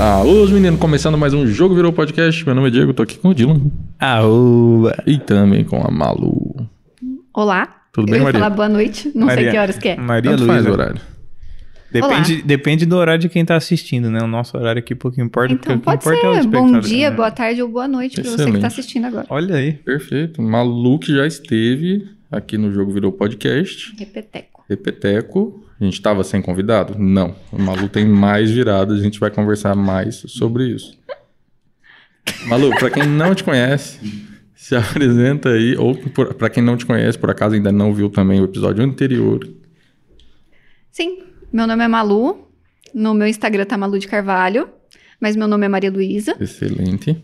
Ah, 0.00 0.22
os 0.22 0.50
meninos, 0.50 0.78
começando 0.78 1.18
mais 1.18 1.34
um 1.34 1.46
Jogo 1.46 1.74
Virou 1.74 1.92
Podcast. 1.92 2.44
Meu 2.46 2.54
nome 2.54 2.68
é 2.68 2.70
Diego, 2.70 2.94
tô 2.94 3.02
aqui 3.02 3.18
com 3.18 3.28
o 3.28 3.34
Dylan. 3.34 3.60
Aúba. 3.98 5.02
E 5.06 5.18
também 5.18 5.64
com 5.64 5.76
a 5.84 5.90
Malu. 5.90 6.68
Olá. 7.34 7.74
Tudo 7.92 8.06
Eu 8.08 8.12
bem, 8.12 8.18
ia 8.20 8.24
Maria? 8.24 8.40
falar 8.40 8.54
boa 8.54 8.68
noite, 8.68 9.10
não 9.14 9.26
sei 9.26 9.36
Maria- 9.36 9.50
que 9.50 9.58
horas 9.58 9.78
que 9.78 9.88
é. 9.88 9.96
Maria 9.96 10.30
Tanto 10.32 10.46
faz 10.46 10.64
o 10.64 10.68
Luísa. 10.68 10.82
horário. 10.82 11.00
Depende, 11.90 12.42
depende 12.42 12.86
do 12.86 12.96
horário 12.96 13.20
de 13.22 13.28
quem 13.30 13.44
tá 13.44 13.56
assistindo, 13.56 14.10
né? 14.10 14.20
O 14.22 14.26
nosso 14.26 14.56
horário 14.58 14.78
aqui 14.78 14.94
pouco 14.94 15.18
importa, 15.20 15.54
Então, 15.54 15.78
porque 15.78 15.84
pode 15.84 15.98
importa 16.02 16.26
é 16.26 16.30
o 16.30 16.34
ser 16.42 16.48
bom 16.48 16.58
espectador, 16.66 16.80
dia, 16.88 17.10
né? 17.10 17.16
boa 17.16 17.30
tarde 17.30 17.62
ou 17.62 17.68
boa 17.68 17.88
noite 17.88 18.20
pra 18.20 18.30
você 18.30 18.52
que 18.52 18.58
tá 18.58 18.66
assistindo 18.66 19.06
agora. 19.06 19.26
Olha 19.30 19.56
aí. 19.56 19.72
Perfeito. 19.72 20.42
Malu 20.42 20.98
que 20.98 21.14
já 21.14 21.26
esteve 21.26 22.06
aqui 22.30 22.58
no 22.58 22.70
Jogo 22.72 22.92
Virou 22.92 23.10
Podcast. 23.10 23.94
Repeteco. 23.98 24.57
Repeteco. 24.68 25.64
A 25.80 25.84
gente 25.84 26.02
tava 26.02 26.24
sem 26.24 26.42
convidado? 26.42 26.98
Não. 26.98 27.34
O 27.52 27.60
Malu 27.60 27.88
tem 27.88 28.04
mais 28.04 28.50
viradas, 28.50 28.98
a 28.98 29.02
gente 29.02 29.20
vai 29.20 29.30
conversar 29.30 29.74
mais 29.74 30.16
sobre 30.26 30.68
isso. 30.68 30.98
Malu, 32.46 32.70
pra 32.70 32.90
quem 32.90 33.06
não 33.06 33.34
te 33.34 33.44
conhece, 33.44 33.98
se 34.54 34.74
apresenta 34.76 35.50
aí. 35.50 35.76
Ou 35.76 35.96
pra 36.34 36.50
quem 36.50 36.62
não 36.62 36.76
te 36.76 36.84
conhece, 36.84 37.18
por 37.18 37.30
acaso 37.30 37.54
ainda 37.54 37.72
não 37.72 37.94
viu 37.94 38.10
também 38.10 38.40
o 38.40 38.44
episódio 38.44 38.84
anterior. 38.84 39.48
Sim, 40.90 41.22
meu 41.52 41.66
nome 41.66 41.84
é 41.84 41.88
Malu. 41.88 42.48
No 42.92 43.14
meu 43.14 43.28
Instagram 43.28 43.64
tá 43.64 43.76
Malu 43.76 43.98
de 43.98 44.08
Carvalho, 44.08 44.68
mas 45.20 45.36
meu 45.36 45.46
nome 45.46 45.66
é 45.66 45.68
Maria 45.68 45.90
Luísa. 45.90 46.36
Excelente. 46.40 47.22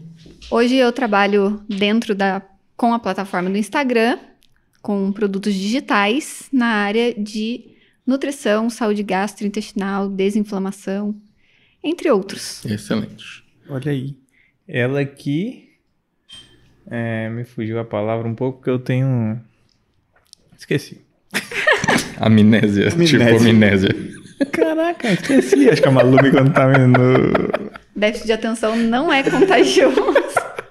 Hoje 0.50 0.76
eu 0.76 0.92
trabalho 0.92 1.60
dentro 1.68 2.14
da 2.14 2.42
com 2.76 2.92
a 2.92 2.98
plataforma 2.98 3.48
do 3.50 3.56
Instagram 3.56 4.18
com 4.84 5.10
produtos 5.10 5.54
digitais 5.54 6.46
na 6.52 6.66
área 6.66 7.14
de 7.14 7.70
nutrição, 8.06 8.68
saúde 8.68 9.02
gastrointestinal, 9.02 10.10
desinflamação, 10.10 11.14
entre 11.82 12.10
outros. 12.10 12.62
Excelente. 12.66 13.42
Olha 13.66 13.90
aí. 13.90 14.14
Ela 14.68 15.00
aqui. 15.00 15.70
É, 16.86 17.30
me 17.30 17.44
fugiu 17.44 17.78
a 17.80 17.84
palavra 17.84 18.28
um 18.28 18.34
pouco, 18.34 18.58
porque 18.58 18.68
eu 18.68 18.78
tenho. 18.78 19.40
Esqueci. 20.54 21.00
Amnésia, 22.18 22.92
Amnésia. 22.92 23.18
tipo 23.18 23.36
amnésia. 23.36 23.88
Caraca, 24.52 25.12
esqueci. 25.12 25.70
Acho 25.70 25.80
que 25.80 25.88
a 25.88 25.92
Malu 25.92 26.22
me 26.22 26.30
quando 26.30 26.52
tá 26.52 26.66
vendo. 26.66 26.98
Déficit 27.96 28.26
de 28.26 28.32
atenção 28.34 28.76
não 28.76 29.10
é 29.10 29.22
contagioso. 29.22 29.96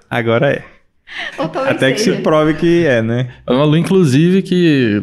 Agora 0.08 0.52
é. 0.52 0.73
Ou 1.38 1.48
talvez 1.48 1.76
Até 1.76 1.92
que 1.92 2.00
seja. 2.00 2.16
se 2.16 2.22
prove 2.22 2.54
que 2.54 2.86
é, 2.86 3.02
né? 3.02 3.28
A 3.46 3.52
Malu, 3.54 3.76
inclusive, 3.76 4.42
que 4.42 5.02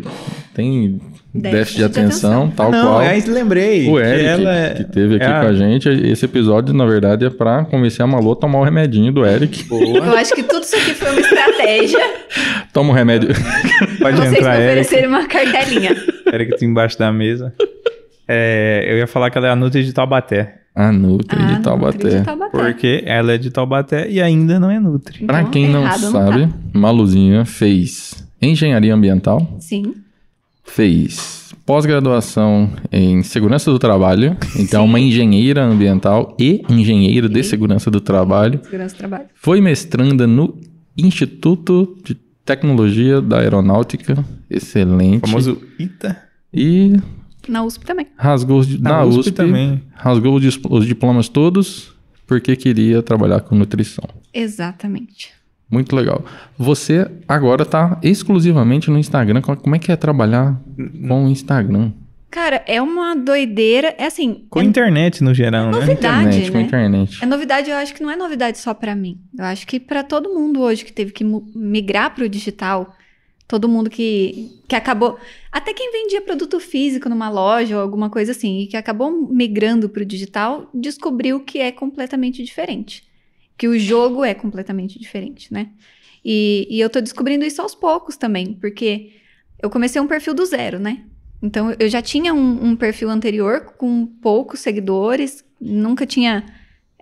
tem 0.54 1.00
déficit 1.34 1.78
de 1.78 1.84
atenção, 1.86 2.50
tal 2.50 2.70
Não, 2.72 2.84
qual. 2.88 3.00
aí 3.00 3.22
lembrei. 3.22 3.88
O 3.90 3.94
que 3.96 4.02
Eric, 4.02 4.26
ela 4.26 4.54
é- 4.56 4.74
que 4.74 4.84
teve 4.84 5.16
aqui 5.16 5.24
é 5.24 5.28
a- 5.28 5.40
com 5.42 5.48
a 5.48 5.54
gente, 5.54 5.88
esse 5.88 6.26
episódio, 6.26 6.74
na 6.74 6.86
verdade, 6.86 7.26
é 7.26 7.30
pra 7.30 7.64
convencer 7.64 8.04
a 8.04 8.08
Malu 8.08 8.34
a 8.34 8.36
tomar 8.36 8.60
o 8.60 8.64
remedinho 8.64 9.12
do 9.14 9.26
Eric. 9.26 9.66
Eu 9.72 10.18
acho 10.18 10.34
que 10.36 10.44
tudo 10.44 10.64
isso 10.64 10.76
aqui 10.76 10.94
foi 10.94 11.10
uma 11.12 11.22
estratégia. 11.22 12.00
Toma 12.74 12.92
o 12.92 12.94
remédio. 12.96 13.30
Pode 14.00 14.18
Vocês 14.18 14.32
me 14.32 14.38
entrar, 14.40 14.56
Eric. 14.60 14.66
oferecerem 14.82 15.08
uma 15.08 15.26
cartelinha. 15.28 15.96
Eric 16.34 16.58
tá 16.58 16.66
embaixo 16.66 17.00
da 17.00 17.12
mesa. 17.14 17.54
É, 18.28 18.86
eu 18.88 18.98
ia 18.98 19.08
falar 19.08 19.30
que 19.30 19.38
ela 19.38 19.48
é 19.48 19.52
a 19.52 19.56
Nutri 19.56 19.84
de 19.84 19.94
Taubaté. 19.94 20.56
A 20.74 20.92
Nutri 20.92 21.38
Ah, 21.38 21.46
de 21.46 21.48
Nutri 21.52 21.64
Taubaté. 21.64 22.10
de 22.20 22.24
Taubaté. 22.26 22.58
Porque 22.58 23.04
ela 23.06 23.34
é 23.34 23.38
de 23.38 23.50
Taubaté 23.52 24.10
e 24.10 24.22
ainda 24.22 24.60
não 24.60 24.72
é 24.72 24.80
Nutri. 24.80 25.26
Pra 25.26 25.40
Então, 25.42 25.52
quem 25.52 25.70
não 25.70 25.84
sabe, 25.92 26.48
tá. 26.48 26.54
Maluzinha 26.74 27.44
fez 27.46 28.26
engenharia 28.42 28.94
ambiental, 28.96 29.58
Sim. 29.60 29.94
fez 30.64 31.54
pós-graduação 31.66 32.70
em 32.92 33.22
segurança 33.24 33.72
do 33.72 33.78
trabalho, 33.78 34.36
então 34.58 34.84
Sim. 34.84 34.90
uma 34.90 35.00
engenheira 35.00 35.64
ambiental 35.64 36.36
e 36.40 36.64
engenheira 36.70 37.30
de 37.30 37.44
segurança 37.44 37.92
do 37.92 38.02
trabalho. 38.02 38.60
Segurança 38.64 38.96
do 38.96 38.98
trabalho. 38.98 39.26
Foi 39.36 39.62
mestranda 39.62 40.26
no 40.26 40.58
Instituto 40.98 41.98
de 42.04 42.16
Tecnologia 42.44 43.22
da 43.22 43.40
Aeronáutica, 43.40 44.26
excelente. 44.50 45.24
O 45.24 45.28
famoso 45.28 45.62
ITA. 45.78 46.18
E 46.54 46.98
Na 47.48 47.64
USP 47.64 47.86
também. 47.86 48.08
rasgou 48.16 48.60
os, 48.60 48.80
Na, 48.80 48.90
na 48.92 49.04
USP, 49.06 49.20
USP, 49.20 49.32
também. 49.32 49.82
rasgou 49.94 50.36
os, 50.36 50.86
diplomas 50.86 51.28
todos 51.30 51.94
porque 52.28 52.56
queria 52.56 53.02
trabalhar 53.04 53.42
com 53.42 53.56
nutrição. 53.56 54.06
Exatamente. 54.34 55.32
Muito 55.70 55.96
legal. 55.96 56.24
Você 56.58 57.10
agora 57.28 57.66
tá 57.66 57.98
exclusivamente 58.04 58.90
no 58.92 58.98
Instagram. 58.98 59.42
Co- 59.42 59.56
Como 59.58 59.76
é 59.76 59.80
que 59.80 59.92
é 59.92 59.96
trabalhar 59.96 60.60
com 61.08 61.26
o 61.26 61.30
Instagram? 61.30 61.92
Cara, 62.30 62.64
é 62.68 62.82
uma 62.82 63.16
doideira. 63.16 63.94
É 63.98 64.06
assim. 64.06 64.46
Com 64.50 64.62
é, 64.62 64.64
internet 64.64 65.24
no 65.24 65.34
geral, 65.34 65.66
né? 65.66 65.72
Novidade. 65.72 66.28
internet, 66.28 66.52
com 66.52 66.58
né? 66.58 66.64
internet. 66.64 67.20
é 67.24 67.26
novidade, 67.26 67.70
eu 67.70 67.76
acho 67.78 67.94
que 67.94 68.02
não 68.04 68.12
é 68.12 68.16
novidade 68.16 68.58
só 68.58 68.74
pra 68.74 68.96
mim. 68.96 69.18
Eu 69.38 69.46
acho 69.46 69.66
que 69.68 69.80
pra 69.80 70.04
todo 70.04 70.30
mundo 70.34 70.62
hoje 70.62 70.86
que 70.86 70.94
teve 70.94 71.12
que 71.12 71.26
migrar 71.56 72.14
pro 72.16 72.30
digital, 72.30 72.96
todo 73.52 73.68
mundo 73.68 73.90
que, 73.90 74.64
que 74.66 74.78
acabou. 74.78 75.20
Até 75.52 75.74
quem 75.74 75.92
vendia 75.92 76.22
produto 76.22 76.58
físico 76.58 77.10
numa 77.10 77.30
loja 77.30 77.76
ou 77.76 77.82
alguma 77.82 78.10
coisa 78.10 78.32
assim, 78.32 78.62
e 78.62 78.68
que 78.68 78.78
acabou 78.78 79.12
migrando 79.12 79.90
pro 79.90 80.06
digital, 80.06 80.70
descobriu 80.74 81.42
que 81.42 81.60
é 81.60 81.70
completamente 81.70 82.42
diferente. 82.42 83.04
Que 83.58 83.68
o 83.68 83.78
jogo 83.78 84.24
é 84.24 84.34
completamente 84.34 84.98
diferente, 84.98 85.54
né? 85.54 85.72
E, 86.24 86.66
e 86.70 86.80
eu 86.80 86.90
tô 86.90 87.02
descobrindo 87.02 87.44
isso 87.44 87.62
aos 87.62 87.76
poucos 87.76 88.16
também, 88.16 88.54
porque 88.54 89.12
eu 89.62 89.70
comecei 89.70 90.02
um 90.02 90.08
perfil 90.08 90.34
do 90.34 90.46
zero, 90.46 90.80
né? 90.80 91.04
Então 91.44 91.76
eu 91.78 91.90
já 91.90 92.02
tinha 92.02 92.34
um, 92.34 92.68
um 92.68 92.76
perfil 92.78 93.10
anterior 93.10 93.74
com 93.78 94.06
poucos 94.06 94.62
seguidores, 94.62 95.44
nunca 95.60 96.06
tinha. 96.06 96.46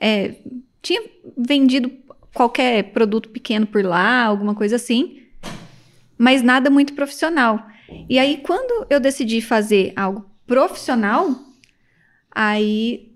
é, 0.01 0.33
tinha 0.81 1.03
vendido 1.37 1.91
qualquer 2.33 2.91
produto 2.91 3.29
pequeno 3.29 3.67
por 3.67 3.85
lá, 3.85 4.23
alguma 4.23 4.55
coisa 4.55 4.77
assim, 4.77 5.18
mas 6.19 6.41
nada 6.41 6.69
muito 6.69 6.93
profissional. 6.93 7.65
E 8.09 8.19
aí, 8.19 8.41
quando 8.43 8.85
eu 8.89 8.99
decidi 8.99 9.41
fazer 9.41 9.93
algo 9.95 10.29
profissional, 10.45 11.33
aí 12.29 13.13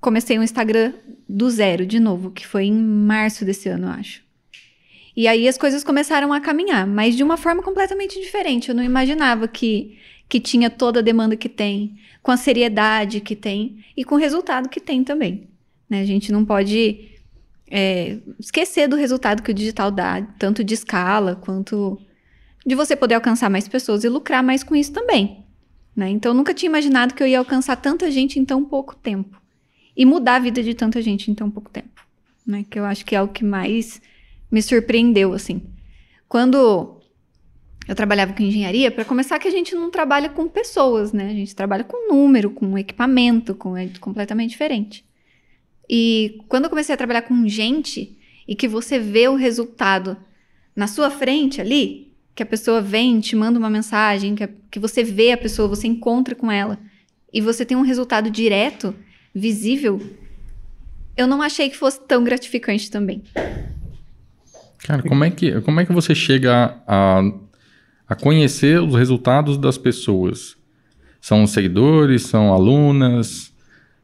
comecei 0.00 0.38
um 0.38 0.42
Instagram 0.44 0.92
do 1.28 1.50
zero 1.50 1.84
de 1.84 1.98
novo, 1.98 2.30
que 2.30 2.46
foi 2.46 2.66
em 2.66 2.72
março 2.72 3.44
desse 3.44 3.68
ano, 3.68 3.88
eu 3.88 3.90
acho. 3.90 4.22
E 5.16 5.26
aí 5.26 5.48
as 5.48 5.58
coisas 5.58 5.82
começaram 5.82 6.32
a 6.32 6.40
caminhar, 6.40 6.86
mas 6.86 7.16
de 7.16 7.24
uma 7.24 7.36
forma 7.36 7.60
completamente 7.60 8.20
diferente. 8.20 8.68
Eu 8.68 8.74
não 8.74 8.84
imaginava 8.84 9.48
que, 9.48 9.98
que 10.28 10.38
tinha 10.38 10.70
toda 10.70 11.00
a 11.00 11.02
demanda 11.02 11.36
que 11.36 11.48
tem, 11.48 11.98
com 12.22 12.30
a 12.30 12.36
seriedade 12.36 13.20
que 13.20 13.34
tem 13.34 13.84
e 13.96 14.04
com 14.04 14.14
o 14.14 14.18
resultado 14.18 14.68
que 14.68 14.80
tem 14.80 15.02
também. 15.02 15.48
né? 15.90 16.02
A 16.02 16.04
gente 16.04 16.30
não 16.30 16.44
pode 16.44 17.10
é, 17.68 18.18
esquecer 18.38 18.86
do 18.86 18.94
resultado 18.94 19.42
que 19.42 19.50
o 19.50 19.54
digital 19.54 19.90
dá, 19.90 20.22
tanto 20.38 20.62
de 20.62 20.74
escala 20.74 21.34
quanto 21.34 22.00
de 22.66 22.74
você 22.74 22.94
poder 22.94 23.14
alcançar 23.14 23.48
mais 23.48 23.66
pessoas 23.68 24.04
e 24.04 24.08
lucrar 24.08 24.42
mais 24.42 24.62
com 24.62 24.74
isso 24.74 24.92
também. 24.92 25.44
né? 25.96 26.08
Então, 26.10 26.32
eu 26.32 26.34
nunca 26.34 26.54
tinha 26.54 26.68
imaginado 26.68 27.14
que 27.14 27.22
eu 27.22 27.26
ia 27.26 27.38
alcançar 27.38 27.76
tanta 27.76 28.10
gente 28.10 28.38
em 28.38 28.44
tão 28.44 28.64
pouco 28.64 28.94
tempo 28.94 29.40
e 29.96 30.04
mudar 30.04 30.36
a 30.36 30.38
vida 30.38 30.62
de 30.62 30.74
tanta 30.74 31.02
gente 31.02 31.30
em 31.30 31.34
tão 31.34 31.50
pouco 31.50 31.70
tempo. 31.70 32.02
Né? 32.46 32.64
Que 32.70 32.78
eu 32.78 32.84
acho 32.84 33.04
que 33.04 33.16
é 33.16 33.22
o 33.22 33.28
que 33.28 33.44
mais 33.44 34.00
me 34.50 34.62
surpreendeu, 34.62 35.32
assim. 35.32 35.62
Quando 36.28 36.98
eu 37.88 37.94
trabalhava 37.94 38.34
com 38.34 38.42
engenharia, 38.42 38.90
para 38.90 39.04
começar 39.04 39.38
que 39.38 39.48
a 39.48 39.50
gente 39.50 39.74
não 39.74 39.90
trabalha 39.90 40.28
com 40.28 40.46
pessoas, 40.46 41.12
né? 41.12 41.30
A 41.30 41.34
gente 41.34 41.56
trabalha 41.56 41.84
com 41.84 42.12
número, 42.12 42.50
com 42.50 42.76
equipamento, 42.76 43.54
com 43.54 43.76
é 43.76 43.88
completamente 43.98 44.50
diferente. 44.50 45.04
E 45.88 46.42
quando 46.48 46.64
eu 46.64 46.70
comecei 46.70 46.94
a 46.94 46.98
trabalhar 46.98 47.22
com 47.22 47.48
gente 47.48 48.18
e 48.46 48.54
que 48.54 48.68
você 48.68 48.98
vê 48.98 49.26
o 49.26 49.36
resultado 49.36 50.18
na 50.76 50.86
sua 50.86 51.10
frente 51.10 51.62
ali, 51.62 52.07
que 52.38 52.42
a 52.44 52.46
pessoa 52.46 52.80
vem, 52.80 53.18
te 53.18 53.34
manda 53.34 53.58
uma 53.58 53.68
mensagem, 53.68 54.36
que, 54.36 54.44
a- 54.44 54.48
que 54.70 54.78
você 54.78 55.02
vê 55.02 55.32
a 55.32 55.36
pessoa, 55.36 55.66
você 55.66 55.88
encontra 55.88 56.36
com 56.36 56.48
ela 56.52 56.78
e 57.34 57.40
você 57.40 57.64
tem 57.64 57.76
um 57.76 57.80
resultado 57.82 58.30
direto, 58.30 58.94
visível, 59.34 60.00
eu 61.16 61.26
não 61.26 61.42
achei 61.42 61.68
que 61.68 61.76
fosse 61.76 62.00
tão 62.06 62.22
gratificante 62.22 62.88
também. 62.92 63.24
Cara, 64.84 65.02
como 65.02 65.24
é 65.24 65.30
que, 65.30 65.60
como 65.62 65.80
é 65.80 65.84
que 65.84 65.92
você 65.92 66.14
chega 66.14 66.80
a, 66.86 67.22
a 68.08 68.14
conhecer 68.14 68.80
os 68.80 68.94
resultados 68.94 69.58
das 69.58 69.76
pessoas? 69.76 70.56
São 71.20 71.44
seguidores, 71.44 72.22
são 72.22 72.52
alunas? 72.54 73.52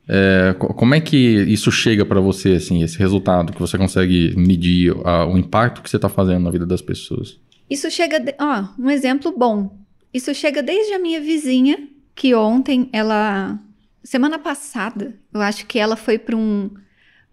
É, 0.09 0.57
co- 0.59 0.75
como 0.75 0.93
é 0.93 1.01
que 1.01 1.17
isso 1.17 1.71
chega 1.71 2.05
para 2.05 2.21
você, 2.21 2.55
assim, 2.55 2.83
esse 2.83 2.99
resultado 2.99 3.53
que 3.53 3.61
você 3.61 3.79
consegue 3.79 4.35
medir 4.37 4.93
a- 5.05 5.25
o 5.25 5.39
impacto 5.39 5.81
que 5.83 5.89
você 5.89 5.95
está 5.97 6.09
fazendo 6.09 6.43
na 6.43 6.51
vida 6.51 6.67
das 6.67 6.83
pessoas? 6.83 7.39
Isso 7.75 7.91
chega, 7.91 8.21
de- 8.21 8.37
ó, 8.39 8.69
um 8.79 8.89
exemplo 8.89 9.33
bom. 9.37 9.77
Isso 10.13 10.33
chega 10.33 10.63
desde 10.63 10.93
a 10.95 10.99
minha 10.99 11.21
vizinha, 11.21 11.89
que 12.15 12.33
ontem 12.33 12.89
ela, 12.93 13.59
semana 14.05 14.39
passada, 14.39 15.19
eu 15.33 15.41
acho 15.41 15.67
que 15.67 15.77
ela 15.77 15.97
foi 15.97 16.17
para 16.17 16.37
um, 16.37 16.71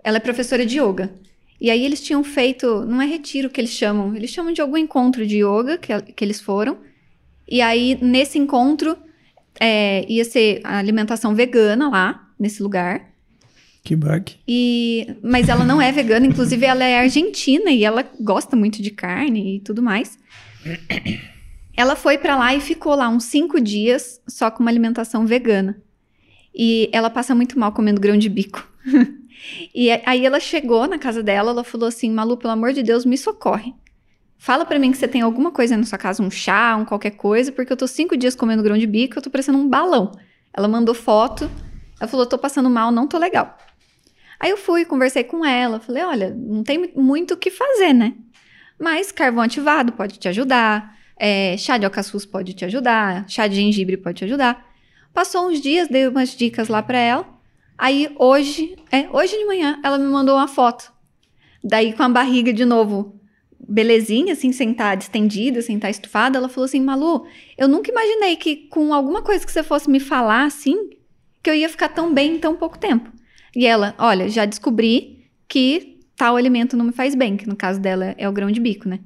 ela 0.04 0.18
é 0.18 0.20
professora 0.20 0.66
de 0.66 0.80
yoga. 0.80 1.14
E 1.60 1.70
aí 1.70 1.86
eles 1.86 2.02
tinham 2.02 2.24
feito, 2.24 2.84
não 2.86 3.00
é 3.00 3.06
retiro 3.06 3.52
que 3.52 3.62
eles 3.62 3.70
chamam, 3.70 4.16
eles 4.16 4.32
chamam 4.32 4.52
de 4.52 4.62
algum 4.62 4.78
encontro 4.78 5.28
de 5.28 5.44
yoga 5.46 5.78
que, 5.78 5.96
que 6.14 6.26
eles 6.26 6.42
foram. 6.42 6.80
E 7.48 7.62
aí 7.62 7.96
nesse 8.02 8.40
encontro 8.40 8.98
é, 9.60 10.04
ia 10.12 10.26
ser 10.26 10.62
alimentação 10.64 11.36
vegana 11.36 11.88
lá 11.88 12.28
nesse 12.40 12.64
lugar. 12.64 13.11
Que 13.84 13.96
bug. 13.96 14.36
E, 14.48 15.16
mas 15.24 15.50
ela 15.50 15.66
não 15.66 15.82
é 15.82 15.92
vegana, 15.92 16.26
inclusive 16.26 16.66
ela 16.66 16.84
é 16.84 17.00
argentina 17.00 17.72
e 17.72 17.84
ela 17.84 18.06
gosta 18.20 18.56
muito 18.56 18.82
de 18.82 18.92
carne 18.92 19.58
e 19.58 19.60
tudo 19.60 19.82
mais. 19.82 20.20
Ela 21.76 21.96
foi 21.96 22.18
pra 22.18 22.36
lá 22.36 22.54
e 22.54 22.62
ficou 22.62 22.94
lá 22.94 23.10
uns 23.10 23.24
cinco 23.24 23.60
dias 23.60 24.22
só 24.28 24.52
com 24.52 24.62
uma 24.62 24.70
alimentação 24.70 25.26
vegana. 25.26 25.82
E 26.54 26.90
ela 26.92 27.10
passa 27.10 27.34
muito 27.34 27.58
mal 27.58 27.72
comendo 27.72 28.02
grão 28.02 28.18
de 28.18 28.30
bico. 28.30 28.68
e 29.74 29.90
aí 30.06 30.26
ela 30.26 30.40
chegou 30.40 30.88
na 30.88 31.00
casa 31.00 31.24
dela, 31.24 31.52
ela 31.52 31.64
falou 31.64 31.88
assim: 31.88 32.12
Malu, 32.12 32.38
pelo 32.38 32.54
amor 32.54 32.74
de 32.74 32.84
Deus, 32.84 33.06
me 33.06 33.18
socorre. 33.18 33.74
Fala 34.38 34.66
pra 34.66 34.78
mim 34.78 34.92
que 34.92 34.98
você 34.98 35.08
tem 35.08 35.22
alguma 35.22 35.52
coisa 35.52 35.78
na 35.78 35.84
sua 35.84 35.98
casa, 35.98 36.22
um 36.22 36.30
chá, 36.30 36.76
um 36.76 36.84
qualquer 36.84 37.12
coisa, 37.12 37.52
porque 37.52 37.72
eu 37.72 37.78
tô 37.78 37.88
cinco 37.88 38.18
dias 38.18 38.36
comendo 38.36 38.64
grão 38.64 38.78
de 38.78 38.88
bico, 38.88 39.18
eu 39.18 39.22
tô 39.22 39.30
parecendo 39.30 39.58
um 39.58 39.70
balão. 39.70 40.12
Ela 40.54 40.68
mandou 40.68 40.94
foto, 40.94 41.50
ela 42.00 42.08
falou: 42.08 42.26
tô 42.26 42.38
passando 42.38 42.70
mal, 42.70 42.92
não 42.92 43.08
tô 43.08 43.18
legal. 43.18 43.58
Aí 44.42 44.50
eu 44.50 44.58
fui, 44.58 44.84
conversei 44.84 45.24
com 45.24 45.46
ela, 45.46 45.80
falei: 45.80 46.02
olha, 46.04 46.36
não 46.36 46.64
tem 46.64 46.92
muito 46.96 47.36
o 47.36 47.38
que 47.38 47.52
fazer, 47.52 47.94
né? 47.94 48.16
Mas 48.80 49.12
carvão 49.12 49.44
ativado 49.44 49.92
pode 49.92 50.18
te 50.18 50.28
ajudar, 50.28 50.98
é, 51.16 51.56
chá 51.58 51.78
de 51.78 51.86
alcaçuz 51.86 52.26
pode 52.26 52.56
te 52.56 52.66
ajudar, 52.66 53.30
chá 53.30 53.46
de 53.46 53.56
gengibre 53.58 53.98
pode 53.98 54.18
te 54.18 54.26
ajudar. 54.26 54.68
Passou 55.14 55.48
uns 55.48 55.62
dias, 55.62 55.88
dei 55.88 56.08
umas 56.08 56.36
dicas 56.36 56.70
lá 56.70 56.82
para 56.82 56.98
ela. 56.98 57.30
Aí 57.78 58.12
hoje, 58.18 58.76
é, 58.92 59.08
hoje 59.12 59.38
de 59.38 59.46
manhã, 59.46 59.80
ela 59.84 60.00
me 60.00 60.08
mandou 60.08 60.36
uma 60.36 60.48
foto. 60.48 60.92
Daí 61.64 61.94
com 61.94 62.02
a 62.02 62.10
barriga 62.10 62.52
de 62.52 62.66
novo, 62.66 63.22
belezinha, 63.60 64.34
assim, 64.34 64.52
sentada, 64.52 65.04
estendida, 65.04 65.62
sem 65.62 65.76
estar 65.76 65.92
estufada, 65.92 66.40
ela 66.40 66.50
falou 66.50 66.66
assim: 66.66 66.82
Malu, 66.82 67.28
eu 67.56 67.68
nunca 67.68 67.92
imaginei 67.92 68.36
que 68.38 68.56
com 68.56 68.92
alguma 68.92 69.22
coisa 69.22 69.46
que 69.46 69.52
você 69.52 69.62
fosse 69.62 69.88
me 69.88 70.00
falar 70.00 70.46
assim, 70.46 70.90
que 71.44 71.50
eu 71.52 71.54
ia 71.54 71.70
ficar 71.70 71.90
tão 71.90 72.12
bem 72.12 72.38
em 72.38 72.40
tão 72.40 72.56
pouco 72.56 72.80
tempo. 72.80 73.21
E 73.56 73.66
ela, 73.66 73.94
olha, 73.98 74.30
já 74.30 74.46
descobri 74.46 75.26
que 75.48 76.00
tal 76.16 76.36
alimento 76.36 76.78
não 76.78 76.86
me 76.86 76.92
faz 76.92 77.16
bem, 77.16 77.36
que 77.36 77.48
no 77.48 77.56
caso 77.56 77.80
dela 77.80 78.16
é 78.18 78.28
o 78.30 78.32
grão 78.32 78.52
de 78.52 78.60
bico, 78.60 78.88
né? 78.88 79.00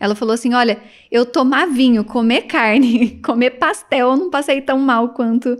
Ela 0.00 0.16
falou 0.16 0.34
assim: 0.34 0.52
olha, 0.52 0.78
eu 1.10 1.24
tomar 1.24 1.66
vinho, 1.66 2.04
comer 2.04 2.42
carne, 2.42 3.20
comer 3.22 3.50
pastel, 3.52 4.10
eu 4.10 4.16
não 4.16 4.30
passei 4.30 4.60
tão 4.60 4.78
mal 4.78 5.10
quanto 5.10 5.56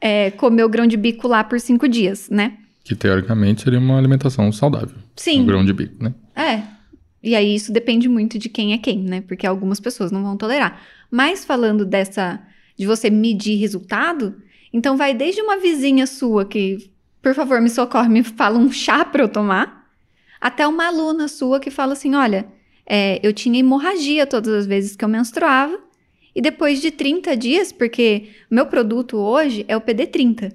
é, 0.00 0.30
comer 0.30 0.64
o 0.64 0.68
grão 0.68 0.86
de 0.86 0.96
bico 0.96 1.26
lá 1.26 1.42
por 1.42 1.58
cinco 1.58 1.88
dias, 1.88 2.30
né? 2.30 2.58
Que 2.84 2.94
teoricamente 2.94 3.62
seria 3.62 3.78
uma 3.78 3.98
alimentação 3.98 4.52
saudável. 4.52 4.96
Sim. 5.16 5.42
O 5.42 5.46
grão 5.46 5.64
de 5.64 5.72
bico, 5.72 6.02
né? 6.02 6.14
É. 6.36 6.62
E 7.22 7.34
aí 7.34 7.54
isso 7.54 7.72
depende 7.72 8.08
muito 8.08 8.38
de 8.38 8.48
quem 8.48 8.72
é 8.72 8.78
quem, 8.78 8.98
né? 9.00 9.20
Porque 9.20 9.46
algumas 9.46 9.80
pessoas 9.80 10.12
não 10.12 10.22
vão 10.22 10.36
tolerar. 10.36 10.80
Mas 11.10 11.44
falando 11.44 11.84
dessa 11.84 12.40
de 12.76 12.86
você 12.86 13.10
medir 13.10 13.56
resultado, 13.58 14.34
então 14.72 14.96
vai 14.96 15.14
desde 15.14 15.40
uma 15.40 15.58
vizinha 15.58 16.06
sua 16.06 16.44
que 16.44 16.91
por 17.22 17.34
favor, 17.34 17.60
me 17.60 17.70
socorre, 17.70 18.08
me 18.08 18.24
fala 18.24 18.58
um 18.58 18.70
chá 18.70 19.04
para 19.04 19.22
eu 19.22 19.28
tomar. 19.28 19.88
Até 20.40 20.66
uma 20.66 20.88
aluna 20.88 21.28
sua 21.28 21.60
que 21.60 21.70
fala 21.70 21.92
assim: 21.92 22.14
olha, 22.16 22.46
é, 22.84 23.20
eu 23.22 23.32
tinha 23.32 23.60
hemorragia 23.60 24.26
todas 24.26 24.52
as 24.52 24.66
vezes 24.66 24.96
que 24.96 25.04
eu 25.04 25.08
menstruava. 25.08 25.78
E 26.34 26.40
depois 26.40 26.80
de 26.80 26.90
30 26.90 27.36
dias, 27.36 27.72
porque 27.72 28.30
meu 28.50 28.66
produto 28.66 29.18
hoje 29.18 29.64
é 29.68 29.76
o 29.76 29.80
PD30. 29.80 30.52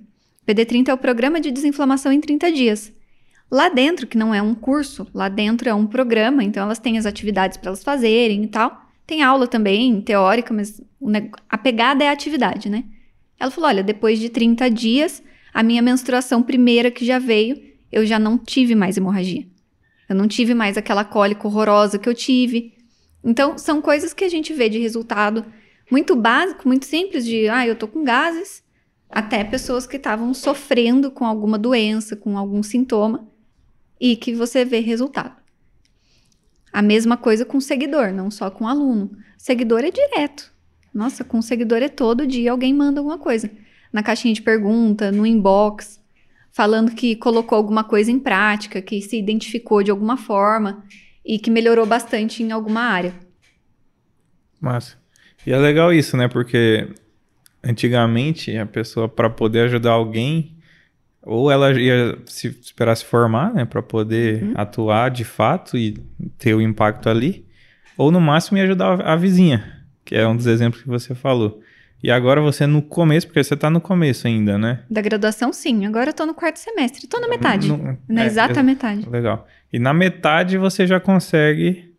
PD30 0.48 0.90
é 0.90 0.94
o 0.94 0.98
Programa 0.98 1.40
de 1.40 1.52
Desinflamação 1.52 2.12
em 2.12 2.20
30 2.20 2.52
Dias. 2.52 2.94
Lá 3.50 3.70
dentro, 3.70 4.08
que 4.08 4.18
não 4.18 4.34
é 4.34 4.42
um 4.42 4.56
curso, 4.56 5.08
lá 5.14 5.30
dentro 5.30 5.70
é 5.70 5.74
um 5.74 5.86
programa, 5.86 6.44
então 6.44 6.64
elas 6.64 6.80
têm 6.80 6.98
as 6.98 7.06
atividades 7.06 7.58
para 7.58 7.70
elas 7.70 7.84
fazerem 7.84 8.44
e 8.44 8.48
tal. 8.48 8.82
Tem 9.06 9.22
aula 9.22 9.48
também, 9.48 10.02
teórica, 10.02 10.54
mas 10.54 10.82
a 11.48 11.58
pegada 11.58 12.04
é 12.04 12.10
a 12.10 12.12
atividade, 12.12 12.70
né? 12.70 12.84
Ela 13.40 13.52
falou: 13.52 13.70
olha, 13.70 13.84
depois 13.84 14.20
de 14.20 14.30
30 14.30 14.70
dias, 14.70 15.24
a 15.58 15.64
minha 15.64 15.82
menstruação 15.82 16.44
primeira 16.44 16.92
que 16.92 17.04
já 17.04 17.18
veio, 17.18 17.60
eu 17.92 18.06
já 18.06 18.20
não 18.20 18.38
tive 18.38 18.76
mais 18.76 18.96
hemorragia. 18.96 19.44
Eu 20.08 20.16
não 20.16 20.28
tive 20.28 20.54
mais 20.54 20.78
aquela 20.78 21.04
cólica 21.04 21.48
horrorosa 21.48 21.98
que 21.98 22.08
eu 22.08 22.14
tive. 22.14 22.76
Então, 23.24 23.58
são 23.58 23.82
coisas 23.82 24.14
que 24.14 24.24
a 24.24 24.30
gente 24.30 24.54
vê 24.54 24.70
de 24.70 24.78
resultado 24.78 25.44
muito 25.90 26.16
básico, 26.16 26.68
muito 26.68 26.86
simples, 26.86 27.26
de 27.26 27.50
ah, 27.50 27.66
eu 27.66 27.76
tô 27.76 27.88
com 27.88 28.04
gases, 28.04 28.64
até 29.10 29.44
pessoas 29.44 29.88
que 29.88 29.98
estavam 29.98 30.32
sofrendo 30.32 31.10
com 31.10 31.26
alguma 31.26 31.58
doença, 31.58 32.16
com 32.16 32.38
algum 32.38 32.62
sintoma, 32.62 33.28
e 34.00 34.16
que 34.16 34.36
você 34.36 34.64
vê 34.64 34.80
resultado. 34.80 35.42
A 36.72 36.84
mesma 36.84 37.18
coisa 37.18 37.44
com 37.44 37.60
seguidor, 37.60 38.14
não 38.14 38.30
só 38.30 38.52
com 38.52 38.68
aluno. 38.68 39.10
Seguidor 39.40 39.84
é 39.84 39.90
direto. 39.90 40.54
Nossa, 40.94 41.24
com 41.24 41.42
seguidor 41.42 41.80
é 41.80 41.90
todo 41.90 42.28
dia 42.28 42.52
alguém 42.52 42.76
manda 42.76 43.00
alguma 43.00 43.18
coisa 43.18 43.50
na 43.92 44.04
caixinha 44.04 44.34
de 44.34 44.42
pergunta, 44.42 45.12
no 45.12 45.26
inbox, 45.26 46.02
falando 46.52 46.92
que 46.94 47.16
colocou 47.16 47.56
alguma 47.56 47.84
coisa 47.84 48.12
em 48.12 48.20
prática, 48.20 48.82
que 48.82 49.02
se 49.02 49.18
identificou 49.18 49.84
de 49.84 49.92
alguma 49.92 50.18
forma 50.18 50.84
e 51.26 51.38
que 51.38 51.52
melhorou 51.52 51.86
bastante 51.86 52.42
em 52.42 52.52
alguma 52.52 52.82
área. 52.82 53.14
Massa. 54.60 54.98
E 55.46 55.52
é 55.52 55.58
legal 55.58 55.94
isso, 55.94 56.18
né? 56.18 56.28
Porque 56.28 56.90
antigamente 57.64 58.58
a 58.58 58.66
pessoa 58.66 59.08
para 59.08 59.30
poder 59.30 59.62
ajudar 59.62 59.92
alguém 59.92 60.58
ou 61.28 61.52
ela 61.52 61.72
ia 61.74 62.18
se 62.26 62.48
esperar 62.48 62.96
se 62.96 63.04
formar, 63.04 63.54
né, 63.54 63.66
para 63.66 63.84
poder 63.84 64.44
uhum. 64.44 64.54
atuar 64.56 65.12
de 65.12 65.26
fato 65.26 65.78
e 65.78 65.98
ter 66.38 66.54
o 66.54 66.62
impacto 66.62 67.10
ali, 67.10 67.46
ou 67.98 68.10
no 68.12 68.22
máximo 68.22 68.58
ia 68.58 68.64
ajudar 68.64 69.02
a 69.02 69.14
vizinha, 69.18 69.86
que 70.06 70.16
é 70.16 70.26
um 70.26 70.38
dos 70.38 70.48
exemplos 70.48 70.82
que 70.82 70.88
você 70.88 71.14
falou. 71.14 71.62
E 72.02 72.12
agora 72.12 72.40
você 72.40 72.66
é 72.66 72.68
no 72.68 72.82
começo, 72.82 73.28
porque 73.28 73.44
você 73.44 73.56
está 73.56 73.70
no 73.70 73.82
começo 73.82 74.28
ainda, 74.28 74.58
né? 74.58 74.84
Da 74.90 75.02
graduação, 75.02 75.52
sim. 75.52 75.86
Agora 75.86 76.12
eu 76.12 76.14
tô 76.14 76.26
no 76.26 76.34
quarto 76.34 76.58
semestre. 76.58 77.08
Tô 77.08 77.20
na 77.20 77.28
metade. 77.28 77.68
No, 77.68 77.98
na 78.08 78.24
é, 78.24 78.26
exata 78.28 78.60
é, 78.60 78.64
metade. 78.64 79.10
Legal. 79.10 79.48
E 79.74 79.80
na 79.80 79.94
metade 79.94 80.58
você 80.58 80.86
já 80.86 81.00
consegue 81.00 81.94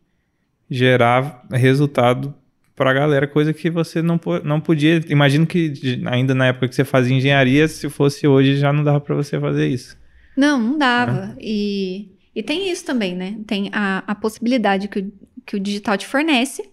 gerar 0.70 1.44
resultado 1.50 2.34
para 2.76 2.90
a 2.90 2.94
galera, 2.94 3.26
coisa 3.26 3.52
que 3.52 3.68
você 3.68 4.00
não, 4.00 4.20
não 4.44 4.60
podia. 4.60 5.02
Imagino 5.08 5.44
que 5.44 6.00
ainda 6.06 6.32
na 6.32 6.46
época 6.46 6.68
que 6.68 6.76
você 6.76 6.84
fazia 6.84 7.16
engenharia, 7.16 7.66
se 7.66 7.88
fosse 7.90 8.26
hoje, 8.28 8.56
já 8.56 8.72
não 8.72 8.84
dava 8.84 9.00
para 9.00 9.16
você 9.16 9.38
fazer 9.40 9.66
isso. 9.66 9.96
Não, 10.36 10.60
não 10.60 10.78
dava. 10.78 11.34
É. 11.36 11.40
E, 11.40 12.12
e 12.36 12.40
tem 12.40 12.70
isso 12.70 12.84
também, 12.84 13.16
né? 13.16 13.36
Tem 13.48 13.68
a, 13.72 14.04
a 14.06 14.14
possibilidade 14.14 14.86
que 14.86 15.00
o, 15.00 15.12
que 15.44 15.56
o 15.56 15.60
digital 15.60 15.96
te 15.96 16.06
fornece 16.06 16.70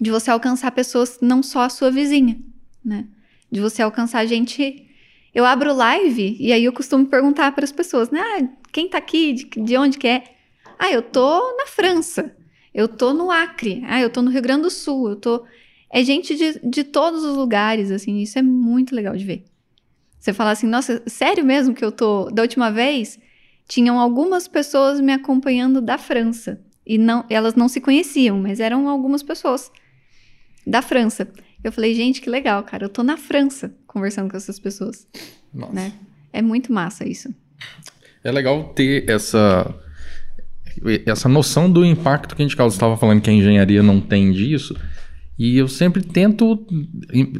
de 0.00 0.10
você 0.10 0.30
alcançar 0.30 0.70
pessoas 0.72 1.18
não 1.20 1.42
só 1.42 1.62
a 1.62 1.68
sua 1.68 1.90
vizinha, 1.90 2.38
né? 2.84 3.06
De 3.50 3.60
você 3.60 3.82
alcançar 3.82 4.24
gente. 4.26 4.86
Eu 5.34 5.44
abro 5.44 5.74
live 5.74 6.36
e 6.38 6.52
aí 6.52 6.64
eu 6.64 6.72
costumo 6.72 7.06
perguntar 7.06 7.52
para 7.52 7.64
as 7.64 7.72
pessoas, 7.72 8.10
né? 8.10 8.20
Ah, 8.20 8.48
quem 8.72 8.88
tá 8.88 8.98
aqui? 8.98 9.32
De, 9.32 9.44
de 9.44 9.76
onde 9.76 9.98
que 9.98 10.06
é? 10.06 10.24
Ah, 10.78 10.90
eu 10.90 11.02
tô 11.02 11.56
na 11.56 11.66
França. 11.66 12.34
Eu 12.72 12.86
tô 12.86 13.12
no 13.12 13.30
Acre. 13.30 13.82
Ah, 13.86 14.00
eu 14.00 14.10
tô 14.10 14.22
no 14.22 14.30
Rio 14.30 14.42
Grande 14.42 14.62
do 14.62 14.70
Sul. 14.70 15.10
Eu 15.10 15.16
tô. 15.16 15.44
É 15.90 16.04
gente 16.04 16.36
de, 16.36 16.60
de 16.62 16.84
todos 16.84 17.24
os 17.24 17.36
lugares, 17.36 17.90
assim. 17.90 18.18
Isso 18.18 18.38
é 18.38 18.42
muito 18.42 18.94
legal 18.94 19.16
de 19.16 19.24
ver. 19.24 19.44
Você 20.18 20.32
fala 20.32 20.50
assim, 20.50 20.66
nossa, 20.66 21.02
sério 21.06 21.44
mesmo 21.44 21.74
que 21.74 21.84
eu 21.84 21.90
tô. 21.90 22.30
Da 22.30 22.42
última 22.42 22.70
vez, 22.70 23.18
tinham 23.66 23.98
algumas 23.98 24.46
pessoas 24.46 25.00
me 25.00 25.12
acompanhando 25.12 25.80
da 25.80 25.98
França. 25.98 26.60
E 26.86 26.96
não, 26.98 27.24
elas 27.28 27.54
não 27.54 27.68
se 27.68 27.80
conheciam, 27.80 28.40
mas 28.40 28.60
eram 28.60 28.88
algumas 28.88 29.22
pessoas 29.22 29.70
da 30.68 30.82
França. 30.82 31.28
Eu 31.62 31.72
falei, 31.72 31.94
gente, 31.94 32.20
que 32.20 32.30
legal, 32.30 32.62
cara. 32.62 32.84
Eu 32.84 32.88
tô 32.88 33.02
na 33.02 33.16
França 33.16 33.74
conversando 33.86 34.30
com 34.30 34.36
essas 34.36 34.58
pessoas. 34.58 35.06
Nossa. 35.52 35.72
Né? 35.72 35.92
É 36.32 36.42
muito 36.42 36.72
massa 36.72 37.08
isso. 37.08 37.34
É 38.22 38.30
legal 38.30 38.72
ter 38.74 39.08
essa 39.08 39.74
essa 41.06 41.28
noção 41.28 41.68
do 41.68 41.84
impacto 41.84 42.36
que 42.36 42.42
a 42.42 42.44
gente 42.44 42.56
causa. 42.56 42.76
estava 42.76 42.96
falando 42.96 43.20
que 43.20 43.28
a 43.28 43.32
engenharia 43.32 43.82
não 43.82 44.00
tem 44.00 44.30
disso. 44.30 44.76
E 45.36 45.56
eu 45.56 45.66
sempre 45.66 46.02
tento 46.02 46.66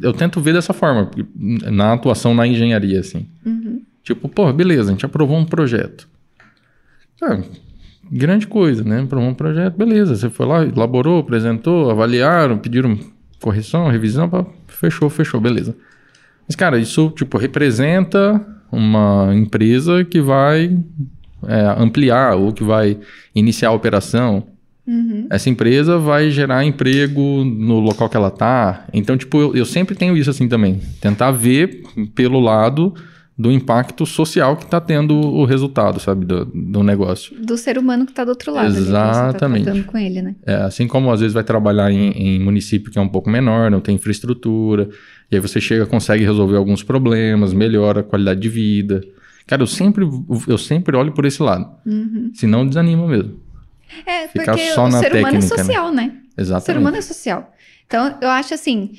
eu 0.01 0.11
tento 0.13 0.41
ver 0.41 0.53
dessa 0.53 0.73
forma 0.73 1.09
na 1.35 1.93
atuação 1.93 2.33
na 2.33 2.47
engenharia 2.47 2.99
assim. 2.99 3.29
Uhum. 3.45 3.81
Tipo, 4.03 4.27
pô, 4.27 4.51
beleza, 4.51 4.89
a 4.89 4.91
gente 4.91 5.05
aprovou 5.05 5.37
um 5.37 5.45
projeto. 5.45 6.09
Ah, 7.21 7.41
grande 8.11 8.47
coisa, 8.47 8.83
né? 8.83 9.01
Aprovou 9.01 9.29
um 9.29 9.33
projeto, 9.33 9.77
beleza. 9.77 10.15
Você 10.15 10.29
foi 10.29 10.45
lá, 10.45 10.63
elaborou, 10.65 11.19
apresentou, 11.19 11.89
avaliaram, 11.91 12.57
pediram 12.57 12.97
correção, 13.41 13.87
revisão, 13.87 14.29
pá, 14.29 14.45
fechou, 14.67 15.09
fechou, 15.09 15.39
beleza. 15.39 15.75
Mas, 16.47 16.55
cara, 16.55 16.79
isso, 16.79 17.09
tipo, 17.11 17.37
representa 17.37 18.45
uma 18.71 19.31
empresa 19.33 20.03
que 20.03 20.21
vai 20.21 20.77
é, 21.47 21.75
ampliar 21.77 22.35
ou 22.35 22.51
que 22.51 22.63
vai 22.63 22.97
iniciar 23.33 23.69
a 23.69 23.73
operação. 23.73 24.43
Uhum. 24.85 25.27
Essa 25.29 25.49
empresa 25.49 25.99
vai 25.99 26.31
gerar 26.31 26.65
emprego 26.65 27.43
no 27.43 27.79
local 27.79 28.09
que 28.09 28.17
ela 28.17 28.31
tá. 28.31 28.85
Então, 28.91 29.15
tipo, 29.15 29.39
eu, 29.39 29.55
eu 29.55 29.65
sempre 29.65 29.95
tenho 29.95 30.17
isso 30.17 30.29
assim 30.29 30.47
também. 30.47 30.81
Tentar 30.99 31.31
ver 31.31 31.83
pelo 32.15 32.39
lado 32.39 32.93
do 33.39 33.49
impacto 33.49 34.05
social 34.05 34.57
que 34.57 34.65
está 34.65 34.81
tendo 34.81 35.15
o 35.15 35.45
resultado, 35.45 35.97
sabe, 35.97 36.25
do, 36.25 36.43
do, 36.43 36.83
negócio. 36.83 37.33
Do 37.39 37.55
ser 37.57 37.77
humano 37.77 38.05
que 38.05 38.11
está 38.11 38.25
do 38.25 38.31
outro 38.31 38.51
lado. 38.51 38.67
Exatamente. 38.67 39.69
Ali, 39.69 39.81
tá 39.81 39.89
com 39.89 39.97
ele, 39.97 40.21
né? 40.21 40.35
É, 40.45 40.55
assim 40.55 40.85
como 40.89 41.09
às 41.09 41.21
vezes 41.21 41.33
vai 41.33 41.43
trabalhar 41.43 41.89
em, 41.89 42.11
em, 42.11 42.37
município 42.37 42.91
que 42.91 42.99
é 42.99 43.01
um 43.01 43.07
pouco 43.07 43.29
menor, 43.29 43.71
não 43.71 43.79
tem 43.79 43.95
infraestrutura, 43.95 44.89
e 45.31 45.37
aí 45.37 45.41
você 45.41 45.61
chega, 45.61 45.85
consegue 45.85 46.25
resolver 46.25 46.57
alguns 46.57 46.83
problemas, 46.83 47.53
melhora 47.53 48.01
a 48.01 48.03
qualidade 48.03 48.41
de 48.41 48.49
vida. 48.49 49.01
Cara, 49.47 49.61
eu 49.61 49.67
sempre, 49.67 50.05
eu 50.45 50.57
sempre 50.57 50.97
olho 50.97 51.13
por 51.13 51.23
esse 51.23 51.41
lado. 51.41 51.65
Uhum. 51.85 52.31
Senão 52.33 52.67
desanima 52.67 53.07
mesmo. 53.07 53.39
É, 54.05 54.27
Ficar 54.27 54.51
porque 54.51 54.71
só 54.71 54.83
o 54.83 54.89
na 54.89 54.99
ser 54.99 55.15
humano 55.15 55.37
é 55.37 55.39
técnica, 55.39 55.55
né? 55.55 55.63
social, 55.63 55.91
né? 55.93 56.13
O 56.37 56.41
Exatamente. 56.41 56.65
ser 56.65 56.77
humano 56.77 56.97
é 56.97 57.01
social. 57.01 57.53
Então, 57.87 58.17
eu 58.21 58.27
acho 58.27 58.53
assim. 58.53 58.91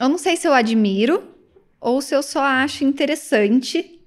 Eu 0.00 0.08
não 0.08 0.16
sei 0.16 0.36
se 0.36 0.48
eu 0.48 0.54
admiro 0.54 1.35
ou 1.86 2.02
se 2.02 2.12
eu 2.16 2.20
só 2.20 2.42
acho 2.42 2.82
interessante 2.82 4.00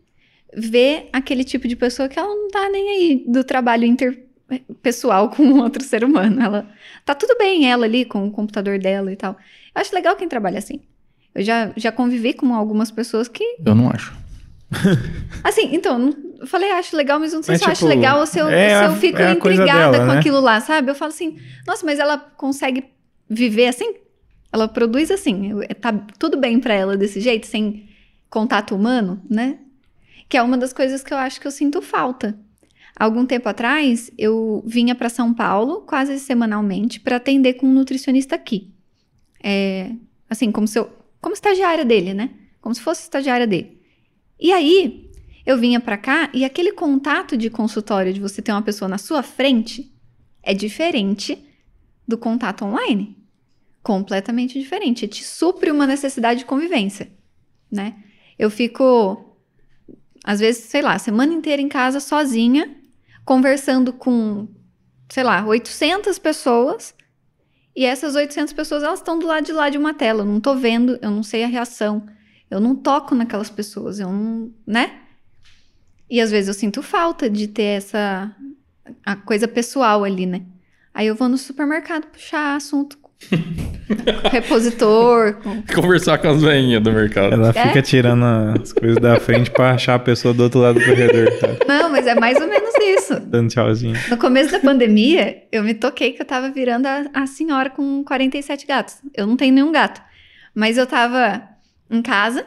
ver 0.53 1.07
aquele 1.13 1.45
tipo 1.45 1.65
de 1.65 1.77
pessoa 1.77 2.09
que 2.09 2.19
ela 2.19 2.27
não 2.27 2.49
tá 2.49 2.67
nem 2.69 2.89
aí 2.89 3.23
do 3.25 3.41
trabalho 3.41 3.85
interpessoal 3.85 5.29
com 5.29 5.43
outro 5.61 5.81
ser 5.81 6.03
humano. 6.03 6.41
Ela 6.41 6.69
tá 7.05 7.15
tudo 7.15 7.37
bem, 7.37 7.71
ela 7.71 7.85
ali 7.85 8.03
com 8.03 8.27
o 8.27 8.31
computador 8.31 8.77
dela 8.79 9.13
e 9.13 9.15
tal. 9.15 9.37
Eu 9.73 9.79
acho 9.79 9.95
legal 9.95 10.17
quem 10.17 10.27
trabalha 10.27 10.59
assim. 10.59 10.81
Eu 11.33 11.41
já, 11.41 11.71
já 11.77 11.89
convivi 11.89 12.33
com 12.33 12.53
algumas 12.53 12.91
pessoas 12.91 13.29
que. 13.29 13.45
Eu 13.65 13.73
não 13.73 13.89
acho. 13.89 14.13
Assim, 15.43 15.73
então, 15.73 16.13
eu 16.39 16.45
falei, 16.45 16.69
acho 16.73 16.95
legal, 16.95 17.19
mas 17.19 17.33
não 17.33 17.41
sei 17.41 17.53
Mas, 17.53 17.61
se 17.61 17.65
eu 17.65 17.71
acho 17.71 17.79
tipo, 17.79 17.89
legal 17.89 18.19
ou 18.19 18.27
se 18.27 18.37
eu, 18.37 18.47
é 18.47 18.77
se 18.77 18.85
eu 18.85 18.95
fico 18.97 19.17
é 19.17 19.31
a 19.31 19.35
coisa 19.35 19.63
intrigada 19.63 19.91
dela, 19.93 20.05
com 20.05 20.13
né? 20.13 20.19
aquilo 20.19 20.39
lá, 20.39 20.61
sabe? 20.61 20.91
Eu 20.91 20.95
falo 20.95 21.09
assim, 21.09 21.39
nossa, 21.65 21.83
mas 21.83 21.97
ela 21.97 22.19
consegue 22.19 22.83
viver 23.27 23.65
assim? 23.65 23.95
Ela 24.51 24.67
produz 24.67 25.11
assim, 25.11 25.51
eu- 25.51 25.75
tá 25.75 25.93
tudo 26.17 26.37
bem 26.37 26.59
pra 26.59 26.73
ela 26.73 26.97
desse 26.97 27.19
jeito, 27.19 27.45
sem 27.47 27.87
contato 28.29 28.75
humano, 28.75 29.21
né? 29.29 29.59
Que 30.27 30.37
é 30.37 30.41
uma 30.41 30.57
das 30.57 30.73
coisas 30.73 31.03
que 31.03 31.13
eu 31.13 31.17
acho 31.17 31.39
que 31.39 31.47
eu 31.47 31.51
sinto 31.51 31.81
falta. 31.81 32.37
Algum 32.95 33.25
tempo 33.25 33.47
atrás, 33.47 34.11
eu 34.17 34.63
vinha 34.65 34.93
pra 34.93 35.07
São 35.09 35.33
Paulo 35.33 35.81
quase 35.81 36.19
semanalmente 36.19 36.99
pra 36.99 37.15
atender 37.15 37.53
com 37.53 37.65
um 37.65 37.73
nutricionista 37.73 38.35
aqui. 38.35 38.71
É, 39.41 39.91
assim, 40.29 40.51
como 40.51 40.67
se 40.67 40.77
eu, 40.77 40.89
como 41.21 41.33
estagiária 41.33 41.85
dele, 41.85 42.13
né? 42.13 42.31
Como 42.59 42.75
se 42.75 42.81
fosse 42.81 43.03
estagiária 43.03 43.47
dele. 43.47 43.79
E 44.39 44.51
aí, 44.51 45.09
eu 45.45 45.57
vinha 45.57 45.79
pra 45.79 45.97
cá 45.97 46.29
e 46.33 46.43
aquele 46.43 46.71
contato 46.73 47.37
de 47.37 47.49
consultório 47.49 48.13
de 48.13 48.19
você 48.19 48.41
ter 48.41 48.51
uma 48.51 48.61
pessoa 48.61 48.89
na 48.89 48.97
sua 48.97 49.23
frente 49.23 49.91
é 50.43 50.53
diferente 50.53 51.37
do 52.07 52.17
contato 52.17 52.65
online. 52.65 53.15
Completamente 53.89 54.59
diferente. 54.59 55.07
Te 55.07 55.23
supre 55.23 55.71
uma 55.71 55.87
necessidade 55.87 56.41
de 56.41 56.45
convivência, 56.45 57.11
né? 57.71 57.95
Eu 58.37 58.51
fico, 58.51 59.35
às 60.23 60.39
vezes, 60.39 60.65
sei 60.65 60.83
lá, 60.83 60.99
semana 60.99 61.33
inteira 61.33 61.59
em 61.59 61.67
casa 61.67 61.99
sozinha, 61.99 62.69
conversando 63.25 63.91
com, 63.91 64.47
sei 65.09 65.23
lá, 65.23 65.43
800 65.43 66.19
pessoas. 66.19 66.93
E 67.75 67.83
essas 67.83 68.13
800 68.13 68.53
pessoas, 68.53 68.83
elas 68.83 68.99
estão 68.99 69.17
do 69.17 69.25
lado 69.25 69.47
de 69.47 69.53
lá 69.53 69.71
de 69.71 69.79
uma 69.79 69.91
tela. 69.91 70.21
Eu 70.21 70.27
não 70.27 70.39
tô 70.39 70.53
vendo, 70.53 70.99
eu 71.01 71.09
não 71.09 71.23
sei 71.23 71.43
a 71.43 71.47
reação. 71.47 72.05
Eu 72.47 72.59
não 72.59 72.75
toco 72.75 73.15
naquelas 73.15 73.49
pessoas, 73.49 73.99
eu 73.99 74.11
não, 74.11 74.53
né? 74.67 74.99
E 76.07 76.21
às 76.21 76.29
vezes 76.29 76.47
eu 76.47 76.53
sinto 76.53 76.83
falta 76.83 77.27
de 77.27 77.47
ter 77.47 77.77
essa 77.77 78.35
a 79.03 79.15
coisa 79.15 79.47
pessoal 79.47 80.03
ali, 80.03 80.27
né? 80.27 80.45
Aí 80.93 81.07
eu 81.07 81.15
vou 81.15 81.27
no 81.27 81.39
supermercado 81.39 82.05
puxar 82.05 82.55
assunto 82.55 82.99
repositor. 84.31 85.37
Conversar 85.73 86.17
com 86.17 86.29
as 86.29 86.41
veinhas 86.41 86.81
do 86.81 86.91
mercado. 86.91 87.33
Ela 87.33 87.49
É? 87.49 87.67
fica 87.67 87.81
tirando 87.81 88.23
as 88.23 88.71
coisas 88.73 88.97
da 88.97 89.19
frente 89.19 89.51
pra 89.51 89.71
achar 89.71 89.95
a 89.95 89.99
pessoa 89.99 90.33
do 90.33 90.43
outro 90.43 90.59
lado 90.59 90.79
do 90.79 90.85
corredor, 90.85 91.31
sabe? 91.39 91.59
Não, 91.67 91.89
mas 91.89 92.07
é 92.07 92.15
mais 92.15 92.39
ou 92.39 92.47
menos 92.47 92.73
isso. 92.79 93.19
Dando 93.19 93.49
tchauzinho. 93.49 93.95
No 94.09 94.17
começo 94.17 94.51
da 94.51 94.59
pandemia, 94.59 95.43
eu 95.51 95.63
me 95.63 95.73
toquei 95.73 96.11
que 96.13 96.21
eu 96.21 96.25
tava 96.25 96.49
virando 96.49 96.85
a, 96.85 97.05
a 97.13 97.27
senhora 97.27 97.69
com 97.69 98.03
47 98.03 98.65
gatos. 98.67 98.97
Eu 99.15 99.25
não 99.27 99.35
tenho 99.35 99.53
nenhum 99.53 99.71
gato. 99.71 100.01
Mas 100.53 100.77
eu 100.77 100.85
tava 100.85 101.41
em 101.89 102.01
casa 102.01 102.45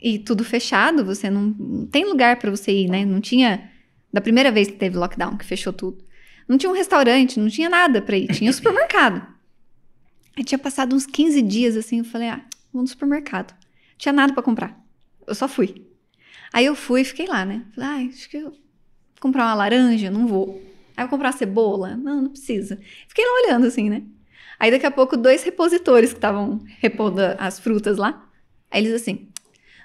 e 0.00 0.18
tudo 0.18 0.44
fechado, 0.44 1.04
você 1.04 1.28
não, 1.28 1.54
não 1.58 1.86
tem 1.86 2.04
lugar 2.04 2.36
pra 2.36 2.50
você 2.50 2.70
ir, 2.72 2.88
né? 2.88 3.04
Não 3.04 3.20
tinha. 3.20 3.68
Da 4.12 4.20
primeira 4.20 4.50
vez 4.50 4.68
que 4.68 4.74
teve 4.76 4.96
lockdown, 4.96 5.36
que 5.36 5.44
fechou 5.44 5.72
tudo. 5.72 5.98
Não 6.48 6.56
tinha 6.56 6.70
um 6.70 6.74
restaurante, 6.74 7.38
não 7.38 7.48
tinha 7.48 7.68
nada 7.68 8.00
pra 8.00 8.16
ir. 8.16 8.26
Tinha 8.28 8.50
o 8.50 8.54
supermercado. 8.54 9.20
Aí 10.38 10.44
tinha 10.44 10.58
passado 10.58 10.94
uns 10.94 11.04
15 11.04 11.42
dias 11.42 11.76
assim, 11.76 11.98
eu 11.98 12.04
falei, 12.04 12.28
ah, 12.28 12.40
vou 12.72 12.80
no 12.80 12.86
supermercado. 12.86 13.50
Não 13.50 13.98
tinha 13.98 14.12
nada 14.12 14.32
pra 14.32 14.40
comprar. 14.40 14.80
Eu 15.26 15.34
só 15.34 15.48
fui. 15.48 15.84
Aí 16.52 16.64
eu 16.64 16.76
fui 16.76 17.00
e 17.00 17.04
fiquei 17.04 17.26
lá, 17.26 17.44
né? 17.44 17.64
Falei, 17.74 17.90
ah, 17.90 18.08
acho 18.08 18.30
que 18.30 18.36
eu 18.36 18.50
vou 18.50 18.58
comprar 19.20 19.46
uma 19.46 19.54
laranja, 19.54 20.12
não 20.12 20.28
vou. 20.28 20.62
Aí 20.96 21.02
eu 21.02 21.08
vou 21.08 21.18
comprar 21.18 21.30
uma 21.30 21.36
cebola? 21.36 21.96
Não, 21.96 22.22
não 22.22 22.30
precisa. 22.30 22.78
Fiquei 23.08 23.24
lá 23.24 23.32
olhando 23.42 23.66
assim, 23.66 23.90
né? 23.90 24.04
Aí 24.60 24.70
daqui 24.70 24.86
a 24.86 24.92
pouco, 24.92 25.16
dois 25.16 25.42
repositores 25.42 26.10
que 26.10 26.18
estavam 26.18 26.60
repondo 26.78 27.20
as 27.36 27.58
frutas 27.58 27.96
lá. 27.96 28.30
Aí 28.70 28.80
eles 28.80 28.92
assim, 28.92 29.28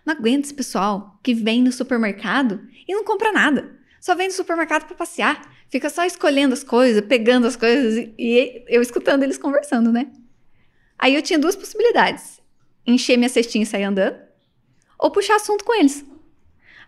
não 0.05 0.13
aguento 0.13 0.45
esse 0.45 0.53
pessoal 0.53 1.19
que 1.23 1.33
vem 1.33 1.63
no 1.63 1.71
supermercado 1.71 2.61
e 2.87 2.93
não 2.93 3.03
compra 3.03 3.31
nada. 3.31 3.75
Só 3.99 4.13
vem 4.13 4.27
no 4.27 4.33
supermercado 4.33 4.85
pra 4.85 4.95
passear. 4.95 5.51
Fica 5.67 5.89
só 5.89 6.05
escolhendo 6.05 6.53
as 6.53 6.63
coisas, 6.63 7.03
pegando 7.03 7.47
as 7.47 7.55
coisas 7.55 8.07
e 8.19 8.63
eu 8.67 8.83
escutando 8.83 9.23
eles 9.23 9.39
conversando, 9.39 9.91
né? 9.91 10.11
Aí 11.03 11.15
eu 11.15 11.21
tinha 11.21 11.37
duas 11.37 11.53
possibilidades. 11.53 12.39
Encher 12.87 13.17
minha 13.17 13.27
cestinha 13.27 13.63
e 13.63 13.65
sair 13.65 13.83
andando. 13.83 14.15
Ou 14.97 15.11
puxar 15.11 15.35
assunto 15.35 15.65
com 15.65 15.77
eles. 15.77 16.05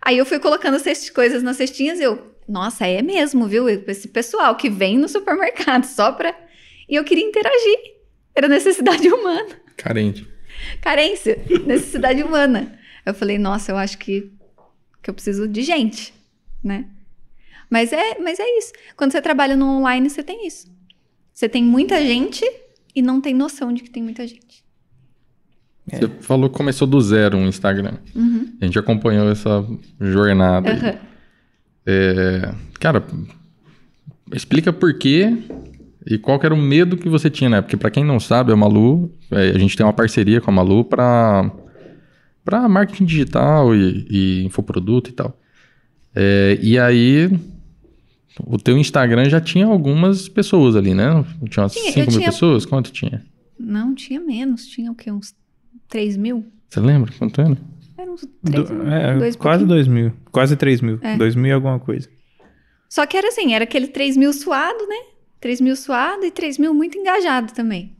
Aí 0.00 0.16
eu 0.16 0.24
fui 0.24 0.38
colocando 0.38 0.76
as 0.76 0.80
cestas- 0.82 1.10
coisas 1.10 1.42
nas 1.42 1.58
cestinhas 1.58 2.00
e 2.00 2.04
eu... 2.04 2.34
Nossa, 2.48 2.86
é 2.86 3.02
mesmo, 3.02 3.46
viu? 3.46 3.68
Esse 3.68 4.08
pessoal 4.08 4.56
que 4.56 4.70
vem 4.70 4.96
no 4.96 5.06
supermercado 5.06 5.84
só 5.84 6.12
pra... 6.12 6.34
E 6.88 6.94
eu 6.94 7.04
queria 7.04 7.26
interagir. 7.26 7.78
Era 8.34 8.48
necessidade 8.48 9.06
humana. 9.12 9.50
Carente. 9.76 10.26
Carência. 10.80 11.38
necessidade 11.66 12.22
humana. 12.22 12.78
Eu 13.04 13.12
falei, 13.12 13.36
nossa, 13.36 13.70
eu 13.70 13.76
acho 13.76 13.98
que, 13.98 14.32
que 15.02 15.10
eu 15.10 15.14
preciso 15.14 15.46
de 15.46 15.60
gente, 15.60 16.14
né? 16.64 16.86
Mas 17.68 17.92
é, 17.92 18.18
mas 18.18 18.40
é 18.40 18.48
isso. 18.56 18.72
Quando 18.96 19.12
você 19.12 19.20
trabalha 19.20 19.56
no 19.56 19.66
online, 19.78 20.08
você 20.08 20.22
tem 20.22 20.46
isso. 20.46 20.74
Você 21.34 21.50
tem 21.50 21.62
muita 21.62 22.00
gente 22.00 22.42
e 22.96 23.02
não 23.02 23.20
tem 23.20 23.34
noção 23.34 23.72
de 23.72 23.82
que 23.82 23.90
tem 23.90 24.02
muita 24.02 24.26
gente. 24.26 24.64
Você 25.86 26.08
falou 26.20 26.50
que 26.50 26.56
começou 26.56 26.88
do 26.88 27.00
zero 27.00 27.36
um 27.36 27.46
Instagram. 27.46 27.98
Uhum. 28.14 28.54
A 28.60 28.64
gente 28.64 28.78
acompanhou 28.78 29.30
essa 29.30 29.64
jornada. 30.00 30.72
Aham. 30.72 30.94
É, 31.86 32.52
cara, 32.80 33.04
explica 34.32 34.72
por 34.72 34.98
quê 34.98 35.32
e 36.04 36.18
qual 36.18 36.40
que 36.40 36.46
era 36.46 36.54
o 36.54 36.58
medo 36.58 36.96
que 36.96 37.08
você 37.08 37.30
tinha, 37.30 37.50
né? 37.50 37.60
Porque 37.60 37.76
pra 37.76 37.90
quem 37.90 38.04
não 38.04 38.18
sabe, 38.18 38.52
a 38.52 38.56
Malu, 38.56 39.12
é, 39.30 39.50
a 39.50 39.58
gente 39.58 39.76
tem 39.76 39.86
uma 39.86 39.92
parceria 39.92 40.40
com 40.40 40.50
a 40.50 40.54
Malu 40.54 40.84
pra, 40.84 41.48
pra 42.44 42.68
marketing 42.68 43.04
digital 43.04 43.72
e, 43.74 44.06
e 44.10 44.44
infoproduto 44.44 45.10
e 45.10 45.12
tal. 45.12 45.38
É, 46.14 46.58
e 46.60 46.78
aí, 46.78 47.30
o 48.44 48.58
teu 48.58 48.76
Instagram 48.76 49.28
já 49.28 49.40
tinha 49.40 49.66
algumas 49.66 50.28
pessoas 50.28 50.76
ali, 50.76 50.94
né? 50.94 51.24
Tinha 51.50 51.62
umas 51.64 51.72
Tinha, 51.72 51.92
5 51.92 51.98
eu 52.00 52.06
mil 52.06 52.18
tinha- 52.18 52.30
pessoas? 52.30 52.66
Quanto 52.66 52.90
tinha? 52.92 53.24
Não, 53.58 53.94
tinha 53.94 54.20
menos. 54.20 54.66
Tinha 54.66 54.90
o 54.92 54.94
quê? 54.94 55.10
Uns 55.10 55.34
3 55.88 56.16
mil? 56.16 56.44
Você 56.68 56.80
lembra 56.80 57.12
quanto 57.18 57.40
era? 57.40 57.56
Era 57.96 58.10
uns 58.12 58.26
3 58.44 58.68
Do- 58.68 58.74
mil. 58.74 58.88
é, 58.92 59.18
dois 59.18 59.36
quase 59.36 59.58
pouquinho. 59.64 59.68
dois 59.68 59.88
mil. 59.88 60.12
Quase 60.30 60.56
três 60.56 60.80
mil. 60.80 60.98
É. 61.02 61.16
Dois 61.16 61.34
mil 61.34 61.46
e 61.46 61.52
alguma 61.52 61.78
coisa. 61.78 62.08
Só 62.88 63.06
que 63.06 63.16
era 63.16 63.28
assim, 63.28 63.54
era 63.54 63.64
aquele 63.64 63.86
3 63.88 64.16
mil 64.16 64.32
suado, 64.32 64.86
né? 64.86 64.96
3 65.40 65.60
mil 65.60 65.74
suado 65.76 66.24
e 66.24 66.30
3 66.30 66.58
mil 66.58 66.72
muito 66.74 66.98
engajado 66.98 67.52
também. 67.52 67.96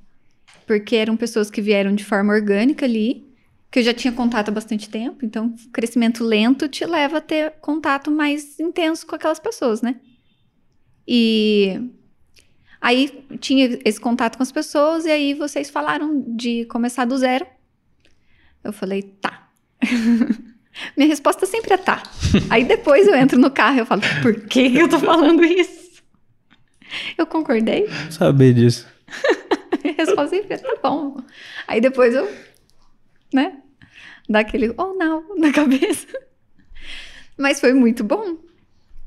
Porque 0.66 0.96
eram 0.96 1.16
pessoas 1.16 1.50
que 1.50 1.60
vieram 1.62 1.94
de 1.94 2.04
forma 2.04 2.32
orgânica 2.34 2.84
ali, 2.84 3.24
que 3.70 3.78
eu 3.78 3.82
já 3.82 3.92
tinha 3.94 4.12
contato 4.12 4.48
há 4.48 4.52
bastante 4.52 4.88
tempo, 4.88 5.24
então 5.24 5.54
o 5.66 5.70
crescimento 5.70 6.24
lento 6.24 6.68
te 6.68 6.84
leva 6.86 7.18
a 7.18 7.20
ter 7.20 7.52
contato 7.60 8.10
mais 8.10 8.58
intenso 8.58 9.06
com 9.06 9.14
aquelas 9.14 9.38
pessoas, 9.38 9.82
né? 9.82 9.96
E 11.06 11.80
aí 12.80 13.24
tinha 13.40 13.78
esse 13.84 14.00
contato 14.00 14.36
com 14.36 14.42
as 14.42 14.52
pessoas, 14.52 15.04
e 15.04 15.10
aí 15.10 15.34
vocês 15.34 15.70
falaram 15.70 16.24
de 16.28 16.64
começar 16.66 17.04
do 17.04 17.16
zero. 17.16 17.46
Eu 18.64 18.72
falei, 18.72 19.02
tá. 19.02 19.48
Minha 20.96 21.08
resposta 21.08 21.46
sempre 21.46 21.72
é 21.72 21.76
tá. 21.78 22.02
Aí 22.50 22.64
depois 22.64 23.06
eu 23.06 23.14
entro 23.14 23.38
no 23.38 23.50
carro 23.50 23.76
e 23.76 23.80
eu 23.80 23.86
falo, 23.86 24.02
por 24.22 24.34
que 24.46 24.70
que 24.70 24.78
eu 24.78 24.88
tô 24.88 24.98
falando 24.98 25.44
isso? 25.44 26.02
Eu 27.16 27.26
concordei. 27.26 27.88
Saber 28.10 28.52
disso. 28.54 28.86
Minha 29.82 29.94
resposta 29.96 30.36
sempre 30.36 30.54
é 30.54 30.58
tá 30.58 30.76
bom. 30.82 31.16
Aí 31.66 31.80
depois 31.80 32.14
eu, 32.14 32.30
né, 33.32 33.58
dá 34.28 34.40
aquele 34.40 34.74
oh 34.76 34.94
não 34.94 35.36
na 35.36 35.52
cabeça. 35.52 36.06
Mas 37.38 37.60
foi 37.60 37.72
muito 37.72 38.02
bom. 38.02 38.38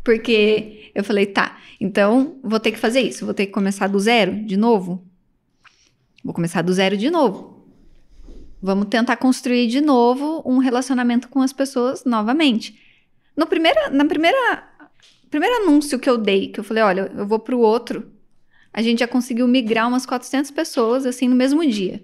Porque 0.09 0.91
eu 0.95 1.03
falei, 1.03 1.27
tá, 1.27 1.59
então 1.79 2.39
vou 2.43 2.59
ter 2.59 2.71
que 2.71 2.79
fazer 2.79 2.99
isso, 2.99 3.25
vou 3.25 3.33
ter 3.33 3.45
que 3.45 3.51
começar 3.51 3.85
do 3.85 3.99
zero 3.99 4.43
de 4.43 4.57
novo. 4.57 5.05
Vou 6.23 6.33
começar 6.33 6.63
do 6.63 6.73
zero 6.73 6.97
de 6.97 7.11
novo. 7.11 7.63
Vamos 8.59 8.87
tentar 8.87 9.17
construir 9.17 9.67
de 9.67 9.79
novo 9.79 10.41
um 10.43 10.57
relacionamento 10.57 11.29
com 11.29 11.43
as 11.43 11.53
pessoas 11.53 12.05
novamente. 12.05 12.75
No 13.37 13.45
primeira, 13.45 13.91
na 13.91 14.03
primeira, 14.03 14.67
primeiro 15.29 15.57
anúncio 15.57 15.99
que 15.99 16.09
eu 16.09 16.17
dei, 16.17 16.47
que 16.47 16.59
eu 16.59 16.63
falei, 16.63 16.81
olha, 16.81 17.11
eu 17.15 17.27
vou 17.27 17.37
pro 17.37 17.59
outro, 17.59 18.11
a 18.73 18.81
gente 18.81 19.01
já 19.01 19.07
conseguiu 19.07 19.47
migrar 19.47 19.87
umas 19.87 20.07
400 20.07 20.49
pessoas 20.49 21.05
assim 21.05 21.27
no 21.27 21.35
mesmo 21.35 21.63
dia. 21.69 22.01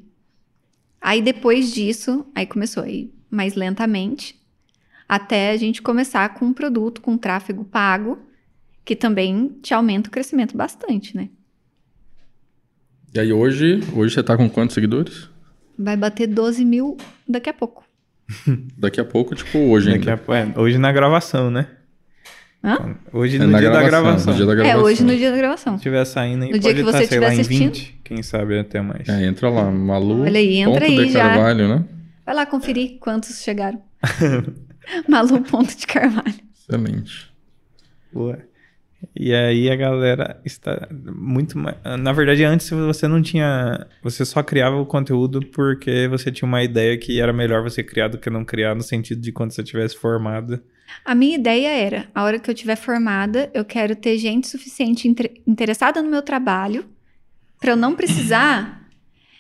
Aí 1.01 1.23
depois 1.23 1.73
disso, 1.73 2.23
aí 2.35 2.45
começou 2.45 2.83
aí 2.83 3.11
mais 3.31 3.55
lentamente. 3.55 4.39
Até 5.07 5.51
a 5.51 5.57
gente 5.57 5.81
começar 5.81 6.29
com 6.33 6.45
um 6.45 6.53
produto 6.53 7.01
com 7.01 7.17
tráfego 7.17 7.63
pago, 7.65 8.19
que 8.83 8.95
também 8.95 9.49
te 9.61 9.73
aumenta 9.73 10.09
o 10.09 10.11
crescimento 10.11 10.55
bastante, 10.57 11.15
né? 11.15 11.29
E 13.13 13.19
aí 13.19 13.31
hoje, 13.31 13.79
hoje 13.95 14.13
você 14.15 14.23
tá 14.23 14.35
com 14.35 14.49
quantos 14.49 14.73
seguidores? 14.73 15.29
Vai 15.77 15.95
bater 15.95 16.27
12 16.27 16.63
mil 16.65 16.97
daqui 17.27 17.49
a 17.49 17.53
pouco. 17.53 17.83
Daqui 18.77 18.99
a 18.99 19.05
pouco, 19.05 19.35
tipo 19.35 19.57
hoje 19.59 19.91
Daqui 19.91 20.09
ainda. 20.09 20.21
a- 20.27 20.37
é, 20.37 20.59
hoje 20.59 20.77
na 20.79 20.91
gravação, 20.91 21.51
né? 21.51 21.67
Hã? 22.63 22.95
Hoje 23.13 23.35
É 23.35 23.39
no 23.39 23.47
na 23.51 23.59
dia 23.59 23.69
da 23.69 23.83
gravação. 23.83 24.31
no 24.33 24.37
dia 24.37 24.45
da 24.47 24.51
É, 24.53 24.55
gravação. 24.55 24.83
hoje 24.83 25.03
no 25.03 25.15
dia 25.15 25.29
da 25.31 25.37
gravação. 25.37 25.73
Se 25.73 25.77
estiver 25.77 26.03
saindo 26.05 26.43
aí, 26.45 26.51
No 26.51 26.57
dia 26.57 26.73
que 26.73 26.79
estar, 26.79 26.91
você 26.91 27.05
sei 27.05 27.19
lá, 27.19 27.27
estiver 27.27 27.37
em 27.37 27.41
assistindo. 27.41 27.73
20. 27.73 28.01
Quem 28.03 28.23
sabe 28.23 28.57
até 28.57 28.81
mais. 28.81 29.07
É, 29.07 29.23
entra 29.27 29.47
lá, 29.49 29.69
Malu. 29.69 30.21
Olha 30.23 30.39
aí, 30.39 30.55
entra 30.57 30.73
ponto 30.87 30.99
aí 30.99 31.05
de 31.05 31.11
já. 31.11 31.19
Carvalho, 31.29 31.67
né? 31.67 31.85
Vai 32.25 32.33
lá 32.35 32.45
conferir 32.47 32.97
quantos 32.99 33.43
chegaram. 33.43 33.79
Malu 35.07 35.41
Ponto 35.41 35.75
de 35.75 35.87
Carvalho. 35.87 36.33
Excelente. 36.53 37.31
Boa. 38.11 38.39
E 39.15 39.33
aí 39.33 39.69
a 39.69 39.75
galera 39.75 40.41
está 40.43 40.87
muito 40.91 41.57
mais. 41.57 41.75
Na 41.99 42.11
verdade, 42.11 42.43
antes 42.43 42.69
você 42.69 43.07
não 43.07 43.21
tinha. 43.21 43.85
Você 44.01 44.25
só 44.25 44.41
criava 44.41 44.77
o 44.77 44.85
conteúdo 44.85 45.45
porque 45.47 46.07
você 46.07 46.31
tinha 46.31 46.47
uma 46.47 46.63
ideia 46.63 46.97
que 46.97 47.19
era 47.19 47.31
melhor 47.31 47.61
você 47.61 47.83
criar 47.83 48.07
do 48.07 48.17
que 48.17 48.29
não 48.29 48.43
criar, 48.43 48.73
no 48.73 48.81
sentido 48.81 49.21
de 49.21 49.31
quando 49.31 49.51
você 49.51 49.63
tivesse 49.63 49.95
formado. 49.95 50.61
A 51.03 51.13
minha 51.13 51.35
ideia 51.35 51.67
era, 51.67 52.07
a 52.15 52.23
hora 52.23 52.39
que 52.39 52.49
eu 52.49 52.55
tiver 52.55 52.75
formada, 52.75 53.49
eu 53.53 53.65
quero 53.65 53.95
ter 53.95 54.17
gente 54.17 54.47
suficiente 54.47 55.07
inter- 55.07 55.33
interessada 55.45 56.01
no 56.01 56.09
meu 56.09 56.21
trabalho 56.21 56.85
para 57.59 57.71
eu 57.71 57.75
não 57.75 57.95
precisar. 57.95 58.87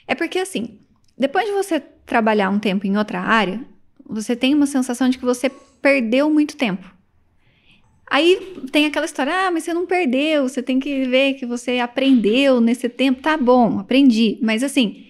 É 0.07 0.13
porque 0.13 0.39
assim, 0.39 0.79
depois 1.17 1.45
de 1.45 1.51
você 1.53 1.79
trabalhar 2.05 2.49
um 2.49 2.59
tempo 2.59 2.85
em 2.85 2.97
outra 2.97 3.19
área, 3.19 3.61
você 4.07 4.35
tem 4.35 4.53
uma 4.53 4.65
sensação 4.65 5.09
de 5.09 5.17
que 5.17 5.25
você 5.25 5.49
perdeu 5.81 6.29
muito 6.29 6.55
tempo. 6.55 6.93
Aí 8.07 8.59
tem 8.71 8.85
aquela 8.85 9.05
história, 9.05 9.33
ah, 9.33 9.51
mas 9.51 9.63
você 9.63 9.73
não 9.73 9.85
perdeu, 9.85 10.47
você 10.47 10.61
tem 10.61 10.79
que 10.79 11.05
ver 11.05 11.33
que 11.33 11.45
você 11.45 11.79
aprendeu 11.79 12.61
nesse 12.61 12.87
tempo. 12.87 13.21
Tá 13.21 13.35
bom, 13.35 13.79
aprendi. 13.79 14.37
Mas 14.41 14.63
assim, 14.63 15.07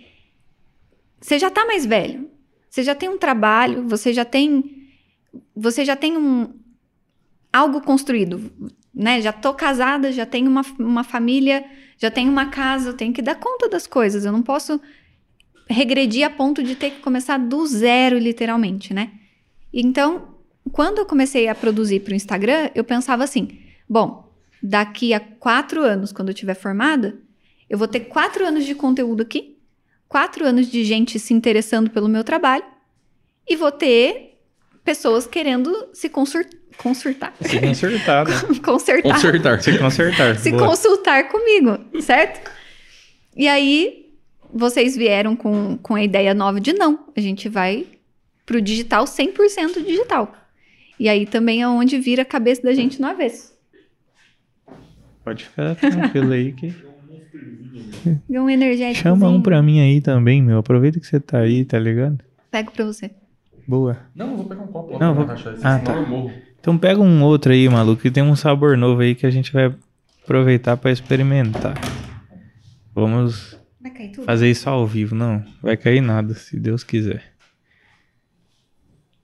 você 1.20 1.38
já 1.38 1.50
tá 1.50 1.66
mais 1.66 1.86
velho. 1.86 2.30
Você 2.70 2.84
já 2.84 2.96
tem 2.96 3.10
um 3.10 3.18
trabalho, 3.18 3.88
você 3.88 4.14
já 4.14 4.26
tem 4.26 4.90
você 5.56 5.84
já 5.84 5.96
tem 5.96 6.18
um 6.18 6.54
algo 7.52 7.82
construído, 7.82 8.52
né? 8.94 9.22
Já 9.22 9.32
tô 9.32 9.54
casada, 9.54 10.12
já 10.12 10.26
tenho 10.26 10.50
uma, 10.50 10.62
uma 10.80 11.04
família, 11.04 11.66
já 11.98 12.12
tenho 12.12 12.32
uma 12.32 12.48
casa, 12.48 12.90
eu 12.90 12.94
tenho 12.94 13.14
que 13.14 13.22
dar 13.22 13.36
conta 13.36 13.70
das 13.70 13.88
coisas. 13.88 14.26
Eu 14.26 14.32
não 14.32 14.42
posso 14.42 14.80
regredir 15.70 16.26
a 16.26 16.30
ponto 16.30 16.64
de 16.64 16.76
ter 16.76 16.92
que 16.92 17.00
começar 17.00 17.38
do 17.38 17.66
zero, 17.66 18.18
literalmente, 18.18 18.94
né? 18.94 19.12
Então, 19.74 20.36
quando 20.72 21.00
eu 21.00 21.06
comecei 21.06 21.48
a 21.48 21.56
produzir 21.56 22.02
para 22.02 22.14
o 22.14 22.16
Instagram, 22.16 22.70
eu 22.74 22.84
pensava 22.84 23.24
assim: 23.24 23.60
bom, 23.88 24.32
daqui 24.62 25.14
a 25.14 25.20
quatro 25.20 25.82
anos, 25.82 26.12
quando 26.12 26.30
eu 26.30 26.34
estiver 26.34 26.56
formada, 26.56 27.18
eu 27.70 27.78
vou 27.78 27.88
ter 27.88 28.02
quatro 28.02 28.46
anos 28.46 28.66
de 28.66 28.76
conteúdo 28.76 29.24
aqui, 29.24 29.58
quatro 30.08 30.46
anos 30.46 30.68
de 30.68 30.84
gente 30.84 31.20
se 31.20 31.34
interessando 31.34 31.90
pelo 31.90 32.08
meu 32.08 32.24
trabalho, 32.24 32.64
e 33.48 33.56
vou 33.56 33.72
ter 33.72 34.40
pessoas 34.84 35.26
querendo 35.26 35.90
se 35.94 36.10
consultar. 36.10 37.34
Se 37.42 37.60
consertar, 37.60 38.28
né? 38.28 38.36
consertar. 38.64 39.14
Consertar. 39.14 39.62
Se 39.62 39.78
consertar. 39.78 40.36
se 40.38 40.52
Boa. 40.52 40.68
consultar 40.68 41.30
comigo, 41.30 41.80
certo? 42.02 42.52
E 43.36 43.48
aí, 43.48 44.05
vocês 44.56 44.96
vieram 44.96 45.36
com, 45.36 45.78
com 45.78 45.96
a 45.96 46.04
ideia 46.04 46.34
nova 46.34 46.60
de 46.62 46.72
não, 46.74 47.00
a 47.16 47.20
gente 47.20 47.50
vai 47.50 47.86
pro 48.46 48.62
digital 48.62 49.06
100% 49.06 49.84
digital. 49.86 50.34
E 51.00 51.10
aí 51.10 51.26
também 51.26 51.62
é 51.62 51.68
onde 51.68 51.98
vira 52.00 52.22
a 52.22 52.26
cabeça 52.26 52.62
da 52.64 52.74
gente 52.74 53.02
no 53.02 53.08
avesso. 53.08 53.54
Pode 55.24 55.44
ficar 55.46 55.76
tranquilo 55.76 56.32
aí 56.32 56.54
que. 56.54 56.74
Um 58.30 58.50
energético. 58.50 59.02
Chama 59.04 59.28
um 59.28 59.42
pra 59.42 59.62
mim 59.62 59.80
aí 59.82 60.00
também, 60.00 60.42
meu. 60.42 60.60
Aproveita 60.60 61.00
que 61.00 61.06
você 61.08 61.20
tá 61.20 61.40
aí, 61.40 61.66
tá 61.66 61.78
ligado? 61.80 62.20
Pego 62.52 62.72
pra 62.72 62.86
você. 62.86 63.12
Boa. 63.68 63.98
Não, 64.16 64.32
eu 64.32 64.38
vou 64.38 64.46
pegar 64.46 64.62
um 64.62 64.68
copo. 64.68 64.98
Não, 65.00 65.14
vou- 65.16 65.26
Ah, 65.64 65.80
tá. 65.80 65.94
Então 66.62 66.78
pega 66.78 67.02
um 67.02 67.24
outro 67.24 67.52
aí, 67.52 67.68
maluco, 67.68 68.02
que 68.02 68.12
tem 68.12 68.24
um 68.24 68.36
sabor 68.36 68.78
novo 68.78 69.02
aí 69.02 69.16
que 69.16 69.26
a 69.26 69.30
gente 69.32 69.52
vai 69.52 69.74
aproveitar 70.24 70.78
pra 70.78 70.92
experimentar. 70.92 71.74
Vamos 72.94 73.55
Vai 73.86 73.94
cair 73.94 74.10
tudo? 74.10 74.26
fazer 74.26 74.50
isso 74.50 74.68
ao 74.68 74.88
vivo, 74.88 75.14
não. 75.14 75.46
Vai 75.62 75.78
cair 75.78 76.02
nada, 76.02 76.34
se 76.34 76.60
Deus 76.60 76.84
quiser. 76.84 77.36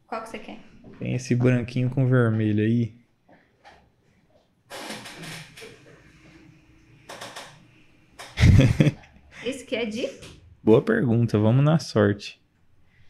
Qual 0.05 0.21
que 0.21 0.29
você 0.29 0.37
quer? 0.37 0.59
Tem 0.99 1.15
esse 1.15 1.33
branquinho 1.33 1.89
com 1.89 2.05
vermelho 2.05 2.63
aí. 2.63 2.93
Esse 9.43 9.65
que 9.65 9.75
é 9.75 9.83
de 9.83 10.07
Boa 10.63 10.83
pergunta, 10.83 11.39
vamos 11.39 11.65
na 11.65 11.79
sorte. 11.79 12.39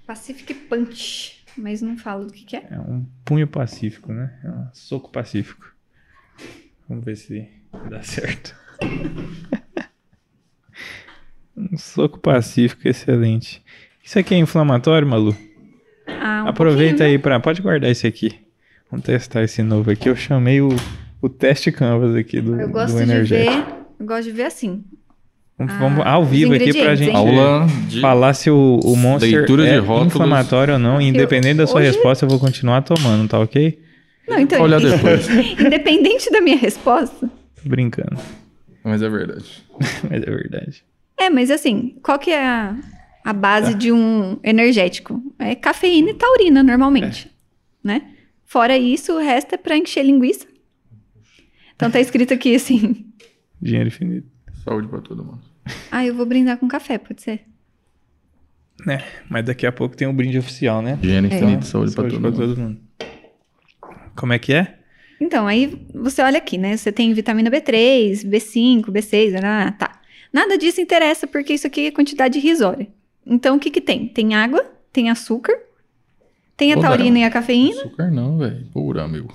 Pacific 0.08 0.54
Punch. 0.54 1.44
Mas 1.58 1.82
não 1.82 1.98
falo 1.98 2.28
do 2.28 2.32
que, 2.32 2.46
que 2.46 2.56
é. 2.56 2.66
É 2.72 2.80
um 2.80 3.06
punho 3.26 3.46
pacífico, 3.46 4.14
né? 4.14 4.40
É 4.42 4.50
um 4.50 4.70
soco 4.74 5.12
pacífico. 5.12 5.76
Vamos 6.88 7.04
ver 7.04 7.18
se 7.18 7.50
dá 7.90 8.02
certo. 8.02 8.56
um 11.72 11.78
soco 11.78 12.20
pacífico, 12.20 12.88
excelente. 12.88 13.62
Isso 14.04 14.18
aqui 14.18 14.34
é 14.34 14.38
inflamatório, 14.38 15.08
Malu? 15.08 15.36
Ah, 16.08 16.44
um 16.46 16.50
Aproveita 16.50 16.98
pouquinho, 16.98 17.10
aí 17.10 17.18
pra. 17.20 17.40
Pode 17.40 17.62
guardar 17.62 17.90
esse 17.92 18.08
aqui. 18.08 18.36
Vamos 18.90 19.06
testar 19.06 19.44
esse 19.44 19.62
novo 19.64 19.92
aqui. 19.92 20.10
Eu 20.10 20.16
chamei 20.16 20.60
o, 20.62 20.70
o 21.22 21.30
teste 21.30 21.72
canvas 21.72 22.16
aqui 22.16 22.42
do, 22.42 22.56
né? 22.56 22.64
Eu 22.64 22.70
gosto 22.70 22.94
do 22.94 22.98
de 22.98 23.04
energético. 23.04 23.56
ver. 23.66 23.76
Eu 24.00 24.06
gosto 24.06 24.24
de 24.24 24.32
ver 24.32 24.44
assim. 24.44 24.84
Vamos, 25.58 25.74
Ah, 25.76 25.78
vamos 25.80 26.06
ao 26.06 26.26
vivo 26.26 26.54
aqui 26.54 26.74
pra 26.74 26.96
gente? 26.96 27.16
Aula 27.16 27.68
de. 27.88 28.02
falar 28.02 28.34
se 28.34 28.50
o, 28.50 28.80
o 28.84 28.96
Monster 28.98 29.46
de 29.46 29.62
é 29.68 29.78
inflamatório 30.06 30.74
ou 30.74 30.80
não. 30.80 31.00
Independente 31.00 31.58
da 31.58 31.68
sua 31.68 31.82
hoje- 31.82 31.92
resposta, 31.92 32.26
eu 32.26 32.30
vou 32.30 32.40
continuar 32.40 32.82
tomando, 32.82 33.30
tá 33.30 33.40
ok? 33.40 33.80
Não, 34.28 34.40
então. 34.40 34.62
Olha 34.62 34.80
depois. 34.82 35.30
Independente 35.30 36.32
da 36.32 36.42
minha 36.42 36.58
resposta. 36.58 37.30
Tô 37.62 37.70
brincando. 37.70 38.18
Mas 38.84 39.02
é 39.04 39.10
verdade. 39.10 39.64
Mas 40.10 40.24
é 40.24 40.32
verdade. 40.32 40.84
É, 41.22 41.30
mas 41.30 41.52
assim, 41.52 41.98
qual 42.02 42.18
que 42.18 42.32
é 42.32 42.44
a, 42.44 42.72
a 43.24 43.26
Tá. 43.26 43.34
base 43.34 43.74
de 43.76 43.92
um 43.92 44.40
energético? 44.44 45.22
É 45.38 45.54
cafeína 45.56 46.10
e 46.12 46.14
taurina, 46.16 46.64
normalmente. 46.64 47.30
Né? 47.84 48.02
Fora 48.46 48.78
isso, 48.78 49.14
o 49.14 49.20
resto 49.20 49.54
é 49.56 49.58
pra 49.58 49.78
encher 49.78 50.04
linguiça. 50.04 50.48
Então 51.76 51.90
tá 51.92 52.00
escrito 52.00 52.34
aqui 52.34 52.56
assim. 52.56 53.06
Dinheiro 53.62 53.88
infinito. 53.88 54.28
Saúde 54.64 54.88
pra 54.88 55.00
todo 55.02 55.24
mundo. 55.24 55.42
Ah, 55.92 56.06
eu 56.06 56.16
vou 56.16 56.26
brindar 56.26 56.58
com 56.58 56.68
café, 56.68 56.98
pode 56.98 57.22
ser? 57.22 57.42
É, 58.88 59.04
mas 59.30 59.46
daqui 59.46 59.66
a 59.68 59.72
pouco 59.72 59.96
tem 59.96 60.08
o 60.08 60.14
brinde 60.14 60.38
oficial, 60.40 60.82
né? 60.82 60.98
Higiene 61.04 61.28
É. 61.32 61.36
infinita, 61.36 61.62
saúde, 61.66 61.94
pra 61.94 62.06
todo 62.10 62.20
mundo. 62.20 62.36
todo 62.36 62.58
mundo. 62.58 62.80
Como 64.16 64.34
é 64.34 64.40
que 64.40 64.54
é? 64.54 64.80
Então, 65.20 65.46
aí 65.48 65.86
você 65.94 66.22
olha 66.24 66.40
aqui, 66.40 66.58
né? 66.58 66.76
Você 66.76 66.92
tem 66.92 67.14
vitamina 67.14 67.50
B3, 67.52 68.26
B5, 68.28 68.86
B6, 68.90 69.36
ah, 69.44 69.72
tá. 69.72 70.01
Nada 70.32 70.58
disso 70.58 70.80
interessa 70.82 71.28
porque 71.28 71.54
isso 71.54 71.68
aqui 71.68 71.88
é 71.88 71.92
quantidade 71.92 72.38
irrisória. 72.40 72.88
Então, 73.26 73.56
o 73.58 73.60
que 73.60 73.70
que 73.70 73.82
tem? 73.82 74.08
Tem 74.08 74.34
água, 74.34 74.64
tem 74.92 75.10
açúcar, 75.10 75.54
tem 76.58 76.72
a 76.72 76.76
Pô, 76.76 76.82
taurina 76.82 77.20
e 77.20 77.24
a 77.24 77.30
cafeína. 77.30 77.80
Açúcar 77.82 78.10
não, 78.12 78.38
velho. 78.38 78.66
Pura, 78.74 79.04
amigo. 79.04 79.34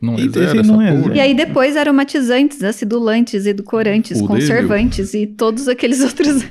Não 0.00 0.14
é 0.14 0.20
Ih, 0.20 0.28
zero 0.30 0.62
não 0.62 0.80
é 0.82 0.90
pura. 0.92 1.02
zero. 1.02 1.16
E 1.16 1.20
aí 1.20 1.34
depois 1.34 1.76
aromatizantes, 1.76 2.62
acidulantes, 2.62 3.46
edulcorantes, 3.46 4.18
Fudeu. 4.20 4.36
conservantes 4.36 5.14
e 5.14 5.26
todos 5.26 5.68
aqueles 5.68 6.00
outros. 6.04 6.42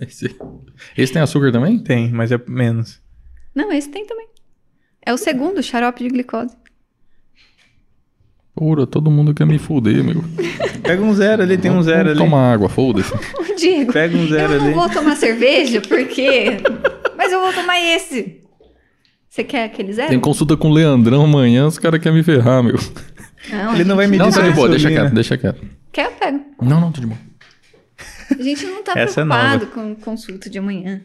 Esse, 0.00 0.34
esse 0.96 1.12
tem 1.12 1.20
açúcar 1.22 1.52
também? 1.52 1.78
Tem, 1.78 2.10
mas 2.10 2.32
é 2.32 2.40
menos. 2.46 3.00
Não, 3.54 3.70
esse 3.72 3.88
tem 3.88 4.06
também. 4.06 4.26
É 5.04 5.12
o 5.12 5.16
segundo, 5.18 5.62
xarope 5.62 6.02
de 6.04 6.08
glicose. 6.10 6.56
Pura, 8.54 8.86
todo 8.86 9.10
mundo 9.10 9.32
quer 9.32 9.46
me 9.46 9.58
fuder, 9.58 10.00
amigo. 10.00 10.24
Pega 10.82 11.02
um 11.02 11.14
zero 11.14 11.42
ali, 11.42 11.56
tem 11.56 11.70
um 11.70 11.82
zero 11.82 12.10
ali. 12.10 12.18
Toma 12.18 12.38
água, 12.52 12.68
foda-se. 12.68 13.12
Ô, 13.38 13.54
Diego, 13.56 13.92
Pega 13.92 14.16
um 14.16 14.26
zero 14.28 14.52
eu 14.54 14.58
não 14.58 14.66
ali. 14.66 14.74
vou 14.74 14.90
tomar 14.90 15.16
cerveja, 15.16 15.80
porque... 15.80 16.58
Mas 17.16 17.32
eu 17.32 17.40
vou 17.40 17.52
tomar 17.52 17.80
esse. 17.80 18.40
Você 19.28 19.42
quer 19.42 19.64
aquele 19.64 19.92
zero? 19.94 20.10
Tem 20.10 20.20
consulta 20.20 20.56
com 20.56 20.68
o 20.68 20.72
Leandrão 20.72 21.24
amanhã, 21.24 21.66
os 21.66 21.78
caras 21.78 22.00
querem 22.00 22.18
me 22.18 22.22
ferrar, 22.24 22.58
amigo. 22.58 22.78
Não, 23.50 23.74
Ele 23.74 23.84
não 23.84 23.96
vai 23.96 24.06
medir 24.06 24.22
Não, 24.22 24.30
tá 24.30 24.42
de 24.42 24.50
boa, 24.50 24.68
deixa 24.68 24.84
insulina. 24.88 25.00
quieto, 25.02 25.14
deixa 25.14 25.38
quieto. 25.38 25.62
Quer, 25.90 26.06
eu 26.06 26.10
pego. 26.12 26.40
Não, 26.60 26.80
não, 26.80 26.92
tá 26.92 27.00
de 27.00 27.06
boa. 27.06 27.18
A 28.38 28.42
gente 28.42 28.66
não 28.66 28.82
tá 28.82 28.92
Essa 28.96 29.20
é 29.22 29.24
preocupado 29.24 29.66
com 29.68 29.94
consulta 29.96 30.50
de 30.50 30.58
amanhã. 30.58 31.00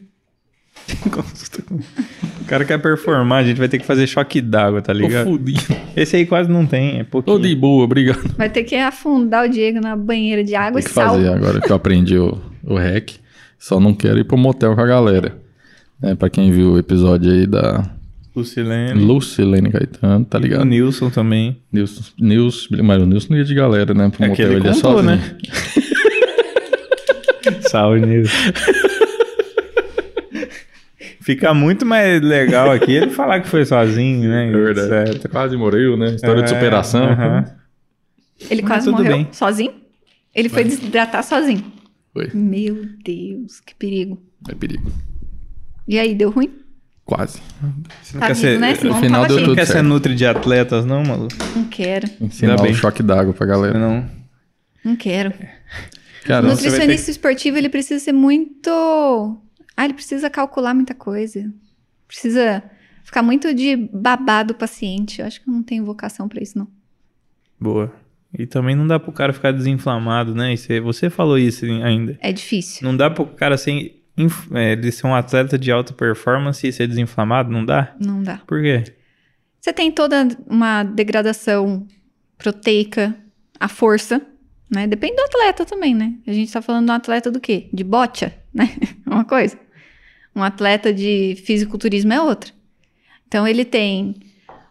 O 2.41 2.45
cara 2.47 2.63
quer 2.63 2.77
performar, 2.77 3.39
a 3.39 3.43
gente 3.45 3.57
vai 3.57 3.67
ter 3.67 3.77
que 3.77 3.85
fazer 3.85 4.07
choque 4.07 4.39
d'água, 4.39 4.81
tá 4.81 4.93
Tô 4.93 4.99
ligado? 4.99 5.25
fudido. 5.27 5.75
Esse 5.95 6.15
aí 6.15 6.25
quase 6.25 6.49
não 6.49 6.65
tem, 6.65 6.99
é 6.99 7.03
Tô 7.03 7.21
pouquinho. 7.21 7.39
de 7.41 7.53
boa, 7.55 7.83
obrigado. 7.83 8.33
Vai 8.37 8.49
ter 8.49 8.63
que 8.63 8.75
afundar 8.75 9.45
o 9.45 9.49
Diego 9.49 9.81
na 9.81 9.95
banheira 9.97 10.43
de 10.45 10.55
água 10.55 10.79
Tem 10.79 10.85
e 10.85 10.87
que 10.87 10.93
sal. 10.93 11.15
fazer 11.15 11.27
agora 11.27 11.59
que 11.59 11.69
eu 11.69 11.75
aprendi 11.75 12.17
o, 12.17 12.37
o 12.63 12.75
REC. 12.77 13.15
Só 13.59 13.79
não 13.81 13.93
quero 13.93 14.17
ir 14.19 14.23
pro 14.23 14.37
motel 14.37 14.75
com 14.75 14.81
a 14.81 14.85
galera. 14.85 15.37
É, 16.01 16.15
pra 16.15 16.29
quem 16.29 16.51
viu 16.51 16.73
o 16.73 16.77
episódio 16.79 17.31
aí 17.33 17.45
da, 17.45 17.83
Lucilene. 18.33 18.93
Lucilene 19.01 19.69
Caetano, 19.71 20.23
tá 20.23 20.37
O 20.37 20.41
ligado? 20.41 20.63
Nilson 20.63 21.09
também. 21.09 21.57
Nilson, 21.73 22.03
Nilson, 22.17 22.67
mas 22.83 23.01
o 23.01 23.05
Nilson 23.05 23.27
não 23.31 23.37
ia 23.39 23.43
de 23.43 23.53
galera, 23.55 23.93
né? 23.93 24.09
Pro 24.09 24.23
É 24.23 24.29
que 24.29 24.41
motel, 24.43 24.45
ele 24.51 24.55
ele 24.61 24.67
ia 24.67 24.73
contou, 24.73 24.91
sozinho. 24.93 25.15
né? 25.17 25.35
Salve, 27.69 27.99
Nilson. 28.05 28.31
Fica 31.27 31.53
muito 31.53 31.85
mais 31.85 32.21
legal 32.21 32.71
aqui 32.71 32.93
ele 32.93 33.09
falar 33.11 33.41
que 33.41 33.49
foi 33.49 33.65
sozinho, 33.65 34.29
né? 34.29 34.47
É 34.47 34.51
verdade. 34.51 35.11
etc. 35.17 35.29
Quase 35.29 35.57
morreu, 35.57 35.97
né? 35.97 36.11
História 36.15 36.41
de 36.41 36.53
É, 36.53 36.55
superação. 36.55 37.03
aham. 37.03 37.43
Ele 38.49 38.61
Mas 38.61 38.71
quase 38.71 38.89
morreu 38.89 39.11
bem. 39.11 39.27
sozinho? 39.33 39.73
Ele 40.33 40.47
foi 40.47 40.63
desidratar 40.63 41.21
sozinho. 41.25 41.65
Foi. 42.13 42.29
Meu 42.33 42.85
Deus, 43.03 43.59
que 43.59 43.75
perigo. 43.75 44.17
É 44.47 44.55
perigo. 44.55 44.89
E 45.85 45.99
aí, 45.99 46.15
deu 46.15 46.29
ruim? 46.29 46.49
Quase. 47.03 47.41
Você 48.01 48.13
não 48.13 48.21
Tá 48.21 48.27
quer 48.27 48.33
vivo, 48.35 48.47
ser, 48.47 48.59
né? 48.59 48.75
Senão 48.75 48.93
no 48.95 49.01
final 49.01 49.25
deu 49.25 49.37
tudo 49.39 49.55
quer 49.55 49.65
ser 49.65 49.73
certo. 49.73 49.85
nutri 49.85 50.15
de 50.15 50.25
atletas, 50.25 50.85
não, 50.85 51.03
maluco? 51.03 51.35
Não 51.57 51.65
quero, 51.65 52.07
Ensinar 52.21 52.61
o 52.61 52.73
choque 52.73 53.03
d'água 53.03 53.33
pra 53.33 53.45
galera. 53.45 53.77
Não. 53.77 54.09
não 54.81 54.95
quero. 54.95 55.33
Cara, 56.23 56.41
vai 56.43 56.51
Nutricionista 56.51 57.11
esportivo, 57.11 57.57
ele 57.57 57.67
precisa 57.67 58.01
ser 58.01 58.13
muito... 58.13 59.41
Ah, 59.77 59.85
ele 59.85 59.93
precisa 59.93 60.27
calcular 60.27 60.73
muita 60.73 60.95
coisa. 60.95 61.53
Precisa 62.07 62.63
ficar 63.03 63.21
muito 63.21 63.53
de 63.53 63.75
babado 63.93 64.55
paciente. 64.55 65.21
Eu 65.21 65.27
acho 65.27 65.39
que 65.39 65.47
eu 65.47 65.53
não 65.53 65.61
tenho 65.61 65.85
vocação 65.85 66.27
pra 66.27 66.41
isso, 66.41 66.57
não. 66.57 66.67
Boa. 67.59 67.93
E 68.37 68.47
também 68.47 68.75
não 68.75 68.87
dá 68.87 68.99
pro 68.99 69.11
cara 69.11 69.31
ficar 69.31 69.51
desinflamado, 69.51 70.33
né? 70.33 70.55
Você, 70.55 70.81
você 70.81 71.11
falou 71.11 71.37
isso 71.37 71.63
ainda. 71.65 72.17
É 72.21 72.33
difícil. 72.33 72.87
Não 72.87 72.97
dá 72.97 73.09
pro 73.09 73.27
cara 73.27 73.55
ser, 73.55 74.01
é, 74.53 74.71
ele 74.71 74.91
ser 74.91 75.05
um 75.05 75.13
atleta 75.13 75.57
de 75.59 75.71
alta 75.71 75.93
performance 75.93 76.67
e 76.67 76.73
ser 76.73 76.87
desinflamado? 76.87 77.51
Não 77.51 77.63
dá? 77.63 77.95
Não 77.99 78.23
dá. 78.23 78.41
Por 78.47 78.61
quê? 78.61 78.83
Você 79.61 79.71
tem 79.71 79.91
toda 79.91 80.27
uma 80.47 80.83
degradação 80.83 81.85
proteica, 82.37 83.15
a 83.59 83.67
força, 83.67 84.21
né? 84.69 84.87
Depende 84.87 85.15
do 85.15 85.23
atleta 85.23 85.65
também, 85.65 85.93
né? 85.93 86.15
A 86.25 86.33
gente 86.33 86.51
tá 86.51 86.61
falando 86.61 86.85
de 86.85 86.91
um 86.91 86.95
atleta 86.95 87.31
do 87.31 87.39
quê? 87.39 87.69
De 87.71 87.83
bocha, 87.83 88.33
né? 88.53 88.69
Uma 89.05 89.23
coisa. 89.23 89.57
Um 90.37 90.43
atleta 90.43 90.93
de 90.93 91.35
fisiculturismo 91.43 92.13
é 92.13 92.21
outra. 92.21 92.51
Então 93.27 93.47
ele 93.47 93.65
tem 93.65 94.17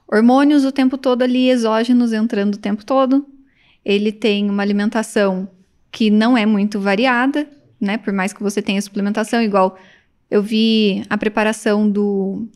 hormônios 0.06 0.64
o 0.64 0.70
tempo 0.70 0.96
todo 0.96 1.22
ali, 1.22 1.50
exógenos 1.50 2.12
entrando 2.12 2.54
o 2.54 2.58
tempo 2.58 2.86
todo. 2.86 3.26
Ele 3.84 4.12
tem 4.12 4.48
uma 4.48 4.62
alimentação 4.62 5.48
que 5.90 6.08
não 6.08 6.38
é 6.38 6.46
muito 6.46 6.78
variada, 6.78 7.48
né? 7.80 7.98
Por 7.98 8.12
mais 8.12 8.32
que 8.32 8.40
você 8.44 8.62
tenha 8.62 8.80
suplementação, 8.80 9.42
igual 9.42 9.76
eu 10.30 10.40
vi 10.40 11.04
a 11.10 11.18
preparação 11.18 11.90
do 11.90 12.46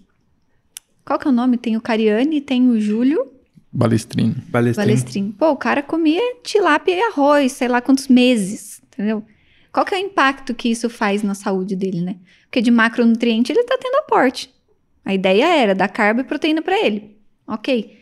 qual 1.05 1.19
que 1.19 1.27
é 1.27 1.31
o 1.31 1.35
nome? 1.35 1.59
Tem 1.59 1.77
o 1.77 1.81
Cariani 1.81 2.37
e 2.37 2.41
tem 2.41 2.69
o 2.69 2.81
Júlio. 2.81 3.27
Balestrinho. 3.73 4.37
Balestrin. 4.49 5.33
Pô, 5.33 5.51
o 5.51 5.57
cara 5.57 5.83
comia 5.83 6.37
tilápia 6.45 6.93
e 6.93 7.03
arroz, 7.03 7.51
sei 7.51 7.67
lá 7.67 7.81
quantos 7.81 8.07
meses, 8.07 8.81
entendeu? 8.87 9.25
Qual 9.73 9.87
que 9.87 9.95
é 9.95 9.99
o 9.99 10.01
impacto 10.01 10.55
que 10.55 10.69
isso 10.69 10.91
faz 10.91 11.23
na 11.23 11.35
saúde 11.35 11.77
dele, 11.77 12.01
né? 12.01 12.17
Porque 12.45 12.61
de 12.61 12.71
macronutriente 12.71 13.53
ele 13.53 13.65
tá 13.65 13.79
tendo 13.81 13.97
aporte. 13.97 14.53
A 15.05 15.15
ideia 15.15 15.47
era 15.57 15.75
dar 15.75 15.89
carbo 15.89 16.21
e 16.21 16.25
proteína 16.25 16.61
para 16.61 16.79
ele. 16.85 17.17
Ok. 17.47 17.99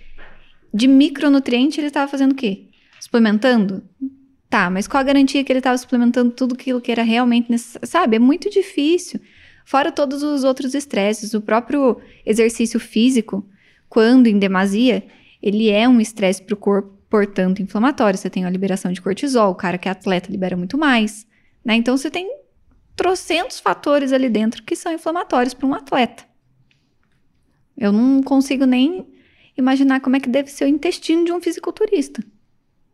De 0.72 0.86
micronutriente 0.86 1.80
ele 1.80 1.90
tava 1.90 2.10
fazendo 2.10 2.32
o 2.32 2.34
quê? 2.34 2.68
Suplementando? 3.00 3.82
Tá, 4.48 4.70
mas 4.70 4.88
qual 4.88 5.00
a 5.00 5.04
garantia 5.04 5.44
que 5.44 5.52
ele 5.52 5.60
tava 5.60 5.76
suplementando 5.76 6.30
tudo 6.30 6.54
aquilo 6.54 6.80
que 6.80 6.90
era 6.90 7.02
realmente 7.02 7.50
necessário? 7.50 7.86
Sabe, 7.86 8.16
é 8.16 8.18
muito 8.18 8.48
difícil. 8.48 9.20
Fora 9.64 9.92
todos 9.92 10.22
os 10.22 10.44
outros 10.44 10.74
estresses, 10.74 11.34
o 11.34 11.42
próprio 11.42 12.00
exercício 12.24 12.80
físico, 12.80 13.46
quando 13.86 14.26
em 14.26 14.38
demasia, 14.38 15.06
ele 15.42 15.68
é 15.68 15.86
um 15.86 16.00
estresse 16.00 16.42
para 16.42 16.54
o 16.54 16.56
corpo, 16.56 16.90
portanto, 17.10 17.60
inflamatório. 17.60 18.18
Você 18.18 18.30
tem 18.30 18.46
a 18.46 18.50
liberação 18.50 18.90
de 18.90 19.02
cortisol, 19.02 19.52
o 19.52 19.54
cara 19.54 19.76
que 19.76 19.86
é 19.86 19.90
atleta 19.90 20.32
libera 20.32 20.56
muito 20.56 20.78
mais, 20.78 21.26
né? 21.68 21.74
Então 21.74 21.98
você 21.98 22.10
tem 22.10 22.26
trocentos 22.96 23.60
fatores 23.60 24.10
ali 24.10 24.30
dentro 24.30 24.62
que 24.62 24.74
são 24.74 24.90
inflamatórios 24.90 25.52
para 25.52 25.66
um 25.66 25.74
atleta. 25.74 26.24
Eu 27.76 27.92
não 27.92 28.22
consigo 28.22 28.64
nem 28.64 29.06
imaginar 29.54 30.00
como 30.00 30.16
é 30.16 30.20
que 30.20 30.30
deve 30.30 30.50
ser 30.50 30.64
o 30.64 30.68
intestino 30.68 31.26
de 31.26 31.30
um 31.30 31.42
fisiculturista, 31.42 32.24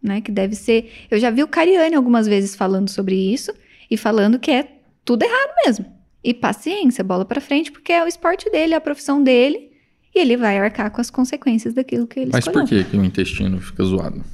né? 0.02 0.20
Que 0.20 0.32
deve 0.32 0.56
ser. 0.56 0.90
Eu 1.08 1.20
já 1.20 1.30
vi 1.30 1.44
o 1.44 1.46
Cariani 1.46 1.94
algumas 1.94 2.26
vezes 2.26 2.56
falando 2.56 2.88
sobre 2.88 3.14
isso 3.14 3.54
e 3.88 3.96
falando 3.96 4.40
que 4.40 4.50
é 4.50 4.68
tudo 5.04 5.22
errado 5.22 5.52
mesmo. 5.64 5.86
E 6.24 6.34
paciência, 6.34 7.04
bola 7.04 7.24
para 7.24 7.40
frente, 7.40 7.70
porque 7.70 7.92
é 7.92 8.02
o 8.02 8.08
esporte 8.08 8.50
dele, 8.50 8.74
é 8.74 8.76
a 8.76 8.80
profissão 8.80 9.22
dele. 9.22 9.70
E 10.12 10.18
ele 10.18 10.36
vai 10.36 10.58
arcar 10.58 10.90
com 10.90 11.00
as 11.00 11.10
consequências 11.10 11.74
daquilo 11.74 12.08
que 12.08 12.18
ele 12.18 12.30
Mas 12.32 12.44
escolheu. 12.44 12.66
por 12.66 12.68
que, 12.68 12.82
que 12.82 12.96
o 12.96 13.04
intestino 13.04 13.60
fica 13.60 13.84
zoado? 13.84 14.24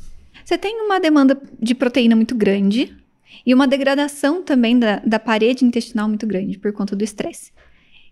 Você 0.43 0.57
tem 0.57 0.81
uma 0.81 0.99
demanda 0.99 1.39
de 1.61 1.75
proteína 1.75 2.17
muito 2.17 2.35
grande 2.35 2.97
e 3.45 3.55
uma 3.55 3.67
degradação 3.67 4.43
também 4.43 4.79
da, 4.79 5.01
da 5.01 5.19
parede 5.19 5.65
intestinal 5.65 6.09
muito 6.09 6.27
grande 6.27 6.59
por 6.59 6.73
conta 6.73 6.95
do 6.95 7.05
estresse. 7.05 7.53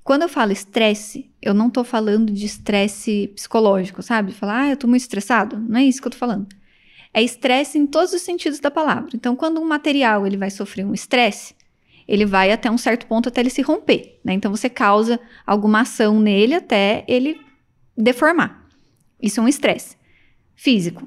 Quando 0.08 0.22
eu 0.22 0.28
falo 0.28 0.52
estresse, 0.52 1.30
eu 1.42 1.52
não 1.52 1.68
tô 1.68 1.84
falando 1.84 2.32
de 2.32 2.46
estresse 2.46 3.30
psicológico, 3.34 4.02
sabe? 4.02 4.32
Falar, 4.32 4.62
ah, 4.62 4.70
eu 4.70 4.76
tô 4.76 4.86
muito 4.86 5.02
estressado. 5.02 5.58
Não 5.58 5.78
é 5.78 5.84
isso 5.84 6.00
que 6.00 6.06
eu 6.06 6.12
tô 6.12 6.16
falando. 6.16 6.46
É 7.12 7.22
estresse 7.22 7.76
em 7.76 7.86
todos 7.86 8.14
os 8.14 8.22
sentidos 8.22 8.58
da 8.58 8.70
palavra. 8.70 9.10
Então, 9.14 9.36
quando 9.36 9.60
um 9.60 9.66
material 9.66 10.26
ele 10.26 10.38
vai 10.38 10.50
sofrer 10.50 10.86
um 10.86 10.94
estresse, 10.94 11.54
ele 12.06 12.24
vai 12.24 12.50
até 12.50 12.70
um 12.70 12.78
certo 12.78 13.06
ponto 13.06 13.28
até 13.28 13.42
ele 13.42 13.50
se 13.50 13.60
romper, 13.60 14.18
né? 14.24 14.32
Então, 14.32 14.50
você 14.50 14.70
causa 14.70 15.20
alguma 15.46 15.82
ação 15.82 16.18
nele 16.18 16.54
até 16.54 17.04
ele 17.06 17.38
deformar. 17.94 18.66
Isso 19.20 19.40
é 19.40 19.42
um 19.42 19.48
estresse 19.48 19.94
físico. 20.54 21.06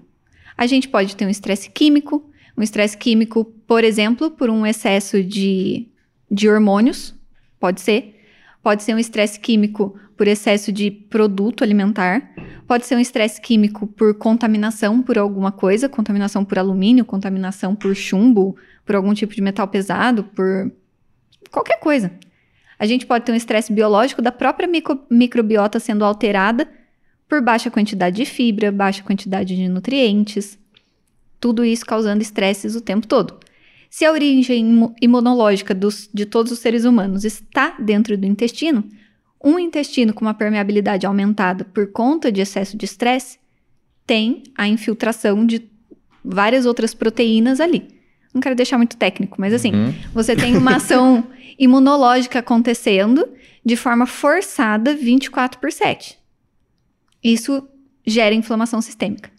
A 0.56 0.68
gente 0.68 0.88
pode 0.88 1.16
ter 1.16 1.26
um 1.26 1.30
estresse 1.30 1.72
químico, 1.72 2.31
um 2.58 2.62
estresse 2.62 2.98
químico, 2.98 3.46
por 3.66 3.84
exemplo, 3.84 4.32
por 4.32 4.50
um 4.50 4.66
excesso 4.66 5.24
de, 5.24 5.88
de 6.30 6.50
hormônios, 6.50 7.16
pode 7.60 7.82
ser. 7.82 8.18
Pode 8.62 8.84
ser 8.84 8.94
um 8.94 9.00
estresse 9.00 9.40
químico 9.40 9.98
por 10.16 10.28
excesso 10.28 10.72
de 10.72 10.92
produto 10.92 11.64
alimentar. 11.64 12.32
Pode 12.68 12.86
ser 12.86 12.96
um 12.96 13.00
estresse 13.00 13.42
químico 13.42 13.88
por 13.88 14.14
contaminação 14.14 15.02
por 15.02 15.18
alguma 15.18 15.52
coisa, 15.52 15.90
contaminação 15.90 16.46
por 16.46 16.60
alumínio, 16.60 17.04
contaminação 17.04 17.76
por 17.76 17.96
chumbo, 17.96 18.56
por 18.86 18.96
algum 18.96 19.14
tipo 19.16 19.34
de 19.34 19.42
metal 19.42 19.68
pesado, 19.68 20.24
por 20.26 20.72
qualquer 21.50 21.80
coisa. 21.80 22.12
A 22.78 22.86
gente 22.86 23.06
pode 23.06 23.26
ter 23.26 23.32
um 23.32 23.36
estresse 23.36 23.74
biológico 23.74 24.22
da 24.22 24.32
própria 24.32 24.68
micro- 24.68 25.02
microbiota 25.10 25.80
sendo 25.80 26.06
alterada 26.06 26.70
por 27.28 27.42
baixa 27.42 27.72
quantidade 27.72 28.18
de 28.18 28.26
fibra, 28.26 28.72
baixa 28.72 29.02
quantidade 29.02 29.56
de 29.56 29.68
nutrientes, 29.68 30.60
tudo 31.42 31.66
isso 31.66 31.86
causando 31.86 32.22
estresses 32.22 32.76
o 32.76 32.80
tempo 32.82 33.06
todo. 33.08 33.38
Se 33.90 34.06
a 34.06 34.12
origem 34.14 34.70
imu- 34.70 34.96
imunológica 35.02 35.74
dos- 35.74 36.10
de 36.14 36.26
todos 36.26 36.52
os 36.54 36.60
seres 36.60 36.86
humanos 36.86 37.26
está 37.26 37.72
dentro 37.80 38.18
do 38.18 38.26
intestino, 38.26 38.84
um 39.44 39.60
intestino 39.60 40.14
com 40.14 40.24
uma 40.24 40.34
permeabilidade 40.34 41.06
aumentada 41.06 41.66
por 41.66 41.88
conta 41.92 42.32
de 42.32 42.40
excesso 42.40 42.78
de 42.78 42.86
estresse 42.86 43.38
tem 44.08 44.44
a 44.56 44.68
infiltração 44.68 45.46
de 45.46 45.64
várias 46.24 46.66
outras 46.66 46.94
proteínas 46.94 47.60
ali. 47.60 47.88
Não 48.34 48.40
quero 48.40 48.56
deixar 48.56 48.78
muito 48.78 48.96
técnico, 48.96 49.36
mas 49.42 49.54
assim, 49.54 49.74
Hum? 49.76 49.94
você 50.14 50.36
tem 50.36 50.56
uma 50.56 50.76
ação 50.78 51.26
imunológica 51.60 52.40
acontecendo 52.40 53.28
de 53.66 53.76
forma 53.76 54.06
forçada 54.06 54.96
24 54.96 55.60
por 55.60 55.72
7. 55.72 56.18
Isso 57.24 57.68
gera 58.06 58.34
inflamação 58.34 58.82
sistêmica, 58.82 59.30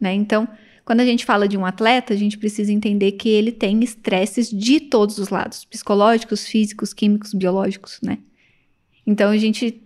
né? 0.00 0.14
Então, 0.14 0.46
quando 0.86 1.00
a 1.00 1.04
gente 1.04 1.24
fala 1.24 1.48
de 1.48 1.58
um 1.58 1.66
atleta, 1.66 2.14
a 2.14 2.16
gente 2.16 2.38
precisa 2.38 2.72
entender 2.72 3.12
que 3.12 3.28
ele 3.28 3.50
tem 3.50 3.82
estresses 3.82 4.48
de 4.48 4.78
todos 4.78 5.18
os 5.18 5.30
lados, 5.30 5.64
psicológicos, 5.64 6.46
físicos, 6.46 6.94
químicos, 6.94 7.34
biológicos, 7.34 7.98
né? 8.00 8.20
Então, 9.04 9.30
a 9.30 9.36
gente 9.36 9.82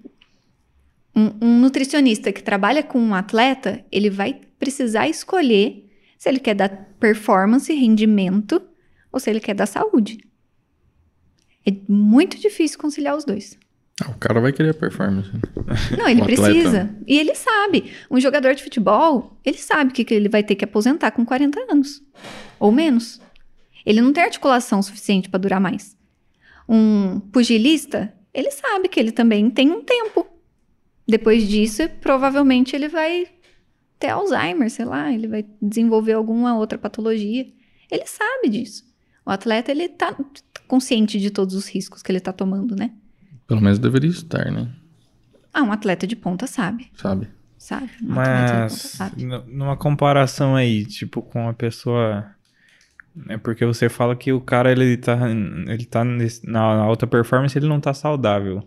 um, 1.16 1.32
um 1.40 1.58
nutricionista 1.58 2.30
que 2.30 2.42
trabalha 2.42 2.82
com 2.82 2.98
um 3.00 3.14
atleta, 3.14 3.82
ele 3.90 4.10
vai 4.10 4.42
precisar 4.58 5.08
escolher 5.08 5.90
se 6.18 6.28
ele 6.28 6.38
quer 6.38 6.54
dar 6.54 6.68
performance, 7.00 7.72
rendimento, 7.72 8.60
ou 9.10 9.18
se 9.18 9.30
ele 9.30 9.40
quer 9.40 9.54
dar 9.54 9.64
saúde. 9.64 10.18
É 11.66 11.72
muito 11.88 12.38
difícil 12.38 12.78
conciliar 12.78 13.16
os 13.16 13.24
dois. 13.24 13.58
Ah, 14.00 14.10
o 14.10 14.14
cara 14.14 14.40
vai 14.40 14.52
querer 14.52 14.70
a 14.70 14.74
performance. 14.74 15.30
Não, 15.96 16.08
ele 16.08 16.22
precisa. 16.22 16.94
E 17.06 17.18
ele 17.18 17.34
sabe. 17.34 17.92
Um 18.10 18.20
jogador 18.20 18.54
de 18.54 18.62
futebol, 18.62 19.38
ele 19.44 19.58
sabe 19.58 19.92
que 19.92 20.04
que 20.04 20.14
ele 20.14 20.28
vai 20.28 20.42
ter 20.42 20.54
que 20.54 20.64
aposentar 20.64 21.10
com 21.10 21.24
40 21.24 21.60
anos. 21.70 22.02
Ou 22.58 22.72
menos. 22.72 23.20
Ele 23.84 24.00
não 24.00 24.12
tem 24.12 24.24
articulação 24.24 24.82
suficiente 24.82 25.28
para 25.28 25.40
durar 25.40 25.60
mais. 25.60 25.96
Um 26.68 27.20
pugilista, 27.32 28.12
ele 28.32 28.50
sabe 28.50 28.88
que 28.88 29.00
ele 29.00 29.12
também 29.12 29.50
tem 29.50 29.70
um 29.70 29.82
tempo. 29.82 30.26
Depois 31.06 31.46
disso, 31.46 31.88
provavelmente 32.00 32.76
ele 32.76 32.88
vai 32.88 33.26
ter 33.98 34.08
Alzheimer, 34.08 34.70
sei 34.70 34.84
lá, 34.84 35.12
ele 35.12 35.26
vai 35.26 35.44
desenvolver 35.60 36.12
alguma 36.12 36.56
outra 36.56 36.78
patologia. 36.78 37.46
Ele 37.90 38.06
sabe 38.06 38.48
disso. 38.48 38.84
O 39.26 39.30
atleta, 39.30 39.70
ele 39.70 39.88
tá 39.88 40.16
consciente 40.66 41.18
de 41.18 41.30
todos 41.30 41.54
os 41.54 41.68
riscos 41.68 42.02
que 42.02 42.12
ele 42.12 42.20
tá 42.20 42.32
tomando, 42.32 42.76
né? 42.76 42.92
Pelo 43.50 43.60
menos 43.60 43.78
deveria 43.80 44.08
estar, 44.10 44.50
né? 44.50 44.68
Ah, 45.52 45.62
um 45.64 45.72
atleta 45.72 46.06
de 46.06 46.14
ponta 46.14 46.46
sabe, 46.46 46.86
sabe? 46.94 47.28
sabe? 47.58 47.90
Um 48.02 48.12
atleta 48.12 48.40
de 48.44 48.52
ponta 48.52 48.60
Mas 48.62 48.72
sabe. 48.72 49.24
numa 49.48 49.76
comparação 49.76 50.54
aí, 50.54 50.84
tipo, 50.84 51.20
com 51.20 51.48
a 51.48 51.52
pessoa. 51.52 52.24
É 53.28 53.36
porque 53.36 53.66
você 53.66 53.88
fala 53.88 54.14
que 54.14 54.32
o 54.32 54.40
cara 54.40 54.70
ele 54.70 54.96
tá, 54.96 55.18
ele 55.66 55.84
tá 55.84 56.04
nesse- 56.04 56.48
na 56.48 56.60
alta 56.60 57.08
performance, 57.08 57.58
ele 57.58 57.66
não 57.66 57.80
tá 57.80 57.92
saudável. 57.92 58.62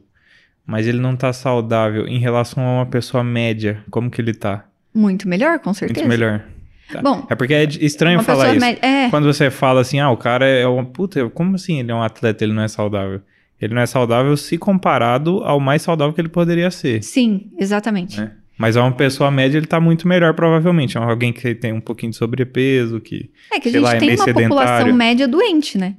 Mas 0.65 0.85
ele 0.85 0.99
não 0.99 1.15
tá 1.15 1.31
saudável 1.31 2.05
em 2.07 2.19
relação 2.19 2.61
a 2.61 2.71
uma 2.79 2.85
pessoa 2.85 3.23
média. 3.23 3.81
Como 3.89 4.11
que 4.11 4.19
ele 4.19 4.33
tá? 4.33 4.65
Muito 4.93 5.27
melhor, 5.29 5.59
com 5.59 5.73
certeza. 5.73 6.05
Muito 6.05 6.19
melhor. 6.19 6.43
Tá. 6.91 7.01
Bom, 7.01 7.25
É 7.29 7.35
porque 7.35 7.53
é 7.53 7.63
estranho 7.63 8.17
uma 8.17 8.23
falar 8.23 8.53
isso. 8.53 8.65
É, 8.85 9.09
Quando 9.09 9.23
você 9.25 9.49
fala 9.49 9.79
assim, 9.79 9.99
ah, 10.01 10.11
o 10.11 10.17
cara 10.17 10.45
é 10.45 10.67
um. 10.67 10.83
Puta, 10.83 11.29
como 11.29 11.55
assim 11.55 11.79
ele 11.79 11.91
é 11.91 11.95
um 11.95 12.03
atleta 12.03 12.43
ele 12.43 12.51
não 12.53 12.61
é 12.63 12.67
saudável? 12.67 13.21
Ele 13.63 13.73
não 13.73 13.81
é 13.81 13.85
saudável 13.85 14.35
se 14.35 14.57
comparado 14.57 15.43
ao 15.43 15.59
mais 15.59 15.81
saudável 15.81 16.13
que 16.13 16.21
ele 16.21 16.29
poderia 16.29 16.69
ser. 16.69 17.03
sim, 17.03 17.51
exatamente. 17.57 18.19
né? 18.19 18.31
Mas 18.57 18.77
a 18.77 18.83
uma 18.83 18.91
pessoa 18.91 19.31
média 19.31 19.57
ele 19.57 19.65
tá 19.65 19.79
muito 19.79 20.07
melhor, 20.07 20.33
provavelmente. 20.33 20.97
É 20.97 21.01
alguém 21.01 21.33
que 21.33 21.55
tem 21.55 21.73
um 21.73 21.81
pouquinho 21.81 22.11
de 22.11 22.17
sobrepeso, 22.17 22.99
que. 22.99 23.31
É 23.51 23.59
que 23.59 23.69
a 23.69 23.71
gente 23.71 23.81
lá, 23.81 23.95
é 23.95 23.99
tem 23.99 24.07
meio 24.09 24.19
uma 24.19 24.25
população 24.25 24.67
sedentário. 24.67 24.93
média 24.93 25.27
doente, 25.27 25.77
né? 25.77 25.95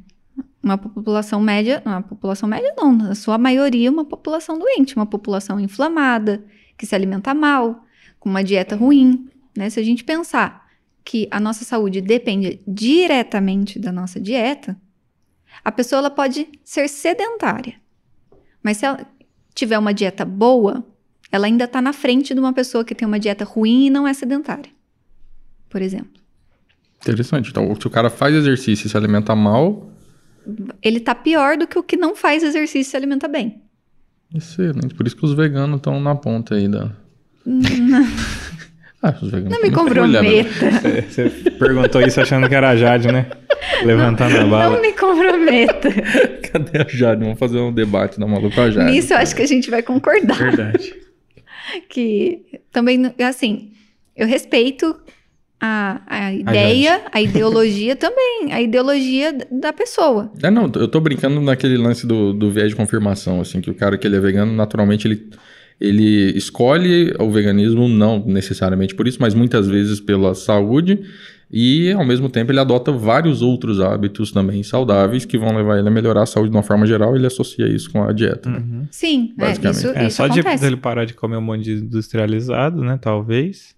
Uma 0.62 0.78
população 0.78 1.40
média, 1.40 1.82
uma 1.84 2.00
população 2.00 2.48
média 2.48 2.72
não, 2.76 2.96
na 2.96 3.14
sua 3.14 3.36
maioria 3.36 3.90
uma 3.90 4.04
população 4.04 4.58
doente, 4.58 4.96
uma 4.96 5.04
população 5.04 5.60
inflamada, 5.60 6.42
que 6.78 6.86
se 6.86 6.94
alimenta 6.94 7.34
mal, 7.34 7.84
com 8.18 8.30
uma 8.30 8.42
dieta 8.42 8.74
ruim, 8.76 9.28
né? 9.56 9.68
Se 9.68 9.78
a 9.78 9.82
gente 9.82 10.04
pensar 10.04 10.64
que 11.04 11.28
a 11.30 11.38
nossa 11.38 11.64
saúde 11.64 12.00
depende 12.00 12.60
diretamente 12.66 13.78
da 13.78 13.92
nossa 13.92 14.18
dieta, 14.18 14.76
a 15.64 15.72
pessoa 15.72 15.98
ela 15.98 16.10
pode 16.10 16.48
ser 16.62 16.88
sedentária. 16.88 17.74
Mas 18.62 18.76
se 18.76 18.86
ela 18.86 19.06
tiver 19.54 19.78
uma 19.78 19.94
dieta 19.94 20.24
boa, 20.24 20.84
ela 21.32 21.46
ainda 21.46 21.64
está 21.64 21.80
na 21.80 21.92
frente 21.92 22.34
de 22.34 22.40
uma 22.40 22.52
pessoa 22.52 22.84
que 22.84 22.94
tem 22.94 23.06
uma 23.08 23.18
dieta 23.18 23.44
ruim 23.44 23.86
e 23.86 23.90
não 23.90 24.06
é 24.06 24.12
sedentária. 24.12 24.70
Por 25.68 25.80
exemplo. 25.80 26.22
Interessante. 27.02 27.50
Então, 27.50 27.74
se 27.74 27.86
o 27.86 27.90
cara 27.90 28.08
faz 28.10 28.34
exercício 28.34 28.86
e 28.86 28.90
se 28.90 28.96
alimenta 28.96 29.34
mal, 29.34 29.90
ele 30.82 31.00
tá 31.00 31.14
pior 31.14 31.56
do 31.56 31.66
que 31.66 31.78
o 31.78 31.82
que 31.82 31.96
não 31.96 32.14
faz 32.14 32.42
exercício 32.42 32.80
e 32.80 32.84
se 32.84 32.96
alimenta 32.96 33.26
bem. 33.26 33.62
excelente. 34.34 34.94
Por 34.94 35.06
isso 35.06 35.16
que 35.16 35.24
os 35.24 35.34
veganos 35.34 35.76
estão 35.76 36.00
na 36.00 36.14
ponta 36.14 36.54
aí 36.54 36.68
da. 36.68 36.92
Não, 39.04 39.10
Ah, 39.10 39.18
os 39.20 39.30
veganos 39.30 39.52
não 39.52 39.62
me 39.62 39.68
né? 39.68 39.74
comprometa. 39.74 40.70
Você 41.08 41.28
perguntou 41.58 42.00
isso 42.00 42.20
achando 42.20 42.48
que 42.48 42.54
era 42.54 42.70
a 42.70 42.76
Jade, 42.76 43.12
né? 43.12 43.26
Levantando 43.84 44.38
a 44.38 44.46
bala. 44.46 44.74
Não 44.74 44.80
me 44.80 44.92
comprometa. 44.92 45.90
Cadê 46.50 46.78
a 46.78 46.86
Jade? 46.88 47.22
Vamos 47.22 47.38
fazer 47.38 47.58
um 47.58 47.72
debate 47.72 48.18
da 48.18 48.26
maluca 48.26 48.62
a 48.62 48.70
Jade. 48.70 48.90
Nisso 48.92 49.12
eu 49.12 49.18
acho 49.18 49.36
que 49.36 49.42
a 49.42 49.46
gente 49.46 49.70
vai 49.70 49.82
concordar. 49.82 50.36
Verdade. 50.36 50.94
Que 51.88 52.60
também, 52.70 53.12
assim, 53.26 53.72
eu 54.14 54.26
respeito 54.28 54.94
a, 55.60 56.02
a 56.06 56.32
ideia, 56.32 57.02
a, 57.10 57.20
ideologia 57.22 57.96
também, 57.96 58.52
a 58.52 58.60
ideologia 58.60 59.32
da 59.50 59.72
pessoa. 59.72 60.30
É, 60.42 60.50
não, 60.50 60.70
eu 60.76 60.86
tô 60.86 61.00
brincando 61.00 61.40
naquele 61.40 61.78
lance 61.78 62.06
do, 62.06 62.34
do 62.34 62.50
viés 62.50 62.68
de 62.68 62.76
confirmação, 62.76 63.40
assim, 63.40 63.62
que 63.62 63.70
o 63.70 63.74
cara 63.74 63.96
que 63.96 64.06
ele 64.06 64.16
é 64.16 64.20
vegano, 64.20 64.52
naturalmente 64.52 65.08
ele, 65.08 65.30
ele 65.80 66.36
escolhe 66.36 67.14
o 67.18 67.30
veganismo, 67.30 67.88
não 67.88 68.24
necessariamente 68.24 68.94
por 68.94 69.06
isso, 69.08 69.18
mas 69.20 69.34
muitas 69.34 69.66
vezes 69.68 70.00
pela 70.00 70.34
saúde, 70.34 71.00
e 71.50 71.92
ao 71.92 72.04
mesmo 72.04 72.28
tempo 72.28 72.50
ele 72.50 72.58
adota 72.60 72.90
vários 72.90 73.42
outros 73.42 73.80
hábitos 73.80 74.32
também 74.32 74.62
saudáveis 74.62 75.24
que 75.24 75.36
vão 75.38 75.54
levar 75.56 75.78
ele 75.78 75.86
a 75.88 75.90
melhorar 75.90 76.22
a 76.22 76.26
saúde 76.26 76.50
de 76.50 76.56
uma 76.56 76.62
forma 76.62 76.86
geral, 76.86 77.14
ele 77.14 77.26
associa 77.26 77.68
isso 77.68 77.90
com 77.92 78.02
a 78.02 78.12
dieta. 78.12 78.48
né? 78.50 78.58
Uhum. 78.58 78.88
Sim, 78.90 79.34
é, 79.38 79.40
Basicamente. 79.40 79.76
isso, 79.78 79.88
É, 79.90 80.06
isso 80.06 80.16
só 80.16 80.26
de 80.26 80.40
acontece. 80.40 80.66
ele 80.66 80.76
parar 80.76 81.04
de 81.04 81.14
comer 81.14 81.36
um 81.36 81.42
monte 81.42 81.62
de 81.64 81.72
industrializado, 81.74 82.82
né? 82.82 82.98
Talvez. 83.00 83.74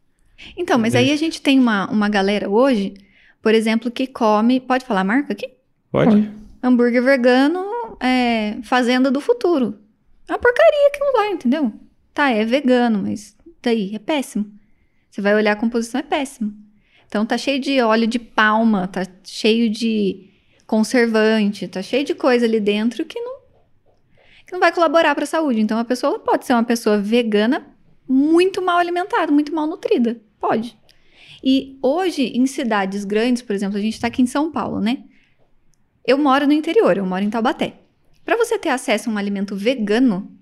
Então, 0.56 0.78
mas 0.78 0.94
aí 0.94 1.10
a 1.10 1.16
gente 1.16 1.40
tem 1.42 1.58
uma, 1.58 1.90
uma 1.90 2.08
galera 2.08 2.48
hoje, 2.48 2.94
por 3.42 3.54
exemplo, 3.54 3.90
que 3.90 4.06
come. 4.06 4.60
Pode 4.60 4.84
falar 4.84 5.00
a 5.00 5.04
marca 5.04 5.32
aqui? 5.32 5.48
Pode? 5.90 6.28
hambúrguer 6.62 7.02
vegano 7.02 7.64
é 8.02 8.56
fazenda 8.64 9.10
do 9.10 9.20
futuro. 9.20 9.74
É 10.28 10.32
uma 10.32 10.38
porcaria 10.38 10.88
aquilo 10.88 11.12
lá, 11.16 11.30
entendeu? 11.30 11.72
Tá, 12.16 12.30
é 12.30 12.46
vegano, 12.46 13.02
mas 13.02 13.36
daí 13.62 13.94
é 13.94 13.98
péssimo. 13.98 14.50
Você 15.10 15.20
vai 15.20 15.34
olhar 15.34 15.52
a 15.52 15.56
composição, 15.56 16.00
é 16.00 16.02
péssimo. 16.02 16.50
Então 17.06 17.26
tá 17.26 17.36
cheio 17.36 17.60
de 17.60 17.78
óleo 17.82 18.06
de 18.06 18.18
palma, 18.18 18.88
tá 18.88 19.06
cheio 19.22 19.68
de 19.68 20.30
conservante, 20.66 21.68
tá 21.68 21.82
cheio 21.82 22.06
de 22.06 22.14
coisa 22.14 22.46
ali 22.46 22.58
dentro 22.58 23.04
que 23.04 23.20
não, 23.20 23.36
que 24.46 24.52
não 24.52 24.58
vai 24.58 24.72
colaborar 24.72 25.14
para 25.14 25.24
a 25.24 25.26
saúde. 25.26 25.60
Então 25.60 25.78
a 25.78 25.84
pessoa 25.84 26.18
pode 26.18 26.46
ser 26.46 26.54
uma 26.54 26.64
pessoa 26.64 26.96
vegana 26.98 27.66
muito 28.08 28.62
mal 28.62 28.78
alimentada, 28.78 29.30
muito 29.30 29.54
mal 29.54 29.66
nutrida. 29.66 30.18
Pode. 30.40 30.74
E 31.44 31.78
hoje, 31.82 32.32
em 32.34 32.46
cidades 32.46 33.04
grandes, 33.04 33.42
por 33.42 33.54
exemplo, 33.54 33.76
a 33.76 33.82
gente 33.82 34.00
tá 34.00 34.06
aqui 34.06 34.22
em 34.22 34.26
São 34.26 34.50
Paulo, 34.50 34.80
né? 34.80 35.04
Eu 36.02 36.16
moro 36.16 36.46
no 36.46 36.54
interior, 36.54 36.96
eu 36.96 37.04
moro 37.04 37.22
em 37.22 37.28
Taubaté. 37.28 37.74
Para 38.24 38.38
você 38.38 38.58
ter 38.58 38.70
acesso 38.70 39.10
a 39.10 39.12
um 39.12 39.18
alimento 39.18 39.54
vegano, 39.54 40.34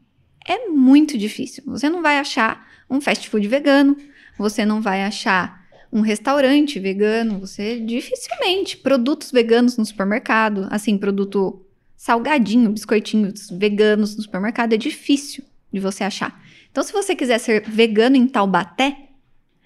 é 0.47 0.69
muito 0.69 1.17
difícil. 1.19 1.63
Você 1.67 1.89
não 1.89 2.03
vai 2.03 2.19
achar 2.19 2.67
um 2.91 3.01
fast 3.01 3.29
food 3.29 3.47
vegano, 3.49 3.97
você 4.39 4.65
não 4.65 4.81
vai 4.83 5.03
achar 5.05 5.63
um 5.93 6.01
restaurante 6.01 6.79
vegano, 6.81 7.39
você 7.39 7.79
dificilmente 7.81 8.77
produtos 8.77 9.31
veganos 9.31 9.77
no 9.77 9.85
supermercado, 9.87 10.67
assim, 10.71 10.99
produto 10.99 11.63
salgadinho, 11.97 12.71
biscoitinhos 12.71 13.49
veganos 13.51 14.17
no 14.17 14.23
supermercado 14.23 14.73
é 14.73 14.77
difícil 14.77 15.45
de 15.73 15.81
você 15.81 16.05
achar. 16.05 16.41
Então, 16.71 16.83
se 16.83 16.93
você 16.93 17.15
quiser 17.15 17.39
ser 17.39 17.63
vegano 17.69 18.17
em 18.17 18.27
Taubaté, 18.27 18.97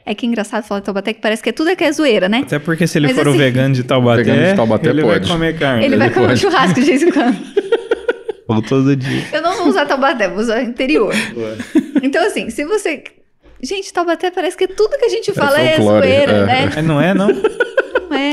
é 0.04 0.14
que 0.14 0.24
é 0.24 0.28
engraçado 0.28 0.62
falar 0.64 0.80
de 0.80 0.84
Taubaté 0.86 1.12
que 1.14 1.20
parece 1.20 1.42
que 1.42 1.48
é 1.48 1.52
tudo 1.52 1.70
é 1.70 1.76
que 1.76 1.82
é 1.84 1.90
zoeira, 1.90 2.28
né? 2.28 2.40
Até 2.44 2.58
porque 2.58 2.86
se 2.86 2.98
ele 2.98 3.08
Mas 3.08 3.16
for 3.16 3.26
o 3.26 3.30
assim- 3.30 3.38
vegano 3.38 3.74
de 3.74 3.82
Taubaté, 3.82 4.22
Vegano 4.24 4.46
de 4.48 4.54
Taubaté 4.54 4.88
ele 4.90 5.02
pode. 5.02 5.20
vai 5.20 5.28
comer 5.28 5.58
carne. 5.58 5.84
Ele 5.86 5.96
vai 5.96 6.06
Ele 6.08 6.14
comer 6.14 6.26
um 6.26 6.28
pode. 6.28 6.40
churrasco 6.40 6.80
de 6.80 6.86
vez 6.86 7.02
em 7.02 7.10
quando. 7.10 7.36
Ou 8.46 8.62
todo 8.62 8.94
dia. 8.96 9.24
Eu 9.32 9.42
não 9.42 9.47
vou 9.72 9.80
usar 9.82 9.86
Taubaté, 9.86 10.28
vou 10.28 10.38
usar 10.38 10.62
interior. 10.62 11.12
Então, 12.02 12.24
assim, 12.26 12.50
se 12.50 12.64
você. 12.64 13.02
Gente, 13.62 13.92
Taubaté 13.92 14.30
parece 14.30 14.56
que 14.56 14.68
tudo 14.68 14.96
que 14.98 15.04
a 15.04 15.08
gente 15.08 15.32
fala 15.32 15.60
é, 15.60 15.76
folclore, 15.76 16.06
zoeira, 16.06 16.32
é. 16.32 16.46
né? 16.46 16.70
É, 16.76 16.82
não 16.82 17.00
é, 17.00 17.12
não? 17.12 17.28
Não 17.28 18.16
é. 18.16 18.32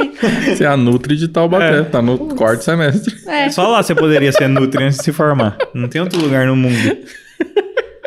Você 0.55 0.63
é 0.63 0.67
a 0.67 0.77
Nutri 0.77 1.15
de 1.15 1.27
Taubaté, 1.27 1.79
É. 1.79 1.83
tá 1.83 2.01
no 2.01 2.35
quarto 2.35 2.63
semestre. 2.63 3.13
É. 3.27 3.49
Só 3.49 3.67
lá 3.67 3.81
você 3.81 3.95
poderia 3.95 4.31
ser 4.31 4.47
nutri 4.47 4.83
antes 4.83 4.99
de 4.99 5.03
se 5.03 5.11
formar. 5.11 5.57
Não 5.73 5.87
tem 5.89 5.99
outro 5.99 6.21
lugar 6.21 6.45
no 6.45 6.55
mundo. 6.55 6.97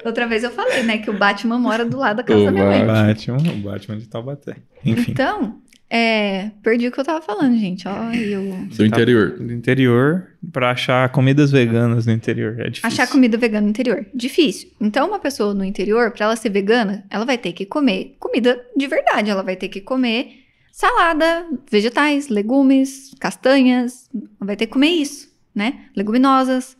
Outra 0.05 0.27
vez 0.27 0.45
eu 0.45 0.51
falei, 0.51 0.83
né, 0.85 0.99
que 0.99 1.11
o 1.11 1.13
Batman 1.13 1.59
mora 1.59 1.85
do 1.85 1.99
lado 1.99 2.19
da 2.19 2.23
casa 2.23 2.41
O 2.41 2.45
da 2.45 2.51
minha 2.53 2.65
mãe. 2.65 2.87
Batman, 2.87 3.37
o 3.37 3.57
Batman 3.57 3.99
de 3.99 4.07
Taubaté. 4.09 4.55
Enfim. 4.85 5.11
Então, 5.11 5.57
é, 5.91 6.51
perdi 6.63 6.87
o 6.89 6.93
que 6.93 7.01
eu 7.01 7.05
tava 7.05 7.23
falando, 7.23 7.57
gente. 7.59 7.89
Ó, 7.89 8.13
eu... 8.13 8.67
Do 8.77 8.85
interior. 8.85 9.39
Do 9.39 9.53
interior, 9.53 10.29
pra 10.53 10.73
achar 10.73 11.09
comidas 11.09 11.51
veganas 11.51 12.07
no 12.07 12.13
interior. 12.13 12.61
É 12.61 12.69
difícil. 12.69 12.87
Achar 12.87 13.07
comida 13.07 13.39
vegana 13.39 13.63
no 13.63 13.71
interior. 13.71 14.05
Difícil. 14.15 14.71
Então, 14.81 15.09
uma 15.09 15.19
pessoa 15.19 15.55
no 15.55 15.65
interior, 15.65 16.11
pra 16.11 16.27
ela 16.27 16.37
ser 16.37 16.51
vegana, 16.51 17.05
ela 17.09 17.25
vai 17.25 17.39
ter 17.39 17.53
que 17.53 17.65
comer 17.65 18.17
comida 18.19 18.63
de 18.77 18.87
verdade. 18.87 19.31
Ela 19.31 19.43
vai 19.43 19.57
ter 19.57 19.69
que 19.69 19.81
comer 19.81 20.45
salada, 20.71 21.47
vegetais, 21.71 22.29
legumes, 22.29 23.15
castanhas. 23.19 24.11
Ela 24.15 24.47
vai 24.47 24.57
ter 24.57 24.67
que 24.67 24.73
comer 24.73 24.91
isso, 24.91 25.33
né? 25.55 25.87
Leguminosas. 25.97 26.77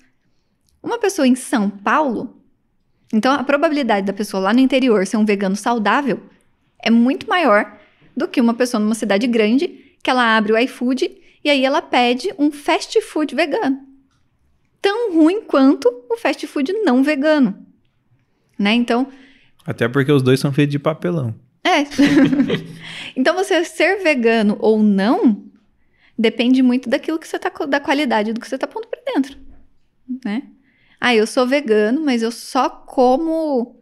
Uma 0.83 0.99
pessoa 0.99 1.27
em 1.27 1.35
São 1.35 1.69
Paulo, 1.71 2.41
então 3.13 3.33
a 3.33 3.43
probabilidade 3.43 4.07
da 4.07 4.13
pessoa 4.13 4.43
lá 4.43 4.53
no 4.53 4.61
interior 4.61 5.07
ser 5.07 5.17
um 5.17 5.25
vegano 5.25 5.57
saudável 5.57 6.21
é 6.79 6.91
muito 6.91 7.29
maior 7.29 7.78
do 8.19 8.29
que 8.29 8.41
uma 8.41 8.55
pessoa 8.55 8.81
numa 8.81 8.95
cidade 8.95 9.27
grande 9.27 9.97
que 10.03 10.11
ela 10.11 10.37
abre 10.37 10.53
o 10.53 10.59
iFood 10.59 11.11
e 11.45 11.49
aí 11.49 11.65
ela 11.65 11.81
pede 11.81 12.35
um 12.39 12.51
fast 12.51 13.01
food 13.01 13.35
vegano 13.35 13.89
tão 14.81 15.13
ruim 15.13 15.43
quanto 15.43 15.89
o 16.09 16.17
fast 16.17 16.47
food 16.47 16.73
não 16.85 17.03
vegano. 17.03 17.67
Né? 18.59 18.75
Então, 18.75 19.09
Até 19.65 19.89
porque 19.89 20.11
os 20.11 20.23
dois 20.23 20.41
são 20.41 20.53
feitos 20.53 20.73
de 20.73 20.79
papelão. 20.79 21.35
é. 21.65 21.83
então, 23.17 23.35
você 23.35 23.65
ser 23.65 24.03
vegano 24.03 24.57
ou 24.61 24.83
não 24.83 25.45
depende 26.19 26.63
muito 26.63 26.89
daquilo 26.89 27.19
que 27.19 27.29
você 27.29 27.39
tá, 27.39 27.51
da 27.67 27.79
qualidade 27.79 28.33
do 28.33 28.41
que 28.41 28.49
você 28.49 28.59
tá 28.59 28.67
pondo 28.67 28.89
pra 28.89 29.01
dentro, 29.15 29.37
né? 30.25 30.43
Ah, 31.01 31.15
eu 31.15 31.27
sou 31.27 31.47
vegano, 31.47 32.05
mas 32.05 32.23
eu 32.23 32.33
só 32.33 32.69
como 32.69 33.77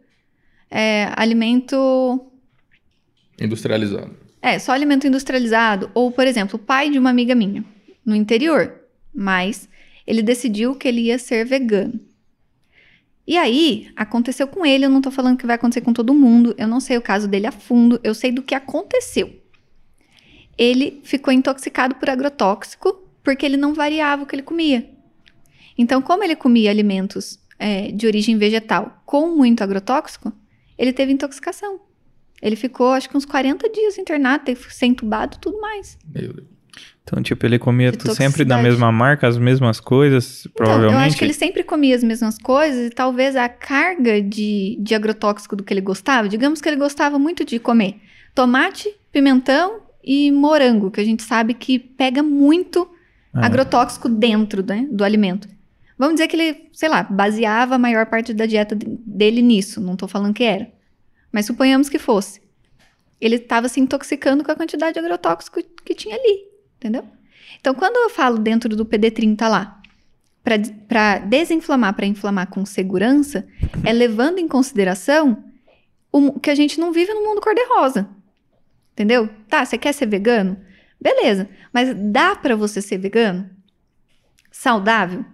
é, 0.69 1.11
alimento 1.15 2.31
Industrializado. 3.39 4.15
É, 4.41 4.59
só 4.59 4.71
alimento 4.71 5.07
industrializado. 5.07 5.89
Ou, 5.93 6.11
por 6.11 6.27
exemplo, 6.27 6.57
o 6.57 6.63
pai 6.63 6.89
de 6.89 6.99
uma 6.99 7.09
amiga 7.09 7.35
minha, 7.35 7.63
no 8.05 8.15
interior. 8.15 8.73
Mas 9.13 9.67
ele 10.05 10.21
decidiu 10.21 10.75
que 10.75 10.87
ele 10.87 11.01
ia 11.01 11.19
ser 11.19 11.45
vegano. 11.45 11.99
E 13.27 13.35
aí, 13.37 13.91
aconteceu 13.93 14.47
com 14.47 14.65
ele, 14.65 14.85
eu 14.85 14.89
não 14.89 15.01
tô 15.01 15.11
falando 15.11 15.37
que 15.37 15.45
vai 15.45 15.55
acontecer 15.57 15.81
com 15.81 15.91
todo 15.91 16.13
mundo, 16.13 16.55
eu 16.57 16.65
não 16.65 16.79
sei 16.79 16.97
o 16.97 17.01
caso 17.01 17.27
dele 17.27 17.45
a 17.45 17.51
fundo, 17.51 17.99
eu 18.01 18.13
sei 18.13 18.31
do 18.31 18.41
que 18.41 18.55
aconteceu. 18.55 19.35
Ele 20.57 21.01
ficou 21.03 21.33
intoxicado 21.33 21.95
por 21.95 22.09
agrotóxico 22.09 23.05
porque 23.21 23.45
ele 23.45 23.57
não 23.57 23.73
variava 23.73 24.23
o 24.23 24.25
que 24.25 24.33
ele 24.33 24.43
comia. 24.43 24.89
Então, 25.77 26.01
como 26.01 26.23
ele 26.23 26.37
comia 26.37 26.71
alimentos 26.71 27.37
é, 27.59 27.91
de 27.91 28.07
origem 28.07 28.37
vegetal 28.37 29.03
com 29.05 29.35
muito 29.35 29.61
agrotóxico, 29.61 30.31
ele 30.77 30.93
teve 30.93 31.11
intoxicação. 31.11 31.81
Ele 32.41 32.55
ficou, 32.55 32.91
acho 32.91 33.09
que 33.09 33.17
uns 33.17 33.25
40 33.25 33.69
dias 33.69 33.97
internado, 33.97 34.43
teve 34.45 34.63
que 34.65 34.73
ser 34.75 34.85
entubado 34.85 35.37
tudo 35.39 35.59
mais. 35.59 35.97
Meu 36.13 36.33
Deus. 36.33 36.47
Então, 37.03 37.23
tipo, 37.23 37.45
ele 37.45 37.57
comia 37.57 37.91
sempre 38.13 38.43
da 38.43 38.57
mesma 38.61 38.91
marca, 38.91 39.27
as 39.27 39.37
mesmas 39.37 39.79
coisas, 39.79 40.45
provavelmente. 40.53 40.89
Então, 40.91 41.01
eu 41.01 41.07
acho 41.07 41.17
que 41.17 41.23
ele 41.23 41.33
sempre 41.33 41.63
comia 41.63 41.95
as 41.95 42.03
mesmas 42.03 42.37
coisas 42.37 42.87
e 42.87 42.89
talvez 42.89 43.35
a 43.35 43.47
carga 43.47 44.21
de, 44.21 44.77
de 44.81 44.93
agrotóxico 44.93 45.55
do 45.55 45.63
que 45.63 45.73
ele 45.73 45.79
gostava, 45.81 46.27
digamos 46.27 46.61
que 46.61 46.67
ele 46.67 46.75
gostava 46.75 47.17
muito 47.17 47.45
de 47.45 47.59
comer 47.59 47.95
tomate, 48.35 48.93
pimentão 49.11 49.79
e 50.03 50.31
morango, 50.31 50.91
que 50.91 50.99
a 50.99 51.03
gente 51.05 51.23
sabe 51.23 51.53
que 51.53 51.79
pega 51.79 52.21
muito 52.21 52.87
Ah, 53.33 53.45
agrotóxico 53.45 54.09
dentro 54.09 54.63
né, 54.63 54.85
do 54.91 55.03
alimento. 55.03 55.47
Vamos 55.97 56.15
dizer 56.15 56.27
que 56.27 56.35
ele, 56.35 56.69
sei 56.73 56.89
lá, 56.89 57.03
baseava 57.03 57.75
a 57.75 57.79
maior 57.79 58.05
parte 58.05 58.33
da 58.33 58.45
dieta 58.45 58.75
de- 58.75 58.85
dele 59.05 59.41
nisso, 59.41 59.79
não 59.81 59.95
tô 59.95 60.07
falando 60.07 60.33
que 60.33 60.43
era. 60.43 60.67
Mas 61.31 61.45
suponhamos 61.45 61.89
que 61.89 61.99
fosse. 61.99 62.41
Ele 63.19 63.35
estava 63.35 63.67
se 63.67 63.79
intoxicando 63.79 64.43
com 64.43 64.51
a 64.51 64.55
quantidade 64.55 64.93
de 64.93 64.99
agrotóxico 64.99 65.61
que 65.83 65.95
tinha 65.95 66.15
ali, 66.15 66.45
entendeu? 66.77 67.03
Então, 67.59 67.73
quando 67.73 67.97
eu 67.97 68.09
falo 68.09 68.37
dentro 68.37 68.75
do 68.75 68.85
PD30 68.85 69.47
lá, 69.47 69.81
para 70.87 71.19
desinflamar, 71.19 71.93
para 71.93 72.05
inflamar 72.05 72.47
com 72.47 72.65
segurança, 72.65 73.45
é 73.83 73.91
levando 73.91 74.39
em 74.39 74.47
consideração 74.47 75.43
o 76.11 76.39
que 76.39 76.49
a 76.49 76.55
gente 76.55 76.79
não 76.79 76.91
vive 76.91 77.13
no 77.13 77.23
mundo 77.23 77.41
cor-de-rosa. 77.41 78.07
Entendeu? 78.93 79.29
Tá, 79.49 79.65
você 79.65 79.77
quer 79.77 79.93
ser 79.93 80.07
vegano? 80.07 80.57
Beleza, 80.99 81.49
mas 81.71 81.93
dá 81.93 82.35
para 82.35 82.55
você 82.55 82.81
ser 82.81 82.97
vegano? 82.97 83.49
Saudável? 84.49 85.25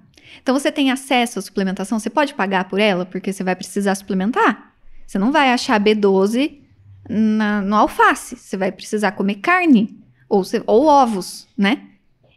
Então 0.41 0.57
você 0.57 0.71
tem 0.71 0.91
acesso 0.91 1.39
à 1.39 1.41
suplementação, 1.41 1.99
você 1.99 2.09
pode 2.09 2.33
pagar 2.33 2.67
por 2.67 2.79
ela, 2.79 3.05
porque 3.05 3.31
você 3.31 3.43
vai 3.43 3.55
precisar 3.55 3.95
suplementar. 3.95 4.72
Você 5.05 5.17
não 5.19 5.31
vai 5.31 5.51
achar 5.51 5.79
B12 5.79 6.61
na- 7.09 7.61
no 7.61 7.75
alface, 7.75 8.35
você 8.35 8.55
vai 8.57 8.71
precisar 8.71 9.11
comer 9.11 9.35
carne 9.35 9.99
ou, 10.29 10.43
você- 10.43 10.63
ou 10.65 10.85
ovos, 10.85 11.47
né? 11.57 11.81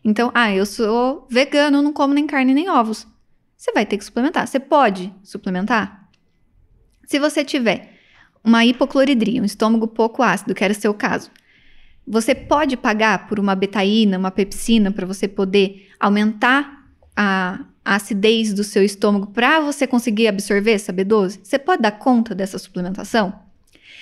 Então, 0.05 0.31
ah, 0.35 0.53
eu 0.53 0.67
sou 0.67 1.27
vegano, 1.31 1.83
não 1.83 1.93
como 1.93 2.15
nem 2.15 2.27
carne 2.27 2.55
nem 2.55 2.69
ovos. 2.69 3.07
Você 3.57 3.73
vai 3.73 3.85
ter 3.87 3.97
que 3.99 4.05
suplementar. 4.05 4.47
Você 4.47 4.61
pode 4.61 5.13
suplementar? 5.23 6.09
Se 7.07 7.19
você 7.19 7.45
tiver 7.45 7.95
uma 8.45 8.65
hipocloridria, 8.65 9.41
um 9.43 9.45
estômago 9.45 9.89
pouco 9.89 10.23
ácido, 10.23 10.55
que 10.55 10.63
era 10.63 10.73
o 10.73 10.77
seu 10.77 10.93
caso, 10.95 11.31
você 12.07 12.35
pode 12.35 12.77
pagar 12.77 13.27
por 13.27 13.41
uma 13.41 13.57
betaína, 13.57 14.19
uma 14.19 14.31
pepsina, 14.31 14.93
para 14.93 15.07
você 15.07 15.27
poder 15.27 15.89
aumentar 15.99 16.85
a, 17.17 17.65
a 17.87 17.95
acidez 17.95 18.53
do 18.53 18.65
seu 18.65 18.83
estômago 18.83 19.29
para 19.29 19.61
você 19.61 19.87
conseguir 19.87 20.27
absorver 20.27 20.73
essa 20.73 20.93
B12? 20.93 21.39
Você 21.41 21.57
pode 21.57 21.83
dar 21.83 21.93
conta 21.93 22.35
dessa 22.35 22.59
suplementação? 22.59 23.33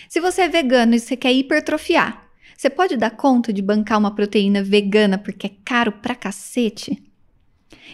Se 0.08 0.20
você 0.20 0.42
é 0.42 0.48
vegano 0.48 0.94
e 0.94 0.98
você 0.98 1.14
quer 1.14 1.34
hipertrofiar, 1.34 2.26
você 2.56 2.70
pode 2.70 2.96
dar 2.96 3.10
conta 3.10 3.52
de 3.52 3.60
bancar 3.60 3.98
uma 3.98 4.14
proteína 4.14 4.62
vegana 4.62 5.18
porque 5.18 5.48
é 5.48 5.50
caro 5.62 5.92
pra 5.92 6.14
cacete? 6.14 6.96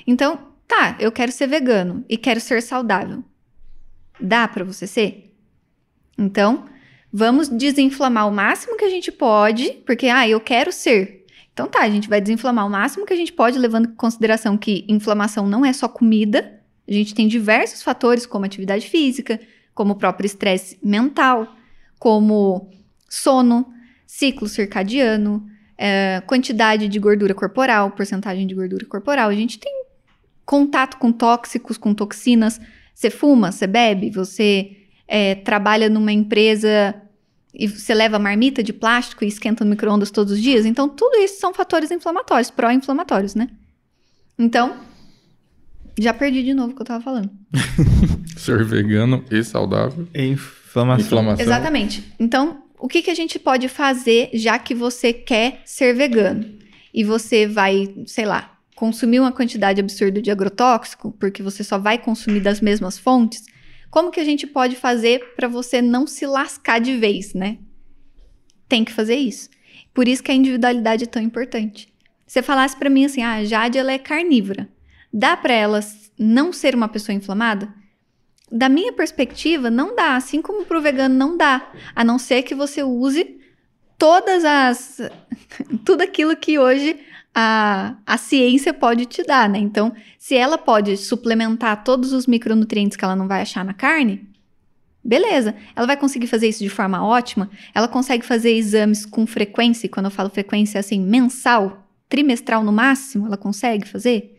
Então, 0.06 0.38
tá, 0.68 0.96
eu 1.00 1.10
quero 1.10 1.32
ser 1.32 1.48
vegano 1.48 2.04
e 2.08 2.16
quero 2.16 2.38
ser 2.38 2.62
saudável. 2.62 3.24
Dá 4.20 4.46
pra 4.46 4.62
você 4.62 4.86
ser? 4.86 5.34
Então, 6.16 6.66
vamos 7.12 7.48
desinflamar 7.48 8.28
o 8.28 8.32
máximo 8.32 8.76
que 8.76 8.84
a 8.84 8.90
gente 8.90 9.10
pode, 9.10 9.72
porque, 9.84 10.06
ah, 10.06 10.28
eu 10.28 10.38
quero 10.40 10.70
ser. 10.70 11.19
Então 11.52 11.66
tá, 11.66 11.82
a 11.82 11.90
gente 11.90 12.08
vai 12.08 12.20
desinflamar 12.20 12.66
o 12.66 12.70
máximo 12.70 13.04
que 13.04 13.12
a 13.12 13.16
gente 13.16 13.32
pode, 13.32 13.58
levando 13.58 13.88
em 13.88 13.94
consideração 13.94 14.56
que 14.56 14.84
inflamação 14.88 15.46
não 15.46 15.64
é 15.64 15.72
só 15.72 15.88
comida, 15.88 16.60
a 16.88 16.92
gente 16.92 17.14
tem 17.14 17.28
diversos 17.28 17.82
fatores, 17.82 18.26
como 18.26 18.44
atividade 18.44 18.88
física, 18.88 19.40
como 19.72 19.92
o 19.92 19.96
próprio 19.96 20.26
estresse 20.26 20.76
mental, 20.82 21.54
como 21.98 22.68
sono, 23.08 23.72
ciclo 24.06 24.48
circadiano, 24.48 25.46
eh, 25.78 26.20
quantidade 26.26 26.88
de 26.88 26.98
gordura 26.98 27.32
corporal, 27.32 27.92
porcentagem 27.92 28.46
de 28.46 28.54
gordura 28.54 28.84
corporal. 28.86 29.28
A 29.28 29.34
gente 29.34 29.58
tem 29.58 29.72
contato 30.44 30.96
com 30.98 31.12
tóxicos, 31.12 31.78
com 31.78 31.94
toxinas. 31.94 32.60
Você 32.92 33.08
fuma, 33.08 33.52
você 33.52 33.68
bebe, 33.68 34.10
você 34.10 34.76
eh, 35.06 35.36
trabalha 35.36 35.88
numa 35.88 36.12
empresa 36.12 37.00
e 37.52 37.66
você 37.66 37.94
leva 37.94 38.18
marmita 38.18 38.62
de 38.62 38.72
plástico 38.72 39.24
e 39.24 39.28
esquenta 39.28 39.64
no 39.64 39.70
micro-ondas 39.70 40.10
todos 40.10 40.34
os 40.34 40.40
dias. 40.40 40.64
Então, 40.64 40.88
tudo 40.88 41.16
isso 41.18 41.40
são 41.40 41.52
fatores 41.52 41.90
inflamatórios, 41.90 42.50
pró-inflamatórios, 42.50 43.34
né? 43.34 43.48
Então, 44.38 44.76
já 45.98 46.14
perdi 46.14 46.42
de 46.42 46.54
novo 46.54 46.72
o 46.72 46.76
que 46.76 46.82
eu 46.82 46.86
tava 46.86 47.02
falando. 47.02 47.30
Ser 48.36 48.64
vegano 48.64 49.24
e 49.30 49.42
saudável. 49.42 50.08
Inflamação. 50.14 51.06
Inflamação. 51.06 51.44
Exatamente. 51.44 52.14
Então, 52.18 52.62
o 52.78 52.88
que, 52.88 53.02
que 53.02 53.10
a 53.10 53.14
gente 53.14 53.38
pode 53.38 53.68
fazer 53.68 54.30
já 54.32 54.58
que 54.58 54.74
você 54.74 55.12
quer 55.12 55.60
ser 55.64 55.94
vegano? 55.94 56.44
E 56.92 57.04
você 57.04 57.46
vai, 57.46 57.94
sei 58.06 58.24
lá, 58.24 58.58
consumir 58.74 59.20
uma 59.20 59.30
quantidade 59.30 59.80
absurda 59.80 60.22
de 60.22 60.30
agrotóxico, 60.30 61.12
porque 61.20 61.42
você 61.42 61.62
só 61.62 61.78
vai 61.78 61.98
consumir 61.98 62.40
das 62.40 62.60
mesmas 62.60 62.98
fontes. 62.98 63.44
Como 63.90 64.10
que 64.10 64.20
a 64.20 64.24
gente 64.24 64.46
pode 64.46 64.76
fazer 64.76 65.34
para 65.34 65.48
você 65.48 65.82
não 65.82 66.06
se 66.06 66.24
lascar 66.26 66.80
de 66.80 66.96
vez, 66.96 67.34
né? 67.34 67.58
Tem 68.68 68.84
que 68.84 68.92
fazer 68.92 69.16
isso. 69.16 69.50
Por 69.92 70.06
isso 70.06 70.22
que 70.22 70.30
a 70.30 70.34
individualidade 70.34 71.04
é 71.04 71.06
tão 71.06 71.20
importante. 71.20 71.92
Você 72.26 72.42
falasse 72.42 72.76
para 72.76 72.88
mim 72.88 73.04
assim, 73.04 73.22
ah, 73.22 73.34
a 73.34 73.44
Jade 73.44 73.76
ela 73.76 73.90
é 73.90 73.98
carnívora. 73.98 74.68
Dá 75.12 75.36
para 75.36 75.52
ela 75.52 75.80
não 76.16 76.52
ser 76.52 76.76
uma 76.76 76.88
pessoa 76.88 77.16
inflamada? 77.16 77.74
Da 78.52 78.68
minha 78.68 78.92
perspectiva, 78.92 79.68
não 79.68 79.96
dá. 79.96 80.14
Assim 80.14 80.40
como 80.40 80.64
pro 80.64 80.80
vegano 80.80 81.14
não 81.14 81.36
dá. 81.36 81.72
A 81.94 82.04
não 82.04 82.18
ser 82.18 82.42
que 82.42 82.54
você 82.54 82.84
use 82.84 83.40
todas 83.98 84.44
as. 84.44 85.00
tudo 85.84 86.02
aquilo 86.02 86.36
que 86.36 86.58
hoje 86.58 86.98
a, 87.34 87.96
a 88.06 88.16
ciência 88.16 88.74
pode 88.74 89.06
te 89.06 89.22
dar, 89.22 89.48
né? 89.48 89.58
Então, 89.58 89.92
se 90.18 90.34
ela 90.34 90.58
pode 90.58 90.96
suplementar 90.96 91.84
todos 91.84 92.12
os 92.12 92.26
micronutrientes 92.26 92.96
que 92.96 93.04
ela 93.04 93.16
não 93.16 93.28
vai 93.28 93.42
achar 93.42 93.64
na 93.64 93.72
carne, 93.72 94.28
beleza. 95.02 95.54
Ela 95.74 95.86
vai 95.86 95.96
conseguir 95.96 96.26
fazer 96.26 96.48
isso 96.48 96.62
de 96.62 96.68
forma 96.68 97.04
ótima. 97.04 97.50
Ela 97.74 97.88
consegue 97.88 98.24
fazer 98.24 98.52
exames 98.52 99.06
com 99.06 99.26
frequência, 99.26 99.88
quando 99.88 100.06
eu 100.06 100.10
falo 100.10 100.30
frequência, 100.30 100.78
é 100.78 100.80
assim, 100.80 101.00
mensal, 101.00 101.88
trimestral 102.08 102.64
no 102.64 102.72
máximo, 102.72 103.26
ela 103.26 103.36
consegue 103.36 103.86
fazer? 103.88 104.36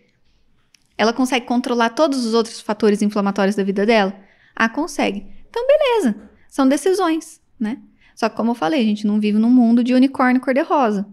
Ela 0.98 1.14
consegue 1.14 1.46
controlar 1.46 1.92
todos 1.92 2.26
os 2.26 2.34
outros 2.34 2.62
fatores 2.62 3.02
inflamatórios 3.02 3.56
da 3.56 3.64
vida 3.64 3.86
dela? 3.86 4.14
Ah, 4.56 4.70
consegue. 4.70 5.26
Então, 5.50 5.66
beleza. 5.66 6.16
São 6.48 6.68
decisões, 6.68 7.42
né? 7.60 7.80
Só 8.14 8.30
que, 8.30 8.36
como 8.36 8.52
eu 8.52 8.56
falei, 8.56 8.82
a 8.82 8.86
gente 8.86 9.08
não 9.08 9.20
vive 9.20 9.40
num 9.40 9.50
mundo 9.50 9.84
de 9.84 9.94
unicórnio 9.94 10.42
cor-de-rosa. 10.42 11.08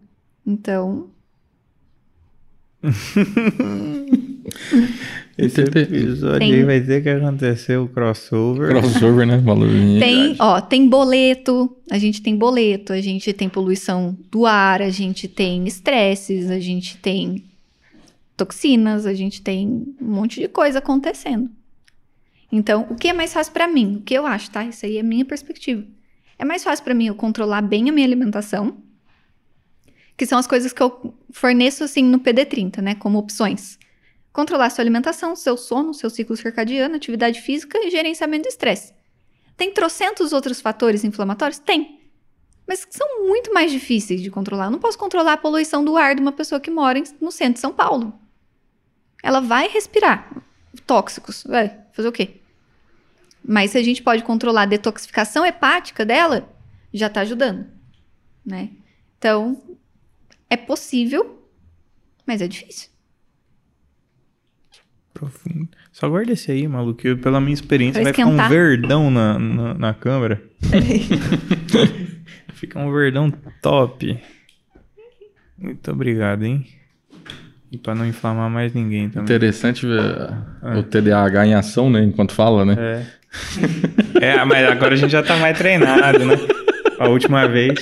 Então, 0.45 1.11
Esse 5.37 5.61
episódio 5.63 6.39
tem- 6.39 6.53
aí 6.55 6.65
vai 6.65 6.81
ter 6.81 7.03
que 7.03 7.09
acontecer 7.09 7.77
o 7.77 7.89
crossover. 7.89 8.71
Crossover, 8.71 9.27
né? 9.27 9.39
Valor 9.39 9.69
tem, 10.01 10.37
ó, 10.39 10.61
tem 10.61 10.89
boleto, 10.89 11.77
a 11.91 11.99
gente 11.99 12.21
tem 12.23 12.37
boleto, 12.37 12.93
a 12.93 13.01
gente 13.01 13.33
tem 13.33 13.49
poluição 13.49 14.17
do 14.31 14.47
ar, 14.47 14.83
a 14.83 14.91
gente 14.91 15.29
tem 15.29 15.67
estresses, 15.67 16.51
a 16.51 16.59
gente 16.59 16.97
tem 16.99 17.45
toxinas, 18.37 19.07
a 19.07 19.15
gente 19.15 19.43
tem 19.43 19.69
um 20.01 20.07
monte 20.07 20.41
de 20.41 20.49
coisa 20.49 20.79
acontecendo. 20.79 21.49
Então, 22.51 22.87
o 22.91 22.95
que 22.97 23.09
é 23.09 23.13
mais 23.13 23.33
fácil 23.33 23.53
pra 23.53 23.69
mim? 23.69 23.97
O 23.97 24.03
que 24.03 24.15
eu 24.15 24.27
acho, 24.27 24.51
tá? 24.51 24.65
Isso 24.65 24.87
aí 24.87 24.97
é 24.97 25.01
a 25.01 25.05
minha 25.05 25.25
perspectiva. 25.25 25.85
É 26.39 26.45
mais 26.45 26.65
fácil 26.65 26.85
pra 26.85 26.95
mim 26.95 27.07
eu 27.07 27.15
controlar 27.15 27.61
bem 27.63 27.89
a 27.91 27.93
minha 27.93 28.07
alimentação, 28.07 28.77
que 30.19 30.27
são 30.27 30.37
as 30.37 30.49
coisas 30.49 30.73
que 30.73 30.83
eu 30.83 31.15
forneço 31.31 31.85
assim 31.85 32.03
no 32.03 32.19
PD30, 32.19 32.83
né, 32.83 32.95
como 32.97 33.19
opções. 33.19 33.79
Controlar 34.33 34.69
sua 34.71 34.83
alimentação, 34.83 35.37
seu 35.37 35.57
sono, 35.57 35.95
seu 35.95 36.11
ciclo 36.11 36.37
circadiano, 36.37 36.97
atividade 36.97 37.41
física 37.41 37.79
e 37.79 37.89
gerenciamento 37.89 38.43
do 38.43 38.49
estresse. 38.49 38.93
Tem 39.57 39.73
trocentos 39.73 40.33
outros 40.33 40.61
fatores 40.61 41.05
inflamatórios? 41.05 41.61
Tem. 41.61 42.01
Mas 42.67 42.85
são 42.91 43.27
muito 43.27 43.55
mais 43.55 43.71
difíceis 43.71 44.21
de 44.21 44.31
controlar. 44.31 44.67
Eu 44.67 44.73
não 44.73 44.81
posso 44.81 44.99
controlar 44.99 45.35
a 45.35 45.39
poluição 45.39 45.85
do 45.85 45.97
ar 45.97 46.17
de 46.17 46.21
uma 46.21 46.33
pessoa 46.33 46.61
que 46.61 46.71
mora 46.71 47.01
no 47.21 47.31
centro 47.31 47.55
de 47.55 47.61
São 47.61 47.73
Paulo. 47.73 48.13
Ela 49.23 49.41
vai 49.41 49.69
respirar 49.69 50.43
tóxicos. 50.85 51.45
Vai 51.45 51.77
fazer 51.93 52.09
o 52.09 52.13
quê? 52.13 52.41
Mas 53.43 53.71
se 53.71 53.79
a 53.79 53.83
gente 53.83 54.03
pode 54.03 54.25
controlar 54.25 54.63
a 54.63 54.67
detoxificação 54.67 55.47
hepática 55.47 56.05
dela, 56.05 56.53
já 56.93 57.09
tá 57.09 57.21
ajudando, 57.21 57.67
né? 58.45 58.71
Então, 59.17 59.61
é 60.51 60.57
possível, 60.57 61.43
mas 62.27 62.41
é 62.41 62.49
difícil. 62.49 62.91
Profundo. 65.13 65.69
Só 65.93 66.09
guarda 66.09 66.33
esse 66.33 66.51
aí, 66.53 66.69
maluco. 66.69 67.01
que 67.01 67.17
Pela 67.17 67.41
minha 67.41 67.55
experiência, 67.55 68.01
Pra 68.01 68.05
vai 68.05 68.13
ficar 68.13 68.29
um 68.29 68.49
verdão 68.49 69.11
na, 69.11 69.39
na, 69.39 69.75
na 69.75 69.95
câmera. 69.95 70.41
Fica 72.55 72.79
um 72.79 72.93
verdão 72.93 73.31
top. 73.61 74.19
Muito 75.59 75.91
obrigado, 75.91 76.45
hein? 76.45 76.67
E 77.71 77.77
pra 77.77 77.95
não 77.95 78.07
inflamar 78.07 78.49
mais 78.49 78.73
ninguém 78.73 79.09
também. 79.09 79.25
Interessante 79.25 79.87
ver 79.87 79.99
o 80.79 80.83
TDAH 80.83 81.47
em 81.47 81.55
ação, 81.55 81.91
né? 81.91 82.03
Enquanto 82.03 82.33
fala, 82.33 82.65
né? 82.65 82.77
É. 82.79 83.07
é, 84.39 84.45
mas 84.45 84.69
agora 84.69 84.95
a 84.95 84.97
gente 84.97 85.11
já 85.11 85.23
tá 85.23 85.37
mais 85.37 85.59
treinado, 85.59 86.25
né? 86.25 86.35
A 86.99 87.09
última 87.09 87.47
vez. 87.47 87.79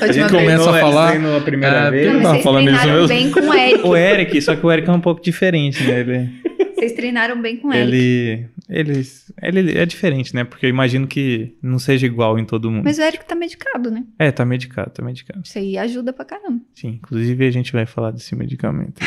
A 0.00 0.04
A 0.06 0.12
gente 0.12 0.30
começa 0.30 0.70
a 0.70 0.80
falar- 0.80 1.10
treinou 1.10 1.36
a 1.36 1.40
primeira 1.40 1.76
É, 1.76 1.90
vez. 1.90 2.06
Não, 2.06 2.14
mas 2.14 2.22
tava 2.32 2.42
falando 2.42 2.70
isso 2.70 2.86
mesmo? 2.86 3.08
bem 3.08 3.30
com 3.30 3.40
o 3.40 3.54
Eric. 3.54 3.86
O 3.86 3.96
Eric, 3.96 4.42
só 4.42 4.56
que 4.56 4.66
o 4.66 4.72
Eric 4.72 4.88
é 4.88 4.92
um 4.92 5.00
pouco 5.00 5.22
diferente, 5.22 5.82
né? 5.84 6.00
Ele, 6.00 6.30
Vocês 6.74 6.92
treinaram 6.92 7.40
bem 7.40 7.56
com 7.56 7.68
o 7.68 7.72
Eric. 7.72 7.88
ele, 7.96 8.46
ele, 8.68 9.02
ele 9.42 9.78
é 9.78 9.86
diferente, 9.86 10.34
né? 10.34 10.44
Porque 10.44 10.66
eu 10.66 10.70
imagino 10.70 11.06
que 11.06 11.54
não 11.62 11.78
seja 11.78 12.04
igual 12.06 12.38
em 12.38 12.44
todo 12.44 12.70
mundo. 12.70 12.84
Mas 12.84 12.98
o 12.98 13.02
Eric 13.02 13.24
tá 13.24 13.34
medicado, 13.34 13.90
né? 13.90 14.04
É, 14.18 14.30
tá 14.30 14.44
medicado, 14.44 14.90
tá 14.90 15.02
medicado. 15.02 15.40
Isso 15.44 15.58
aí 15.58 15.78
ajuda 15.78 16.12
pra 16.12 16.24
caramba. 16.24 16.60
Sim, 16.74 16.98
inclusive 17.02 17.46
a 17.46 17.50
gente 17.50 17.72
vai 17.72 17.86
falar 17.86 18.10
desse 18.10 18.34
medicamento. 18.36 19.00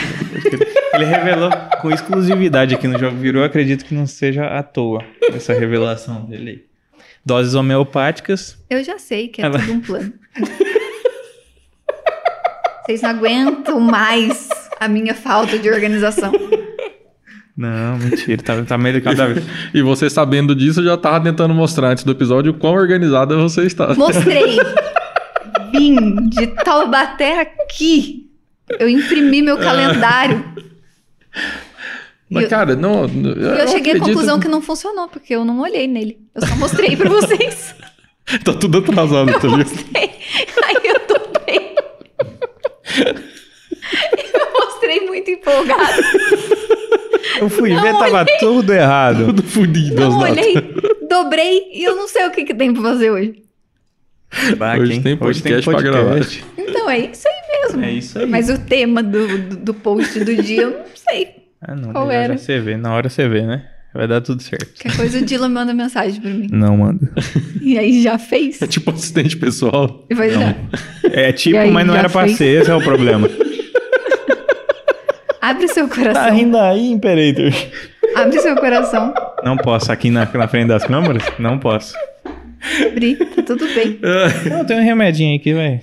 Ele, 0.45 0.65
ele 0.93 1.05
revelou 1.05 1.51
com 1.81 1.91
exclusividade 1.91 2.73
aqui 2.73 2.87
no 2.87 2.97
Jogo 2.97 3.17
Virou, 3.17 3.43
acredito 3.43 3.85
que 3.85 3.93
não 3.93 4.07
seja 4.07 4.45
à 4.47 4.63
toa 4.63 5.03
essa 5.33 5.53
revelação 5.53 6.25
dele 6.25 6.49
aí. 6.49 6.68
Doses 7.25 7.53
homeopáticas. 7.53 8.57
Eu 8.69 8.83
já 8.83 8.97
sei 8.97 9.27
que 9.27 9.41
é 9.41 9.45
Ela- 9.45 9.59
tudo 9.59 9.73
um 9.73 9.81
plano. 9.81 10.13
Vocês 12.85 13.01
não 13.01 13.09
aguentam 13.11 13.79
mais 13.79 14.49
a 14.79 14.87
minha 14.87 15.13
falta 15.13 15.59
de 15.59 15.69
organização. 15.69 16.31
Não, 17.55 17.97
mentira, 17.99 18.41
tá, 18.41 18.63
tá 18.63 18.77
meio 18.77 19.01
cada 19.01 19.27
vez. 19.27 19.45
E 19.73 19.81
você 19.81 20.09
sabendo 20.09 20.55
disso, 20.55 20.83
já 20.83 20.97
tava 20.97 21.21
tentando 21.23 21.53
mostrar 21.53 21.89
antes 21.89 22.03
do 22.03 22.11
episódio 22.11 22.51
o 22.51 22.55
quão 22.55 22.73
organizada 22.73 23.35
você 23.35 23.63
está. 23.65 23.93
Mostrei. 23.93 24.57
Vim 25.71 26.29
de 26.29 26.47
Taubaté 26.47 27.41
aqui. 27.41 28.27
Eu 28.79 28.87
imprimi 28.89 29.41
meu 29.41 29.57
calendário. 29.57 30.43
Mas, 32.29 32.43
eu- 32.43 32.49
cara, 32.49 32.75
não. 32.75 33.05
E 33.07 33.61
eu, 33.61 33.67
cheguei 33.67 33.93
à 33.93 33.99
conclusão 33.99 34.39
que 34.39 34.47
não 34.47 34.61
funcionou, 34.61 35.07
porque 35.07 35.33
eu 35.35 35.43
não 35.43 35.59
olhei 35.61 35.87
nele. 35.87 36.19
Eu 36.35 36.45
só 36.45 36.55
mostrei 36.55 36.95
pra 36.95 37.09
vocês. 37.09 37.75
Tá 38.45 38.53
tudo 38.53 38.77
atrasado, 38.77 39.25
tá 39.39 39.47
ligado? 39.47 39.65
Mostrei. 39.73 40.11
Aí 40.63 40.75
eu 40.83 40.99
tô 40.99 41.19
bem. 41.47 41.75
Eu 44.33 44.53
mostrei 44.53 44.99
muito 45.07 45.31
empolgado. 45.31 46.01
Eu 47.39 47.49
fui 47.49 47.73
Não 47.73 47.81
ver, 47.81 47.97
tava 47.97 48.25
tudo 48.39 48.71
errado. 48.71 49.25
Tudo 49.25 49.41
fudido 49.41 50.03
as 50.03 50.09
Não 50.09 50.19
olhei, 50.19 50.53
dobrei 51.09 51.71
e 51.73 51.83
eu 51.83 51.95
não 51.95 52.07
sei 52.07 52.27
o 52.27 52.31
que, 52.31 52.43
que 52.43 52.53
tem 52.53 52.71
pra 52.71 52.83
fazer 52.83 53.09
hoje. 53.09 53.41
Baque, 54.57 54.81
Hoje 54.81 54.93
hein? 54.93 55.01
tem 55.01 55.17
podcast 55.17 55.65
pra 55.67 55.81
gravar. 55.81 56.19
Então 56.55 56.87
é 56.87 56.99
isso 56.99 57.27
aí 57.27 57.61
mesmo. 57.63 57.83
É 57.83 57.91
isso 57.91 58.19
aí. 58.19 58.25
Mas 58.27 58.47
o 58.47 58.59
tema 58.59 59.01
do, 59.01 59.27
do, 59.39 59.55
do 59.57 59.73
post 59.73 60.19
do 60.23 60.35
dia 60.35 60.61
eu 60.61 60.69
não 60.71 60.85
sei. 60.93 61.35
Ah, 61.61 61.75
não, 61.75 61.91
Qual 61.91 62.09
era? 62.09 62.33
já 62.33 62.39
você 62.39 62.59
vê. 62.59 62.77
Na 62.77 62.93
hora 62.93 63.09
você 63.09 63.27
vê, 63.27 63.41
né? 63.41 63.65
Vai 63.93 64.07
dar 64.07 64.21
tudo 64.21 64.41
certo. 64.43 64.65
Qualquer 64.81 64.95
coisa 64.97 65.17
o 65.17 65.25
Dylan 65.25 65.49
manda 65.49 65.73
mensagem 65.73 66.21
pra 66.21 66.29
mim. 66.29 66.47
Não, 66.51 66.77
manda. 66.77 67.09
E 67.61 67.77
aí 67.77 68.01
já 68.01 68.17
fez. 68.17 68.61
É 68.61 68.67
tipo 68.67 68.89
assistente 68.91 69.35
pessoal. 69.37 70.05
E 70.09 70.15
vai 70.15 70.29
já. 70.31 70.55
É 71.03 71.31
tipo, 71.31 71.57
aí, 71.57 71.69
mas 71.69 71.85
não 71.85 71.95
era 71.95 72.09
pra 72.09 72.23
fez? 72.25 72.37
ser, 72.37 72.61
esse 72.61 72.71
é 72.71 72.75
o 72.75 72.81
problema. 72.81 73.29
Abre 75.41 75.67
seu 75.67 75.87
Tá 75.87 75.95
coração. 75.95 76.35
rindo 76.35 76.57
aí, 76.57 76.91
Imperator? 76.91 77.51
Abre 78.15 78.39
seu 78.39 78.55
coração. 78.55 79.13
Não 79.43 79.57
posso, 79.57 79.91
aqui 79.91 80.09
na, 80.09 80.25
na 80.25 80.47
frente 80.47 80.67
das 80.67 80.83
câmeras? 80.85 81.23
Não 81.39 81.57
posso. 81.59 81.93
Abre, 82.87 83.15
tá 83.15 83.41
tudo 83.43 83.65
bem. 83.73 83.99
Não, 84.49 84.65
tem 84.65 84.79
um 84.79 84.83
remedinho 84.83 85.35
aqui, 85.35 85.53
velho. 85.53 85.79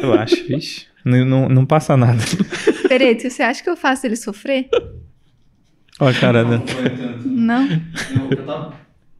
Relaxa, 0.00 0.36
vixe. 0.48 0.86
Não, 1.04 1.24
não, 1.24 1.48
não 1.48 1.66
passa 1.66 1.96
nada. 1.96 2.22
Pereto, 2.98 3.30
você 3.30 3.42
acha 3.42 3.62
que 3.62 3.70
eu 3.70 3.76
faço 3.76 4.06
ele 4.06 4.16
sofrer? 4.16 4.68
Ó, 6.00 6.12
cara, 6.12 6.44
né? 6.44 6.60
Não. 7.24 7.64
O 7.64 8.28
que 8.28 8.34
eu 8.34 8.44
tava- 8.46 8.74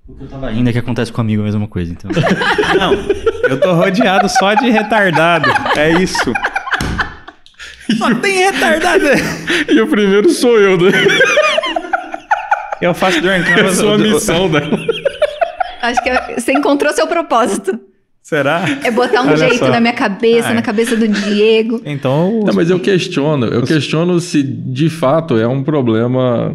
o 0.08 0.14
que 0.16 0.24
eu 0.24 0.28
tava 0.28 0.50
rindo 0.50 0.68
é 0.68 0.72
que 0.72 0.78
acontece 0.78 1.12
comigo 1.12 1.40
a 1.42 1.44
mesma 1.44 1.68
coisa, 1.68 1.92
então. 1.92 2.10
Não, 2.78 2.94
eu 3.48 3.60
tô 3.60 3.72
rodeado 3.74 4.28
só 4.28 4.54
de 4.54 4.68
retardado. 4.70 5.48
É 5.76 5.90
isso. 6.02 6.32
Só 7.96 8.14
tem 8.16 8.38
retardado. 8.50 9.04
E 9.68 9.80
o 9.80 9.86
primeiro 9.86 10.30
sou 10.30 10.58
eu, 10.58 10.76
né? 10.78 10.90
Eu 12.80 12.94
faço 12.94 13.20
Drunk 13.20 13.48
É 13.50 13.60
a 13.60 13.72
sua 13.72 13.98
missão, 13.98 14.48
né? 14.48 14.60
Acho 15.82 16.02
que 16.02 16.08
é- 16.10 16.34
você 16.40 16.52
encontrou 16.52 16.92
seu 16.92 17.06
propósito. 17.06 17.78
Será? 18.30 18.64
É 18.84 18.92
botar 18.92 19.22
um 19.22 19.26
Olha 19.26 19.36
jeito 19.38 19.58
só. 19.58 19.68
na 19.70 19.80
minha 19.80 19.92
cabeça, 19.92 20.50
Ai. 20.50 20.54
na 20.54 20.62
cabeça 20.62 20.96
do 20.96 21.08
Diego. 21.08 21.82
Então, 21.84 22.44
Não, 22.46 22.54
mas 22.54 22.70
eu 22.70 22.78
questiono, 22.78 23.44
eu 23.46 23.62
questiono 23.64 24.20
se 24.20 24.40
de 24.40 24.88
fato 24.88 25.36
é 25.36 25.48
um 25.48 25.64
problema. 25.64 26.54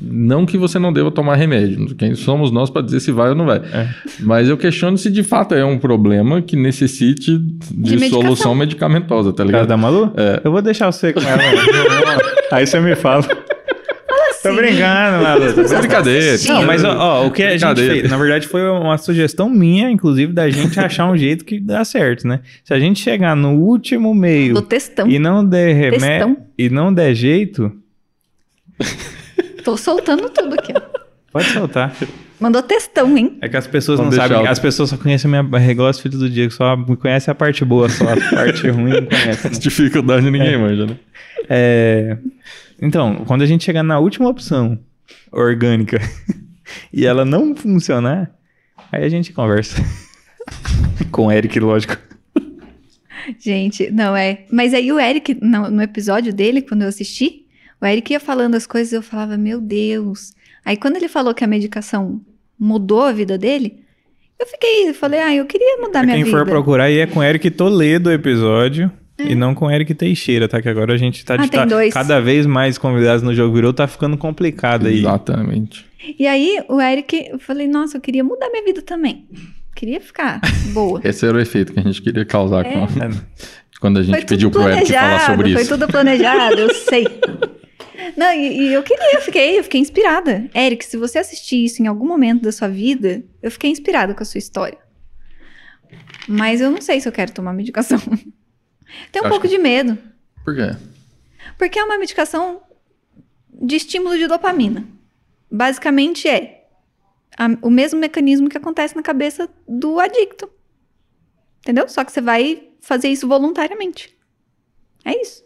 Não 0.00 0.46
que 0.46 0.56
você 0.56 0.78
não 0.78 0.90
deva 0.90 1.10
tomar 1.10 1.34
remédio, 1.34 1.94
quem 1.94 2.14
somos 2.14 2.50
nós 2.50 2.70
para 2.70 2.80
dizer 2.80 3.00
se 3.00 3.12
vai 3.12 3.28
ou 3.28 3.34
não 3.34 3.44
vai. 3.44 3.58
É. 3.58 3.86
Mas 4.20 4.48
eu 4.48 4.56
questiono 4.56 4.96
se 4.96 5.10
de 5.10 5.22
fato 5.22 5.54
é 5.54 5.62
um 5.62 5.78
problema 5.78 6.40
que 6.40 6.56
necessite 6.56 7.36
de, 7.36 7.90
medicação. 7.98 8.22
solução 8.22 8.54
medicamentosa, 8.54 9.30
tá 9.30 9.44
Cara 9.44 9.46
ligado? 9.46 9.66
da 9.68 9.76
Malu? 9.76 10.10
É. 10.16 10.40
Eu 10.42 10.50
vou 10.50 10.62
deixar 10.62 10.90
você 10.90 11.12
com 11.12 11.20
ela. 11.20 11.42
Aí 12.50 12.66
você 12.66 12.80
me 12.80 12.96
fala. 12.96 13.26
Tô 14.42 14.54
brincando, 14.54 15.22
Malu. 15.24 15.46
Tô 15.46 15.54
brincando. 15.54 15.78
Brincadeira. 15.80 16.36
Não, 16.48 16.62
mas 16.64 16.84
ó, 16.84 16.96
ó, 16.96 17.26
o 17.26 17.30
que 17.30 17.42
a 17.42 17.50
gente 17.50 17.60
Brincadeira. 17.60 17.94
fez, 17.94 18.10
na 18.10 18.16
verdade, 18.16 18.46
foi 18.48 18.62
uma 18.68 18.96
sugestão 18.98 19.48
minha, 19.50 19.90
inclusive, 19.90 20.32
da 20.32 20.48
gente 20.48 20.78
achar 20.78 21.06
um 21.10 21.16
jeito 21.16 21.44
que 21.44 21.58
dá 21.58 21.84
certo, 21.84 22.26
né? 22.26 22.40
Se 22.64 22.72
a 22.72 22.78
gente 22.78 23.00
chegar 23.00 23.34
no 23.34 23.54
último 23.54 24.14
meio 24.14 24.54
Do 24.54 24.62
textão. 24.62 25.08
e 25.08 25.18
não 25.18 25.44
der 25.44 25.74
remédio 25.74 25.98
Textão. 26.00 26.36
e 26.56 26.70
não 26.70 26.92
der 26.94 27.14
jeito, 27.14 27.72
Tô 29.64 29.76
soltando 29.76 30.30
tudo 30.30 30.54
aqui, 30.54 30.72
ó. 30.74 30.80
pode 31.32 31.48
soltar. 31.48 31.94
Mandou 32.40 32.62
textão, 32.62 33.18
hein? 33.18 33.36
É 33.42 33.48
que 33.48 33.56
as 33.56 33.66
pessoas 33.66 33.98
Vamos 33.98 34.14
não 34.14 34.22
sabem, 34.22 34.38
alto. 34.38 34.48
as 34.50 34.58
pessoas 34.60 34.90
só 34.90 34.96
conhecem 34.96 35.28
a 35.28 35.30
minha 35.30 35.42
barriga, 35.42 35.82
os 35.82 35.98
filhos 35.98 36.20
do 36.20 36.30
dia, 36.30 36.46
que 36.46 36.54
só 36.54 36.76
conhecem 37.00 37.32
a 37.32 37.34
parte 37.34 37.64
boa, 37.64 37.88
só 37.88 38.04
a 38.04 38.16
parte 38.36 38.68
ruim 38.68 38.92
não 38.92 39.06
conhecem. 39.06 39.50
As 39.50 39.58
dificuldades 39.58 40.24
ninguém 40.30 40.56
manja, 40.56 40.86
né? 40.86 40.96
É, 41.50 42.16
Então, 42.80 43.24
quando 43.26 43.42
a 43.42 43.46
gente 43.46 43.64
chegar 43.64 43.82
na 43.82 43.98
última 43.98 44.28
opção, 44.28 44.78
orgânica, 45.32 45.98
e 46.92 47.04
ela 47.06 47.24
não 47.24 47.54
funcionar, 47.56 48.30
aí 48.92 49.04
a 49.04 49.08
gente 49.08 49.32
conversa. 49.32 49.82
Com 51.10 51.26
o 51.26 51.32
Eric, 51.32 51.58
lógico. 51.60 51.96
Gente, 53.38 53.90
não 53.90 54.16
é. 54.16 54.44
Mas 54.50 54.72
aí 54.72 54.90
o 54.92 54.98
Eric, 54.98 55.36
no, 55.42 55.70
no 55.70 55.82
episódio 55.82 56.32
dele, 56.32 56.62
quando 56.62 56.82
eu 56.82 56.88
assisti, 56.88 57.46
o 57.80 57.86
Eric 57.86 58.12
ia 58.12 58.20
falando 58.20 58.54
as 58.54 58.66
coisas 58.66 58.92
eu 58.92 59.02
falava, 59.02 59.36
meu 59.36 59.60
Deus. 59.60 60.32
Aí 60.64 60.76
quando 60.76 60.96
ele 60.96 61.08
falou 61.08 61.34
que 61.34 61.44
a 61.44 61.46
medicação 61.46 62.20
mudou 62.58 63.02
a 63.02 63.12
vida 63.12 63.36
dele, 63.36 63.82
eu 64.38 64.46
fiquei, 64.46 64.88
eu 64.88 64.94
falei, 64.94 65.20
ah, 65.20 65.34
eu 65.34 65.44
queria 65.46 65.76
mudar 65.78 65.90
Pra 66.00 66.02
minha 66.04 66.16
quem 66.16 66.24
vida. 66.24 66.36
for 66.36 66.46
procurar, 66.46 66.84
aí 66.84 66.98
é 66.98 67.06
com 67.06 67.22
Eric 67.22 67.50
Toledo 67.50 68.08
o 68.08 68.12
episódio. 68.12 68.90
E 69.18 69.34
não 69.34 69.54
com 69.54 69.70
Eric 69.70 69.94
Teixeira, 69.94 70.46
tá? 70.48 70.62
Que 70.62 70.68
agora 70.68 70.94
a 70.94 70.96
gente 70.96 71.24
tá, 71.24 71.34
Ah, 71.34 71.38
de 71.38 71.50
tá 71.50 71.64
dois. 71.64 71.92
cada 71.92 72.20
vez 72.20 72.46
mais 72.46 72.78
convidados 72.78 73.22
no 73.22 73.34
Jogo 73.34 73.54
Virou, 73.54 73.72
tá 73.72 73.86
ficando 73.86 74.16
complicado 74.16 74.86
aí. 74.86 75.00
Exatamente. 75.00 75.84
E 76.18 76.26
aí 76.26 76.62
o 76.68 76.80
Eric, 76.80 77.28
eu 77.30 77.38
falei, 77.38 77.66
nossa, 77.66 77.96
eu 77.96 78.00
queria 78.00 78.22
mudar 78.22 78.48
minha 78.50 78.64
vida 78.64 78.80
também. 78.82 79.26
Queria 79.74 80.00
ficar 80.00 80.40
boa. 80.72 81.00
Esse 81.04 81.26
era 81.26 81.36
o 81.36 81.40
efeito 81.40 81.72
que 81.72 81.80
a 81.80 81.82
gente 81.82 82.00
queria 82.00 82.24
causar 82.24 82.64
É. 82.64 82.72
com, 82.72 82.84
É. 82.84 83.10
quando 83.80 83.98
a 83.98 84.02
gente 84.02 84.14
Foi 84.16 84.24
pediu 84.24 84.50
pro 84.50 84.68
Eric 84.68 84.92
falar 84.92 85.20
sobre 85.26 85.52
foi 85.52 85.62
isso. 85.62 85.70
tudo 85.76 85.88
planejado, 85.88 86.58
eu 86.58 86.74
sei. 86.74 87.04
Não, 88.16 88.32
e, 88.32 88.68
e 88.68 88.72
eu 88.74 88.82
queria, 88.82 89.14
eu 89.16 89.20
fiquei, 89.20 89.58
eu 89.58 89.64
fiquei 89.64 89.80
inspirada. 89.80 90.48
Eric, 90.54 90.84
se 90.84 90.96
você 90.96 91.18
assistir 91.18 91.64
isso 91.64 91.82
em 91.82 91.86
algum 91.86 92.06
momento 92.06 92.42
da 92.42 92.52
sua 92.52 92.68
vida, 92.68 93.22
eu 93.42 93.50
fiquei 93.50 93.70
inspirada 93.70 94.14
com 94.14 94.22
a 94.22 94.26
sua 94.26 94.38
história. 94.38 94.78
Mas 96.28 96.60
eu 96.60 96.70
não 96.70 96.80
sei 96.80 97.00
se 97.00 97.08
eu 97.08 97.12
quero 97.12 97.32
tomar 97.32 97.52
medicação. 97.52 97.98
Tenho 99.12 99.24
um 99.24 99.28
Acho 99.28 99.34
pouco 99.40 99.48
de 99.48 99.58
medo. 99.58 99.98
Por 100.44 100.54
quê? 100.54 100.76
Porque 101.56 101.78
é 101.78 101.84
uma 101.84 101.98
medicação 101.98 102.62
de 103.52 103.76
estímulo 103.76 104.16
de 104.16 104.26
dopamina. 104.26 104.86
Basicamente 105.50 106.28
é 106.28 106.66
a- 107.36 107.56
o 107.62 107.70
mesmo 107.70 107.98
mecanismo 107.98 108.48
que 108.48 108.56
acontece 108.56 108.94
na 108.96 109.02
cabeça 109.02 109.48
do 109.66 109.98
adicto. 109.98 110.48
Entendeu? 111.60 111.88
Só 111.88 112.04
que 112.04 112.12
você 112.12 112.20
vai 112.20 112.68
fazer 112.80 113.08
isso 113.08 113.26
voluntariamente. 113.28 114.16
É 115.04 115.20
isso. 115.20 115.44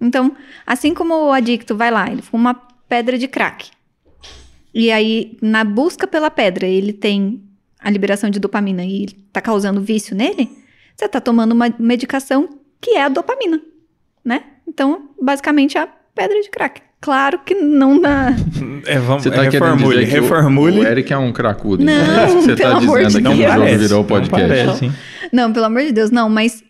Então, 0.00 0.36
assim 0.66 0.92
como 0.92 1.14
o 1.14 1.32
adicto 1.32 1.74
vai 1.76 1.90
lá, 1.90 2.10
ele 2.10 2.22
fuma 2.22 2.50
uma 2.50 2.54
pedra 2.88 3.16
de 3.18 3.26
crack. 3.28 3.70
E 4.74 4.90
aí, 4.90 5.38
na 5.40 5.64
busca 5.64 6.06
pela 6.06 6.30
pedra, 6.30 6.66
ele 6.66 6.92
tem 6.92 7.42
a 7.78 7.88
liberação 7.90 8.28
de 8.28 8.38
dopamina 8.38 8.84
e 8.84 9.06
tá 9.32 9.40
causando 9.40 9.80
vício 9.80 10.14
nele, 10.14 10.50
você 10.94 11.08
tá 11.08 11.20
tomando 11.20 11.52
uma 11.52 11.74
medicação 11.78 12.58
que 12.86 12.90
é 12.92 13.02
a 13.02 13.08
dopamina, 13.08 13.60
né? 14.24 14.44
Então, 14.68 15.10
basicamente, 15.20 15.76
é 15.76 15.80
a 15.80 15.88
pedra 16.14 16.40
de 16.40 16.48
crack. 16.48 16.80
Claro 17.00 17.40
que 17.44 17.52
não 17.54 18.00
na... 18.00 18.30
É, 18.86 18.98
vamos, 19.00 19.24
Você 19.24 19.30
tá 19.32 19.44
é, 19.44 19.48
querendo 19.50 19.64
reformule, 19.64 19.98
dizer 20.04 20.10
que 20.12 20.18
o- 20.18 20.22
reformule. 20.22 20.80
o, 20.80 20.86
Eric 20.86 21.12
é 21.12 21.18
um 21.18 21.32
cracudo. 21.32 21.84
Não, 21.84 21.92
então 21.92 22.20
é 22.20 22.26
isso 22.26 22.36
que 22.36 22.42
você 22.44 22.56
pelo 22.56 22.70
tá 22.70 22.76
amor 22.78 22.98
dizendo 23.04 23.16
de 23.16 23.20
não 23.22 23.36
Deus. 23.36 23.42
jogo 23.48 23.58
parece, 23.60 23.78
virou 23.78 23.98
não 23.98 24.06
podcast. 24.06 24.48
parece, 24.48 24.84
hein? 24.84 24.92
Não, 25.32 25.52
pelo 25.52 25.64
amor 25.66 25.82
de 25.82 25.92
Deus, 25.92 26.10
não, 26.12 26.28
mas... 26.28 26.62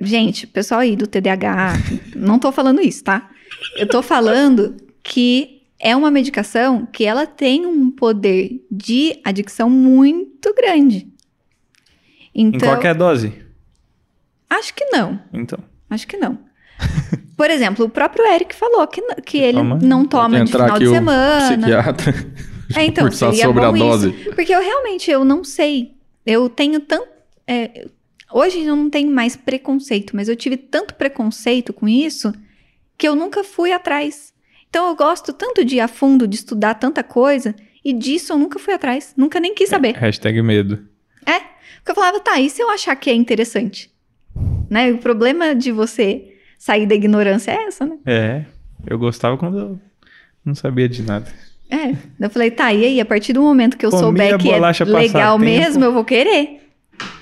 Gente, 0.00 0.46
pessoal 0.46 0.80
aí 0.80 0.94
do 0.96 1.06
TDAH, 1.06 1.74
não 2.16 2.38
tô 2.38 2.50
falando 2.52 2.80
isso, 2.80 3.02
tá? 3.04 3.30
Eu 3.76 3.86
tô 3.88 4.02
falando 4.02 4.76
que 5.02 5.62
é 5.80 5.94
uma 5.96 6.10
medicação 6.10 6.86
que 6.92 7.04
ela 7.04 7.26
tem 7.26 7.64
um 7.66 7.90
poder 7.90 8.64
de 8.70 9.18
adicção 9.24 9.68
muito 9.70 10.52
grande. 10.54 11.08
Em 12.34 12.46
Então, 12.48 12.68
qualquer 12.68 12.94
dose? 12.94 13.32
Acho 14.58 14.74
que 14.74 14.84
não. 14.86 15.20
Então. 15.32 15.58
Acho 15.90 16.06
que 16.06 16.16
não. 16.16 16.38
Por 17.36 17.50
exemplo, 17.50 17.86
o 17.86 17.88
próprio 17.88 18.24
Eric 18.26 18.54
falou 18.54 18.86
que, 18.86 19.00
que 19.22 19.38
ele 19.38 19.58
Toma. 19.58 19.78
não 19.82 20.04
toma 20.04 20.44
de 20.44 20.50
final 20.50 20.78
de 20.78 20.88
semana. 20.88 21.58
psiquiatra. 21.58 22.14
É, 22.74 22.86
então, 22.86 23.10
seria 23.12 23.44
sobre 23.44 23.60
bom 23.60 23.68
a 23.68 23.72
dose. 23.72 24.08
isso. 24.10 24.34
Porque 24.34 24.54
eu 24.54 24.60
realmente, 24.60 25.10
eu 25.10 25.26
não 25.26 25.44
sei. 25.44 25.92
Eu 26.24 26.48
tenho 26.48 26.80
tanto... 26.80 27.06
é, 27.46 27.86
hoje 28.32 28.64
eu 28.64 28.74
não 28.74 28.88
tenho 28.88 29.10
mais 29.10 29.36
preconceito, 29.36 30.16
mas 30.16 30.26
eu 30.26 30.34
tive 30.34 30.56
tanto 30.56 30.94
preconceito 30.94 31.70
com 31.74 31.86
isso 31.86 32.32
que 32.96 33.06
eu 33.06 33.14
nunca 33.14 33.44
fui 33.44 33.72
atrás. 33.72 34.32
Então 34.70 34.88
eu 34.88 34.96
gosto 34.96 35.34
tanto 35.34 35.62
de 35.62 35.76
ir 35.76 35.80
a 35.80 35.88
fundo, 35.88 36.26
de 36.26 36.36
estudar 36.36 36.72
tanta 36.74 37.02
coisa, 37.02 37.54
e 37.84 37.92
disso 37.92 38.32
eu 38.32 38.38
nunca 38.38 38.58
fui 38.58 38.72
atrás. 38.72 39.12
Nunca 39.18 39.38
nem 39.38 39.54
quis 39.54 39.68
saber. 39.68 39.94
Hashtag 39.94 40.40
medo. 40.40 40.82
É, 41.26 41.40
porque 41.40 41.90
eu 41.90 41.94
falava, 41.94 42.20
tá, 42.20 42.40
e 42.40 42.48
se 42.48 42.62
eu 42.62 42.70
achar 42.70 42.96
que 42.96 43.10
é 43.10 43.14
interessante? 43.14 43.91
Né? 44.72 44.90
O 44.90 44.96
problema 44.96 45.54
de 45.54 45.70
você 45.70 46.32
sair 46.58 46.86
da 46.86 46.94
ignorância 46.94 47.50
é 47.50 47.66
essa, 47.66 47.84
né? 47.84 47.98
É. 48.06 48.44
Eu 48.86 48.98
gostava 48.98 49.36
quando 49.36 49.58
eu 49.58 49.78
não 50.42 50.54
sabia 50.54 50.88
de 50.88 51.02
nada. 51.02 51.26
É. 51.70 51.94
Eu 52.18 52.30
falei, 52.30 52.50
tá, 52.50 52.72
e 52.72 52.82
aí, 52.86 52.98
a 52.98 53.04
partir 53.04 53.34
do 53.34 53.42
momento 53.42 53.76
que 53.76 53.84
eu 53.84 53.90
Comia 53.90 54.02
souber 54.02 54.38
que 54.38 54.50
é 54.50 54.84
legal 54.86 55.38
mesmo, 55.38 55.84
eu 55.84 55.92
vou 55.92 56.06
querer. 56.06 56.70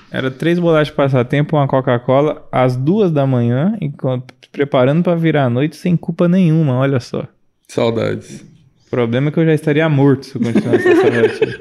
Era 0.09 0.31
três 0.31 0.59
bolachas 0.59 0.95
passatempo, 0.95 1.57
uma 1.57 1.67
Coca-Cola, 1.67 2.47
às 2.49 2.77
duas 2.77 3.11
da 3.11 3.27
manhã, 3.27 3.77
enquanto, 3.81 4.33
preparando 4.49 5.03
pra 5.03 5.15
virar 5.15 5.43
a 5.43 5.49
noite 5.49 5.75
sem 5.75 5.97
culpa 5.97 6.29
nenhuma, 6.29 6.77
olha 6.77 7.01
só. 7.01 7.27
Saudades. 7.67 8.45
O 8.87 8.89
problema 8.89 9.27
é 9.27 9.31
que 9.31 9.39
eu 9.41 9.45
já 9.45 9.53
estaria 9.53 9.89
morto 9.89 10.25
se 10.25 10.37
eu 10.37 10.41
continuasse 10.41 10.87
essa 10.87 11.03
rotina. 11.21 11.59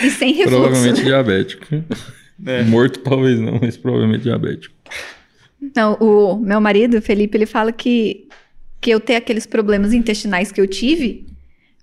E 0.00 0.10
sem 0.10 0.32
refluxo. 0.32 0.60
Provavelmente 0.60 1.02
diabético. 1.02 1.66
É. 2.46 2.62
Morto 2.62 3.00
talvez 3.00 3.40
não, 3.40 3.58
mas 3.60 3.76
provavelmente 3.76 4.22
diabético. 4.22 4.74
Não, 5.76 5.94
o 5.94 6.36
meu 6.36 6.60
marido, 6.60 6.98
o 6.98 7.02
Felipe, 7.02 7.36
ele 7.36 7.46
fala 7.46 7.70
que, 7.72 8.28
que 8.80 8.90
eu 8.90 9.00
ter 9.00 9.16
aqueles 9.16 9.46
problemas 9.46 9.92
intestinais 9.92 10.50
que 10.52 10.60
eu 10.60 10.66
tive 10.66 11.26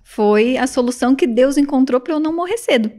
foi 0.03 0.57
a 0.57 0.67
solução 0.67 1.15
que 1.15 1.25
Deus 1.25 1.57
encontrou 1.57 1.99
pra 2.01 2.13
eu 2.13 2.19
não 2.19 2.35
morrer 2.35 2.57
cedo. 2.57 2.91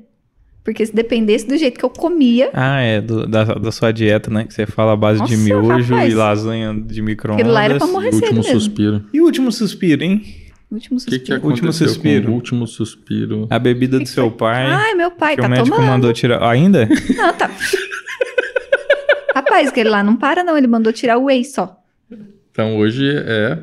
Porque 0.64 0.86
se 0.86 0.94
dependesse 0.94 1.46
do 1.46 1.56
jeito 1.56 1.76
que 1.78 1.84
eu 1.84 1.90
comia, 1.90 2.48
Ah, 2.54 2.80
é, 2.80 3.00
do- 3.00 3.26
da, 3.26 3.42
da 3.44 3.72
sua 3.72 3.90
dieta, 3.92 4.30
né? 4.30 4.44
Que 4.44 4.54
você 4.54 4.64
fala 4.64 4.92
a 4.92 4.96
base 4.96 5.22
de 5.24 5.32
Nossa, 5.36 5.44
miojo 5.44 5.92
rapaz. 5.94 6.12
e 6.12 6.14
lasanha 6.16 6.72
de 6.74 7.02
micro-ondas. 7.02 7.40
Aquilo 7.40 7.52
lá 7.54 7.64
era 7.64 7.78
pra 7.78 7.86
morrer 7.88 8.10
O 8.10 8.14
último 8.14 8.26
cedo 8.28 8.36
mesmo. 8.46 8.60
suspiro. 8.60 9.04
E 9.12 9.20
o 9.20 9.24
último 9.24 9.50
suspiro, 9.52 10.04
hein? 10.04 10.22
o 10.70 10.74
último 10.76 10.98
O 10.98 11.00
que, 11.04 11.10
que 11.10 11.16
suspiro. 11.18 11.34
Último 11.46 11.68
aconteceu 11.68 11.88
suspiro. 11.88 12.24
com 12.26 12.30
o 12.30 12.34
último 12.36 12.66
suspiro? 12.68 13.46
A 13.50 13.58
bebida 13.58 13.98
do 13.98 14.04
que 14.04 14.10
seu 14.10 14.28
foi? 14.30 14.38
pai. 14.38 14.66
Ai, 14.66 14.94
meu 14.94 15.10
pai 15.10 15.34
que 15.34 15.42
tá 15.42 15.48
o 15.48 15.50
médico 15.50 15.70
tomando. 15.76 15.90
mandou 15.90 16.12
tirar. 16.12 16.42
Ainda? 16.48 16.88
Não, 17.16 17.34
tá. 17.34 17.50
Rapaz, 19.52 19.68
aquele 19.68 19.90
lá 19.90 20.02
não 20.02 20.16
para, 20.16 20.42
não. 20.42 20.56
Ele 20.56 20.66
mandou 20.66 20.90
tirar 20.92 21.18
o 21.18 21.24
whey 21.24 21.44
só. 21.44 21.78
Então 22.50 22.78
hoje 22.78 23.06
é. 23.14 23.58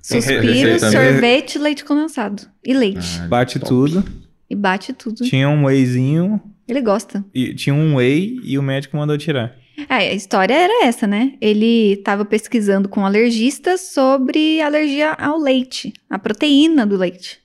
Suspiro, 0.00 0.42
mesmo? 0.42 0.90
sorvete, 0.90 1.58
leite 1.58 1.84
condensado. 1.84 2.42
E 2.64 2.72
leite. 2.72 3.20
Ah, 3.20 3.26
Bate 3.26 3.58
top. 3.58 3.68
tudo. 3.68 4.04
E 4.48 4.54
bate 4.54 4.94
tudo. 4.94 5.24
Tinha 5.24 5.48
um 5.48 5.66
wheyzinho. 5.66 6.40
Ele 6.66 6.80
gosta. 6.80 7.22
E, 7.34 7.54
tinha 7.54 7.74
um 7.74 7.96
whey 7.96 8.40
e 8.42 8.58
o 8.58 8.62
médico 8.62 8.96
mandou 8.96 9.18
tirar. 9.18 9.54
É, 9.88 9.94
a 9.94 10.14
história 10.14 10.54
era 10.54 10.86
essa, 10.86 11.06
né? 11.06 11.34
Ele 11.40 11.92
estava 11.92 12.24
pesquisando 12.24 12.88
com 12.88 13.04
alergistas 13.04 13.82
sobre 13.82 14.60
alergia 14.62 15.12
ao 15.12 15.38
leite, 15.38 15.92
a 16.08 16.18
proteína 16.18 16.86
do 16.86 16.96
leite. 16.96 17.40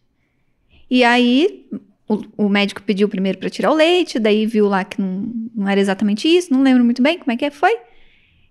E 0.90 1.04
aí 1.04 1.66
o, 2.10 2.46
o 2.46 2.50
médico 2.50 2.82
pediu 2.82 3.08
primeiro 3.08 3.38
para 3.38 3.50
tirar 3.52 3.72
o 3.72 3.76
leite, 3.76 4.18
daí 4.18 4.48
viu 4.48 4.68
lá 4.68 4.84
que 4.84 5.00
não, 5.00 5.32
não 5.56 5.70
era 5.70 5.80
exatamente 5.80 6.28
isso, 6.28 6.52
não 6.52 6.64
lembro 6.64 6.84
muito 6.84 7.04
bem 7.04 7.20
como 7.20 7.32
é 7.32 7.38
que 7.38 7.52
foi. 7.52 7.78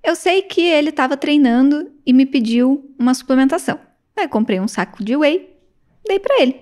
Eu 0.02 0.14
sei 0.14 0.42
que 0.42 0.60
ele 0.60 0.90
estava 0.90 1.16
treinando 1.16 1.90
e 2.06 2.12
me 2.12 2.24
pediu 2.24 2.88
uma 2.96 3.12
suplementação. 3.12 3.78
Aí 4.16 4.28
comprei 4.28 4.60
um 4.60 4.68
saco 4.68 5.02
de 5.02 5.16
whey, 5.16 5.50
dei 6.06 6.20
para 6.20 6.40
ele. 6.40 6.56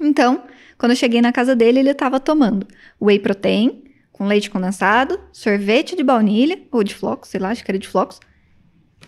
Então, 0.00 0.42
quando 0.78 0.92
eu 0.92 0.96
cheguei 0.96 1.20
na 1.20 1.30
casa 1.30 1.54
dele, 1.54 1.80
ele 1.80 1.90
estava 1.90 2.18
tomando 2.18 2.66
whey 3.00 3.18
protein 3.18 3.84
com 4.10 4.26
leite 4.26 4.50
condensado, 4.50 5.20
sorvete 5.30 5.94
de 5.94 6.02
baunilha, 6.02 6.58
ou 6.70 6.82
de 6.82 6.94
flocos, 6.94 7.28
sei 7.28 7.40
lá, 7.40 7.50
acho 7.50 7.64
que 7.64 7.70
era 7.70 7.78
de 7.78 7.88
flocos, 7.88 8.18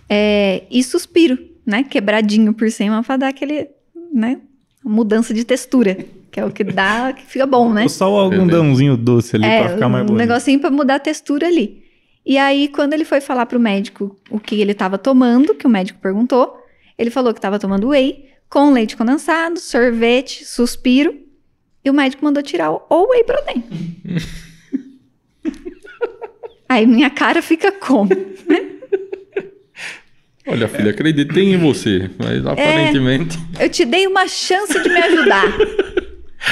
é, 0.09 0.65
e 0.71 0.83
suspiro, 0.83 1.39
né? 1.65 1.83
Quebradinho 1.83 2.53
por 2.53 2.71
cima 2.71 3.03
pra 3.03 3.17
dar 3.17 3.29
aquele, 3.29 3.69
né? 4.13 4.41
Mudança 4.85 5.33
de 5.33 5.45
textura, 5.45 5.97
que 6.35 6.41
é 6.41 6.45
o 6.45 6.51
que 6.51 6.65
dá, 6.65 7.13
que 7.13 7.25
fica 7.25 7.47
bom, 7.47 7.73
né? 7.73 7.87
Só 7.87 8.13
o 8.13 8.19
algodãozinho 8.19 8.97
doce 8.97 9.37
ali 9.37 9.45
pra 9.45 9.53
É, 9.55 9.69
ficar 9.69 9.89
mais 9.89 10.03
um 10.03 10.07
bonito. 10.09 10.27
negocinho 10.27 10.59
pra 10.59 10.69
mudar 10.69 10.97
a 10.97 10.99
textura 10.99 11.47
ali. 11.47 11.85
E 12.27 12.37
aí, 12.37 12.67
quando 12.67 12.93
ele 12.93 13.05
foi 13.05 13.21
falar 13.21 13.47
pro 13.47 13.61
médico 13.61 14.19
o 14.29 14.41
que 14.41 14.61
ele 14.61 14.75
tava 14.75 14.99
tomando, 14.99 15.55
que 15.55 15.65
o 15.65 15.71
médico 15.71 16.01
perguntou, 16.01 16.59
ele 16.99 17.09
falou 17.09 17.33
que 17.33 17.41
tava 17.41 17.57
tomando 17.61 17.91
whey 17.91 18.31
com 18.51 18.73
leite 18.73 18.97
condensado, 18.97 19.61
sorvete, 19.61 20.45
suspiro, 20.45 21.15
e 21.85 21.89
o 21.91 21.95
médico 21.95 22.25
mandou 22.25 22.43
tirar 22.43 22.73
o 22.73 23.11
whey 23.13 23.23
protein. 23.23 23.63
aí 26.69 26.85
minha 26.85 27.11
cara 27.11 27.41
fica 27.43 27.71
como? 27.71 28.11
Olha, 30.49 30.67
filha, 30.69 30.91
acreditei 30.91 31.55
em 31.55 31.59
você, 31.59 32.11
mas 32.19 32.45
aparentemente. 32.45 33.39
Eu 33.61 33.71
te 33.71 33.85
dei 33.85 34.09
uma 34.09 34.27
chance 34.27 34.83
de 34.83 34.89
me 34.89 34.99
ajudar. 34.99 35.45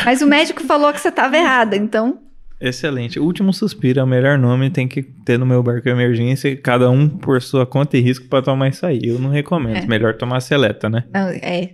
Mas 0.04 0.22
o 0.22 0.26
médico 0.26 0.62
falou 0.64 0.92
que 0.92 1.00
você 1.00 1.10
tava 1.10 1.36
errada, 1.36 1.76
então 1.76 2.18
Excelente. 2.60 3.18
Último 3.18 3.52
Suspiro 3.52 3.98
é 3.98 4.04
o 4.04 4.06
melhor 4.06 4.38
nome. 4.38 4.70
Tem 4.70 4.86
que 4.86 5.02
ter 5.02 5.36
no 5.36 5.44
meu 5.44 5.64
barco 5.64 5.88
emergência, 5.88 6.56
cada 6.56 6.88
um 6.90 7.08
por 7.08 7.42
sua 7.42 7.66
conta 7.66 7.96
e 7.98 8.00
risco 8.00 8.28
pra 8.28 8.40
tomar 8.40 8.68
isso 8.68 8.86
aí. 8.86 9.00
Eu 9.02 9.18
não 9.18 9.30
recomendo. 9.30 9.78
É. 9.78 9.86
Melhor 9.86 10.14
tomar 10.14 10.38
seleta, 10.40 10.88
né? 10.88 11.02
é. 11.42 11.70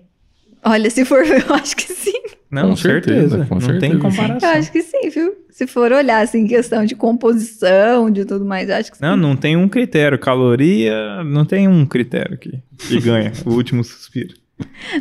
Olha, 0.65 0.89
se 0.89 1.05
for, 1.05 1.19
eu 1.29 1.55
acho 1.55 1.77
que 1.77 1.93
sim. 1.93 2.15
Não, 2.51 2.71
Com 2.71 2.77
certeza, 2.77 3.21
certeza. 3.29 3.47
com 3.47 3.55
não 3.57 3.61
certeza. 3.61 3.81
tem 3.81 3.93
Eu 3.93 3.99
comparação. 4.01 4.49
acho 4.49 4.73
que 4.73 4.81
sim, 4.81 5.11
viu? 5.11 5.35
Se 5.51 5.67
for 5.67 5.93
olhar 5.93 6.23
assim, 6.23 6.47
questão 6.47 6.83
de 6.87 6.95
composição, 6.97 8.11
de 8.11 8.25
tudo 8.25 8.47
mais, 8.47 8.71
eu 8.71 8.77
acho 8.77 8.91
que 8.91 8.97
sim. 8.97 9.05
Não, 9.05 9.15
não 9.15 9.37
tem 9.37 9.59
um 9.59 9.69
critério. 9.69 10.19
Caloria, 10.19 11.23
não 11.23 11.45
tem 11.45 11.69
um 11.69 11.85
critério 11.85 12.39
que, 12.39 12.59
que 12.79 12.99
ganha. 12.99 13.31
o 13.45 13.51
último 13.53 13.85
suspiro. 13.85 14.35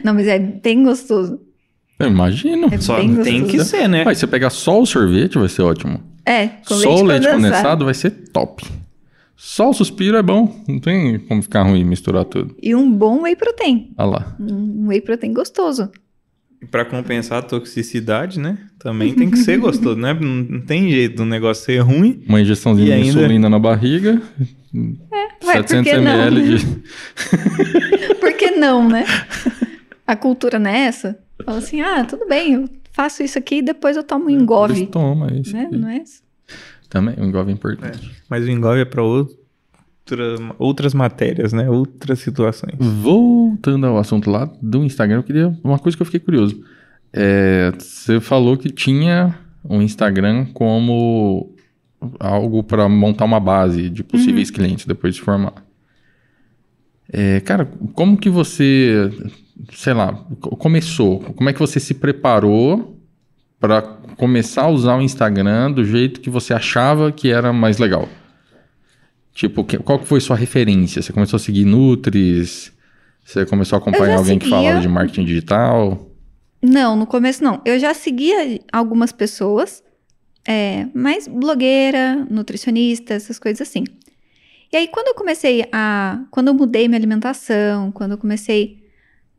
Não, 0.04 0.14
mas 0.14 0.28
é 0.28 0.38
bem 0.38 0.84
gostoso. 0.84 1.40
Eu 2.00 2.08
imagino. 2.08 2.68
É 2.72 2.78
Só 2.80 2.98
bem 2.98 3.16
tem 3.24 3.42
gostoso. 3.42 3.64
que 3.64 3.66
ser, 3.70 3.88
né? 3.88 4.04
Mas 4.06 4.18
se 4.18 4.22
você 4.22 4.28
pegar 4.28 4.50
só 4.50 4.82
o 4.82 4.86
sorvete, 4.86 5.38
vai 5.38 5.50
ser 5.50 5.64
ótimo. 5.64 6.00
É, 6.26 6.48
com 6.68 6.76
só 6.76 6.96
o 6.96 7.04
leite 7.04 7.26
condensado. 7.26 7.36
condensado 7.36 7.86
vai 7.86 7.94
ser 7.94 8.12
top. 8.32 8.64
Só 9.36 9.70
o 9.70 9.74
suspiro 9.74 10.18
é 10.18 10.22
bom. 10.24 10.64
Não 10.68 10.80
tem 10.80 11.20
como 11.20 11.42
ficar 11.42 11.64
ruim 11.64 11.84
misturar 11.84 12.26
tudo. 12.26 12.56
E 12.62 12.76
um 12.76 12.92
bom 12.92 13.22
whey 13.22 13.36
protein. 13.36 13.92
Olha 13.98 14.10
lá. 14.10 14.36
Um 14.40 14.88
whey 14.88 15.00
protein 15.02 15.34
gostoso. 15.34 15.90
Pra 16.72 16.84
compensar 16.84 17.38
a 17.40 17.42
toxicidade, 17.44 18.40
né? 18.40 18.58
Também 18.80 19.14
tem 19.14 19.30
que 19.30 19.38
ser 19.38 19.58
gostoso, 19.60 19.96
né? 19.96 20.12
Não, 20.14 20.28
não 20.28 20.60
tem 20.62 20.90
jeito 20.90 21.18
do 21.18 21.26
negócio 21.26 21.64
ser 21.66 21.78
ruim. 21.80 22.24
Uma 22.28 22.42
injeçãozinha 22.42 22.88
de 22.88 22.94
ainda- 22.94 23.08
insulina 23.10 23.48
na 23.50 23.60
barriga. 23.60 24.20
Ué, 24.74 25.28
por 25.40 25.52
700 25.54 25.92
que 25.92 25.98
não? 26.00 26.12
ml 26.12 26.58
de. 26.58 26.66
Por 28.20 28.34
que 28.34 28.52
não, 28.52 28.88
né? 28.90 29.06
A 30.06 30.16
cultura 30.16 30.58
nessa. 30.60 31.18
Fala 31.46 31.58
assim, 31.60 31.82
ah, 31.82 32.04
tudo 32.04 32.28
bem, 32.28 32.54
eu 32.54 32.70
faço 32.92 33.24
isso 33.24 33.38
aqui 33.38 33.56
e 33.58 33.62
depois 33.62 33.96
eu 33.96 34.04
tomo 34.04 34.26
um 34.26 34.30
engove. 34.30 34.88
Toma, 34.88 35.32
isso. 35.34 35.54
Né? 35.54 35.70
Não 35.72 35.88
é 35.90 35.98
isso? 35.98 36.24
Também, 36.90 37.16
o 37.16 37.24
engove 37.24 37.52
é 37.52 37.54
importante. 37.54 38.12
Mas 38.30 38.46
o 38.46 38.50
engove 38.50 38.82
é 38.82 38.86
pra 38.86 39.04
outra, 39.04 40.36
outras 40.58 40.94
matérias, 40.94 41.54
né? 41.54 41.70
Outras 41.70 42.20
situações. 42.20 42.76
Voltando 42.80 43.86
ao 43.86 43.98
assunto 43.98 44.30
lá 44.30 44.50
do 44.62 44.84
Instagram, 44.84 45.18
eu 45.18 45.24
queria. 45.24 45.60
Uma 45.64 45.80
coisa 45.80 45.98
que 45.98 46.02
eu 46.02 46.06
fiquei 46.06 46.20
curioso. 46.20 46.64
É, 47.12 47.72
você 47.78 48.20
falou 48.20 48.58
que 48.58 48.70
tinha 48.70 49.38
um 49.64 49.82
Instagram 49.82 50.46
como 50.54 51.54
algo 52.20 52.64
para 52.64 52.88
montar 52.88 53.26
uma 53.26 53.40
base 53.40 53.90
de 53.90 54.04
possíveis 54.04 54.50
clientes 54.52 54.86
depois 54.86 55.16
de 55.16 55.22
formar. 55.22 55.66
É, 57.12 57.40
cara, 57.40 57.66
como 57.94 58.18
que 58.18 58.30
você, 58.30 59.12
sei 59.74 59.94
lá, 59.94 60.14
co- 60.40 60.56
começou? 60.56 61.20
Como 61.20 61.50
é 61.50 61.54
que 61.54 61.60
você 61.60 61.80
se 61.80 61.94
preparou 61.94 63.00
para 63.60 63.82
começar 64.18 64.64
a 64.64 64.70
usar 64.70 64.96
o 64.98 65.02
Instagram 65.02 65.72
do 65.72 65.84
jeito 65.84 66.22
que 66.22 66.30
você 66.30 66.54
achava 66.54 67.12
que 67.12 67.30
era 67.32 67.52
mais 67.54 67.78
legal? 67.78 68.08
Tipo, 69.34 69.64
que- 69.64 69.78
qual 69.78 70.00
que 70.00 70.06
foi 70.08 70.20
sua 70.20 70.36
referência? 70.36 71.02
Você 71.02 71.14
começou 71.14 71.38
a 71.38 71.40
seguir 71.40 71.66
Nutris? 71.66 72.72
Você 73.24 73.46
começou 73.46 73.76
a 73.78 73.80
acompanhar 73.80 74.18
alguém 74.18 74.40
que 74.40 74.46
seguia- 74.46 74.60
falava 74.62 74.82
de 74.82 74.88
marketing 74.88 75.26
digital? 75.26 76.10
Não, 76.62 76.96
no 76.96 77.06
começo 77.06 77.44
não. 77.44 77.62
Eu 77.66 77.78
já 77.78 77.94
seguia 77.94 78.60
algumas 78.74 79.12
pessoas, 79.12 79.84
é, 80.48 80.88
mais 80.94 81.28
blogueira, 81.28 82.26
nutricionista, 82.32 83.14
essas 83.14 83.38
coisas 83.38 83.62
assim. 83.68 83.84
E 84.72 84.76
aí, 84.78 84.88
quando 84.88 85.08
eu 85.10 85.14
comecei 85.14 85.66
a. 85.72 86.20
Quando 86.32 86.48
eu 86.48 86.54
mudei 86.54 86.88
minha 86.88 86.98
alimentação, 86.98 87.92
quando 87.92 88.14
eu 88.14 88.18
comecei 88.18 88.84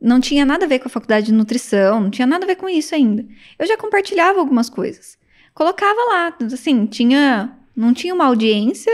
não 0.01 0.19
tinha 0.19 0.45
nada 0.45 0.65
a 0.65 0.67
ver 0.67 0.79
com 0.79 0.87
a 0.87 0.91
faculdade 0.91 1.27
de 1.27 1.33
nutrição, 1.33 1.99
não 1.99 2.09
tinha 2.09 2.25
nada 2.25 2.45
a 2.45 2.47
ver 2.47 2.55
com 2.55 2.69
isso 2.69 2.95
ainda. 2.95 3.25
Eu 3.57 3.67
já 3.67 3.77
compartilhava 3.77 4.39
algumas 4.39 4.69
coisas. 4.69 5.17
Colocava 5.53 5.99
lá, 6.09 6.37
assim, 6.53 6.85
tinha. 6.85 7.55
Não 7.75 7.93
tinha 7.93 8.13
uma 8.13 8.25
audiência, 8.25 8.91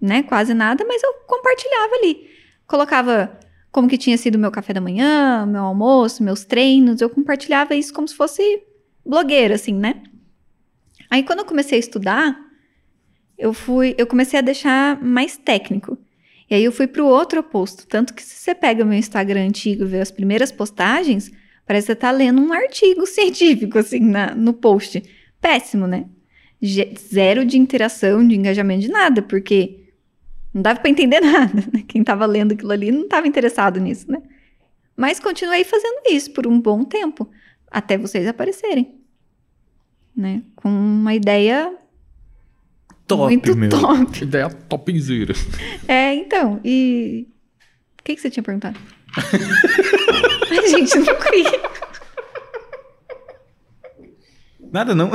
né? 0.00 0.22
Quase 0.22 0.54
nada, 0.54 0.84
mas 0.86 1.02
eu 1.02 1.12
compartilhava 1.26 1.94
ali. 1.96 2.28
Colocava 2.66 3.38
como 3.72 3.88
que 3.88 3.98
tinha 3.98 4.16
sido 4.16 4.38
meu 4.38 4.50
café 4.50 4.72
da 4.72 4.80
manhã, 4.80 5.44
meu 5.44 5.62
almoço, 5.62 6.22
meus 6.22 6.44
treinos. 6.44 7.00
Eu 7.00 7.10
compartilhava 7.10 7.74
isso 7.74 7.92
como 7.92 8.06
se 8.06 8.14
fosse 8.14 8.62
blogueira, 9.04 9.56
assim, 9.56 9.74
né? 9.74 10.02
Aí 11.10 11.22
quando 11.22 11.40
eu 11.40 11.44
comecei 11.44 11.78
a 11.78 11.80
estudar, 11.80 12.36
eu 13.38 13.52
fui, 13.52 13.94
eu 13.98 14.06
comecei 14.06 14.38
a 14.38 14.42
deixar 14.42 15.02
mais 15.02 15.36
técnico. 15.36 15.98
E 16.48 16.54
aí 16.54 16.64
eu 16.64 16.72
fui 16.72 16.86
pro 16.86 17.06
outro 17.06 17.40
oposto, 17.40 17.86
tanto 17.86 18.14
que 18.14 18.22
se 18.22 18.36
você 18.36 18.54
pega 18.54 18.84
o 18.84 18.86
meu 18.86 18.98
Instagram 18.98 19.46
antigo 19.46 19.82
e 19.82 19.86
vê 19.86 20.00
as 20.00 20.10
primeiras 20.10 20.52
postagens, 20.52 21.30
parece 21.66 21.86
que 21.86 21.92
você 21.92 21.96
tá 21.96 22.10
lendo 22.10 22.40
um 22.40 22.52
artigo 22.52 23.04
científico 23.06 23.78
assim 23.78 24.00
na, 24.00 24.34
no 24.34 24.52
post. 24.52 25.02
Péssimo, 25.40 25.86
né? 25.86 26.06
Zero 26.98 27.44
de 27.44 27.58
interação, 27.58 28.26
de 28.26 28.36
engajamento 28.36 28.82
de 28.82 28.88
nada, 28.88 29.20
porque 29.22 29.86
não 30.54 30.62
dava 30.62 30.80
para 30.80 30.90
entender 30.90 31.20
nada. 31.20 31.62
Né? 31.72 31.84
Quem 31.86 32.02
tava 32.04 32.24
lendo 32.26 32.52
aquilo 32.52 32.72
ali 32.72 32.90
não 32.90 33.02
estava 33.02 33.26
interessado 33.26 33.80
nisso, 33.80 34.10
né? 34.10 34.22
Mas 34.96 35.20
continuei 35.20 35.62
fazendo 35.64 36.02
isso 36.10 36.32
por 36.32 36.46
um 36.46 36.58
bom 36.58 36.82
tempo, 36.82 37.28
até 37.70 37.98
vocês 37.98 38.26
aparecerem. 38.26 38.94
Né? 40.16 40.42
Com 40.54 40.70
uma 40.70 41.14
ideia 41.14 41.76
Top, 43.06 43.26
muito 43.32 43.56
meu. 43.56 43.68
top. 43.70 44.22
Ideia 44.22 44.48
topzera. 44.48 45.32
É, 45.86 46.14
então, 46.14 46.60
e. 46.64 47.26
O 48.00 48.02
que, 48.04 48.14
que 48.14 48.20
você 48.20 48.30
tinha 48.30 48.42
perguntado? 48.42 48.78
Ai, 49.16 50.68
gente, 50.68 50.96
não 50.98 51.14
queria. 51.20 51.60
Nada 54.72 54.94
não. 54.94 55.10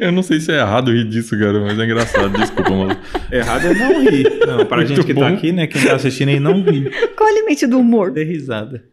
Eu 0.00 0.10
não 0.10 0.22
sei 0.22 0.40
se 0.40 0.50
é 0.52 0.60
errado 0.60 0.90
rir 0.90 1.04
disso, 1.08 1.38
cara, 1.38 1.60
mas 1.60 1.78
é 1.78 1.84
engraçado. 1.84 2.30
Desculpa, 2.38 2.70
mano. 2.70 2.96
Errado 3.30 3.66
é 3.66 3.74
não 3.74 4.00
rir. 4.02 4.30
Não, 4.46 4.64
pra 4.64 4.78
Muito 4.78 4.88
gente 4.88 5.04
que 5.04 5.12
tá 5.14 5.20
bom. 5.20 5.26
aqui, 5.34 5.52
né? 5.52 5.66
Quem 5.66 5.82
tá 5.84 5.94
assistindo 5.96 6.30
aí 6.30 6.40
não 6.40 6.62
rir. 6.62 6.90
Qual 7.14 7.28
é 7.28 7.32
o 7.32 7.34
limite 7.36 7.66
do 7.66 7.78
humor? 7.78 8.10
Dê 8.10 8.24
risada. 8.24 8.84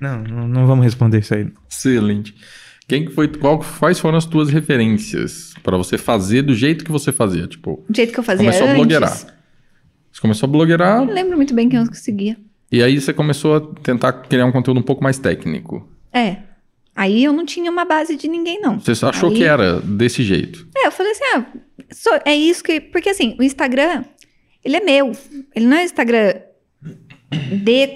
Não, 0.00 0.22
não, 0.22 0.48
não 0.48 0.66
vamos 0.66 0.84
responder 0.84 1.20
isso 1.20 1.34
aí. 1.34 1.46
Excelente. 1.70 2.34
Quem 2.90 3.04
que 3.04 3.12
foi, 3.12 3.28
qual, 3.28 3.60
quais 3.78 4.00
foram 4.00 4.18
as 4.18 4.24
tuas 4.26 4.48
referências 4.50 5.54
para 5.62 5.76
você 5.76 5.96
fazer 5.96 6.42
do 6.42 6.52
jeito 6.54 6.84
que 6.84 6.90
você 6.90 7.12
fazia? 7.12 7.46
Tipo, 7.46 7.84
Do 7.88 7.94
jeito 7.96 8.12
que 8.12 8.18
eu 8.18 8.24
fazia 8.24 8.44
começou 8.44 8.64
antes. 8.66 8.74
a 8.74 8.76
blogueirar. 8.78 9.16
Você 10.12 10.20
começou 10.20 10.46
a 10.48 10.50
blogueirar 10.50 11.06
Não 11.06 11.14
lembro 11.14 11.36
muito 11.36 11.54
bem 11.54 11.68
quem 11.68 11.78
eu 11.78 11.86
conseguia. 11.86 12.36
e 12.72 12.82
aí 12.82 13.00
você 13.00 13.12
começou 13.12 13.54
a 13.54 13.60
tentar 13.80 14.12
criar 14.12 14.44
um 14.44 14.50
conteúdo 14.50 14.80
um 14.80 14.82
pouco 14.82 15.04
mais 15.04 15.18
técnico. 15.18 15.88
É. 16.12 16.38
Aí 16.96 17.22
eu 17.22 17.32
não 17.32 17.46
tinha 17.46 17.70
uma 17.70 17.84
base 17.84 18.16
de 18.16 18.26
ninguém, 18.26 18.60
não. 18.60 18.80
Você 18.80 18.90
achou 19.06 19.30
Aí- 19.30 19.36
que 19.36 19.44
era 19.44 19.80
desse 19.80 20.24
jeito. 20.24 20.66
É, 20.76 20.88
eu 20.88 20.90
falei 20.90 21.12
assim, 21.12 21.24
ah, 21.36 21.46
só- 21.92 22.18
é 22.24 22.34
isso 22.34 22.64
que... 22.64 22.80
Porque 22.80 23.10
assim, 23.10 23.36
o 23.38 23.42
Instagram, 23.44 24.04
ele 24.64 24.76
é 24.76 24.80
meu. 24.80 25.12
Ele 25.54 25.66
não 25.66 25.76
é 25.76 25.84
Instagram 25.84 26.34
de, 27.62 27.88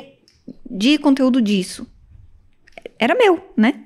de 0.70 0.98
conteúdo 0.98 1.42
disso. 1.42 1.84
Era 2.96 3.16
meu, 3.16 3.44
né? 3.56 3.83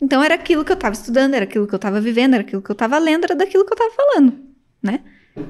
Então 0.00 0.22
era 0.22 0.34
aquilo 0.34 0.64
que 0.64 0.72
eu 0.72 0.76
tava 0.76 0.94
estudando, 0.94 1.34
era 1.34 1.44
aquilo 1.44 1.66
que 1.66 1.74
eu 1.74 1.78
tava 1.78 2.00
vivendo, 2.00 2.34
era 2.34 2.42
aquilo 2.42 2.62
que 2.62 2.70
eu 2.70 2.74
tava 2.74 2.98
lendo, 2.98 3.24
era 3.24 3.34
daquilo 3.34 3.64
que 3.64 3.72
eu 3.72 3.76
tava 3.76 3.90
falando, 3.90 4.34
né? 4.82 5.00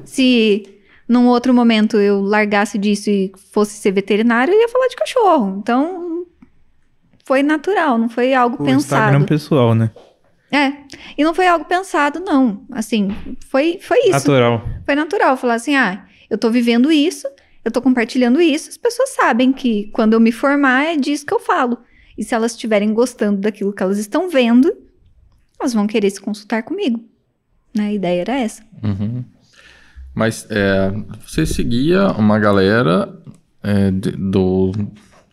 Se 0.05 0.78
num 1.09 1.26
outro 1.26 1.53
momento 1.53 1.99
eu 1.99 2.20
largasse 2.20 2.78
disso 2.78 3.11
e 3.11 3.32
fosse 3.53 3.72
ser 3.74 3.92
veterinário, 3.92 4.53
eu 4.53 4.61
ia 4.61 4.68
falar 4.68 4.88
de 4.88 4.96
cachorro. 4.96 5.59
Então 5.59 6.26
foi 7.24 7.42
natural, 7.42 7.99
não 7.99 8.09
foi 8.09 8.32
algo 8.32 8.57
O 8.62 8.64
pensado. 8.64 9.03
Instagram 9.03 9.24
pessoal, 9.24 9.74
né? 9.74 9.90
É. 10.51 10.72
E 11.16 11.22
não 11.22 11.34
foi 11.34 11.46
algo 11.46 11.64
pensado, 11.66 12.20
não. 12.20 12.62
Assim, 12.72 13.14
foi, 13.51 13.78
foi 13.82 13.99
isso. 14.01 14.12
Natural. 14.12 14.62
Foi 14.84 14.94
natural. 14.94 15.36
Falar 15.36 15.55
assim, 15.55 15.76
ah, 15.76 16.07
eu 16.30 16.38
tô 16.38 16.51
vivendo 16.51 16.90
isso, 16.90 17.28
eu 17.64 17.70
tô 17.70 17.82
compartilhando 17.82 18.40
isso, 18.40 18.70
as 18.70 18.78
pessoas 18.78 19.11
sabem 19.11 19.53
que 19.53 19.90
quando 19.92 20.14
eu 20.14 20.20
me 20.20 20.32
formar 20.32 20.86
é 20.86 20.96
disso 20.96 21.26
que 21.26 21.34
eu 21.34 21.40
falo. 21.40 21.78
E 22.18 22.24
se 22.24 22.34
elas 22.34 22.52
estiverem 22.52 22.92
gostando 22.92 23.40
daquilo 23.40 23.72
que 23.72 23.82
elas 23.82 23.96
estão 23.98 24.28
vendo, 24.28 24.70
elas 25.58 25.72
vão 25.72 25.86
querer 25.86 26.10
se 26.10 26.20
consultar 26.20 26.62
comigo. 26.64 27.02
Né? 27.74 27.86
A 27.86 27.92
ideia 27.92 28.20
era 28.22 28.38
essa. 28.38 28.62
Uhum. 28.82 29.24
Mas 30.14 30.46
é, 30.50 30.90
você 31.24 31.46
seguia 31.46 32.08
uma 32.12 32.38
galera 32.40 33.16
é, 33.62 33.90
de- 33.92 34.12
do, 34.12 34.72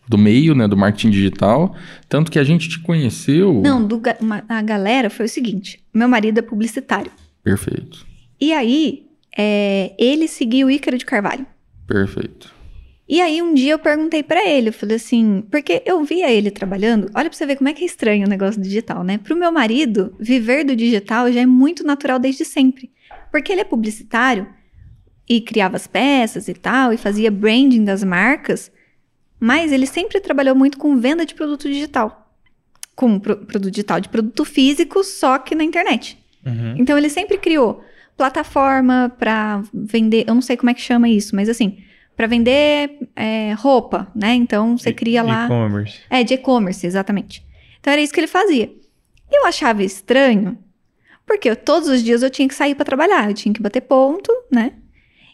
do 0.08 0.16
meio, 0.16 0.54
né, 0.54 0.68
do 0.68 0.76
marketing 0.76 1.10
digital, 1.10 1.74
tanto 2.08 2.30
que 2.30 2.38
a 2.38 2.44
gente 2.44 2.68
te 2.68 2.78
conheceu. 2.80 3.60
Não, 3.62 3.84
do 3.84 4.00
uma- 4.20 4.44
a 4.48 4.62
galera 4.62 5.10
foi 5.10 5.26
o 5.26 5.28
seguinte: 5.28 5.82
meu 5.92 6.08
marido 6.08 6.38
é 6.38 6.42
publicitário. 6.42 7.10
Perfeito, 7.42 8.06
E 8.40 8.52
aí, 8.52 9.06
é, 9.36 9.92
ele 9.98 10.28
seguiu 10.28 10.66
o 10.68 10.70
Ícaro 10.70 10.98
de 10.98 11.04
Carvalho. 11.06 11.46
perfeito. 11.86 12.54
E 13.08 13.20
aí 13.20 13.40
um 13.40 13.54
dia 13.54 13.72
eu 13.72 13.78
perguntei 13.78 14.22
pra 14.22 14.44
ele, 14.44 14.70
eu 14.70 14.72
falei 14.72 14.96
assim, 14.96 15.44
porque 15.50 15.80
eu 15.86 16.02
via 16.02 16.28
ele 16.30 16.50
trabalhando, 16.50 17.08
olha 17.14 17.30
pra 17.30 17.36
você 17.38 17.46
ver 17.46 17.54
como 17.56 17.68
é 17.68 17.72
que 17.72 17.84
é 17.84 17.86
estranho 17.86 18.26
o 18.26 18.28
negócio 18.28 18.60
digital, 18.60 19.04
né? 19.04 19.16
Pro 19.18 19.36
meu 19.36 19.52
marido, 19.52 20.12
viver 20.18 20.64
do 20.64 20.74
digital 20.74 21.30
já 21.30 21.40
é 21.40 21.46
muito 21.46 21.84
natural 21.84 22.18
desde 22.18 22.44
sempre. 22.44 22.90
Porque 23.30 23.52
ele 23.52 23.60
é 23.60 23.64
publicitário 23.64 24.48
e 25.28 25.40
criava 25.40 25.76
as 25.76 25.86
peças 25.86 26.48
e 26.48 26.54
tal, 26.54 26.92
e 26.92 26.96
fazia 26.96 27.30
branding 27.30 27.84
das 27.84 28.02
marcas, 28.02 28.72
mas 29.38 29.70
ele 29.72 29.86
sempre 29.86 30.20
trabalhou 30.20 30.56
muito 30.56 30.76
com 30.76 30.96
venda 30.98 31.24
de 31.24 31.34
produto 31.34 31.68
digital. 31.68 32.32
Com 32.96 33.20
pro- 33.20 33.36
produto 33.36 33.70
digital, 33.70 34.00
de 34.00 34.08
produto 34.08 34.44
físico, 34.44 35.04
só 35.04 35.38
que 35.38 35.54
na 35.54 35.62
internet. 35.62 36.18
Uhum. 36.44 36.74
Então 36.78 36.96
ele 36.98 37.08
sempre 37.08 37.38
criou 37.38 37.82
plataforma 38.16 39.14
para 39.18 39.62
vender, 39.72 40.24
eu 40.26 40.34
não 40.34 40.42
sei 40.42 40.56
como 40.56 40.70
é 40.70 40.74
que 40.74 40.80
chama 40.80 41.08
isso, 41.08 41.36
mas 41.36 41.48
assim, 41.48 41.78
para 42.16 42.26
vender 42.26 43.08
é, 43.14 43.52
roupa, 43.52 44.10
né? 44.14 44.34
Então 44.34 44.76
você 44.78 44.92
cria 44.92 45.22
lá. 45.22 45.44
E-commerce. 45.44 45.98
É, 46.08 46.24
de 46.24 46.34
e-commerce, 46.34 46.86
exatamente. 46.86 47.44
Então 47.80 47.92
era 47.92 48.00
isso 48.02 48.12
que 48.12 48.20
ele 48.20 48.26
fazia. 48.26 48.72
Eu 49.30 49.44
achava 49.46 49.82
estranho, 49.82 50.56
porque 51.26 51.50
eu- 51.50 51.56
todos 51.56 51.88
os 51.88 52.02
dias 52.02 52.22
eu 52.22 52.30
tinha 52.30 52.48
que 52.48 52.54
sair 52.54 52.74
para 52.74 52.84
trabalhar, 52.84 53.28
eu 53.28 53.34
tinha 53.34 53.52
que 53.52 53.60
bater 53.60 53.82
ponto, 53.82 54.32
né? 54.50 54.72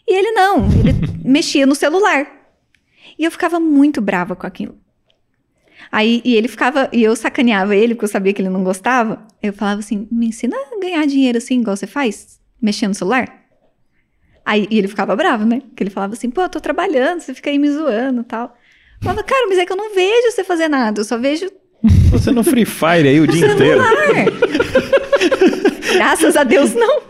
E 0.07 0.13
ele 0.13 0.31
não, 0.31 0.65
ele 0.65 0.93
mexia 1.23 1.65
no 1.65 1.75
celular. 1.75 2.27
E 3.17 3.23
eu 3.23 3.31
ficava 3.31 3.59
muito 3.59 4.01
brava 4.01 4.35
com 4.35 4.45
aquilo. 4.45 4.77
Aí, 5.91 6.21
e 6.25 6.35
ele 6.35 6.47
ficava, 6.47 6.89
e 6.91 7.03
eu 7.03 7.15
sacaneava 7.15 7.75
ele, 7.75 7.93
porque 7.93 8.05
eu 8.05 8.09
sabia 8.09 8.33
que 8.33 8.41
ele 8.41 8.49
não 8.49 8.63
gostava. 8.63 9.25
Eu 9.41 9.53
falava 9.53 9.79
assim: 9.79 10.07
me 10.11 10.27
ensina 10.27 10.55
a 10.57 10.79
ganhar 10.79 11.05
dinheiro 11.05 11.37
assim, 11.37 11.59
igual 11.59 11.75
você 11.77 11.85
faz, 11.85 12.39
mexendo 12.61 12.89
no 12.89 12.95
celular. 12.95 13.42
Aí, 14.45 14.67
e 14.69 14.77
ele 14.77 14.87
ficava 14.87 15.15
bravo, 15.15 15.45
né? 15.45 15.61
Porque 15.69 15.83
ele 15.83 15.89
falava 15.89 16.13
assim: 16.13 16.29
pô, 16.29 16.41
eu 16.41 16.49
tô 16.49 16.59
trabalhando, 16.59 17.21
você 17.21 17.33
fica 17.33 17.49
aí 17.49 17.57
me 17.57 17.71
zoando 17.71 18.21
e 18.21 18.25
tal. 18.25 18.55
Eu 18.99 19.03
falava, 19.03 19.23
cara, 19.23 19.47
mas 19.47 19.57
é 19.57 19.65
que 19.65 19.71
eu 19.71 19.77
não 19.77 19.93
vejo 19.93 20.31
você 20.31 20.43
fazer 20.43 20.67
nada, 20.67 21.01
eu 21.01 21.05
só 21.05 21.17
vejo 21.17 21.49
Você 22.11 22.31
no 22.31 22.43
Free 22.43 22.65
Fire 22.65 23.07
aí 23.07 23.19
o 23.19 23.27
dia 23.27 23.45
inteiro. 23.51 23.81
Graças 25.93 26.35
a 26.35 26.43
Deus, 26.43 26.73
não. 26.73 27.01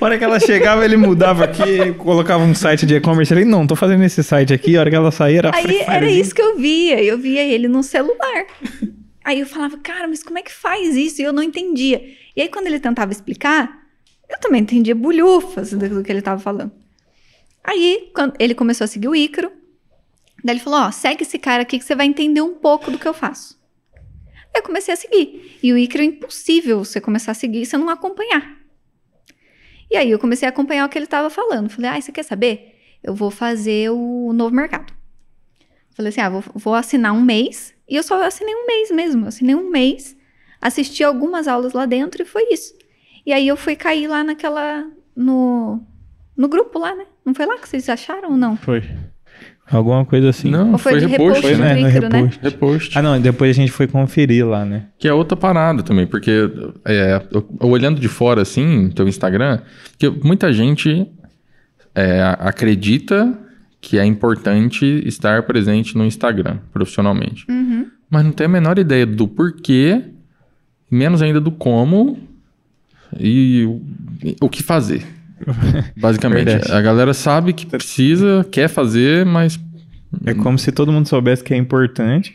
A 0.00 0.04
hora 0.04 0.16
que 0.16 0.24
ela 0.24 0.40
chegava, 0.40 0.84
ele 0.84 0.96
mudava 0.96 1.44
aqui, 1.44 1.92
colocava 1.94 2.42
um 2.42 2.54
site 2.54 2.86
de 2.86 2.94
e-commerce. 2.94 3.32
Ele, 3.32 3.44
não, 3.44 3.66
tô 3.66 3.76
fazendo 3.76 4.02
esse 4.04 4.22
site 4.22 4.54
aqui. 4.54 4.76
A 4.76 4.80
hora 4.80 4.90
que 4.90 4.96
ela 4.96 5.10
saía, 5.10 5.38
era 5.38 5.54
Aí 5.54 5.80
era 5.86 6.10
isso 6.10 6.34
que 6.34 6.40
eu 6.40 6.56
via. 6.56 7.02
Eu 7.02 7.18
via 7.18 7.42
ele 7.42 7.68
no 7.68 7.82
celular. 7.82 8.46
Aí 9.24 9.40
eu 9.40 9.46
falava, 9.46 9.76
cara, 9.78 10.08
mas 10.08 10.22
como 10.22 10.38
é 10.38 10.42
que 10.42 10.52
faz 10.52 10.96
isso? 10.96 11.20
E 11.20 11.24
eu 11.24 11.32
não 11.32 11.42
entendia. 11.42 12.00
E 12.34 12.40
aí, 12.42 12.48
quando 12.48 12.68
ele 12.68 12.78
tentava 12.78 13.12
explicar, 13.12 13.85
eu 14.28 14.40
também 14.40 14.62
entendia 14.62 14.94
bulhufas 14.94 15.72
do 15.72 15.88
do 15.88 16.02
que 16.02 16.10
ele 16.10 16.22
tava 16.22 16.40
falando. 16.40 16.72
Aí, 17.62 18.10
quando 18.14 18.34
ele 18.38 18.54
começou 18.54 18.84
a 18.84 18.88
seguir 18.88 19.08
o 19.08 19.14
Ícaro, 19.14 19.50
daí 20.44 20.54
ele 20.54 20.62
falou: 20.62 20.80
Ó, 20.80 20.90
segue 20.90 21.22
esse 21.22 21.38
cara 21.38 21.62
aqui 21.62 21.78
que 21.78 21.84
você 21.84 21.94
vai 21.94 22.06
entender 22.06 22.40
um 22.40 22.54
pouco 22.54 22.90
do 22.90 22.98
que 22.98 23.06
eu 23.06 23.14
faço. 23.14 23.58
Aí 24.54 24.60
eu 24.60 24.62
comecei 24.62 24.94
a 24.94 24.96
seguir. 24.96 25.58
E 25.62 25.72
o 25.72 25.78
Ícaro 25.78 26.02
é 26.02 26.06
impossível 26.06 26.84
você 26.84 27.00
começar 27.00 27.32
a 27.32 27.34
seguir 27.34 27.62
e 27.62 27.66
você 27.66 27.76
não 27.76 27.88
acompanhar. 27.88 28.56
E 29.90 29.96
aí 29.96 30.10
eu 30.10 30.18
comecei 30.18 30.46
a 30.46 30.50
acompanhar 30.50 30.86
o 30.86 30.88
que 30.88 30.98
ele 30.98 31.06
tava 31.06 31.30
falando. 31.30 31.68
Falei, 31.68 31.90
ah, 31.90 32.00
você 32.00 32.10
quer 32.10 32.24
saber? 32.24 32.74
Eu 33.02 33.14
vou 33.14 33.30
fazer 33.30 33.90
o 33.90 34.32
novo 34.32 34.54
mercado. 34.54 34.92
Falei 35.94 36.10
assim, 36.10 36.20
ah, 36.20 36.28
vou, 36.28 36.44
vou 36.54 36.74
assinar 36.74 37.12
um 37.12 37.22
mês. 37.22 37.74
E 37.88 37.96
eu 37.96 38.02
só 38.02 38.20
assinei 38.22 38.54
um 38.54 38.66
mês 38.66 38.90
mesmo. 38.90 39.24
Eu 39.24 39.28
assinei 39.28 39.54
um 39.54 39.70
mês, 39.70 40.16
assisti 40.60 41.04
algumas 41.04 41.46
aulas 41.46 41.72
lá 41.72 41.86
dentro 41.86 42.22
e 42.22 42.26
foi 42.26 42.52
isso. 42.52 42.74
E 43.26 43.32
aí 43.32 43.48
eu 43.48 43.56
fui 43.56 43.74
cair 43.74 44.06
lá 44.06 44.22
naquela. 44.22 44.86
no, 45.16 45.80
no 46.36 46.48
grupo 46.48 46.78
lá, 46.78 46.94
né? 46.94 47.04
Não 47.24 47.34
foi 47.34 47.44
lá 47.44 47.58
que 47.58 47.68
vocês 47.68 47.88
acharam 47.88 48.30
ou 48.30 48.36
não? 48.36 48.56
Foi. 48.56 48.84
Alguma 49.68 50.04
coisa 50.04 50.28
assim. 50.28 50.48
Não, 50.48 50.72
Ou 50.72 50.78
foi 50.78 50.92
foi 50.92 51.00
de 51.00 51.06
repost, 51.06 51.42
repost 51.42 51.60
né? 51.60 51.74
no 51.74 51.88
Ícaro, 51.88 52.08
né? 52.08 52.18
repost. 52.18 52.40
Repost. 52.40 52.98
Ah, 52.98 53.02
não, 53.02 53.20
depois 53.20 53.50
a 53.50 53.60
gente 53.60 53.72
foi 53.72 53.88
conferir 53.88 54.46
lá, 54.46 54.64
né? 54.64 54.86
Que 54.96 55.08
é 55.08 55.12
outra 55.12 55.36
parada 55.36 55.82
também, 55.82 56.06
porque 56.06 56.30
é, 56.84 57.20
olhando 57.60 58.00
de 58.00 58.06
fora 58.06 58.42
assim, 58.42 58.90
teu 58.90 59.08
Instagram, 59.08 59.58
que 59.98 60.08
muita 60.08 60.52
gente 60.52 61.10
é, 61.96 62.22
acredita 62.38 63.36
que 63.80 63.98
é 63.98 64.04
importante 64.04 65.02
estar 65.04 65.42
presente 65.42 65.98
no 65.98 66.04
Instagram 66.04 66.58
profissionalmente. 66.72 67.44
Uhum. 67.50 67.86
Mas 68.08 68.24
não 68.24 68.30
tem 68.30 68.46
a 68.46 68.48
menor 68.48 68.78
ideia 68.78 69.04
do 69.04 69.26
porquê, 69.26 70.00
menos 70.88 71.22
ainda 71.22 71.40
do 71.40 71.50
como 71.50 72.18
e 73.18 73.64
o, 73.64 74.46
o 74.46 74.48
que 74.48 74.62
fazer. 74.62 75.04
Basicamente, 75.96 76.44
Verdade. 76.44 76.72
a 76.72 76.80
galera 76.80 77.12
sabe 77.12 77.52
que 77.52 77.66
precisa, 77.66 78.46
quer 78.50 78.68
fazer, 78.68 79.24
mas 79.26 79.58
É 80.24 80.32
como 80.34 80.58
se 80.58 80.72
todo 80.72 80.92
mundo 80.92 81.08
soubesse 81.08 81.44
que 81.44 81.52
é 81.52 81.56
importante. 81.56 82.34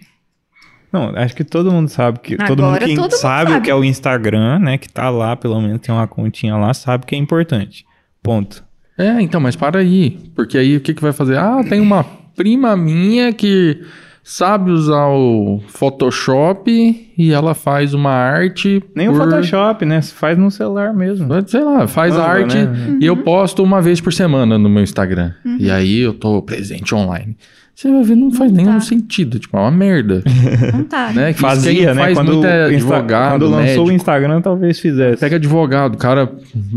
Não, 0.92 1.16
acho 1.16 1.36
que 1.36 1.44
todo 1.44 1.72
mundo 1.72 1.88
sabe 1.90 2.20
que. 2.20 2.36
todo 2.36 2.62
mundo 2.62 2.76
Agora 2.76 2.86
que 2.86 2.96
todo 2.96 3.04
mundo 3.04 3.14
sabe, 3.14 3.52
o 3.52 3.54
sabe. 3.54 3.66
que 3.66 3.72
é 3.72 3.76
o 3.76 3.84
Instagram, 3.84 4.60
né? 4.60 4.78
Que 4.78 4.90
tá 4.90 5.10
lá, 5.10 5.36
pelo 5.36 5.60
menos 5.62 5.80
tem 5.80 5.94
uma 5.96 6.06
continha 6.08 6.58
lá, 6.58 6.74
sabe 6.74 7.06
que 7.06 7.16
é 7.16 7.18
importante. 7.18 7.86
Ponto. 8.22 8.64
É, 8.98 9.22
então, 9.22 9.40
mas 9.40 9.56
para 9.56 9.80
aí. 9.80 10.20
Porque 10.36 10.58
aí 10.58 10.76
o 10.76 10.82
que, 10.82 10.94
que 10.94 11.02
vai 11.02 11.14
fazer? 11.14 11.38
Ah, 11.38 11.64
tem 11.68 11.80
uma 11.80 12.04
prima 12.36 12.76
minha 12.76 13.32
que 13.34 13.82
sabe 14.24 14.72
usar 14.72 15.08
o 15.08 15.62
Photoshop 15.68 17.12
e 17.18 17.32
ela 17.32 17.54
faz 17.54 17.94
uma 17.94 18.12
arte. 18.12 18.84
Nem 18.96 19.10
o 19.10 19.14
por- 19.14 19.24
Photoshop, 19.30 19.86
né? 19.86 20.02
Faz 20.02 20.38
no 20.38 20.50
celular 20.52 20.94
mesmo. 20.94 21.28
Sei 21.48 21.64
lá, 21.64 21.88
faz 21.88 22.14
Canva, 22.14 22.28
arte 22.28 22.58
né? 22.58 22.98
e 23.02 23.06
eu 23.06 23.18
posto 23.18 23.64
uma 23.64 23.82
vez 23.82 24.00
por 24.02 24.14
semana 24.14 24.58
no 24.58 24.70
meu 24.70 24.84
Instagram. 24.84 25.32
E 25.60 25.70
aí 25.72 26.00
eu 26.00 26.14
tô 26.14 26.42
presente 26.42 26.94
online. 26.96 27.36
Você 27.74 27.90
vai 27.92 28.04
ver, 28.04 28.16
não 28.16 28.32
faz 28.32 28.52
nenhum 28.52 28.74
tá. 28.74 28.80
sentido. 28.82 29.40
Tipo, 29.40 29.58
é 29.58 29.62
uma 29.62 29.72
merda. 29.72 30.22
Não 30.72 30.84
tá. 30.84 31.12
né? 31.14 31.34
Fazia, 31.34 31.96
né? 31.96 32.02
Faz 32.04 32.18
Quando, 32.18 32.34
muito 32.34 32.46
é 32.46 32.68
o 32.68 32.72
Insta- 32.74 32.96
advogado, 32.96 33.32
quando 33.40 33.44
lançou 33.46 33.64
médico. 33.66 33.88
o 33.88 33.92
Instagram, 33.92 34.42
talvez 34.42 34.80
fizesse. 34.80 35.20
Pega 35.20 35.38
advogado, 35.38 35.98
cara, 35.98 36.32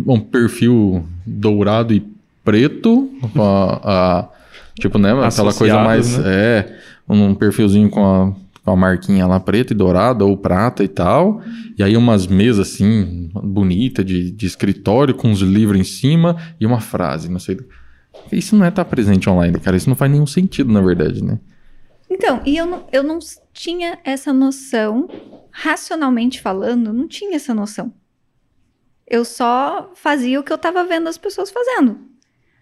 um 0.06 0.18
perfil 0.18 1.04
dourado 1.26 1.92
e 1.92 2.02
preto, 2.42 3.10
a, 3.36 3.80
a- 3.84 4.28
tipo, 4.78 4.96
né, 4.98 5.10
aquela 5.26 5.52
coisa 5.52 5.82
mais, 5.82 6.16
né? 6.16 6.24
é, 6.26 6.72
um 7.08 7.34
perfilzinho 7.34 7.90
com 7.90 8.04
a, 8.04 8.34
com 8.64 8.70
a 8.70 8.76
marquinha 8.76 9.26
lá 9.26 9.38
preta 9.38 9.72
e 9.72 9.76
dourada 9.76 10.24
ou 10.24 10.36
prata 10.36 10.82
e 10.82 10.88
tal, 10.88 11.42
e 11.76 11.82
aí 11.82 11.96
umas 11.96 12.26
mesas 12.26 12.68
assim, 12.68 13.30
bonita 13.34 14.02
de, 14.02 14.30
de 14.30 14.46
escritório 14.46 15.14
com 15.14 15.28
uns 15.28 15.40
livros 15.40 15.78
em 15.78 15.84
cima 15.84 16.36
e 16.60 16.66
uma 16.66 16.80
frase, 16.80 17.30
não 17.30 17.38
sei. 17.38 17.58
Isso 18.32 18.56
não 18.56 18.64
é 18.64 18.68
estar 18.68 18.84
presente 18.84 19.28
online, 19.28 19.58
cara, 19.60 19.76
isso 19.76 19.88
não 19.88 19.96
faz 19.96 20.10
nenhum 20.10 20.26
sentido, 20.26 20.72
na 20.72 20.80
verdade, 20.80 21.22
né? 21.22 21.38
Então, 22.08 22.40
e 22.46 22.56
eu 22.56 22.66
não, 22.66 22.86
eu 22.92 23.02
não 23.02 23.18
tinha 23.52 23.98
essa 24.04 24.32
noção, 24.32 25.08
racionalmente 25.50 26.40
falando, 26.40 26.92
não 26.92 27.08
tinha 27.08 27.36
essa 27.36 27.52
noção. 27.52 27.92
Eu 29.06 29.24
só 29.24 29.90
fazia 29.94 30.40
o 30.40 30.42
que 30.42 30.52
eu 30.52 30.58
tava 30.58 30.84
vendo 30.84 31.08
as 31.08 31.18
pessoas 31.18 31.50
fazendo. 31.50 31.98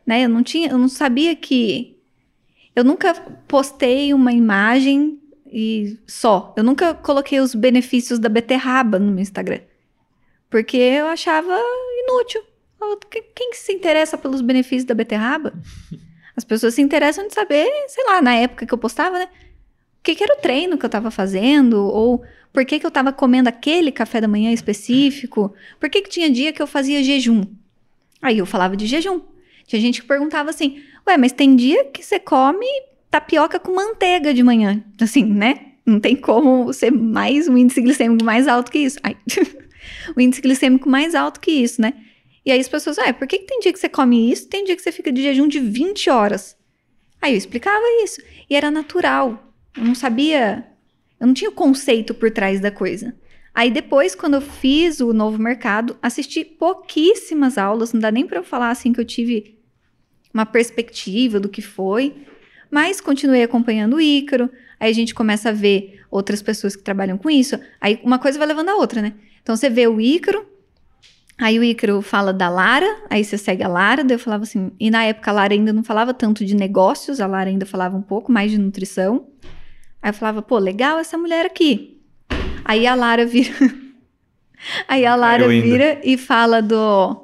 Né? 0.06 0.24
Eu 0.24 0.28
não 0.28 0.42
tinha, 0.42 0.68
eu 0.70 0.78
não 0.78 0.88
sabia 0.88 1.36
que 1.36 1.98
eu 2.74 2.84
nunca 2.84 3.14
postei 3.46 4.14
uma 4.14 4.32
imagem 4.32 5.20
e 5.46 5.98
só. 6.06 6.54
Eu 6.56 6.64
nunca 6.64 6.94
coloquei 6.94 7.38
os 7.38 7.54
benefícios 7.54 8.18
da 8.18 8.28
beterraba 8.28 8.98
no 8.98 9.12
meu 9.12 9.20
Instagram. 9.20 9.60
Porque 10.48 10.76
eu 10.76 11.06
achava 11.06 11.58
inútil. 12.04 12.42
Quem 13.34 13.50
que 13.50 13.56
se 13.56 13.72
interessa 13.72 14.16
pelos 14.18 14.40
benefícios 14.40 14.84
da 14.84 14.94
beterraba? 14.94 15.52
As 16.36 16.44
pessoas 16.44 16.74
se 16.74 16.80
interessam 16.80 17.28
de 17.28 17.34
saber, 17.34 17.70
sei 17.88 18.04
lá, 18.06 18.22
na 18.22 18.34
época 18.34 18.64
que 18.64 18.72
eu 18.72 18.78
postava, 18.78 19.18
né? 19.18 19.26
O 19.26 20.02
que, 20.02 20.14
que 20.14 20.24
era 20.24 20.34
o 20.34 20.40
treino 20.40 20.78
que 20.78 20.84
eu 20.84 20.90
tava 20.90 21.10
fazendo? 21.10 21.86
Ou 21.86 22.24
por 22.52 22.64
que, 22.64 22.80
que 22.80 22.86
eu 22.86 22.90
tava 22.90 23.12
comendo 23.12 23.48
aquele 23.48 23.92
café 23.92 24.20
da 24.20 24.26
manhã 24.26 24.50
específico? 24.50 25.54
Por 25.78 25.90
que, 25.90 26.02
que 26.02 26.08
tinha 26.08 26.30
dia 26.30 26.52
que 26.52 26.60
eu 26.60 26.66
fazia 26.66 27.04
jejum? 27.04 27.44
Aí 28.20 28.38
eu 28.38 28.46
falava 28.46 28.76
de 28.76 28.86
jejum. 28.86 29.20
Tinha 29.66 29.80
gente 29.80 30.00
que 30.00 30.08
perguntava 30.08 30.50
assim: 30.50 30.82
Ué, 31.06 31.16
mas 31.16 31.32
tem 31.32 31.56
dia 31.56 31.84
que 31.86 32.02
você 32.02 32.18
come 32.18 32.66
tapioca 33.10 33.58
com 33.58 33.74
manteiga 33.74 34.32
de 34.32 34.42
manhã. 34.42 34.82
Assim, 35.00 35.24
né? 35.24 35.72
Não 35.84 35.98
tem 35.98 36.14
como 36.16 36.72
ser 36.72 36.90
mais 36.90 37.48
um 37.48 37.56
índice 37.56 37.80
glicêmico 37.80 38.24
mais 38.24 38.46
alto 38.46 38.70
que 38.70 38.78
isso. 38.78 38.98
Ai. 39.02 39.16
o 40.16 40.20
índice 40.20 40.40
glicêmico 40.40 40.88
mais 40.88 41.14
alto 41.14 41.40
que 41.40 41.50
isso, 41.50 41.80
né? 41.80 41.94
E 42.44 42.50
aí 42.50 42.58
as 42.58 42.68
pessoas, 42.68 42.98
ah, 42.98 43.12
por 43.12 43.26
que, 43.26 43.38
que 43.38 43.46
tem 43.46 43.60
dia 43.60 43.72
que 43.72 43.78
você 43.78 43.88
come 43.88 44.30
isso 44.30 44.48
tem 44.48 44.64
dia 44.64 44.74
que 44.74 44.82
você 44.82 44.90
fica 44.90 45.12
de 45.12 45.22
jejum 45.22 45.46
de 45.46 45.60
20 45.60 46.10
horas? 46.10 46.56
Aí 47.20 47.34
eu 47.34 47.38
explicava 47.38 47.84
isso. 48.02 48.20
E 48.48 48.56
era 48.56 48.70
natural. 48.70 49.54
Eu 49.76 49.84
não 49.84 49.94
sabia. 49.94 50.66
Eu 51.20 51.26
não 51.26 51.34
tinha 51.34 51.50
o 51.50 51.54
conceito 51.54 52.14
por 52.14 52.30
trás 52.30 52.60
da 52.60 52.70
coisa. 52.70 53.14
Aí 53.54 53.70
depois, 53.70 54.14
quando 54.14 54.34
eu 54.34 54.40
fiz 54.40 55.00
o 55.00 55.12
novo 55.12 55.38
mercado, 55.38 55.96
assisti 56.00 56.44
pouquíssimas 56.44 57.58
aulas, 57.58 57.92
não 57.92 58.00
dá 58.00 58.10
nem 58.10 58.26
pra 58.26 58.38
eu 58.38 58.44
falar 58.44 58.70
assim 58.70 58.92
que 58.92 59.00
eu 59.00 59.04
tive 59.04 59.61
uma 60.32 60.46
perspectiva 60.46 61.38
do 61.38 61.48
que 61.48 61.62
foi, 61.62 62.14
mas 62.70 63.00
continuei 63.00 63.42
acompanhando 63.42 63.96
o 63.96 64.00
Ícaro. 64.00 64.50
Aí 64.80 64.90
a 64.90 64.94
gente 64.94 65.14
começa 65.14 65.50
a 65.50 65.52
ver 65.52 66.00
outras 66.10 66.42
pessoas 66.42 66.74
que 66.74 66.82
trabalham 66.82 67.18
com 67.18 67.30
isso. 67.30 67.58
Aí 67.80 68.00
uma 68.02 68.18
coisa 68.18 68.38
vai 68.38 68.48
levando 68.48 68.70
a 68.70 68.76
outra, 68.76 69.02
né? 69.02 69.12
Então 69.42 69.56
você 69.56 69.68
vê 69.68 69.86
o 69.86 70.00
Ícaro, 70.00 70.46
aí 71.38 71.58
o 71.58 71.64
Ícaro 71.64 72.00
fala 72.00 72.32
da 72.32 72.48
Lara, 72.48 72.86
aí 73.10 73.24
você 73.24 73.36
segue 73.36 73.62
a 73.62 73.68
Lara, 73.68 74.04
daí 74.04 74.14
eu 74.14 74.20
falava 74.20 74.44
assim, 74.44 74.72
e 74.78 74.90
na 74.90 75.04
época 75.04 75.30
a 75.30 75.34
Lara 75.34 75.52
ainda 75.52 75.72
não 75.72 75.82
falava 75.82 76.14
tanto 76.14 76.44
de 76.44 76.54
negócios, 76.54 77.20
a 77.20 77.26
Lara 77.26 77.50
ainda 77.50 77.66
falava 77.66 77.96
um 77.96 78.02
pouco 78.02 78.30
mais 78.30 78.50
de 78.50 78.58
nutrição. 78.58 79.26
Aí 80.00 80.10
eu 80.10 80.14
falava, 80.14 80.42
pô, 80.42 80.58
legal 80.58 80.98
essa 80.98 81.18
mulher 81.18 81.46
aqui. 81.46 82.00
Aí 82.64 82.86
a 82.86 82.94
Lara 82.94 83.26
vira. 83.26 83.54
aí 84.88 85.04
a 85.04 85.14
Lara 85.14 85.46
vira 85.48 86.00
e 86.02 86.16
fala 86.16 86.60
do 86.62 87.21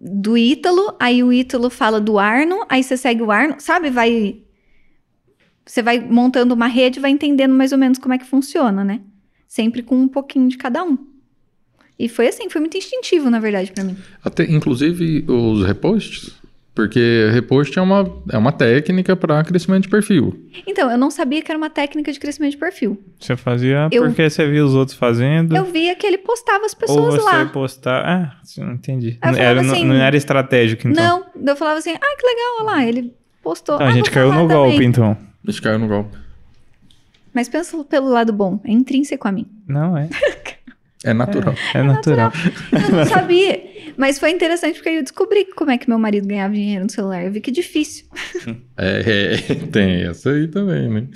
do 0.00 0.36
Ítalo, 0.36 0.94
aí 1.00 1.22
o 1.22 1.32
Ítalo 1.32 1.70
fala 1.70 2.00
do 2.00 2.18
Arno, 2.18 2.64
aí 2.68 2.82
você 2.82 2.96
segue 2.96 3.22
o 3.22 3.30
Arno, 3.30 3.56
sabe? 3.58 3.90
Vai 3.90 4.42
você 5.68 5.82
vai 5.82 6.00
montando 6.00 6.54
uma 6.54 6.66
rede, 6.66 6.98
vai 6.98 7.10
entendendo 7.10 7.54
mais 7.54 7.72
ou 7.72 7.78
menos 7.78 7.98
como 7.98 8.14
é 8.14 8.18
que 8.18 8.24
funciona, 8.24 8.82
né? 8.82 9.02
Sempre 9.46 9.82
com 9.82 9.96
um 9.96 10.08
pouquinho 10.08 10.48
de 10.48 10.56
cada 10.56 10.82
um. 10.82 10.96
E 11.98 12.08
foi 12.08 12.28
assim, 12.28 12.48
foi 12.48 12.60
muito 12.60 12.78
instintivo, 12.78 13.28
na 13.28 13.40
verdade, 13.40 13.72
pra 13.72 13.84
mim. 13.84 13.96
Até, 14.24 14.44
inclusive, 14.44 15.24
os 15.28 15.66
reposts, 15.66 16.37
porque 16.78 17.28
repost 17.32 17.76
é 17.76 17.82
uma, 17.82 18.08
é 18.30 18.38
uma 18.38 18.52
técnica 18.52 19.16
para 19.16 19.42
crescimento 19.42 19.82
de 19.82 19.88
perfil. 19.88 20.48
Então, 20.64 20.88
eu 20.88 20.96
não 20.96 21.10
sabia 21.10 21.42
que 21.42 21.50
era 21.50 21.58
uma 21.58 21.68
técnica 21.68 22.12
de 22.12 22.20
crescimento 22.20 22.52
de 22.52 22.56
perfil. 22.56 23.02
Você 23.18 23.34
fazia 23.36 23.88
Eu- 23.90 24.04
porque 24.04 24.30
você 24.30 24.48
viu 24.48 24.64
os 24.64 24.76
outros 24.76 24.96
fazendo. 24.96 25.56
Eu 25.56 25.64
via 25.64 25.96
que 25.96 26.06
ele 26.06 26.18
postava 26.18 26.64
as 26.64 26.74
ou 26.74 26.78
pessoas 26.78 27.14
você 27.16 27.20
lá. 27.24 27.46
postar. 27.46 28.04
Ah, 28.06 28.36
não 28.58 28.74
entendi. 28.74 29.18
Era, 29.20 29.34
falava 29.36 29.62
não- 29.64 29.72
assim, 29.74 29.84
não 29.84 29.94
era 29.96 30.16
estratégico, 30.16 30.86
então. 30.86 31.24
Não, 31.34 31.50
eu 31.50 31.56
falava 31.56 31.80
assim, 31.80 31.90
ah, 31.96 32.16
que 32.16 32.24
legal, 32.24 32.56
olha 32.60 32.64
lá, 32.66 32.86
ele 32.86 33.12
postou. 33.42 33.74
Então, 33.74 33.86
ah, 33.88 33.90
a 33.90 33.92
gente 33.92 34.12
caiu 34.12 34.32
no 34.32 34.46
golpe, 34.46 34.74
também. 34.74 34.88
então. 34.88 35.16
Eles 35.42 35.58
caíram 35.58 35.80
no 35.80 35.88
golpe. 35.88 36.16
Mas 37.34 37.48
pensa 37.48 37.82
pelo 37.82 38.08
lado 38.08 38.32
bom, 38.32 38.60
é 38.64 38.70
intrínseco 38.70 39.26
a 39.26 39.32
mim. 39.32 39.46
Não, 39.66 39.96
é. 39.96 40.08
É 41.04 41.12
natural. 41.14 41.54
É 41.74 41.82
natural. 41.82 42.32
Eu 42.72 42.96
não 42.96 43.04
sabia. 43.06 43.62
Mas 43.96 44.18
foi 44.18 44.30
interessante 44.30 44.74
porque 44.76 44.88
aí 44.88 44.96
eu 44.96 45.02
descobri 45.02 45.44
como 45.56 45.70
é 45.70 45.78
que 45.78 45.88
meu 45.88 45.98
marido 45.98 46.26
ganhava 46.28 46.54
dinheiro 46.54 46.84
no 46.84 46.90
celular. 46.90 47.24
Eu 47.24 47.32
vi 47.32 47.40
que 47.40 47.50
é 47.50 47.52
difícil. 47.52 48.06
É, 48.76 49.34
é, 49.50 49.54
tem 49.72 50.02
essa 50.04 50.30
aí 50.30 50.46
também, 50.46 50.88
né? 50.88 51.08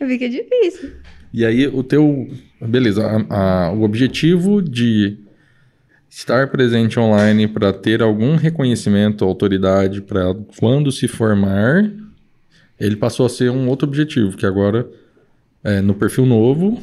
Eu 0.00 0.08
vi 0.08 0.18
que 0.18 0.24
é 0.24 0.28
difícil. 0.28 0.90
E 1.32 1.44
aí, 1.44 1.68
o 1.68 1.82
teu. 1.84 2.28
Beleza, 2.60 3.06
a- 3.06 3.66
a- 3.68 3.72
o 3.72 3.82
objetivo 3.82 4.60
de 4.60 5.18
estar 6.10 6.48
presente 6.48 6.98
online 6.98 7.46
para 7.46 7.72
ter 7.72 8.02
algum 8.02 8.34
reconhecimento, 8.34 9.24
autoridade, 9.24 10.00
para 10.02 10.34
quando 10.58 10.90
se 10.90 11.06
formar, 11.06 11.88
ele 12.80 12.96
passou 12.96 13.24
a 13.26 13.28
ser 13.28 13.50
um 13.50 13.68
outro 13.68 13.86
objetivo, 13.86 14.36
que 14.36 14.46
agora, 14.46 14.88
é, 15.62 15.80
no 15.80 15.94
perfil 15.94 16.26
novo, 16.26 16.80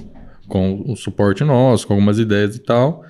com 0.48 0.84
o 0.88 0.96
suporte 0.96 1.44
nosso, 1.44 1.88
com 1.88 1.94
algumas 1.94 2.20
ideias 2.20 2.56
e 2.56 2.60
tal, 2.60 3.04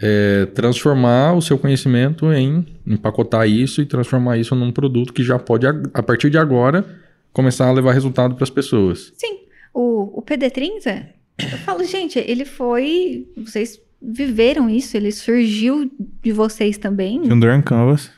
é 0.00 0.46
transformar 0.54 1.34
o 1.34 1.42
seu 1.42 1.58
conhecimento 1.58 2.32
em 2.32 2.66
empacotar 2.86 3.48
isso 3.48 3.80
e 3.80 3.86
transformar 3.86 4.38
isso 4.38 4.54
num 4.54 4.72
produto 4.72 5.12
que 5.12 5.22
já 5.22 5.38
pode, 5.38 5.66
a 5.66 6.02
partir 6.02 6.30
de 6.30 6.38
agora, 6.38 6.84
começar 7.32 7.68
a 7.68 7.72
levar 7.72 7.92
resultado 7.92 8.34
para 8.34 8.44
as 8.44 8.50
pessoas. 8.50 9.12
Sim, 9.16 9.40
o, 9.72 10.18
o 10.18 10.22
PD30, 10.22 11.06
eu 11.38 11.58
falo, 11.58 11.84
gente, 11.84 12.18
ele 12.18 12.44
foi. 12.44 13.28
Vocês 13.36 13.80
viveram 14.00 14.68
isso, 14.68 14.96
ele 14.96 15.10
surgiu 15.10 15.90
de 16.22 16.32
vocês 16.32 16.76
também. 16.76 17.22
De 17.22 17.32
um 17.32 17.40
Dorn 17.40 17.62
Canvas. 17.62 18.10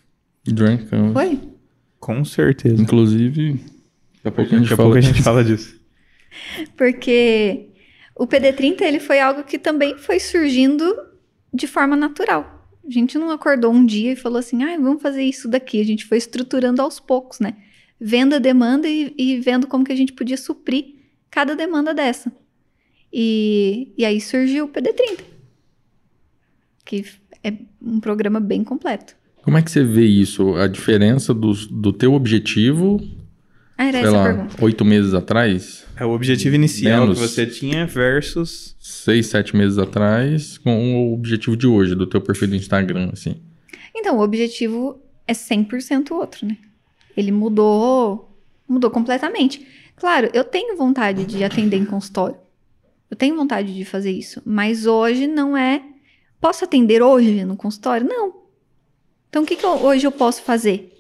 Drunk 0.44 0.86
Canvas. 0.86 1.12
Foi? 1.12 1.38
Com 1.98 2.24
certeza. 2.24 2.80
Inclusive, 2.80 3.60
daqui 4.22 4.28
a 4.28 4.30
pouco 4.30 4.54
a 4.54 4.58
gente 4.58 4.62
Daqui 4.62 4.72
a 4.72 4.76
fala 4.76 4.88
pouco 4.88 4.98
a 4.98 5.00
gente 5.00 5.22
fala 5.22 5.44
disso. 5.44 5.80
Porque 6.76 7.70
o 8.16 8.26
PD30 8.26 8.80
ele 8.82 8.98
foi 9.00 9.20
algo 9.20 9.44
que 9.44 9.58
também 9.58 9.96
foi 9.98 10.18
surgindo 10.18 10.84
de 11.52 11.66
forma 11.66 11.94
natural. 11.96 12.68
A 12.86 12.90
gente 12.90 13.18
não 13.18 13.30
acordou 13.30 13.72
um 13.72 13.84
dia 13.84 14.12
e 14.12 14.16
falou 14.16 14.38
assim, 14.38 14.62
ah, 14.62 14.76
vamos 14.78 15.02
fazer 15.02 15.22
isso 15.22 15.48
daqui. 15.48 15.80
A 15.80 15.84
gente 15.84 16.04
foi 16.06 16.18
estruturando 16.18 16.80
aos 16.80 16.98
poucos, 17.00 17.40
né? 17.40 17.56
Vendo 18.00 18.34
a 18.34 18.38
demanda 18.38 18.88
e, 18.88 19.12
e 19.18 19.40
vendo 19.40 19.66
como 19.66 19.84
que 19.84 19.92
a 19.92 19.96
gente 19.96 20.12
podia 20.12 20.36
suprir 20.36 20.94
cada 21.30 21.54
demanda 21.56 21.92
dessa. 21.92 22.32
E, 23.12 23.92
e 23.98 24.04
aí 24.04 24.20
surgiu 24.20 24.66
o 24.66 24.68
PD30, 24.68 25.20
que 26.84 27.04
é 27.42 27.52
um 27.82 28.00
programa 28.00 28.40
bem 28.40 28.62
completo. 28.62 29.16
Como 29.42 29.56
é 29.56 29.62
que 29.62 29.70
você 29.70 29.84
vê 29.84 30.04
isso? 30.04 30.54
A 30.56 30.66
diferença 30.66 31.32
dos- 31.32 31.66
do 31.66 31.92
teu 31.92 32.14
objetivo 32.14 33.00
Ah, 33.78 33.84
era 33.84 33.98
sei 33.98 34.06
essa 34.08 34.16
a 34.16 34.32
lá, 34.34 34.48
oito 34.62 34.84
meses 34.84 35.12
atrás, 35.14 35.84
É 35.96 36.04
o 36.04 36.10
objetivo 36.10 36.54
inicial 36.54 37.02
Menos. 37.02 37.18
que 37.20 37.26
você 37.28 37.46
tinha 37.46 37.86
versus. 37.86 38.74
seis, 38.80 39.26
sete 39.26 39.54
meses 39.56 39.76
atrás, 39.78 40.56
com 40.58 41.10
o 41.10 41.12
objetivo 41.14 41.56
de 41.56 41.66
hoje, 41.66 41.94
do 41.94 42.06
teu 42.06 42.20
perfil 42.20 42.48
do 42.48 42.56
Instagram, 42.56 43.10
assim. 43.12 43.36
Então, 43.94 44.16
o 44.18 44.20
objetivo 44.22 45.00
é 45.26 45.32
100% 45.32 46.10
outro, 46.12 46.46
né? 46.46 46.56
Ele 47.16 47.30
mudou, 47.32 48.36
mudou 48.68 48.90
completamente. 48.90 49.66
Claro, 49.96 50.28
eu 50.34 50.44
tenho 50.44 50.76
vontade 50.76 51.24
de 51.24 51.42
atender 51.44 51.76
em 51.76 51.84
consultório. 51.84 52.36
Eu 53.10 53.16
tenho 53.16 53.36
vontade 53.36 53.74
de 53.74 53.84
fazer 53.84 54.10
isso, 54.10 54.42
mas 54.44 54.86
hoje 54.86 55.26
não 55.26 55.56
é. 55.56 55.82
Posso 56.40 56.64
atender 56.64 57.02
hoje 57.02 57.44
no 57.44 57.56
consultório? 57.56 58.06
Não. 58.06 58.34
Então, 59.28 59.42
o 59.42 59.46
que, 59.46 59.56
que 59.56 59.64
eu- 59.64 59.82
hoje 59.84 60.06
eu 60.06 60.12
posso 60.12 60.42
fazer? 60.42 60.92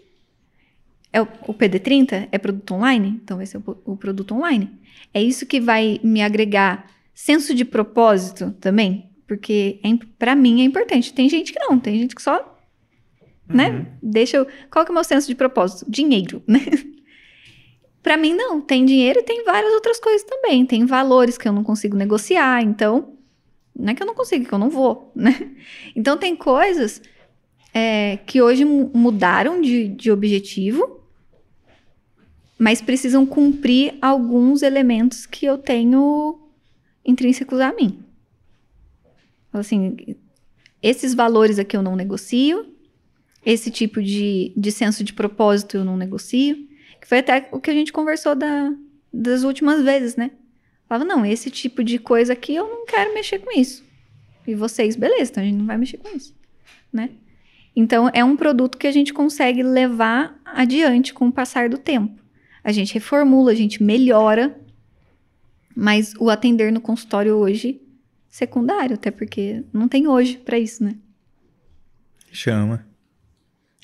É 1.12 1.22
o, 1.22 1.28
o 1.46 1.54
PD30? 1.54 2.28
É 2.30 2.38
produto 2.38 2.74
online? 2.74 3.20
Então, 3.22 3.36
vai 3.36 3.46
ser 3.46 3.58
o, 3.58 3.60
po- 3.60 3.78
o 3.84 3.96
produto 3.96 4.34
online. 4.34 4.70
É 5.14 5.22
isso 5.22 5.46
que 5.46 5.60
vai 5.60 6.00
me 6.02 6.22
agregar 6.22 6.90
senso 7.14 7.54
de 7.54 7.64
propósito 7.64 8.54
também? 8.60 9.10
Porque 9.26 9.80
é, 9.82 9.88
para 10.18 10.34
mim 10.34 10.60
é 10.60 10.64
importante. 10.64 11.12
Tem 11.12 11.28
gente 11.28 11.52
que 11.52 11.58
não, 11.58 11.78
tem 11.78 11.98
gente 11.98 12.14
que 12.14 12.22
só 12.22 12.54
né? 13.48 13.86
Deixa 14.02 14.38
eu. 14.38 14.46
Qual 14.70 14.84
que 14.84 14.90
é 14.90 14.92
o 14.92 14.94
meu 14.94 15.04
senso 15.04 15.28
de 15.28 15.34
propósito? 15.34 15.88
Dinheiro, 15.88 16.42
né? 16.46 16.60
Pra 18.02 18.16
mim, 18.16 18.34
não. 18.34 18.60
Tem 18.60 18.84
dinheiro 18.84 19.20
e 19.20 19.22
tem 19.22 19.44
várias 19.44 19.72
outras 19.72 19.98
coisas 19.98 20.22
também. 20.24 20.64
Tem 20.66 20.84
valores 20.84 21.36
que 21.38 21.48
eu 21.48 21.52
não 21.52 21.64
consigo 21.64 21.96
negociar. 21.96 22.62
Então, 22.62 23.14
não 23.74 23.90
é 23.90 23.94
que 23.94 24.02
eu 24.02 24.06
não 24.06 24.14
consigo, 24.14 24.44
é 24.44 24.48
que 24.48 24.54
eu 24.54 24.58
não 24.58 24.70
vou, 24.70 25.12
né? 25.14 25.52
Então, 25.94 26.16
tem 26.16 26.34
coisas 26.36 27.00
é, 27.78 28.16
que 28.24 28.40
hoje 28.40 28.64
mu- 28.64 28.90
mudaram 28.94 29.60
de, 29.60 29.88
de 29.88 30.10
objetivo, 30.10 30.98
mas 32.58 32.80
precisam 32.80 33.26
cumprir 33.26 33.98
alguns 34.00 34.62
elementos 34.62 35.26
que 35.26 35.44
eu 35.44 35.58
tenho 35.58 36.40
intrínsecos 37.04 37.60
a 37.60 37.74
mim. 37.74 37.98
Assim, 39.52 40.16
esses 40.82 41.12
valores 41.12 41.58
aqui 41.58 41.76
eu 41.76 41.82
não 41.82 41.94
negocio, 41.94 42.66
esse 43.44 43.70
tipo 43.70 44.02
de, 44.02 44.54
de 44.56 44.72
senso 44.72 45.04
de 45.04 45.12
propósito 45.12 45.76
eu 45.76 45.84
não 45.84 45.98
negocio. 45.98 46.56
Que 46.98 47.06
foi 47.06 47.18
até 47.18 47.46
o 47.52 47.60
que 47.60 47.68
a 47.68 47.74
gente 47.74 47.92
conversou 47.92 48.34
da, 48.34 48.72
das 49.12 49.42
últimas 49.42 49.84
vezes, 49.84 50.16
né? 50.16 50.30
Falava, 50.88 51.04
não, 51.04 51.26
esse 51.26 51.50
tipo 51.50 51.84
de 51.84 51.98
coisa 51.98 52.32
aqui 52.32 52.54
eu 52.54 52.66
não 52.66 52.86
quero 52.86 53.12
mexer 53.12 53.38
com 53.40 53.52
isso. 53.52 53.84
E 54.46 54.54
vocês, 54.54 54.96
beleza, 54.96 55.30
então 55.30 55.42
a 55.42 55.46
gente 55.46 55.58
não 55.58 55.66
vai 55.66 55.76
mexer 55.76 55.98
com 55.98 56.08
isso, 56.16 56.34
né? 56.90 57.10
Então 57.76 58.10
é 58.14 58.24
um 58.24 58.36
produto 58.36 58.78
que 58.78 58.86
a 58.86 58.90
gente 58.90 59.12
consegue 59.12 59.62
levar 59.62 60.40
adiante 60.44 61.12
com 61.12 61.28
o 61.28 61.32
passar 61.32 61.68
do 61.68 61.76
tempo. 61.76 62.22
A 62.64 62.72
gente 62.72 62.94
reformula, 62.94 63.52
a 63.52 63.54
gente 63.54 63.82
melhora, 63.82 64.58
mas 65.76 66.14
o 66.18 66.30
atender 66.30 66.72
no 66.72 66.80
consultório 66.80 67.36
hoje 67.36 67.82
secundário, 68.30 68.94
até 68.94 69.10
porque 69.10 69.62
não 69.72 69.86
tem 69.86 70.08
hoje 70.08 70.38
pra 70.38 70.58
isso, 70.58 70.82
né? 70.82 70.96
Chama. 72.32 72.86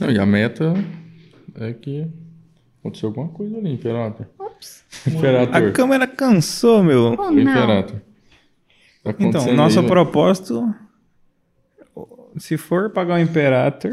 Não, 0.00 0.10
e 0.10 0.18
a 0.18 0.26
meta 0.26 0.74
é 1.56 1.72
que 1.72 2.06
aconteceu 2.80 3.10
alguma 3.10 3.28
coisa 3.28 3.56
ali, 3.58 3.72
Imperator. 3.72 4.26
Ops. 4.38 4.84
Imperator. 5.06 5.54
A 5.54 5.70
câmera 5.70 6.06
cansou, 6.06 6.82
meu. 6.82 7.14
Oh, 7.18 7.30
não. 7.30 7.38
Imperator. 7.38 8.00
Tá 9.04 9.14
Então, 9.18 9.54
nosso 9.54 9.80
aí, 9.80 9.86
propósito. 9.86 10.74
Se 12.38 12.56
for 12.56 12.90
pagar 12.90 13.14
o 13.16 13.18
Imperator. 13.22 13.92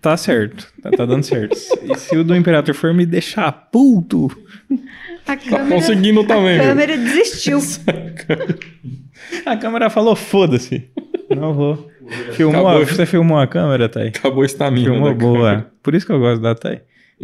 tá 0.00 0.16
certo. 0.16 0.66
Tá, 0.82 0.90
tá 0.90 1.06
dando 1.06 1.22
certo. 1.24 1.56
E 1.82 1.96
se 1.98 2.16
o 2.16 2.24
do 2.24 2.34
Imperator 2.36 2.74
for 2.74 2.92
me 2.92 3.06
deixar 3.06 3.50
puto. 3.52 4.28
A 4.70 4.76
Tá 5.24 5.36
câmera, 5.36 5.68
conseguindo 5.68 6.24
também, 6.26 6.58
a 6.58 6.62
viu? 6.62 6.70
câmera 6.70 6.96
desistiu. 6.96 7.58
A 9.46 9.56
câmera 9.56 9.88
falou: 9.88 10.16
foda-se. 10.16 10.90
Não 11.30 11.54
vou. 11.54 11.88
Filmou 12.32 12.66
a- 12.66 12.72
Acabou. 12.72 12.86
você 12.96 13.06
filmou 13.06 13.38
a 13.38 13.46
câmera, 13.46 13.88
Thay? 13.88 14.08
Acabou 14.08 14.42
a 14.42 14.46
estamina. 14.46 14.90
Filmou 14.90 15.08
da 15.10 15.14
boa. 15.14 15.50
câmera. 15.50 15.70
Por 15.82 15.94
isso 15.94 16.04
que 16.04 16.12
eu 16.12 16.18
gosto 16.18 16.42
da 16.42 16.54
Thay. 16.54 16.80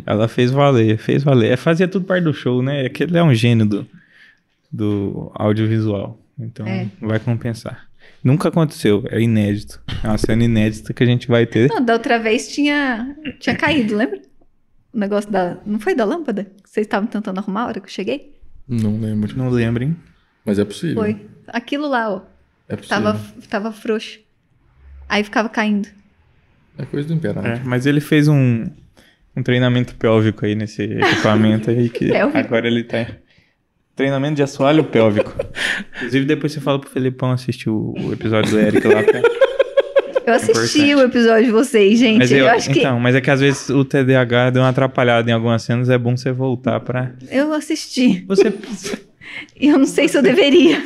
Ela 0.07 0.29
fez 0.29 0.53
valer, 0.53 0.97
fez 0.97 1.25
valer. 1.25 1.51
É, 1.53 1.57
Fazia 1.57 1.89
tudo 1.89 2.05
parte 2.07 2.23
do 2.23 2.33
show, 2.33 2.63
né? 2.63 2.87
É 2.87 2.89
que 2.89 3.03
ele 3.03 3.19
é 3.19 3.23
um 3.23 3.35
gênio 3.35 3.67
do, 3.67 3.87
do 4.73 5.33
audiovisual. 5.35 6.17
Então 6.39 6.65
É. 6.67 6.87
vai 7.01 7.19
compensar. 7.19 7.88
Nunca 8.23 8.49
aconteceu, 8.49 9.05
é 9.11 9.21
inédito. 9.21 9.81
É 10.03 10.09
uma 10.09 10.19
cena 10.19 10.45
inédita 10.45 10.93
que 10.93 11.03
a 11.03 11.07
gente 11.07 11.29
vai 11.29 11.47
ter. 11.47 11.69
Não, 11.69 11.85
da 11.85 11.93
outra 11.93 12.19
vez 12.19 12.49
tinha, 12.49 13.17
tinha 13.39 13.57
caído, 13.57 13.97
lembra? 13.97 14.21
O 14.93 14.99
negócio 14.99 15.31
da. 15.31 15.59
Não 15.65 15.79
foi 15.79 15.95
da 15.95 16.05
lâmpada? 16.05 16.45
Que 16.45 16.69
vocês 16.69 16.87
estavam 16.87 17.09
tentando 17.09 17.39
arrumar 17.39 17.63
a 17.63 17.67
hora 17.67 17.81
que 17.81 17.87
eu 17.87 17.91
cheguei? 17.93 18.35
Não 18.67 19.01
lembro. 19.01 19.37
Não 19.37 19.49
lembrem. 19.49 19.97
Mas 20.45 20.59
é 20.59 20.65
possível. 20.65 20.97
Foi. 20.97 21.27
Aquilo 21.47 21.89
lá, 21.89 22.11
ó. 22.11 22.23
É 22.69 22.77
possível. 22.77 23.03
Tava, 23.03 23.21
tava 23.49 23.73
frouxo. 23.73 24.19
Aí 25.09 25.23
ficava 25.25 25.49
caindo. 25.49 25.89
É 26.77 26.85
coisa 26.85 27.09
do 27.09 27.15
Imperator. 27.15 27.51
É, 27.51 27.61
mas 27.65 27.87
ele 27.87 28.01
fez 28.01 28.29
um, 28.29 28.67
um 29.35 29.43
treinamento 29.43 29.95
pélvico 29.97 30.45
aí 30.45 30.55
nesse 30.55 30.83
equipamento 30.83 31.71
aí 31.71 31.89
que 31.89 32.13
agora 32.15 32.67
ele 32.67 32.85
tá. 32.85 33.07
Treinamento 33.99 34.37
de 34.37 34.43
assoalho 34.45 34.85
pélvico. 34.85 35.35
Inclusive, 35.97 36.25
depois 36.25 36.53
você 36.53 36.61
fala 36.61 36.79
pro 36.79 36.89
Felipão 36.89 37.33
assistir 37.33 37.69
o, 37.69 37.95
o 37.99 38.13
episódio 38.13 38.53
do 38.53 38.59
Eric 38.61 38.87
lá. 38.87 39.03
pra- 39.03 39.23
Eu 40.25 40.35
assisti 40.35 40.95
o 40.95 41.01
episódio 41.03 41.47
de 41.47 41.51
vocês, 41.51 41.99
gente. 41.99 42.19
Mas 42.19 42.31
eu, 42.31 42.39
eu- 42.39 42.49
acho 42.49 42.71
que. 42.71 42.79
Então, 42.79 43.01
mas 43.01 43.15
é 43.17 43.21
que 43.21 43.29
às 43.31 43.41
vezes 43.41 43.69
o 43.71 43.85
TDAH 43.85 44.51
deu 44.51 44.63
uma 44.63 44.69
atrapalhada 44.69 45.29
em 45.29 45.33
algumas 45.35 45.63
cenas, 45.63 45.91
é 45.91 45.99
bom 45.99 46.17
você 46.17 46.31
voltar 46.31 46.79
pra. 46.81 47.13
Eu 47.31 47.53
assisti. 47.53 48.25
Você. 48.29 48.53
E 49.61 49.69
eu 49.69 49.79
não 49.79 49.85
sei 49.85 50.09
se 50.09 50.17
eu 50.17 50.23
deveria. 50.23 50.83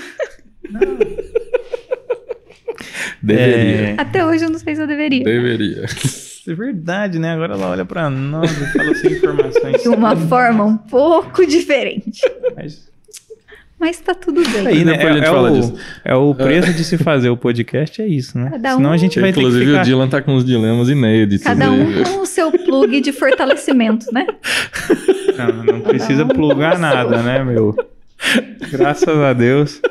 Deveria. 3.22 3.94
Até 3.98 4.24
hoje 4.26 4.44
eu 4.44 4.50
não 4.50 4.58
sei 4.58 4.74
se 4.74 4.82
eu 4.82 4.86
deveria. 4.86 5.22
Deveria. 5.24 5.84
É 6.44 6.54
verdade, 6.54 7.20
né? 7.20 7.30
Agora 7.34 7.54
ela 7.54 7.68
olha 7.70 7.84
pra 7.84 8.10
nós 8.10 8.50
e 8.50 8.72
fala 8.72 8.92
sem 8.96 9.12
informações. 9.12 9.80
De 9.80 9.88
uma 9.88 10.16
forma 10.16 10.64
um 10.64 10.76
pouco 10.76 11.46
diferente. 11.46 12.20
Mas... 12.56 12.90
Mas 13.82 13.98
tá 13.98 14.14
tudo 14.14 14.40
bem. 14.48 14.64
Aí, 14.64 14.84
né? 14.84 14.94
É, 14.94 15.26
é 15.26 15.30
o, 15.32 15.76
é 16.04 16.14
o 16.14 16.32
preço 16.36 16.72
de 16.72 16.84
se 16.84 16.96
fazer 16.96 17.30
o 17.30 17.36
podcast, 17.36 18.00
é 18.00 18.06
isso, 18.06 18.38
né? 18.38 18.48
Cada 18.50 18.76
Senão 18.76 18.90
um- 18.90 18.92
a 18.92 18.96
gente 18.96 19.18
vai 19.18 19.32
ter 19.32 19.40
que 19.40 19.46
Inclusive, 19.46 19.66
ficar... 19.66 19.80
o 19.80 19.84
Dylan 19.84 20.08
tá 20.08 20.22
com 20.22 20.34
uns 20.34 20.44
dilemas 20.44 20.88
inéditos. 20.88 21.44
Cada 21.44 21.64
aí. 21.64 21.80
um 21.80 22.04
com 22.04 22.20
o 22.20 22.26
seu 22.26 22.52
plug 22.52 23.00
de 23.00 23.10
fortalecimento, 23.10 24.06
né? 24.12 24.24
Não, 25.36 25.64
não 25.64 25.80
precisa 25.80 26.24
plugar 26.24 26.78
nada, 26.78 27.24
né, 27.24 27.42
meu? 27.42 27.74
Graças 28.70 29.18
a 29.18 29.32
Deus. 29.32 29.82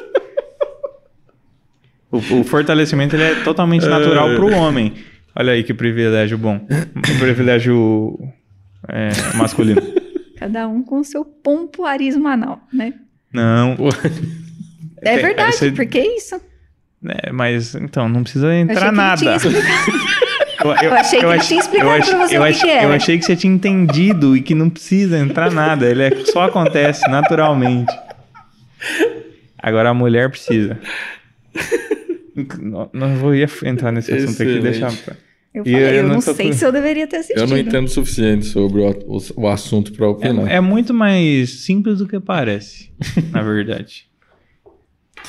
O, 2.09 2.17
o 2.17 2.43
fortalecimento 2.45 3.17
ele 3.17 3.23
é 3.23 3.35
totalmente 3.43 3.85
natural 3.85 4.35
pro 4.37 4.55
homem. 4.55 4.93
Olha 5.35 5.51
aí 5.51 5.65
que 5.65 5.73
privilégio 5.73 6.37
bom. 6.37 6.65
Um 6.95 7.19
privilégio 7.19 8.17
é, 8.87 9.09
masculino. 9.35 9.81
Cada 10.37 10.65
um 10.69 10.81
com 10.81 10.99
o 10.99 11.03
seu 11.03 11.25
pompoarismo 11.25 12.29
anal, 12.29 12.61
né? 12.71 12.93
Não. 13.33 13.75
Pô, 13.75 13.89
É 15.03 15.15
Tem- 15.15 15.23
verdade, 15.23 15.55
você- 15.55 15.71
porque 15.71 15.97
é 15.97 16.15
isso. 16.17 16.39
É, 17.25 17.31
mas 17.31 17.73
então, 17.73 18.07
não 18.07 18.21
precisa 18.21 18.53
entrar 18.53 18.93
achei 18.93 19.25
nada. 19.27 19.37
Eu, 20.63 20.93
achei 20.93 21.19
que 21.19 21.25
ach- 21.25 21.47
tinha 21.47 21.59
explicado 21.59 21.89
eu 21.89 22.01
pra 22.05 22.27
você 22.27 22.37
eu 22.37 22.43
o 22.43 22.45
que. 22.53 22.67
Eu 22.85 22.93
achei 22.93 23.17
que 23.17 23.25
você 23.25 23.35
tinha 23.35 23.51
entendido 23.51 24.37
e 24.37 24.43
que 24.43 24.53
não 24.53 24.69
precisa 24.69 25.17
entrar 25.17 25.49
nada. 25.51 25.87
Ele 25.89 26.03
é- 26.03 26.25
só 26.25 26.43
acontece 26.43 27.01
naturalmente. 27.09 27.91
Agora 29.57 29.89
a 29.89 29.93
mulher 29.95 30.29
precisa. 30.29 30.77
Não, 32.61 32.89
não 32.93 33.15
vou 33.17 33.35
ia 33.35 33.47
entrar 33.65 33.91
nesse 33.91 34.09
assunto 34.13 34.41
aqui, 34.41 34.43
Excelente. 34.57 34.61
deixar. 34.61 34.91
pra- 35.03 35.15
Eu 35.53 35.65
falei, 35.65 35.81
eu 35.81 35.89
eu, 35.89 36.03
não 36.03 36.13
não 36.13 36.21
sei 36.21 36.53
se 36.53 36.65
eu 36.65 36.71
deveria 36.71 37.05
ter 37.05 37.17
assistido. 37.17 37.39
eu 37.41 37.47
não 37.47 37.57
entendo 37.57 37.85
o 37.85 37.89
suficiente 37.89 38.45
sobre 38.45 38.81
o, 38.81 38.89
o, 39.05 39.19
o 39.35 39.47
assunto 39.47 39.91
pra 39.91 40.07
opinar. 40.07 40.49
É, 40.49 40.55
é 40.55 40.61
muito 40.61 40.93
mais 40.93 41.49
simples 41.65 41.97
do 41.97 42.07
que 42.07 42.19
parece, 42.21 42.89
na 43.31 43.41
verdade. 43.41 44.09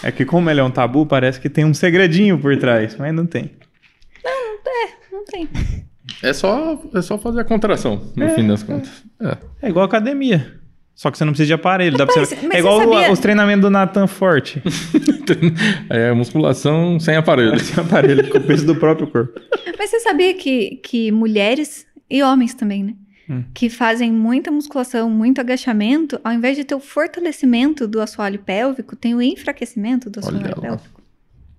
É 0.02 0.12
que 0.12 0.24
como 0.24 0.48
ele 0.48 0.60
é 0.60 0.64
um 0.64 0.70
tabu, 0.70 1.04
parece 1.06 1.40
que 1.40 1.50
tem 1.50 1.64
um 1.64 1.74
segredinho 1.74 2.38
por 2.38 2.56
trás, 2.56 2.96
mas 2.96 3.12
não 3.12 3.26
tem. 3.26 3.50
Não 5.10 5.24
tem. 5.24 5.48
É 6.22 6.32
só, 6.32 6.80
é 6.94 7.02
só 7.02 7.18
fazer 7.18 7.40
a 7.40 7.44
contração, 7.44 8.12
no 8.16 8.28
fim 8.30 8.46
das 8.46 8.62
contas. 8.62 9.04
É. 9.20 9.36
É 9.62 9.68
igual 9.68 9.84
academia. 9.84 10.60
Só 10.94 11.10
que 11.10 11.16
você 11.18 11.24
não 11.24 11.32
precisa 11.32 11.46
de 11.48 11.52
aparelho. 11.54 11.96
Dá 11.96 12.06
pra 12.06 12.14
Mas- 12.16 12.28
você... 12.28 12.36
É 12.52 12.58
igual 12.58 12.78
sabia- 12.80 13.10
os 13.12 13.18
treinamentos 13.18 13.62
do 13.62 13.70
Nathan 13.70 14.06
Forte. 14.06 14.62
é 15.90 16.12
musculação 16.12 16.98
sem 17.00 17.16
aparelho. 17.16 17.54
Esse 17.56 17.78
aparelho 17.80 18.28
com 18.30 18.38
o 18.38 18.40
peso 18.42 18.66
do 18.66 18.74
próprio 18.76 19.06
corpo. 19.06 19.40
Mas 19.78 19.90
você 19.90 20.00
sabia 20.00 20.34
que, 20.34 20.76
que 20.76 21.10
mulheres 21.10 21.86
e 22.10 22.22
homens 22.22 22.54
também, 22.54 22.84
né? 22.84 22.94
Hum. 23.28 23.44
Que 23.54 23.70
fazem 23.70 24.12
muita 24.12 24.50
musculação, 24.50 25.08
muito 25.08 25.40
agachamento, 25.40 26.20
ao 26.22 26.32
invés 26.32 26.56
de 26.56 26.64
ter 26.64 26.74
o 26.74 26.80
fortalecimento 26.80 27.86
do 27.86 28.00
assoalho 28.00 28.38
pélvico, 28.40 28.94
tem 28.96 29.14
o 29.14 29.22
enfraquecimento 29.22 30.10
do 30.10 30.20
assoalho 30.20 30.38
Olha 30.44 30.54
lá. 30.56 30.60
pélvico. 30.60 31.00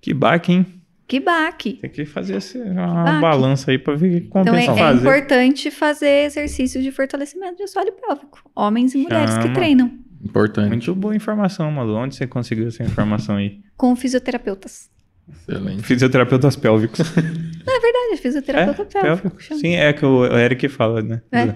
Que 0.00 0.12
baque, 0.14 0.52
hein? 0.52 0.66
Que 1.06 1.20
baque. 1.20 1.74
Tem 1.74 1.90
que 1.90 2.04
fazer 2.06 2.36
esse- 2.36 2.58
uma 2.58 3.20
balança 3.20 3.70
aí 3.70 3.78
pra 3.78 3.94
ver 3.94 4.06
o 4.08 4.20
que 4.20 4.26
Então 4.26 4.40
é, 4.42 4.44
compensa 4.46 4.72
é 4.72 4.74
fazer. 4.76 5.00
importante 5.00 5.70
fazer 5.70 6.24
exercícios 6.26 6.82
de 6.82 6.90
fortalecimento 6.90 7.56
de 7.58 7.62
assoalho 7.64 7.92
pélvico. 7.92 8.40
Homens 8.56 8.94
e 8.94 8.98
mulheres 8.98 9.36
que 9.36 9.42
Chama. 9.42 9.54
treinam. 9.54 9.92
Importante. 10.24 10.68
Muito 10.68 10.94
boa 10.94 11.14
informação, 11.14 11.70
Malu. 11.70 11.94
Onde 11.96 12.14
você 12.14 12.26
conseguiu 12.26 12.68
essa 12.68 12.82
informação 12.82 13.36
aí? 13.36 13.60
Com 13.76 13.94
fisioterapeutas. 13.94 14.88
Excelente. 15.30 15.82
Fisioterapeutas 15.82 16.56
pélvicos. 16.56 16.98
Não, 17.00 17.22
é 17.76 17.80
verdade, 17.80 18.22
fisioterapeuta 18.22 18.98
É, 18.98 19.02
pélvico. 19.02 19.42
Sim, 19.42 19.74
é 19.74 19.92
que 19.92 20.04
o 20.06 20.24
Eric 20.26 20.68
fala, 20.68 21.02
né? 21.02 21.20
É. 21.30 21.54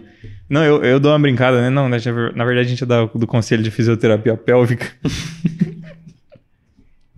Não, 0.48 0.62
eu, 0.64 0.82
eu 0.84 1.00
dou 1.00 1.12
uma 1.12 1.18
brincada, 1.18 1.60
né? 1.62 1.70
Não, 1.70 1.88
na 1.88 1.96
na 1.96 2.44
verdade 2.44 2.66
a 2.66 2.70
gente 2.70 2.82
é 2.82 2.86
da- 2.86 3.04
do 3.06 3.26
Conselho 3.26 3.62
de 3.62 3.70
Fisioterapia 3.70 4.36
Pélvica. 4.36 4.86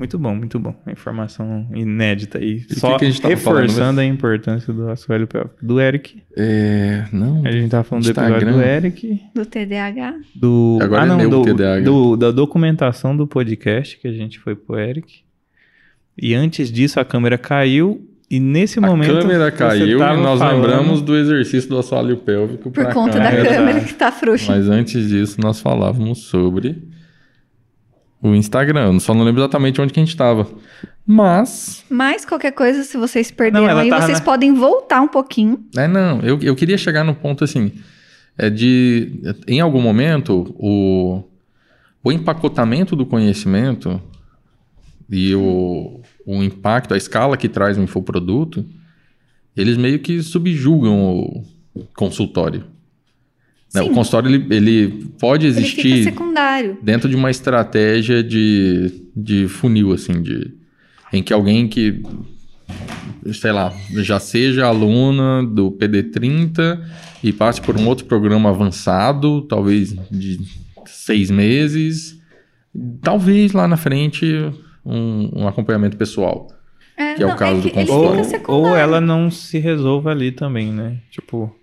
muito 0.01 0.19
bom, 0.19 0.35
muito 0.35 0.59
bom. 0.59 0.75
Uma 0.85 0.93
informação 0.93 1.69
inédita 1.75 2.39
aí. 2.39 2.65
E 2.69 2.75
Só 2.75 2.93
que 2.95 2.99
que 3.01 3.05
a 3.05 3.09
gente 3.11 3.21
tava 3.23 3.37
falando 3.37 3.61
reforçando 3.69 4.01
a 4.01 4.05
importância 4.05 4.73
do 4.73 4.89
assoalho 4.91 5.27
pélvico. 5.29 5.55
Do 5.63 5.81
Eric. 5.81 6.23
É, 6.37 7.05
não. 7.13 7.47
A 7.47 7.53
gente 7.53 7.71
tava 7.71 7.85
falando 7.85 8.05
do 8.05 8.11
Instagram. 8.11 8.37
episódio 8.37 8.59
do 8.59 8.63
Eric. 8.67 9.21
Do 9.35 9.47
TDAH. 9.47 10.15
Do, 10.35 10.79
Agora 10.83 11.03
ah, 11.03 11.05
é 11.05 11.09
não, 11.09 11.17
meu 11.19 11.31
do, 11.31 11.43
TDAH. 11.45 11.85
do- 11.85 12.17
da 12.17 12.31
documentação 12.33 13.17
do 13.17 13.27
podcast 13.27 13.99
que 13.99 14.09
a 14.09 14.13
gente 14.13 14.39
foi 14.41 14.57
pro 14.57 14.79
Eric. 14.79 15.21
E 16.21 16.35
antes 16.35 16.73
disso 16.73 16.99
a 16.99 17.05
câmera 17.05 17.39
caiu. 17.39 18.07
E 18.31 18.39
nesse 18.39 18.79
A 18.79 18.83
momento. 18.83 19.13
câmera 19.21 19.51
você 19.51 19.57
caiu 19.57 19.99
e 19.99 20.01
nós 20.01 20.39
falando- 20.39 20.61
lembramos 20.63 21.03
do 21.03 21.17
exercício 21.17 21.69
do 21.69 21.79
assoalho 21.79 22.17
pélvico 22.17 22.71
Por 22.71 22.93
conta 22.93 23.19
cá. 23.19 23.25
da 23.25 23.33
é 23.33 23.45
câmera 23.45 23.81
que 23.81 23.93
tá 23.95 24.13
frouxa. 24.13 24.53
Mas 24.53 24.69
antes 24.69 25.09
disso, 25.09 25.37
nós 25.41 25.61
falávamos 25.61 26.21
sobre 26.21 26.90
o 28.23 28.35
Instagram. 28.35 28.93
Eu 28.95 29.01
só 29.01 29.15
não 29.15 29.25
lembro 29.25 29.41
exatamente 29.41 29.81
onde 29.81 29.93
que 29.93 30.01
a 30.01 30.03
gente 30.03 30.11
estava. 30.11 30.47
Mas, 31.07 31.85
Mas 31.91 32.25
qualquer 32.25 32.53
coisa, 32.53 32.85
se 32.85 32.97
vocês 32.97 33.31
perderam 33.31 33.69
ela 33.69 33.81
aí, 33.83 33.91
vocês 33.91 34.19
na- 34.19 34.25
podem 34.25 34.55
voltar 34.55 35.01
um 35.01 35.09
pouquinho. 35.09 35.65
é 35.77 35.89
não, 35.89 36.21
eu, 36.21 36.39
eu 36.41 36.55
queria 36.55 36.79
chegar 36.79 37.03
no 37.03 37.15
ponto 37.15 37.43
assim, 37.43 37.73
é 38.39 38.49
de, 38.49 39.21
em 39.49 39.61
algum 39.61 39.81
momento, 39.81 40.55
o, 40.59 41.25
o 42.05 42.13
empacotamento 42.13 42.95
do 42.95 43.05
conhecimento 43.05 44.01
e 45.11 45.35
o, 45.35 46.01
o 46.25 46.43
impacto, 46.43 46.95
a 46.95 46.97
escala 46.97 47.37
que 47.37 47.49
traz 47.49 47.77
o 47.77 47.83
infoproduto, 47.83 48.65
eles 49.57 49.77
meio 49.77 49.99
que 49.99 50.23
subjugam 50.23 50.97
o 51.75 51.85
consultório. 51.97 52.65
Sim. 53.71 53.81
O 53.83 53.91
consultório, 53.95 54.29
ele, 54.29 54.47
ele 54.55 54.89
pode 55.19 55.47
Ele 55.47 55.57
existir... 55.59 55.83
fica 55.83 56.11
secundário. 56.11 56.77
dentro 56.83 57.09
de 57.09 57.15
uma 57.17 57.31
estratégia 57.31 58.23
de, 58.23 59.05
de 59.17 59.47
funil, 59.47 59.93
assim, 59.93 60.21
de, 60.21 60.53
em 61.13 61.23
que 61.23 61.33
alguém 61.33 61.69
que, 61.69 62.03
sei 63.33 63.53
lá, 63.53 63.73
já 63.93 64.19
seja 64.19 64.67
aluna 64.67 65.45
do 65.47 65.71
PD30 65.71 66.81
e 67.23 67.33
passe 67.33 67.61
por 67.61 67.77
um 67.79 67.87
outro 67.87 68.07
programa 68.07 68.51
avançado, 68.51 69.43
talvez 69.43 69.95
de 70.11 70.41
seis 70.87 71.31
meses, 71.31 72.19
talvez 73.03 73.53
lá 73.53 73.69
na 73.69 73.77
frente 73.77 74.27
um, 74.85 75.43
um 75.43 75.49
acompanhamento 75.49 75.97
pessoal. 75.97 76.49
É, 76.97 77.15
Que 77.15 77.23
é 77.23 77.27
o 77.27 77.29
não, 77.31 77.37
caso 77.37 77.63
que 77.63 77.63
do 77.63 77.69
ele 77.69 77.87
consultório. 77.87 78.19
Ou, 78.19 78.25
secundário. 78.25 78.65
ou 78.71 78.77
ela 78.77 79.01
não 79.01 79.31
se 79.31 79.59
resolve 79.61 80.09
ali 80.09 80.33
também, 80.33 80.73
né? 80.73 80.99
Tipo. 81.11 81.55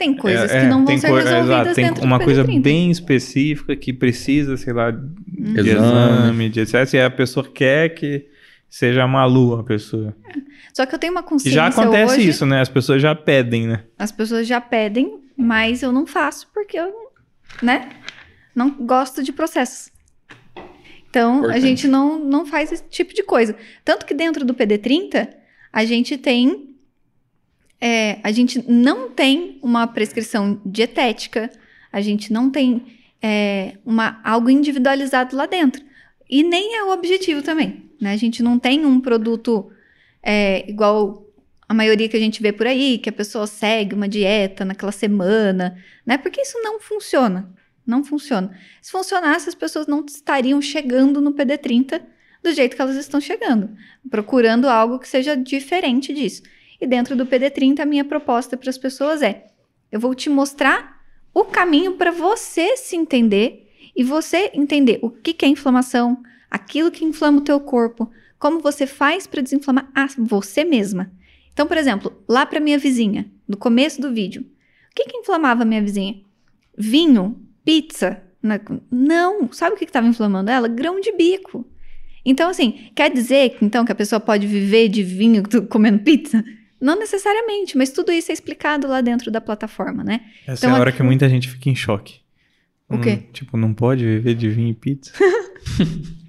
Tem 0.00 0.14
coisas 0.16 0.50
é, 0.50 0.62
que 0.62 0.66
não 0.66 0.82
vão 0.86 0.96
ser 0.96 1.08
coi- 1.08 1.22
resolvidas 1.22 1.44
exato, 1.60 1.74
tem 1.74 1.84
dentro 1.84 2.04
uma 2.04 2.18
do 2.18 2.24
coisa 2.24 2.42
PD30. 2.42 2.62
bem 2.62 2.90
específica 2.90 3.76
que 3.76 3.92
precisa, 3.92 4.56
sei 4.56 4.72
lá, 4.72 4.90
de 4.90 5.60
Exame. 5.70 6.48
de 6.48 6.60
etc. 6.60 6.94
E 6.94 7.00
a 7.00 7.10
pessoa 7.10 7.46
quer 7.46 7.90
que 7.90 8.26
seja 8.66 9.06
malu 9.06 9.60
a 9.60 9.62
pessoa. 9.62 10.16
Só 10.72 10.86
que 10.86 10.94
eu 10.94 10.98
tenho 10.98 11.12
uma 11.12 11.20
E 11.20 11.24
consciência 11.24 11.54
já 11.54 11.66
acontece 11.66 12.14
hoje, 12.14 12.28
isso, 12.30 12.46
né? 12.46 12.62
As 12.62 12.68
pessoas 12.70 13.02
já 13.02 13.14
pedem, 13.14 13.66
né? 13.66 13.84
as 13.98 14.10
pessoas 14.10 14.46
já 14.46 14.58
pedem, 14.58 15.20
mas 15.36 15.82
eu 15.82 15.92
não 15.92 16.06
faço 16.06 16.48
porque 16.54 16.78
eu, 16.78 16.90
né, 17.62 17.90
não 18.54 18.70
gosto 18.70 19.22
de 19.22 19.32
processos. 19.32 19.90
Então, 21.10 21.34
a 21.34 21.38
Importante. 21.40 21.60
gente 21.60 21.88
não, 21.88 22.18
não 22.18 22.46
faz 22.46 22.72
esse 22.72 22.84
tipo 22.88 23.12
de 23.12 23.22
coisa. 23.22 23.54
Tanto 23.84 24.06
que 24.06 24.14
dentro 24.14 24.44
do 24.46 24.54
PD30, 24.54 25.28
a 25.72 25.84
gente 25.84 26.16
tem. 26.16 26.69
É, 27.80 28.18
a 28.22 28.30
gente 28.30 28.62
não 28.70 29.10
tem 29.10 29.58
uma 29.62 29.86
prescrição 29.86 30.60
dietética, 30.64 31.50
a 31.90 32.00
gente 32.00 32.32
não 32.32 32.50
tem 32.50 32.98
é, 33.22 33.78
uma, 33.84 34.20
algo 34.22 34.50
individualizado 34.50 35.34
lá 35.34 35.46
dentro. 35.46 35.82
E 36.28 36.42
nem 36.42 36.76
é 36.76 36.84
o 36.84 36.90
objetivo 36.90 37.42
também. 37.42 37.90
Né? 38.00 38.12
A 38.12 38.16
gente 38.16 38.42
não 38.42 38.58
tem 38.58 38.84
um 38.84 39.00
produto 39.00 39.70
é, 40.22 40.68
igual 40.68 41.26
a 41.68 41.74
maioria 41.74 42.08
que 42.08 42.16
a 42.16 42.20
gente 42.20 42.42
vê 42.42 42.52
por 42.52 42.66
aí, 42.66 42.98
que 42.98 43.08
a 43.08 43.12
pessoa 43.12 43.46
segue 43.46 43.94
uma 43.94 44.08
dieta 44.08 44.64
naquela 44.64 44.90
semana, 44.90 45.78
né? 46.04 46.18
Porque 46.18 46.40
isso 46.40 46.58
não 46.62 46.80
funciona. 46.80 47.48
Não 47.86 48.02
funciona. 48.02 48.58
Se 48.82 48.90
funcionasse, 48.90 49.48
as 49.48 49.54
pessoas 49.54 49.86
não 49.86 50.04
estariam 50.04 50.60
chegando 50.60 51.20
no 51.20 51.32
PD30 51.32 52.02
do 52.42 52.52
jeito 52.52 52.74
que 52.74 52.82
elas 52.82 52.96
estão 52.96 53.20
chegando, 53.20 53.70
procurando 54.10 54.68
algo 54.68 54.98
que 54.98 55.08
seja 55.08 55.36
diferente 55.36 56.12
disso. 56.12 56.42
E 56.80 56.86
dentro 56.86 57.14
do 57.14 57.26
PD30, 57.26 57.80
a 57.80 57.86
minha 57.86 58.04
proposta 58.04 58.56
para 58.56 58.70
as 58.70 58.78
pessoas 58.78 59.22
é: 59.22 59.46
eu 59.92 60.00
vou 60.00 60.14
te 60.14 60.30
mostrar 60.30 61.00
o 61.34 61.44
caminho 61.44 61.92
para 61.92 62.10
você 62.10 62.76
se 62.76 62.96
entender 62.96 63.70
e 63.94 64.02
você 64.02 64.50
entender 64.54 64.98
o 65.02 65.10
que, 65.10 65.34
que 65.34 65.44
é 65.44 65.48
inflamação, 65.48 66.22
aquilo 66.50 66.90
que 66.90 67.04
inflama 67.04 67.38
o 67.38 67.44
teu 67.44 67.60
corpo, 67.60 68.10
como 68.38 68.60
você 68.60 68.86
faz 68.86 69.26
para 69.26 69.42
desinflamar 69.42 69.90
a 69.94 70.06
você 70.18 70.64
mesma. 70.64 71.12
Então, 71.52 71.66
por 71.66 71.76
exemplo, 71.76 72.12
lá 72.28 72.46
para 72.46 72.60
minha 72.60 72.78
vizinha, 72.78 73.30
no 73.46 73.56
começo 73.56 74.00
do 74.00 74.12
vídeo, 74.12 74.42
o 74.42 74.94
que, 74.94 75.04
que 75.04 75.18
inflamava 75.18 75.64
minha 75.64 75.82
vizinha? 75.82 76.22
Vinho, 76.76 77.38
pizza. 77.64 78.22
Não, 78.90 79.52
sabe 79.52 79.74
o 79.74 79.78
que 79.78 79.84
estava 79.84 80.06
inflamando 80.06 80.50
ela? 80.50 80.66
Grão 80.66 81.00
de 81.00 81.12
bico. 81.12 81.66
Então, 82.24 82.48
assim, 82.50 82.90
quer 82.94 83.10
dizer 83.10 83.56
então 83.60 83.84
que 83.84 83.92
a 83.92 83.94
pessoa 83.94 84.20
pode 84.20 84.46
viver 84.46 84.88
de 84.88 85.02
vinho 85.02 85.42
comendo 85.68 85.98
pizza? 85.98 86.42
Não 86.80 86.98
necessariamente, 86.98 87.76
mas 87.76 87.90
tudo 87.90 88.10
isso 88.10 88.30
é 88.30 88.34
explicado 88.34 88.88
lá 88.88 89.00
dentro 89.00 89.30
da 89.30 89.40
plataforma, 89.40 90.02
né? 90.02 90.22
Essa 90.46 90.66
Então, 90.66 90.70
é 90.70 90.78
a 90.78 90.80
hora 90.80 90.88
aqui- 90.90 90.98
que 90.98 91.02
muita 91.02 91.28
gente 91.28 91.48
fica 91.48 91.68
em 91.68 91.74
choque. 91.74 92.20
O 92.88 92.98
quê? 92.98 93.20
Hum, 93.22 93.32
tipo, 93.32 93.56
não 93.56 93.72
pode 93.74 94.04
viver 94.04 94.34
de 94.34 94.48
vinho 94.48 94.70
e 94.70 94.74
pizza. 94.74 95.12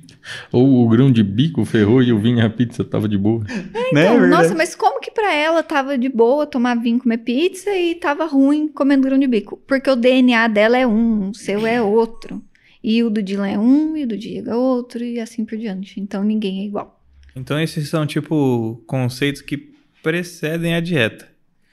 Ou 0.52 0.86
o 0.86 0.88
grão 0.89 1.12
de 1.12 1.24
bico 1.24 1.66
ferrou 1.66 2.02
e 2.04 2.14
o 2.14 2.20
vinho 2.20 2.38
e 2.38 2.41
a 2.41 2.49
pizza 2.49 2.84
tava 2.84 3.08
de 3.10 3.18
boa. 3.18 3.43
né? 3.43 3.72
Então, 3.74 3.99
É 4.02 4.20
verdade. 4.20 4.28
nossa, 4.30 4.54
mas 4.56 4.76
como 4.76 4.99
que 4.99 5.10
pra 5.10 5.34
ela 5.34 5.64
tava 5.64 5.97
de 5.97 6.08
boa 6.10 6.45
tomar 6.45 6.76
vinho, 6.76 6.99
comer 6.99 7.18
pizza 7.18 7.76
e 7.76 7.95
tava 7.95 8.26
ruim 8.26 8.68
comendo 8.68 9.02
grão 9.04 9.18
de 9.18 9.26
bico? 9.28 9.58
Porque 9.68 9.89
o 9.89 9.95
DNA 9.95 10.47
dela 10.47 10.78
é 10.78 10.86
um, 10.86 11.30
o 11.30 11.34
seu 11.34 11.66
é 11.66 11.82
outro. 11.82 12.41
E 12.84 13.04
o 13.04 13.10
do 13.10 13.22
Dylan 13.22 13.47
é 13.47 13.60
um, 13.60 13.97
e 13.97 14.04
o 14.04 14.08
do 14.08 14.18
Diego 14.18 14.49
é 14.49 14.56
outro, 14.56 15.04
e 15.04 15.20
assim 15.20 15.43
por 15.45 15.58
diante. 15.58 15.99
Então 15.99 16.24
ninguém 16.24 16.62
é 16.62 16.66
igual. 16.66 17.04
Então 17.36 17.60
esses 17.60 17.89
são, 17.89 18.06
tipo, 18.06 18.82
conceitos 18.86 19.41
que 19.41 19.70
precedem 20.02 20.76
a 20.76 20.80
dieta. 20.80 21.28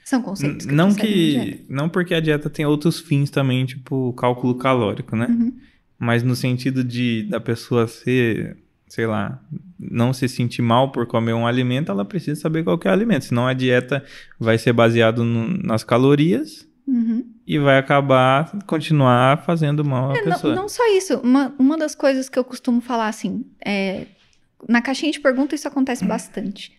São 0.05 0.21
conceitos 0.21 0.65
que 0.65 0.73
não 0.73 0.93
que... 0.93 1.07
dieta. 1.07 1.63
Não 1.69 1.87
porque 1.89 2.13
a 2.15 2.19
dieta 2.19 2.49
tem 2.49 2.65
outros 2.65 2.99
fins 2.99 3.29
também, 3.29 3.65
tipo, 3.65 4.11
cálculo 4.13 4.55
calórico, 4.55 5.15
né? 5.15 5.27
Uhum. 5.29 5.53
Mas 5.99 6.23
no 6.23 6.35
sentido 6.35 6.83
de 6.83 7.23
da 7.23 7.39
pessoa 7.39 7.87
ser, 7.87 8.57
sei 8.87 9.05
lá, 9.05 9.39
não 9.79 10.13
se 10.13 10.27
sentir 10.27 10.61
mal 10.61 10.91
por 10.91 11.05
comer 11.05 11.33
um 11.33 11.45
alimento, 11.45 11.91
ela 11.91 12.03
precisa 12.05 12.39
saber 12.39 12.63
qual 12.63 12.77
que 12.77 12.87
é 12.87 12.91
o 12.91 12.93
alimento. 12.93 13.25
Senão 13.25 13.45
a 13.45 13.53
dieta 13.53 14.03
vai 14.39 14.57
ser 14.57 14.73
baseada 14.73 15.23
nas 15.23 15.83
calorias 15.83 16.67
Uhum. 16.87 17.23
e 17.45 17.59
vai 17.59 17.77
acabar, 17.77 18.51
continuar 18.65 19.43
fazendo 19.45 19.85
mal 19.85 20.09
à 20.09 20.17
É, 20.17 20.21
não, 20.25 20.31
pessoa. 20.31 20.55
não 20.55 20.67
só 20.67 20.81
isso. 20.97 21.19
Uma, 21.19 21.53
uma 21.59 21.77
das 21.77 21.93
coisas 21.93 22.27
que 22.27 22.39
eu 22.39 22.43
costumo 22.43 22.81
falar 22.81 23.09
assim, 23.09 23.45
é, 23.63 24.07
na 24.67 24.81
caixinha 24.81 25.11
de 25.11 25.19
pergunta 25.19 25.53
isso 25.53 25.67
acontece 25.67 26.03
bastante. 26.03 26.78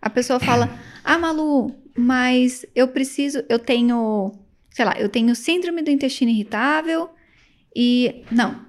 A 0.00 0.10
pessoa 0.10 0.38
fala: 0.38 0.70
Ah, 1.04 1.18
Malu, 1.18 1.74
mas 1.96 2.64
eu 2.74 2.88
preciso, 2.88 3.44
eu 3.48 3.58
tenho, 3.58 4.32
sei 4.70 4.84
lá, 4.84 4.94
eu 4.98 5.08
tenho 5.08 5.34
síndrome 5.34 5.82
do 5.82 5.90
intestino 5.90 6.30
irritável 6.30 7.10
e. 7.74 8.24
Não, 8.30 8.60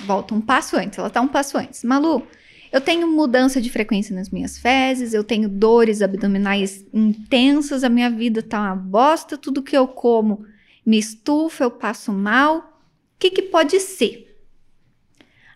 volta 0.00 0.34
um 0.34 0.40
passo 0.40 0.76
antes, 0.76 0.98
ela 0.98 1.10
tá 1.10 1.20
um 1.20 1.28
passo 1.28 1.56
antes. 1.56 1.84
Malu, 1.84 2.26
eu 2.72 2.80
tenho 2.80 3.08
mudança 3.08 3.60
de 3.60 3.70
frequência 3.70 4.14
nas 4.14 4.28
minhas 4.30 4.58
fezes, 4.58 5.14
eu 5.14 5.22
tenho 5.22 5.48
dores 5.48 6.02
abdominais 6.02 6.84
intensas, 6.92 7.84
a 7.84 7.88
minha 7.88 8.10
vida 8.10 8.42
tá 8.42 8.60
uma 8.60 8.76
bosta, 8.76 9.38
tudo 9.38 9.62
que 9.62 9.76
eu 9.76 9.86
como 9.86 10.44
me 10.84 10.98
estufa, 10.98 11.64
eu 11.64 11.70
passo 11.70 12.12
mal. 12.12 12.58
O 12.58 13.18
que, 13.18 13.30
que 13.30 13.42
pode 13.42 13.78
ser? 13.80 14.36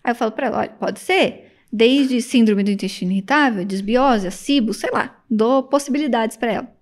Aí 0.03 0.13
eu 0.13 0.15
falo 0.15 0.33
pra 0.33 0.47
ela: 0.47 0.59
olha, 0.59 0.71
pode 0.71 1.01
ser 1.01 1.50
desde 1.73 2.21
síndrome 2.21 2.65
do 2.65 2.71
intestino 2.71 3.13
irritável, 3.13 3.65
desbiose, 3.65 4.27
acibo, 4.27 4.75
sei 4.75 4.91
lá, 4.91 5.23
dou 5.31 5.63
possibilidades 5.63 6.37
pra 6.37 6.53
ela. 6.53 6.81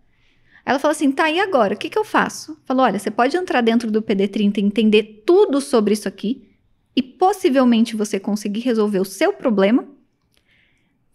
Ela 0.65 0.79
fala 0.79 0.93
assim: 0.93 1.11
tá, 1.11 1.31
e 1.31 1.41
agora? 1.41 1.75
O 1.75 1.77
que, 1.77 1.89
que 1.89 1.99
eu 1.99 2.05
faço? 2.05 2.53
Eu 2.53 2.59
falo: 2.65 2.83
olha, 2.83 2.99
você 2.99 3.11
pode 3.11 3.37
entrar 3.37 3.61
dentro 3.61 3.91
do 3.91 4.03
PD30 4.03 4.59
e 4.59 4.61
entender 4.61 5.23
tudo 5.25 5.61
sobre 5.61 5.95
isso 5.95 6.09
aqui, 6.09 6.49
e 6.95 7.03
possivelmente 7.03 7.97
você 7.97 8.19
conseguir 8.19 8.61
resolver 8.61 9.01
o 9.01 9.05
seu 9.05 9.33
problema. 9.33 9.87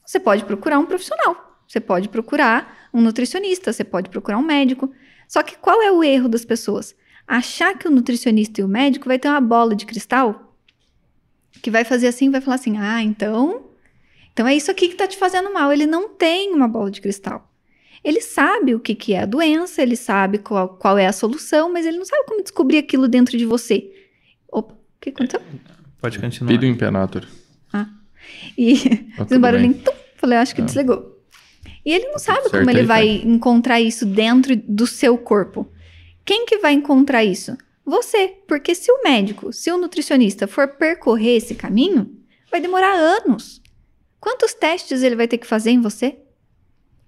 Você 0.06 0.20
pode 0.20 0.44
procurar 0.46 0.80
um 0.80 0.86
profissional. 0.86 1.62
Você 1.68 1.80
pode 1.80 2.10
procurar 2.10 2.90
um 2.94 3.02
nutricionista, 3.02 3.72
você 3.72 3.84
pode 3.84 4.10
procurar 4.10 4.38
um 4.38 4.44
médico. 4.44 4.92
Só 5.28 5.42
que 5.42 5.58
qual 5.58 5.82
é 5.82 5.92
o 5.92 6.04
erro 6.04 6.28
das 6.28 6.46
pessoas? 6.46 6.96
Achar 7.28 7.78
que 7.78 7.88
o 7.88 7.92
nutricionista 7.92 8.62
e 8.62 8.64
o 8.64 8.68
médico 8.68 9.08
vai 9.08 9.18
ter 9.18 9.30
uma 9.30 9.42
bola 9.42 9.76
de 9.76 9.86
cristal 9.86 10.53
que 11.64 11.72
vai 11.72 11.84
fazer 11.84 12.06
assim, 12.08 12.30
vai 12.30 12.42
falar 12.42 12.56
assim: 12.56 12.78
"Ah, 12.78 13.02
então, 13.02 13.64
então 14.32 14.48
é 14.48 14.56
isso 14.56 14.70
aqui 14.70 14.90
que 14.90 14.96
tá 14.96 15.08
te 15.08 15.18
fazendo 15.18 15.52
mal". 15.52 15.74
Ele 15.74 15.88
não 15.88 16.10
tem 16.10 16.54
uma 16.54 16.68
bola 16.68 16.92
de 16.92 17.02
cristal. 17.02 17.50
Ele 18.04 18.22
sabe 18.22 18.76
o 18.76 18.80
que, 18.80 18.94
que 18.94 19.14
é 19.14 19.22
a 19.22 19.26
doença, 19.26 19.82
ele 19.82 19.96
sabe 19.96 20.38
qual, 20.38 20.70
qual 20.78 20.98
é 20.98 21.08
a 21.08 21.14
solução, 21.14 21.72
mas 21.72 21.86
ele 21.86 21.98
não 21.98 22.06
sabe 22.06 22.26
como 22.28 22.44
descobrir 22.44 22.78
aquilo 22.78 23.08
dentro 23.08 23.38
de 23.38 23.46
você. 23.46 23.90
Opa, 24.52 24.74
o 24.74 24.78
que 25.02 25.10
aconteceu? 25.10 25.42
Pode 26.00 26.20
continuar. 26.20 26.52
Pido 26.52 26.66
Imperator. 26.66 27.26
E 28.58 28.76
Tá 28.76 28.90
fez 28.90 29.20
um 29.20 29.26
tudo 29.26 29.40
barulhinho, 29.40 29.74
tum, 29.74 29.92
falei, 30.18 30.38
acho 30.38 30.56
que 30.56 30.62
desligou. 30.62 31.22
E 31.86 31.94
ele 31.94 32.08
não 32.08 32.20
sabe 32.20 32.44
certo 32.44 32.52
como 32.60 32.70
ele 32.70 32.82
aí, 32.82 32.86
vai 32.86 33.20
tá? 33.20 33.28
encontrar 33.28 33.82
isso 33.82 34.06
dentro 34.06 34.56
do 34.56 34.88
seu 34.88 35.18
corpo. 35.18 35.70
Quem 36.26 36.46
que 36.46 36.58
vai 36.60 36.74
encontrar 36.74 37.24
isso? 37.24 37.58
Você, 37.86 38.30
porque 38.48 38.74
se 38.74 38.92
o 38.92 39.04
médico, 39.04 39.52
se 39.52 39.72
o 39.72 39.78
nutricionista 39.78 40.48
for 40.48 40.68
percorrer 40.70 41.38
esse 41.38 41.54
caminho, 41.56 42.16
vai 42.50 42.62
demorar 42.62 42.94
anos. 42.94 43.62
Quantos 44.20 44.54
testes 44.54 45.04
ele 45.04 45.16
vai 45.16 45.28
ter 45.28 45.38
que 45.38 45.48
fazer 45.48 45.72
em 45.72 45.82
você? 45.82 46.18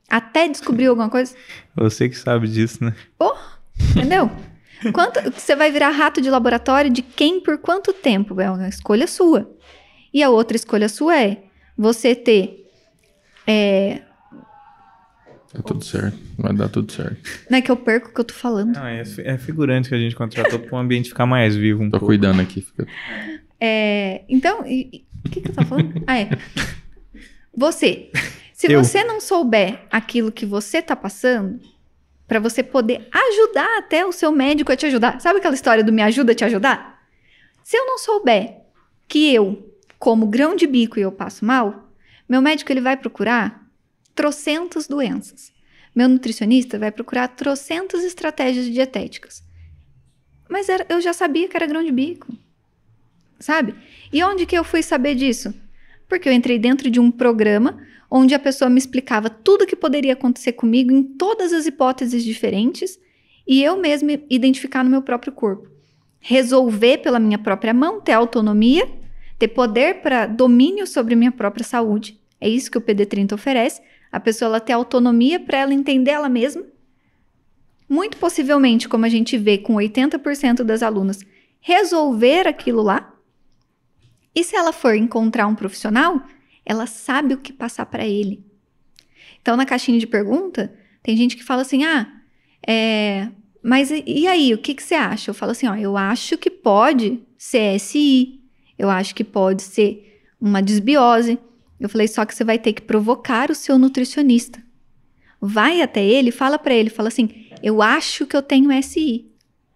Até 0.09 0.47
descobrir 0.47 0.87
alguma 0.87 1.09
coisa? 1.09 1.33
Você 1.75 2.07
que 2.07 2.15
sabe 2.15 2.47
disso, 2.47 2.83
né? 2.83 2.95
Entendeu? 3.95 4.29
Quanto, 4.93 5.19
você 5.31 5.55
vai 5.55 5.71
virar 5.71 5.89
rato 5.89 6.21
de 6.21 6.29
laboratório 6.29 6.91
de 6.91 7.01
quem 7.01 7.41
por 7.41 7.57
quanto 7.57 7.93
tempo? 7.93 8.39
É 8.39 8.51
uma 8.51 8.67
escolha 8.67 9.07
sua. 9.07 9.49
E 10.13 10.21
a 10.21 10.29
outra 10.29 10.55
escolha 10.55 10.89
sua 10.89 11.19
é 11.19 11.43
você 11.77 12.13
ter. 12.13 12.69
É, 13.47 14.01
Tá 15.55 15.61
tudo 15.63 15.83
certo. 15.83 16.17
Vai 16.37 16.53
dar 16.53 16.69
tudo 16.69 16.91
certo. 16.91 17.17
não 17.49 17.57
é 17.57 17.61
que 17.61 17.71
eu 17.71 17.77
perco 17.77 18.09
o 18.09 18.13
que 18.13 18.19
eu 18.19 18.25
tô 18.25 18.33
falando. 18.33 18.73
Não, 18.75 18.85
é, 18.85 19.03
é 19.19 19.37
figurante 19.37 19.87
que 19.89 19.95
a 19.95 19.97
gente 19.97 20.15
contratou 20.15 20.59
para 20.59 20.75
o 20.75 20.77
ambiente 20.77 21.09
ficar 21.09 21.25
mais 21.25 21.55
vivo 21.55 21.81
um 21.81 21.85
Tô 21.89 21.91
pouco. 21.91 22.07
cuidando 22.07 22.41
aqui. 22.41 22.61
Fica... 22.61 22.85
É, 23.59 24.23
então, 24.27 24.61
o 24.61 24.65
que, 24.65 25.41
que 25.41 25.49
eu 25.49 25.53
tava 25.53 25.67
falando? 25.67 25.93
Ah, 26.05 26.19
é. 26.19 26.29
Você. 27.55 28.11
Se 28.53 28.71
Eu. 28.71 28.83
você 28.83 29.03
não 29.03 29.19
souber 29.21 29.81
aquilo 29.89 30.31
que 30.31 30.45
você 30.45 30.81
tá 30.81 30.95
passando, 30.95 31.59
pra 32.27 32.39
você 32.39 32.63
poder 32.63 33.07
ajudar 33.11 33.77
até 33.77 34.05
o 34.05 34.11
seu 34.11 34.31
médico 34.31 34.71
a 34.71 34.75
te 34.75 34.85
ajudar. 34.85 35.19
Sabe 35.21 35.39
aquela 35.39 35.55
história 35.55 35.83
do 35.83 35.93
me 35.93 36.01
ajuda 36.01 36.31
a 36.31 36.35
te 36.35 36.43
ajudar? 36.45 36.99
Se 37.63 37.77
eu 37.77 37.85
não 37.85 37.97
souber 37.97 38.57
que 39.07 39.33
eu, 39.33 39.73
como 39.97 40.27
grão 40.27 40.55
de 40.55 40.67
bico 40.67 40.99
e 40.99 41.01
eu 41.01 41.11
passo 41.11 41.45
mal, 41.45 41.89
meu 42.27 42.41
médico 42.41 42.71
ele 42.71 42.81
vai 42.81 42.97
procurar 42.97 43.64
trocentas 44.15 44.87
doenças. 44.87 45.51
Meu 45.93 46.09
nutricionista 46.09 46.79
vai 46.79 46.91
procurar 46.91 47.27
trocentas 47.27 48.03
estratégias 48.03 48.65
dietéticas. 48.65 49.43
Mas 50.49 50.69
era- 50.69 50.85
eu 50.89 50.99
já 51.01 51.13
sabia 51.13 51.47
que 51.47 51.55
era 51.55 51.67
grão 51.67 51.83
de 51.83 51.91
bico 51.91 52.27
sabe? 53.39 53.75
E 54.11 54.23
onde 54.23 54.45
que 54.45 54.57
eu 54.57 54.63
fui 54.63 54.81
saber 54.81 55.15
disso? 55.15 55.53
Porque 56.07 56.29
eu 56.29 56.33
entrei 56.33 56.57
dentro 56.57 56.89
de 56.89 56.99
um 56.99 57.11
programa 57.11 57.79
onde 58.09 58.33
a 58.33 58.39
pessoa 58.39 58.69
me 58.69 58.77
explicava 58.77 59.29
tudo 59.29 59.65
que 59.65 59.75
poderia 59.75 60.13
acontecer 60.13 60.53
comigo 60.53 60.91
em 60.91 61.03
todas 61.03 61.51
as 61.51 61.65
hipóteses 61.65 62.23
diferentes 62.23 62.99
e 63.47 63.63
eu 63.63 63.77
mesma 63.77 64.11
identificar 64.29 64.83
no 64.83 64.89
meu 64.89 65.01
próprio 65.01 65.33
corpo. 65.33 65.69
Resolver 66.19 66.99
pela 66.99 67.19
minha 67.19 67.37
própria 67.37 67.73
mão, 67.73 68.01
ter 68.01 68.13
autonomia, 68.13 68.87
ter 69.37 69.49
poder 69.49 70.01
para 70.01 70.25
domínio 70.25 70.87
sobre 70.87 71.15
minha 71.15 71.31
própria 71.31 71.63
saúde. 71.63 72.19
É 72.39 72.47
isso 72.47 72.71
que 72.71 72.77
o 72.77 72.81
PD30 72.81 73.33
oferece. 73.33 73.81
A 74.15 74.19
pessoa 74.21 74.47
ela 74.47 74.59
ter 74.61 74.71
autonomia 74.71 75.37
para 75.41 75.57
ela 75.57 75.73
entender 75.73 76.11
ela 76.11 76.29
mesma. 76.29 76.63
Muito 77.87 78.15
possivelmente, 78.15 78.87
como 78.87 79.03
a 79.03 79.09
gente 79.09 79.37
vê 79.37 79.57
com 79.57 79.73
80% 79.73 80.63
das 80.63 80.81
alunas, 80.81 81.19
resolver 81.59 82.47
aquilo 82.47 82.81
lá. 82.81 83.13
E 84.33 84.41
se 84.41 84.55
ela 84.55 84.71
for 84.71 84.95
encontrar 84.95 85.47
um 85.47 85.53
profissional, 85.53 86.21
ela 86.65 86.87
sabe 86.87 87.33
o 87.33 87.39
que 87.39 87.51
passar 87.51 87.87
para 87.87 88.07
ele. 88.07 88.41
Então, 89.41 89.57
na 89.57 89.65
caixinha 89.65 89.99
de 89.99 90.07
pergunta, 90.07 90.73
tem 91.03 91.17
gente 91.17 91.35
que 91.35 91.43
fala 91.43 91.63
assim: 91.63 91.83
ah, 91.83 92.07
é, 92.65 93.27
mas 93.61 93.91
e, 93.91 94.27
aí, 94.27 94.53
o 94.53 94.57
que, 94.59 94.73
que 94.73 94.81
você 94.81 94.95
acha? 94.95 95.29
Eu 95.29 95.35
falo 95.35 95.51
assim: 95.51 95.67
ó, 95.67 95.75
eu 95.75 95.97
acho 95.97 96.37
que 96.37 96.49
pode 96.49 97.21
ser 97.37 97.77
SI, 97.81 98.39
eu 98.79 98.89
acho 98.89 99.13
que 99.13 99.25
pode 99.25 99.61
ser 99.61 100.23
uma 100.39 100.61
desbiose. 100.61 101.37
Eu 101.79 101.89
falei: 101.89 102.07
só 102.07 102.25
que 102.25 102.33
você 102.33 102.43
vai 102.43 102.57
ter 102.57 102.73
que 102.73 102.81
provocar 102.81 103.51
o 103.51 103.55
seu 103.55 103.77
nutricionista. 103.77 104.63
Vai 105.39 105.81
até 105.81 106.03
ele, 106.03 106.31
fala 106.31 106.57
para 106.57 106.73
ele, 106.73 106.89
fala 106.89 107.09
assim: 107.09 107.47
eu 107.61 107.81
acho 107.81 108.25
que 108.25 108.35
eu 108.35 108.41
tenho 108.41 108.71
SI. 108.83 109.31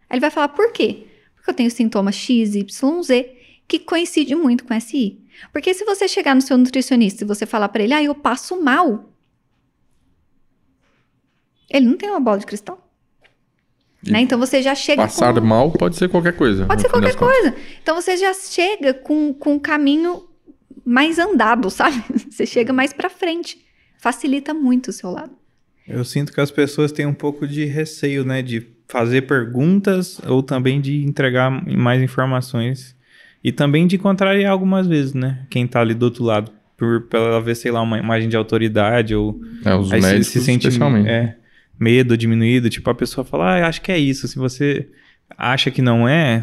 Aí 0.09 0.15
ele 0.15 0.21
vai 0.21 0.31
falar: 0.31 0.49
por 0.49 0.71
quê? 0.71 1.07
Porque 1.35 1.49
eu 1.49 1.53
tenho 1.53 1.71
sintomas 1.71 2.15
X, 2.15 2.55
Y, 2.55 3.03
Z 3.03 3.35
que 3.67 3.77
coincide 3.77 4.35
muito 4.35 4.65
com 4.65 4.77
SI. 4.79 5.21
Porque 5.53 5.73
se 5.73 5.85
você 5.85 6.07
chegar 6.07 6.35
no 6.35 6.41
seu 6.41 6.57
nutricionista 6.57 7.23
e 7.23 7.27
você 7.27 7.45
falar 7.45 7.69
para 7.69 7.83
ele, 7.83 7.93
ah, 7.93 8.03
eu 8.03 8.15
passo 8.15 8.61
mal, 8.61 9.13
ele 11.69 11.85
não 11.85 11.95
tem 11.95 12.09
uma 12.09 12.19
bola 12.19 12.39
de 12.39 12.47
cristal. 12.47 12.89
Né? 14.05 14.21
Então 14.21 14.39
você 14.39 14.61
já 14.61 14.73
chega 14.73 15.03
Passar 15.03 15.33
com... 15.33 15.41
mal 15.41 15.71
pode 15.71 15.95
ser 15.97 16.09
qualquer 16.09 16.35
coisa. 16.35 16.65
Pode 16.65 16.81
ser 16.81 16.89
qualquer 16.89 17.15
contas. 17.15 17.41
coisa. 17.41 17.55
Então 17.81 17.95
você 17.95 18.17
já 18.17 18.33
chega 18.33 18.93
com, 18.93 19.33
com 19.33 19.55
um 19.55 19.59
caminho 19.59 20.28
mais 20.89 21.19
andado, 21.19 21.69
sabe? 21.69 22.03
Você 22.29 22.45
chega 22.45 22.73
mais 22.73 22.91
para 22.91 23.09
frente. 23.09 23.57
Facilita 23.99 24.53
muito 24.53 24.87
o 24.87 24.93
seu 24.93 25.11
lado. 25.11 25.31
Eu 25.87 26.03
sinto 26.03 26.31
que 26.33 26.41
as 26.41 26.49
pessoas 26.51 26.91
têm 26.91 27.05
um 27.05 27.13
pouco 27.13 27.47
de 27.47 27.65
receio, 27.65 28.23
né? 28.25 28.41
De 28.41 28.65
fazer 28.87 29.23
perguntas 29.23 30.19
ou 30.27 30.41
também 30.41 30.81
de 30.81 31.03
entregar 31.05 31.49
mais 31.51 32.01
informações. 32.01 32.95
E 33.43 33.51
também 33.51 33.87
de 33.87 33.97
contrariar 33.97 34.51
algumas 34.51 34.87
vezes, 34.87 35.13
né? 35.13 35.45
Quem 35.49 35.67
tá 35.67 35.79
ali 35.81 35.93
do 35.93 36.03
outro 36.03 36.23
lado. 36.23 36.51
Por, 36.75 37.01
pra 37.03 37.19
ela 37.19 37.41
ver, 37.41 37.55
sei 37.55 37.71
lá, 37.71 37.81
uma 37.81 37.97
imagem 37.99 38.29
de 38.29 38.37
autoridade 38.37 39.13
ou... 39.13 39.39
É, 39.65 39.75
os 39.75 39.91
aí 39.91 40.01
se- 40.01 40.07
médicos 40.07 40.27
se, 40.27 40.41
sente 40.41 40.67
especialmente. 40.67 41.09
é, 41.09 41.35
medo 41.79 42.17
diminuído. 42.17 42.69
Tipo, 42.69 42.89
a 42.89 42.95
pessoa 42.95 43.23
fala, 43.25 43.57
ah, 43.59 43.67
acho 43.67 43.81
que 43.81 43.91
é 43.91 43.97
isso. 43.99 44.27
Se 44.27 44.37
você 44.37 44.87
acha 45.37 45.69
que 45.69 45.81
não 45.81 46.07
é, 46.07 46.41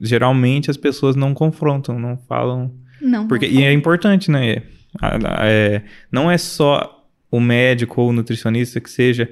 geralmente 0.00 0.70
as 0.70 0.76
pessoas 0.76 1.14
não 1.16 1.32
confrontam, 1.34 1.98
não 1.98 2.16
falam... 2.16 2.72
Não. 3.02 3.26
Porque, 3.28 3.46
não 3.48 3.60
e 3.60 3.64
é 3.64 3.72
importante, 3.72 4.30
né? 4.30 4.62
A- 5.00 5.16
a- 5.16 5.46
é, 5.46 5.82
não 6.10 6.30
é 6.30 6.38
só 6.38 7.04
o 7.30 7.40
médico 7.40 8.00
ou 8.02 8.10
o 8.10 8.12
nutricionista 8.12 8.80
que 8.80 8.90
seja 8.90 9.28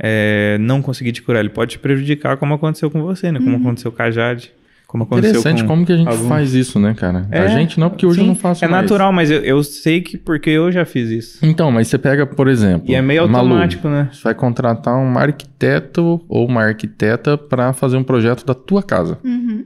é, 0.00 0.56
não 0.60 0.80
conseguir 0.80 1.10
te 1.12 1.20
curar, 1.22 1.40
ele 1.40 1.48
pode 1.48 1.72
te 1.72 1.78
prejudicar, 1.78 2.36
como 2.36 2.54
aconteceu 2.54 2.90
com 2.90 3.02
você, 3.02 3.32
né? 3.32 3.38
Como 3.40 3.50
Uhum. 3.56 3.60
aconteceu 3.62 3.90
com 3.90 4.00
a 4.00 4.10
Jade, 4.12 4.52
como 4.86 5.02
aconteceu 5.02 5.40
Interessante 5.40 5.62
com... 5.62 5.68
como 5.68 5.84
que 5.84 5.92
a 5.92 5.96
gente 5.96 6.08
alguns. 6.08 6.28
faz 6.28 6.54
isso, 6.54 6.78
né, 6.78 6.94
cara? 6.94 7.26
a 7.32 7.36
É, 7.36 7.48
gente 7.48 7.80
não, 7.80 7.90
porque 7.90 8.06
hoje 8.06 8.18
eu 8.20 8.22
sim, 8.22 8.28
não 8.28 8.36
faço 8.36 8.64
É 8.64 8.68
mais. 8.68 8.82
natural, 8.84 9.12
mas 9.12 9.28
eu, 9.30 9.40
eu 9.42 9.60
sei 9.64 10.00
que 10.00 10.16
porque 10.16 10.50
eu 10.50 10.70
já 10.70 10.84
fiz 10.84 11.10
isso. 11.10 11.38
Então, 11.44 11.72
mas 11.72 11.88
você 11.88 11.98
pega, 11.98 12.24
por 12.26 12.46
exemplo... 12.46 12.88
E 12.88 12.94
é 12.94 13.02
meio 13.02 13.24
a 13.24 13.26
Malu, 13.26 13.48
automático, 13.48 13.88
né? 13.88 14.08
Você 14.12 14.22
vai 14.22 14.34
contratar 14.34 14.94
um 14.96 15.18
arquiteto 15.18 16.24
ou 16.28 16.46
uma 16.46 16.62
arquiteta 16.62 17.36
para 17.36 17.72
fazer 17.72 17.96
um 17.96 18.04
projeto 18.04 18.46
da 18.46 18.54
tua 18.54 18.82
casa. 18.84 19.18
Uhum. 19.24 19.64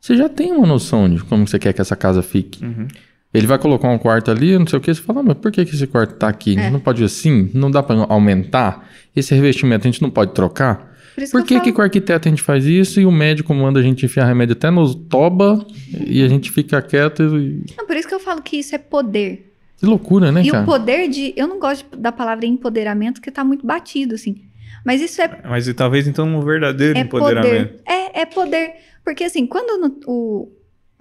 Você 0.00 0.16
já 0.16 0.28
tem 0.28 0.52
uma 0.52 0.66
noção 0.66 1.08
de 1.08 1.22
como 1.24 1.46
você 1.46 1.58
quer 1.58 1.72
que 1.72 1.80
essa 1.80 1.96
casa 1.96 2.22
fique. 2.22 2.64
Uhum. 2.64 2.86
Ele 3.32 3.46
vai 3.46 3.58
colocar 3.58 3.88
um 3.88 3.98
quarto 3.98 4.30
ali, 4.30 4.58
não 4.58 4.66
sei 4.66 4.78
o 4.78 4.82
que, 4.82 4.92
você 4.94 5.02
fala, 5.02 5.20
"Ah, 5.20 5.22
mas 5.22 5.36
por 5.36 5.52
que, 5.52 5.64
que 5.64 5.74
esse 5.74 5.86
quarto 5.86 6.14
tá 6.14 6.28
aqui? 6.28 6.58
É. 6.58 6.70
Não 6.70 6.80
pode 6.80 7.02
ir 7.02 7.04
assim? 7.04 7.50
Não 7.52 7.70
dá 7.70 7.82
para 7.82 8.06
aumentar? 8.08 8.88
Esse 9.14 9.34
revestimento 9.34 9.86
a 9.86 9.90
gente 9.90 10.00
não 10.00 10.10
pode 10.10 10.32
trocar? 10.32 10.88
Por 11.14 11.30
Por 11.30 11.42
que, 11.42 11.54
que, 11.56 11.60
que 11.64 11.72
com 11.72 11.80
o 11.80 11.84
arquiteto 11.84 12.28
a 12.28 12.30
gente 12.30 12.42
faz 12.42 12.64
isso 12.64 13.00
e 13.00 13.04
o 13.06 13.10
médico 13.10 13.52
manda 13.52 13.80
a 13.80 13.82
gente 13.82 14.06
enfiar 14.06 14.24
remédio 14.24 14.52
até 14.52 14.70
nos 14.70 14.94
toba 14.94 15.66
e 16.06 16.22
a 16.22 16.28
gente 16.28 16.50
fica 16.52 16.80
quieto 16.80 17.22
e... 17.36 17.64
Não, 17.76 17.86
por 17.86 17.96
isso 17.96 18.06
que 18.06 18.14
eu 18.14 18.20
falo 18.20 18.40
que 18.40 18.56
isso 18.56 18.74
é 18.74 18.78
poder. 18.78 19.52
Que 19.78 19.86
loucura, 19.86 20.30
né, 20.32 20.42
e 20.42 20.50
cara? 20.50 20.62
o 20.62 20.66
poder 20.66 21.08
de. 21.08 21.32
Eu 21.36 21.46
não 21.46 21.60
gosto 21.60 21.96
da 21.96 22.10
palavra 22.10 22.44
empoderamento, 22.46 23.14
porque 23.14 23.30
tá 23.30 23.44
muito 23.44 23.64
batido, 23.64 24.16
assim. 24.16 24.42
Mas 24.84 25.00
isso 25.00 25.20
é 25.22 25.40
Mas 25.44 25.68
e 25.68 25.74
talvez 25.74 26.08
então 26.08 26.26
um 26.26 26.40
verdadeiro 26.40 26.98
é 26.98 27.02
empoderamento. 27.02 27.68
poder. 27.68 27.80
É, 27.86 28.22
é 28.22 28.26
poder. 28.26 28.72
Porque 29.08 29.24
assim, 29.24 29.46
quando 29.46 29.78
no- 29.78 30.00
o, 30.06 30.52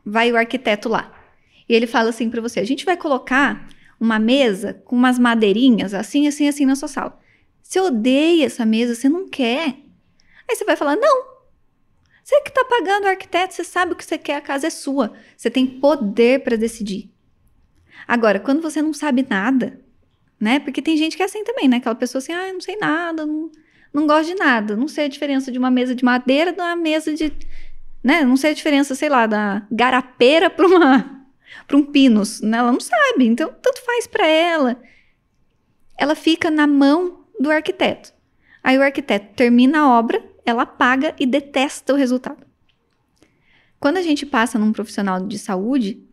vai 0.05 0.31
o 0.31 0.37
arquiteto 0.37 0.87
lá 0.87 1.13
e 1.67 1.75
ele 1.75 1.85
fala 1.85 2.09
assim 2.09 2.29
pra 2.29 2.39
você: 2.39 2.61
a 2.61 2.63
gente 2.63 2.85
vai 2.85 2.95
colocar 2.95 3.67
uma 3.99 4.17
mesa 4.17 4.75
com 4.85 4.95
umas 4.95 5.19
madeirinhas 5.19 5.93
assim, 5.93 6.25
assim, 6.25 6.47
assim 6.47 6.65
na 6.65 6.77
sua 6.77 6.87
sala. 6.87 7.19
Você 7.61 7.81
odeia 7.81 8.45
essa 8.45 8.65
mesa, 8.65 8.95
você 8.95 9.09
não 9.09 9.27
quer. 9.27 9.75
Aí 10.49 10.55
você 10.55 10.63
vai 10.63 10.77
falar: 10.77 10.95
não. 10.95 11.21
Você 12.23 12.39
que 12.43 12.53
tá 12.53 12.63
pagando 12.63 13.03
o 13.03 13.09
arquiteto, 13.09 13.53
você 13.53 13.65
sabe 13.65 13.91
o 13.91 13.95
que 13.97 14.05
você 14.05 14.17
quer, 14.17 14.37
a 14.37 14.41
casa 14.41 14.67
é 14.67 14.69
sua. 14.69 15.11
Você 15.35 15.49
tem 15.49 15.67
poder 15.67 16.43
pra 16.43 16.55
decidir. 16.55 17.11
Agora, 18.07 18.39
quando 18.39 18.61
você 18.61 18.81
não 18.81 18.93
sabe 18.93 19.27
nada, 19.29 19.81
né? 20.39 20.61
Porque 20.61 20.81
tem 20.81 20.95
gente 20.95 21.17
que 21.17 21.23
é 21.23 21.25
assim 21.25 21.43
também, 21.43 21.67
né? 21.67 21.75
Aquela 21.75 21.93
pessoa 21.93 22.19
assim, 22.19 22.31
ah, 22.31 22.47
eu 22.47 22.53
não 22.53 22.61
sei 22.61 22.77
nada, 22.77 23.25
não, 23.25 23.51
não 23.93 24.07
gosto 24.07 24.27
de 24.27 24.35
nada, 24.35 24.77
não 24.77 24.87
sei 24.87 25.05
a 25.05 25.09
diferença 25.09 25.51
de 25.51 25.59
uma 25.59 25.69
mesa 25.69 25.93
de 25.93 26.05
madeira 26.05 26.53
de 26.53 26.59
uma 26.61 26.75
mesa 26.75 27.13
de, 27.13 27.33
né? 28.03 28.23
Não 28.23 28.37
sei 28.37 28.51
a 28.51 28.53
diferença, 28.53 28.95
sei 28.95 29.09
lá, 29.09 29.25
da 29.25 29.65
garapeira 29.71 30.49
para 30.49 30.67
uma 30.67 31.17
para 31.65 31.77
um 31.77 31.83
pinus, 31.83 32.41
né? 32.41 32.57
Ela 32.57 32.71
não 32.71 32.79
sabe, 32.79 33.25
então 33.25 33.53
tanto 33.61 33.83
faz 33.85 34.07
para 34.07 34.25
ela. 34.27 34.81
ela 35.97 36.15
fica 36.15 36.51
na 36.51 36.67
mão 36.67 37.25
do 37.39 37.49
arquiteto. 37.49 38.13
Aí 38.63 38.77
o 38.77 38.83
arquiteto 38.83 39.33
termina 39.35 39.79
a 39.79 39.89
obra, 39.99 40.23
ela 40.45 40.65
paga 40.65 41.15
e 41.19 41.25
detesta 41.25 41.93
o 41.93 41.95
resultado. 41.95 42.45
Quando 43.79 43.97
a 43.97 44.01
gente 44.01 44.25
passa 44.25 44.57
num 44.59 44.71
profissional 44.71 45.25
de 45.25 45.37
saúde 45.37 46.03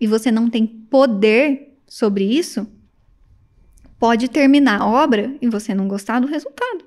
e 0.00 0.06
você 0.06 0.30
não 0.30 0.48
tem 0.48 0.66
poder 0.66 1.76
sobre 1.86 2.24
isso, 2.24 2.66
pode 3.98 4.28
terminar 4.28 4.80
a 4.80 4.86
obra 4.86 5.36
e 5.40 5.48
você 5.48 5.74
não 5.74 5.88
gostar 5.88 6.20
do 6.20 6.26
resultado. 6.26 6.84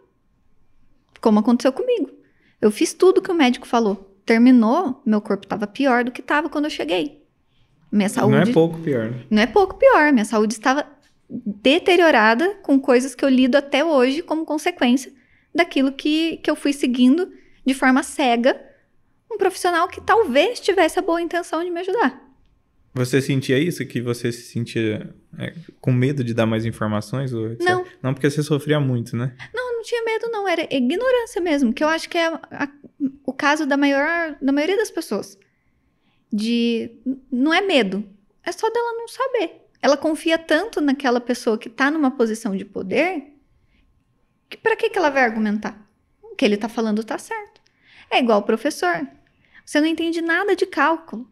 Como 1.21 1.39
aconteceu 1.39 1.71
comigo. 1.71 2.09
Eu 2.59 2.71
fiz 2.71 2.93
tudo 2.93 3.21
que 3.21 3.31
o 3.31 3.35
médico 3.35 3.67
falou. 3.67 4.12
Terminou, 4.25 5.01
meu 5.05 5.21
corpo 5.21 5.45
estava 5.45 5.67
pior 5.67 6.03
do 6.03 6.11
que 6.11 6.21
estava 6.21 6.49
quando 6.49 6.65
eu 6.65 6.71
cheguei. 6.71 7.21
Minha 7.91 8.09
saúde. 8.09 8.35
Não 8.35 8.41
é 8.41 8.53
pouco 8.53 8.79
pior. 8.79 9.11
Né? 9.11 9.25
Não 9.29 9.41
é 9.41 9.47
pouco 9.47 9.75
pior. 9.75 10.11
Minha 10.11 10.25
saúde 10.25 10.53
estava 10.53 10.85
deteriorada 11.29 12.55
com 12.63 12.79
coisas 12.79 13.13
que 13.15 13.23
eu 13.23 13.29
lido 13.29 13.55
até 13.55 13.83
hoje 13.83 14.21
como 14.21 14.45
consequência 14.45 15.11
daquilo 15.53 15.91
que, 15.91 16.37
que 16.37 16.49
eu 16.49 16.55
fui 16.55 16.73
seguindo 16.73 17.31
de 17.65 17.73
forma 17.73 18.03
cega 18.03 18.59
um 19.31 19.37
profissional 19.37 19.87
que 19.87 19.99
talvez 20.01 20.59
tivesse 20.59 20.99
a 20.99 21.01
boa 21.01 21.21
intenção 21.21 21.63
de 21.63 21.69
me 21.69 21.79
ajudar. 21.79 22.21
Você 22.93 23.19
sentia 23.21 23.57
isso? 23.57 23.83
Que 23.85 23.99
você 23.99 24.31
se 24.31 24.43
sentia 24.43 25.13
é, 25.39 25.53
com 25.81 25.91
medo 25.91 26.23
de 26.23 26.33
dar 26.33 26.45
mais 26.45 26.63
informações? 26.63 27.33
Ou 27.33 27.51
etc? 27.51 27.65
Não. 27.65 27.85
Não, 28.03 28.13
porque 28.13 28.29
você 28.29 28.43
sofria 28.43 28.79
muito, 28.79 29.17
né? 29.17 29.33
Não, 29.53 29.62
não 29.83 29.87
tinha 29.87 30.03
medo, 30.03 30.29
não. 30.31 30.47
Era 30.47 30.63
ignorância 30.73 31.41
mesmo, 31.41 31.73
que 31.73 31.83
eu 31.83 31.87
acho 31.87 32.07
que 32.09 32.17
é 32.17 32.27
a- 32.27 32.39
a- 32.51 32.69
o 33.25 33.33
caso 33.33 33.65
da, 33.65 33.75
maior, 33.77 34.37
da 34.41 34.51
maioria 34.51 34.77
das 34.77 34.89
pessoas. 34.91 35.37
De. 36.31 36.91
Não 37.31 37.53
é 37.53 37.61
medo, 37.61 38.03
é 38.43 38.51
só 38.51 38.69
dela 38.69 38.93
não 38.93 39.07
saber. 39.07 39.61
Ela 39.81 39.97
confia 39.97 40.37
tanto 40.37 40.79
naquela 40.81 41.19
pessoa 41.19 41.57
que 41.57 41.69
tá 41.69 41.91
numa 41.91 42.09
posição 42.11 42.55
de 42.55 42.63
poder 42.65 43.33
que 44.49 44.57
pra 44.57 44.75
que, 44.75 44.89
que 44.89 44.97
ela 44.97 45.09
vai 45.09 45.23
argumentar? 45.23 45.75
O 46.21 46.35
que 46.35 46.45
ele 46.45 46.57
tá 46.57 46.69
falando 46.69 47.03
tá 47.03 47.17
certo. 47.17 47.61
É 48.09 48.19
igual 48.19 48.39
o 48.39 48.43
professor. 48.43 49.07
Você 49.65 49.81
não 49.81 49.87
entende 49.87 50.21
nada 50.21 50.55
de 50.55 50.65
cálculo. 50.65 51.27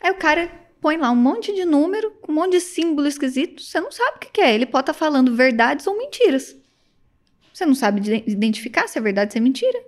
Aí 0.00 0.10
o 0.10 0.16
cara 0.16 0.50
põe 0.80 0.96
lá 0.96 1.10
um 1.10 1.16
monte 1.16 1.52
de 1.54 1.64
número, 1.64 2.12
um 2.28 2.32
monte 2.32 2.52
de 2.52 2.60
símbolo 2.60 3.06
esquisito, 3.08 3.62
você 3.62 3.80
não 3.80 3.90
sabe 3.92 4.16
o 4.16 4.20
que, 4.20 4.30
que 4.30 4.40
é. 4.40 4.54
Ele 4.54 4.66
pode 4.66 4.82
estar 4.82 4.94
falando 4.94 5.34
verdades 5.34 5.86
ou 5.86 5.96
mentiras. 5.98 6.56
Você 7.52 7.66
não 7.66 7.74
sabe 7.74 8.00
de- 8.00 8.24
identificar 8.26 8.88
se 8.88 8.98
é 8.98 9.00
verdade 9.02 9.28
ou 9.28 9.32
se 9.32 9.38
é 9.38 9.40
mentira. 9.40 9.82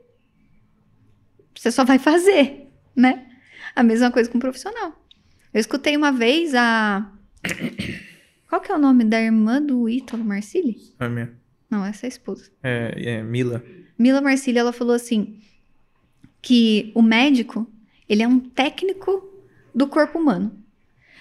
Você 1.56 1.70
só 1.70 1.84
vai 1.84 1.98
fazer, 1.98 2.68
né? 2.94 3.26
A 3.74 3.82
mesma 3.82 4.10
coisa 4.10 4.28
com 4.30 4.38
o 4.38 4.40
profissional. 4.40 4.92
Eu 5.52 5.60
escutei 5.60 5.96
uma 5.96 6.12
vez 6.12 6.54
a. 6.54 7.10
Qual 8.48 8.60
que 8.60 8.70
é 8.70 8.74
o 8.74 8.78
nome 8.78 9.04
da 9.04 9.20
irmã 9.20 9.60
do 9.60 9.88
Ítalo 9.88 10.24
Marcilli? 10.24 10.76
A 10.98 11.08
minha. 11.08 11.32
Não, 11.70 11.84
essa 11.84 12.06
é 12.06 12.08
a 12.08 12.08
esposa. 12.08 12.50
É, 12.62 12.94
é 13.16 13.22
Mila. 13.22 13.64
Mila 13.98 14.20
Marcilli, 14.20 14.58
ela 14.58 14.72
falou 14.72 14.94
assim 14.94 15.40
que 16.42 16.92
o 16.94 17.00
médico, 17.02 17.66
ele 18.08 18.22
é 18.22 18.28
um 18.28 18.38
técnico 18.38 19.28
do 19.74 19.86
corpo 19.86 20.18
humano. 20.18 20.56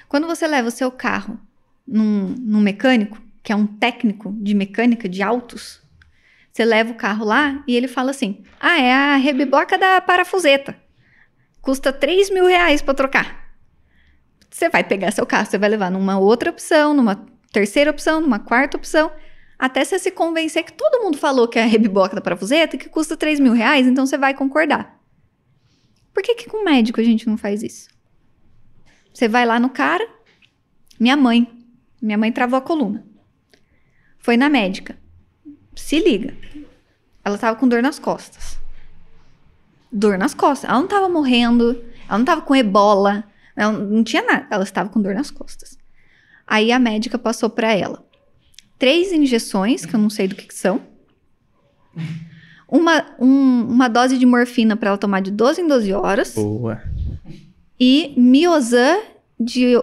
Quando 0.09 0.27
você 0.27 0.45
leva 0.47 0.67
o 0.67 0.71
seu 0.71 0.91
carro 0.91 1.39
num, 1.87 2.35
num 2.39 2.59
mecânico, 2.59 3.19
que 3.41 3.51
é 3.51 3.55
um 3.55 3.65
técnico 3.65 4.35
de 4.39 4.53
mecânica 4.53 5.07
de 5.07 5.23
autos, 5.23 5.81
você 6.53 6.63
leva 6.63 6.91
o 6.91 6.95
carro 6.95 7.25
lá 7.25 7.63
e 7.67 7.75
ele 7.75 7.87
fala 7.87 8.11
assim: 8.11 8.43
Ah, 8.59 8.79
é 8.79 8.93
a 8.93 9.15
rebiboca 9.15 9.75
da 9.75 9.99
parafuseta. 9.99 10.77
Custa 11.59 11.91
3 11.91 12.29
mil 12.29 12.45
reais 12.45 12.79
para 12.79 12.93
trocar. 12.93 13.55
Você 14.51 14.69
vai 14.69 14.83
pegar 14.83 15.09
seu 15.09 15.25
carro, 15.25 15.47
você 15.47 15.57
vai 15.57 15.67
levar 15.67 15.89
numa 15.89 16.19
outra 16.19 16.51
opção, 16.51 16.93
numa 16.93 17.25
terceira 17.51 17.89
opção, 17.89 18.21
numa 18.21 18.37
quarta 18.37 18.77
opção, 18.77 19.11
até 19.57 19.83
você 19.83 19.97
se 19.97 20.11
convencer 20.11 20.63
que 20.63 20.73
todo 20.73 21.01
mundo 21.03 21.17
falou 21.17 21.47
que 21.47 21.57
é 21.57 21.63
a 21.63 21.65
rebiboca 21.65 22.15
da 22.15 22.21
parafuseta 22.21 22.77
que 22.77 22.87
custa 22.87 23.17
3 23.17 23.39
mil 23.39 23.53
reais, 23.53 23.87
então 23.87 24.05
você 24.05 24.17
vai 24.17 24.35
concordar. 24.35 25.01
Por 26.13 26.21
que, 26.21 26.35
que 26.35 26.47
com 26.47 26.63
médico 26.63 27.01
a 27.01 27.03
gente 27.03 27.27
não 27.27 27.35
faz 27.35 27.63
isso? 27.63 27.89
Você 29.11 29.27
vai 29.27 29.43
lá 29.43 29.59
no 29.59 29.71
cara, 29.71 30.07
minha 30.99 31.17
mãe, 31.17 31.47
minha 31.99 32.17
mãe 32.17 32.31
travou 32.31 32.59
a 32.59 32.61
coluna. 32.61 33.03
Foi 34.19 34.37
na 34.37 34.49
médica. 34.49 35.01
Se 35.75 35.99
liga. 35.99 36.33
Ela 37.23 37.37
tava 37.37 37.57
com 37.57 37.67
dor 37.67 37.81
nas 37.81 37.99
costas. 37.99 38.57
Dor 39.91 40.17
nas 40.17 40.33
costas. 40.33 40.69
Ela 40.69 40.79
não 40.79 40.87
tava 40.87 41.07
morrendo, 41.09 41.81
ela 42.07 42.17
não 42.17 42.25
tava 42.25 42.41
com 42.41 42.55
ebola, 42.55 43.23
ela 43.55 43.71
não 43.71 44.03
tinha 44.03 44.21
nada. 44.23 44.47
Ela 44.49 44.63
estava 44.63 44.89
com 44.89 45.01
dor 45.01 45.13
nas 45.13 45.31
costas. 45.31 45.77
Aí 46.45 46.71
a 46.71 46.79
médica 46.79 47.17
passou 47.17 47.49
pra 47.49 47.71
ela 47.73 48.03
três 48.77 49.13
injeções, 49.13 49.85
que 49.85 49.95
eu 49.95 49.99
não 49.99 50.09
sei 50.09 50.27
do 50.27 50.35
que, 50.35 50.47
que 50.47 50.53
são. 50.55 50.81
Uma, 52.67 53.05
um- 53.19 53.61
uma 53.69 53.87
dose 53.87 54.17
de 54.17 54.25
morfina 54.25 54.75
pra 54.75 54.89
ela 54.89 54.97
tomar 54.97 55.21
de 55.21 55.31
12 55.31 55.61
em 55.61 55.67
12 55.67 55.93
horas. 55.93 56.33
Boa. 56.33 56.81
E 57.79 58.13
Miozan 58.17 58.97
de, 59.39 59.73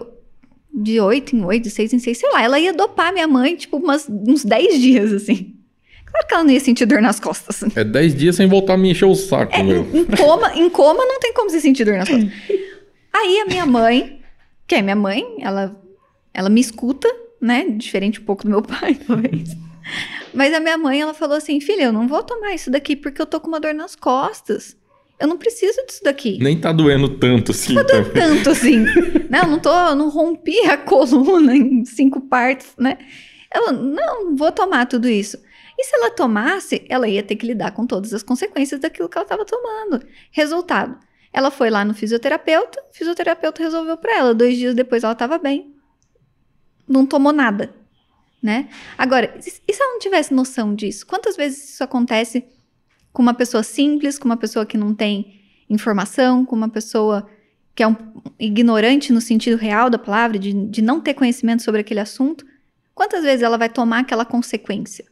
de 0.73 0.99
8 0.99 1.35
em 1.35 1.43
8, 1.43 1.63
de 1.63 1.69
6 1.69 1.93
em 1.93 1.99
6, 1.99 2.17
sei 2.17 2.29
lá. 2.31 2.41
Ela 2.43 2.59
ia 2.59 2.73
dopar 2.73 3.13
minha 3.13 3.27
mãe, 3.27 3.55
tipo, 3.55 3.77
umas, 3.77 4.07
uns 4.09 4.43
10 4.43 4.79
dias, 4.81 5.13
assim. 5.13 5.55
Claro 6.11 6.27
que 6.27 6.33
ela 6.33 6.43
não 6.43 6.51
ia 6.51 6.59
sentir 6.59 6.85
dor 6.85 7.01
nas 7.01 7.19
costas. 7.19 7.63
É 7.75 7.83
10 7.83 8.15
dias 8.15 8.35
sem 8.35 8.47
voltar 8.47 8.73
a 8.73 8.77
me 8.77 8.91
encher 8.91 9.05
o 9.05 9.15
saco, 9.15 9.53
É, 9.55 9.63
meu. 9.63 9.81
em, 9.93 10.05
coma, 10.05 10.53
em 10.55 10.69
coma 10.69 11.05
não 11.05 11.19
tem 11.19 11.33
como 11.33 11.49
se 11.49 11.61
sentir 11.61 11.85
dor 11.85 11.97
nas 11.97 12.09
costas. 12.09 12.31
Aí 13.13 13.39
a 13.39 13.45
minha 13.45 13.65
mãe, 13.65 14.21
que 14.67 14.75
é 14.75 14.81
minha 14.81 14.95
mãe, 14.95 15.25
ela, 15.41 15.75
ela 16.33 16.49
me 16.49 16.61
escuta, 16.61 17.07
né? 17.41 17.65
Diferente 17.69 18.19
um 18.19 18.23
pouco 18.23 18.43
do 18.43 18.49
meu 18.49 18.61
pai, 18.63 18.95
talvez. 18.95 19.49
Mas 20.33 20.53
a 20.53 20.59
minha 20.59 20.77
mãe, 20.77 21.01
ela 21.01 21.13
falou 21.13 21.35
assim, 21.37 21.59
filha, 21.59 21.83
eu 21.83 21.93
não 21.93 22.07
vou 22.07 22.23
tomar 22.23 22.53
isso 22.53 22.69
daqui 22.71 22.95
porque 22.95 23.21
eu 23.21 23.25
tô 23.25 23.39
com 23.39 23.47
uma 23.47 23.59
dor 23.59 23.73
nas 23.73 23.95
costas. 23.95 24.77
Eu 25.19 25.27
não 25.27 25.37
preciso 25.37 25.77
disso 25.85 26.03
daqui. 26.03 26.39
Nem 26.41 26.59
tá 26.59 26.71
doendo 26.71 27.09
tanto 27.09 27.51
assim. 27.51 27.75
Tá 27.75 27.83
doendo 27.83 28.09
também. 28.09 28.27
tanto 28.37 28.49
assim. 28.49 28.85
não, 29.29 29.43
não 29.51 29.59
tô, 29.59 29.69
eu 29.69 29.95
não 29.95 30.09
rompi 30.09 30.59
a 30.61 30.77
coluna 30.77 31.55
em 31.55 31.85
cinco 31.85 32.21
partes, 32.21 32.67
né? 32.77 32.97
Ela, 33.53 33.71
não, 33.71 34.25
não 34.25 34.35
vou 34.35 34.51
tomar 34.51 34.85
tudo 34.87 35.07
isso. 35.09 35.37
E 35.81 35.83
se 35.83 35.95
ela 35.95 36.11
tomasse, 36.11 36.85
ela 36.87 37.07
ia 37.07 37.23
ter 37.23 37.35
que 37.35 37.47
lidar 37.47 37.71
com 37.71 37.87
todas 37.87 38.13
as 38.13 38.21
consequências 38.21 38.79
daquilo 38.79 39.09
que 39.09 39.17
ela 39.17 39.25
estava 39.25 39.43
tomando. 39.43 40.05
Resultado, 40.29 40.95
ela 41.33 41.49
foi 41.49 41.71
lá 41.71 41.83
no 41.83 41.95
fisioterapeuta, 41.95 42.79
o 42.91 42.93
fisioterapeuta 42.95 43.63
resolveu 43.63 43.97
para 43.97 44.15
ela. 44.15 44.35
Dois 44.35 44.55
dias 44.59 44.75
depois 44.75 45.03
ela 45.03 45.13
estava 45.13 45.39
bem. 45.39 45.73
Não 46.87 47.03
tomou 47.03 47.33
nada, 47.33 47.73
né? 48.43 48.69
Agora, 48.95 49.33
e 49.39 49.41
se 49.41 49.81
ela 49.81 49.93
não 49.93 49.99
tivesse 49.99 50.31
noção 50.35 50.75
disso? 50.75 51.03
Quantas 51.07 51.35
vezes 51.35 51.73
isso 51.73 51.83
acontece 51.83 52.45
com 53.11 53.23
uma 53.23 53.33
pessoa 53.33 53.63
simples, 53.63 54.19
com 54.19 54.25
uma 54.25 54.37
pessoa 54.37 54.67
que 54.67 54.77
não 54.77 54.93
tem 54.93 55.41
informação, 55.67 56.45
com 56.45 56.55
uma 56.55 56.69
pessoa 56.69 57.27
que 57.73 57.81
é 57.81 57.87
um 57.87 57.95
ignorante 58.39 59.11
no 59.11 59.19
sentido 59.19 59.57
real 59.57 59.89
da 59.89 59.97
palavra, 59.97 60.37
de, 60.37 60.53
de 60.53 60.81
não 60.83 61.01
ter 61.01 61.15
conhecimento 61.15 61.63
sobre 61.63 61.81
aquele 61.81 62.01
assunto? 62.01 62.45
Quantas 62.93 63.23
vezes 63.23 63.41
ela 63.41 63.57
vai 63.57 63.67
tomar 63.67 64.01
aquela 64.01 64.25
consequência 64.25 65.10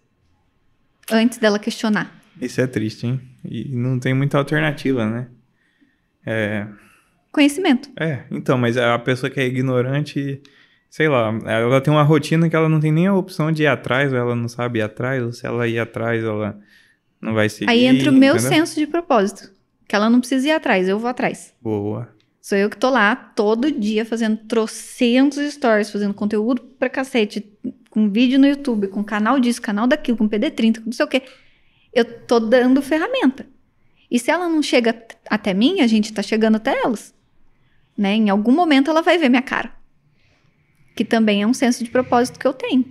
antes 1.11 1.38
dela 1.38 1.60
questionar? 1.60 2.14
Isso 2.41 2.61
é 2.61 2.68
triste, 2.68 3.06
hein? 3.07 3.22
E 3.44 3.69
não 3.76 3.99
tem 3.99 4.14
muita 4.14 4.38
alternativa, 4.38 5.06
né? 5.06 5.27
É, 6.26 6.68
Conhecimento. 7.31 7.90
é, 7.99 8.23
então, 8.31 8.57
mas 8.57 8.76
a 8.77 8.98
pessoa 8.99 9.30
que 9.30 9.40
é 9.40 9.45
ignorante, 9.45 10.41
sei 10.90 11.07
lá, 11.07 11.31
ela 11.45 11.80
tem 11.81 11.94
uma 11.94 12.03
rotina 12.03 12.49
que 12.49 12.56
ela 12.56 12.68
não 12.69 12.80
tem 12.80 12.91
nem 12.91 13.07
a 13.07 13.14
opção 13.14 13.52
de 13.52 13.64
ir 13.64 13.68
atrás, 13.68 14.11
ou 14.11 14.18
ela 14.18 14.36
não 14.36 14.48
sabe 14.48 14.80
ir 14.80 14.81
atrás, 14.81 15.22
ou 15.23 15.31
se 15.31 15.45
ela 15.45 15.68
ir 15.68 15.80
atrás, 15.80 16.23
ela 16.23 16.60
não 17.22 17.34
vai 17.34 17.49
seguir. 17.49 17.69
Aí 17.69 17.86
entra 17.86 18.10
o 18.10 18.14
meu 18.14 18.36
entendeu? 18.36 18.49
senso 18.52 18.80
de 18.80 18.88
propósito. 18.88 19.52
Que 19.88 19.95
ela 19.95 20.10
não 20.10 20.19
precisa 20.19 20.48
ir 20.48 20.52
atrás, 20.52 20.88
eu 20.88 20.99
vou 20.99 21.10
atrás. 21.10 21.53
Boa. 21.61 22.10
Sou 22.41 22.57
eu 22.57 22.69
que 22.69 22.77
tô 22.77 22.90
lá 22.90 23.15
todo 23.15 23.72
dia 23.72 24.06
fazendo 24.06 24.38
trocentos 24.48 25.38
stories, 25.53 25.91
fazendo 25.91 26.14
conteúdo 26.14 26.61
pra 26.80 26.90
cacete, 26.90 27.45
com 28.00 28.10
vídeo 28.10 28.40
no 28.40 28.48
YouTube, 28.48 28.88
com 28.88 29.04
canal 29.04 29.40
disso, 29.40 29.62
canal 29.62 29.86
daquilo, 29.86 30.18
com 30.18 30.30
PD30, 30.30 30.80
com 30.80 30.86
não 30.86 30.94
sei 30.94 31.06
o 31.06 31.10
quê. 31.10 31.24
Eu 31.94 32.06
tô 32.06 32.40
dando 32.40 32.82
ferramenta. 32.82 33.46
E 34.10 34.18
se 34.18 34.32
ela 34.32 34.48
não 34.48 34.64
chega 34.64 35.06
até 35.30 35.54
mim, 35.54 35.82
a 35.82 35.88
gente 35.88 36.14
tá 36.14 36.22
chegando 36.22 36.56
até 36.56 36.80
elas. 36.82 37.14
Né? 37.98 38.16
Em 38.16 38.30
algum 38.30 38.54
momento 38.54 38.90
ela 38.90 39.02
vai 39.02 39.18
ver 39.18 39.28
minha 39.28 39.42
cara. 39.42 39.74
Que 40.96 41.04
também 41.04 41.42
é 41.42 41.48
um 41.48 41.54
senso 41.54 41.84
de 41.84 41.90
propósito 41.90 42.40
que 42.40 42.48
eu 42.48 42.54
tenho. 42.54 42.86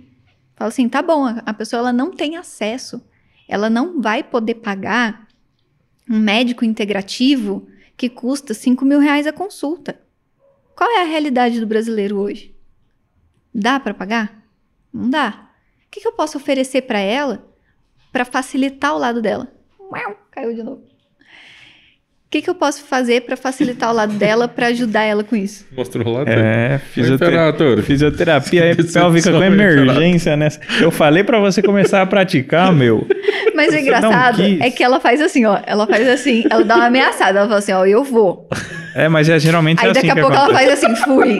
Fala 0.55 0.69
assim, 0.69 0.87
tá 0.87 1.01
bom, 1.01 1.25
a 1.25 1.41
a 1.45 1.53
pessoa 1.53 1.79
ela 1.79 1.93
não 1.93 2.11
tem 2.11 2.37
acesso, 2.37 3.01
ela 3.47 3.69
não 3.69 4.01
vai 4.01 4.23
poder 4.23 4.55
pagar 4.55 5.27
um 6.07 6.19
médico 6.19 6.63
integrativo 6.63 7.67
que 7.97 8.09
custa 8.09 8.53
5 8.53 8.85
mil 8.85 8.99
reais 8.99 9.25
a 9.25 9.33
consulta. 9.33 9.99
Qual 10.75 10.89
é 10.89 11.01
a 11.01 11.05
realidade 11.05 11.59
do 11.59 11.67
brasileiro 11.67 12.17
hoje? 12.17 12.55
Dá 13.53 13.79
para 13.79 13.93
pagar? 13.93 14.38
Não 14.93 15.09
dá. 15.09 15.33
O 15.87 15.91
que, 15.91 16.01
que 16.01 16.07
eu 16.07 16.11
posso 16.13 16.37
oferecer 16.37 16.83
para 16.83 16.99
ela 16.99 17.43
para 18.11 18.25
facilitar 18.25 18.93
o 18.93 18.97
lado 18.97 19.21
dela? 19.21 19.47
Uau, 19.79 20.15
caiu 20.31 20.53
de 20.53 20.61
novo. 20.63 20.81
que, 22.29 22.43
que 22.43 22.49
eu 22.49 22.53
posso 22.53 22.83
fazer 22.83 23.21
pra 23.21 23.35
facilitar 23.35 23.89
o 23.89 23.93
lado 23.93 24.13
dela 24.13 24.47
pra 24.47 24.67
ajudar 24.67 25.01
ela 25.01 25.23
com 25.23 25.35
isso? 25.35 25.65
Mostrou 25.75 26.05
o 26.05 26.11
lado 26.11 26.29
É, 26.29 26.77
fisioterapia. 26.77 27.81
Fisioterapia 27.81 28.75
pélvica 28.93 29.31
com 29.31 29.43
emergência 29.43 30.37
nessa. 30.37 30.59
Eu 30.79 30.91
falei 30.91 31.23
pra 31.23 31.39
você 31.39 31.61
começar 31.63 32.03
a 32.03 32.05
praticar, 32.05 32.71
meu. 32.71 33.07
Mas 33.55 33.73
o 33.73 33.77
engraçado 33.77 34.43
é 34.61 34.69
que 34.69 34.83
ela 34.83 34.99
faz 34.99 35.19
assim, 35.21 35.43
ó. 35.45 35.59
Ela 35.65 35.87
faz 35.87 36.07
assim, 36.07 36.43
ela 36.49 36.63
dá 36.63 36.75
uma 36.75 36.85
ameaçada. 36.85 37.39
Ela 37.39 37.47
fala 37.47 37.59
assim, 37.59 37.73
ó, 37.73 37.83
eu 37.85 38.03
vou. 38.03 38.47
É, 38.93 39.07
mas 39.09 39.27
é, 39.27 39.39
geralmente 39.39 39.79
é 39.79 39.85
Aí 39.85 39.91
assim 39.91 40.07
daqui 40.07 40.11
a 40.11 40.15
que 40.15 40.21
pouco 40.21 40.35
ela 40.35 40.45
acontece. 40.45 40.67
faz 40.81 40.83
assim, 40.83 40.95
fui. 41.03 41.37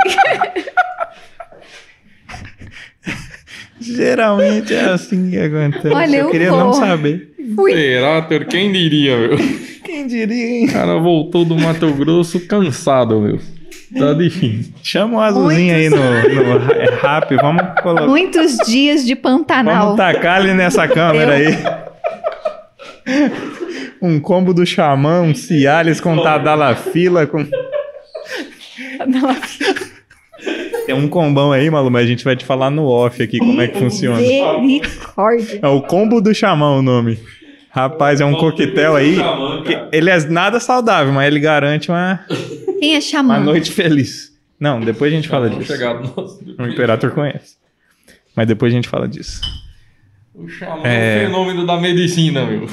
Geralmente 3.95 4.73
é 4.73 4.85
assim 4.85 5.29
que 5.29 5.37
acontece. 5.37 5.93
Olha, 5.93 6.17
eu 6.17 6.25
eu 6.25 6.31
queria 6.31 6.49
vou. 6.51 6.59
não 6.59 6.73
saber. 6.73 7.33
Fui. 7.55 7.71
Imperator, 7.71 8.45
quem 8.45 8.71
diria, 8.71 9.17
meu? 9.17 9.37
Quem 9.83 10.05
diria, 10.05 10.45
hein? 10.59 10.65
O 10.67 10.71
cara 10.71 10.97
voltou 10.99 11.43
do 11.43 11.57
Mato 11.57 11.91
Grosso 11.93 12.39
cansado, 12.41 13.19
meu. 13.19 13.39
Tá 13.97 14.13
difícil. 14.13 14.71
Chama 14.83 15.17
o 15.17 15.21
azulzinho 15.21 15.75
aí 15.75 15.89
no, 15.89 15.97
no 15.97 16.71
é, 16.73 16.99
rap. 17.01 17.35
Vamos 17.37 17.63
colocar. 17.81 18.05
Muitos 18.05 18.57
dias 18.67 19.03
de 19.03 19.15
Pantanal. 19.15 19.95
Vamos 19.95 19.97
tacar 19.97 20.41
ali 20.41 20.53
nessa 20.53 20.87
câmera 20.87 21.33
aí. 21.33 21.57
Um 23.99 24.19
combo 24.19 24.53
do 24.53 24.65
xamã, 24.65 25.21
um 25.21 25.33
Cialis 25.33 25.99
com 25.99 26.21
Tadalafila, 26.21 27.25
com... 27.25 27.45
Tem 30.85 30.95
um 30.95 31.07
combão 31.07 31.51
aí, 31.51 31.69
Malu, 31.69 31.91
mas 31.91 32.03
a 32.03 32.07
gente 32.07 32.23
vai 32.23 32.35
te 32.35 32.43
falar 32.45 32.69
no 32.71 32.85
off 32.85 33.21
aqui 33.21 33.37
como 33.37 33.61
é 33.61 33.67
que 33.67 33.77
funciona. 33.77 34.17
Misericórdia. 34.19 35.59
É 35.61 35.67
o 35.67 35.81
combo 35.81 36.19
do 36.21 36.33
xamã 36.33 36.71
o 36.77 36.81
nome. 36.81 37.19
Rapaz, 37.71 38.19
é 38.19 38.25
um 38.25 38.33
coquetel 38.33 38.95
aí. 38.95 39.17
que 39.65 39.77
ele 39.95 40.09
é 40.09 40.19
nada 40.27 40.59
saudável, 40.59 41.13
mas 41.13 41.27
ele 41.27 41.39
garante 41.39 41.89
uma, 41.91 42.25
Quem 42.79 42.91
é 42.93 42.95
uma 42.95 43.01
xamã? 43.01 43.39
noite 43.39 43.71
feliz. 43.71 44.29
Não, 44.59 44.79
depois 44.81 45.13
a 45.13 45.15
gente 45.15 45.27
fala 45.29 45.47
Vamos 45.49 45.67
disso. 45.67 45.79
O 46.57 46.65
Imperator 46.65 47.11
conhece. 47.11 47.57
Mas 48.35 48.47
depois 48.47 48.73
a 48.73 48.75
gente 48.75 48.89
fala 48.89 49.07
disso. 49.07 49.41
O 50.33 50.47
xamã 50.49 50.81
É. 50.83 51.23
é 51.23 51.23
o 51.23 51.27
fenômeno 51.27 51.65
da 51.67 51.77
medicina, 51.79 52.45
meu. 52.45 52.67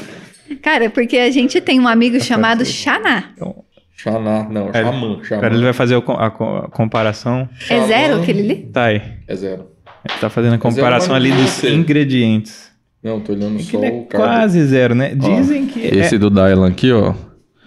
Cara, 0.62 0.88
porque 0.88 1.18
a 1.18 1.30
gente 1.30 1.60
tem 1.60 1.78
um 1.78 1.86
amigo 1.88 2.18
chamado 2.20 2.64
ser. 2.64 2.72
Xaná. 2.72 3.24
Então, 3.34 3.64
Xaná, 3.96 4.46
não, 4.50 4.68
É, 4.68 4.82
xamã, 4.82 5.18
xamã. 5.24 5.38
agora 5.38 5.54
ele 5.54 5.64
vai 5.64 5.72
fazer 5.72 5.96
o 5.96 5.98
a, 6.12 6.30
co- 6.30 6.56
a 6.56 6.68
comparação. 6.68 7.48
É 7.62 7.64
Xamã 7.64 7.86
zero 7.86 8.20
aquele 8.20 8.40
ali? 8.42 8.56
Tá 8.72 8.84
aí. 8.86 9.02
É 9.26 9.34
zero. 9.34 9.66
Ele 10.08 10.18
tá 10.20 10.28
fazendo 10.28 10.52
a 10.52 10.56
é 10.56 10.58
comparação 10.58 11.14
ali 11.14 11.30
dos 11.30 11.38
delícia. 11.38 11.70
ingredientes. 11.70 12.70
Não, 13.02 13.20
tô 13.20 13.32
olhando 13.32 13.56
Que 13.56 13.64
só 13.64 13.78
ele 13.78 13.86
é 13.86 13.90
o 13.92 14.04
carbo. 14.04 14.26
quase 14.26 14.64
zero, 14.66 14.94
né? 14.94 15.14
Dizem 15.14 15.66
que 15.66 15.80
Esse 15.80 16.16
é... 16.16 16.18
do 16.18 16.28
Dylan 16.28 16.68
aqui, 16.68 16.92
ó. 16.92 17.14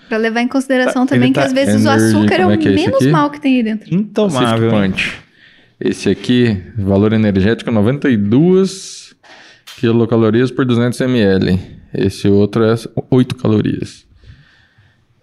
Pra 0.07 0.17
levar 0.17 0.41
em 0.41 0.47
consideração 0.47 1.05
Tá, 1.05 1.15
também 1.15 1.31
que 1.33 1.39
tá- 1.39 1.45
às 1.45 1.53
vezes 1.53 1.85
o 1.85 1.87
Energy, 1.87 2.05
açúcar 2.17 2.35
é 2.41 2.45
o 2.45 2.51
é 2.51 2.57
que 2.57 2.67
é 2.67 2.71
esse 2.73 2.81
menos 2.85 3.01
aqui? 3.01 3.11
mal 3.11 3.29
que 3.29 3.39
tem 3.41 3.55
aí 3.57 3.63
dentro. 3.63 3.93
intomável. 3.93 4.71
Esse 5.79 6.09
aqui, 6.09 6.61
valor 6.77 7.13
energético 7.13 7.71
92 7.71 9.15
quilocalorias 9.79 10.51
por 10.51 10.65
200 10.65 10.99
ml. 11.01 11.59
Esse 11.93 12.27
outro 12.27 12.63
é 12.65 12.75
8 13.09 13.35
calorias. 13.35 14.05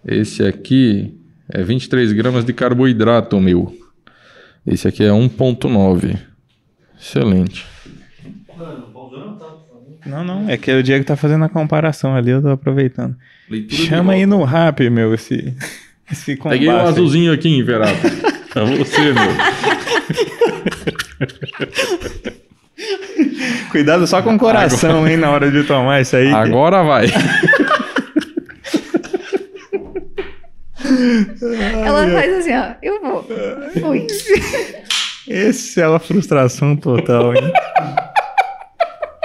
Esse 0.07 0.43
aqui 0.43 1.13
é 1.49 1.61
23 1.63 2.13
gramas 2.13 2.45
de 2.45 2.53
carboidrato, 2.53 3.39
meu. 3.39 3.75
Esse 4.65 4.87
aqui 4.87 5.03
é 5.03 5.09
1.9. 5.09 6.17
Excelente. 6.99 7.65
Não, 10.05 10.23
não. 10.23 10.49
É 10.49 10.55
que 10.57 10.71
o 10.71 10.81
Diego 10.81 11.03
tá 11.03 11.15
fazendo 11.17 11.43
a 11.43 11.49
comparação 11.49 12.15
ali, 12.15 12.31
eu 12.31 12.41
tô 12.41 12.49
aproveitando. 12.49 13.15
Leitura 13.49 13.81
Chama 13.83 14.13
aí 14.13 14.25
no 14.25 14.43
rap, 14.43 14.89
meu, 14.89 15.13
esse, 15.13 15.53
esse 16.11 16.35
combate. 16.37 16.59
Peguei 16.59 16.69
um 16.73 16.77
azulzinho 16.87 17.33
aqui, 17.33 17.49
Imperator. 17.57 18.11
pra 18.53 18.63
você, 18.65 19.11
meu. 19.13 19.35
Cuidado 23.71 24.07
só 24.07 24.21
com 24.21 24.35
o 24.35 24.39
coração, 24.39 25.07
hein, 25.07 25.17
na 25.17 25.29
hora 25.29 25.51
de 25.51 25.63
tomar 25.63 26.01
isso 26.01 26.15
aí. 26.15 26.29
que- 26.29 26.33
Agora 26.35 26.83
vai. 26.83 27.07
Ela 31.85 32.09
faz 32.09 32.33
assim, 32.33 32.55
ó. 32.55 32.75
Eu 32.81 33.01
vou. 33.01 33.27
Fui. 33.79 34.07
Esse 35.27 35.81
é 35.81 35.87
uma 35.87 35.99
frustração 35.99 36.75
total, 36.75 37.35
hein? 37.35 37.51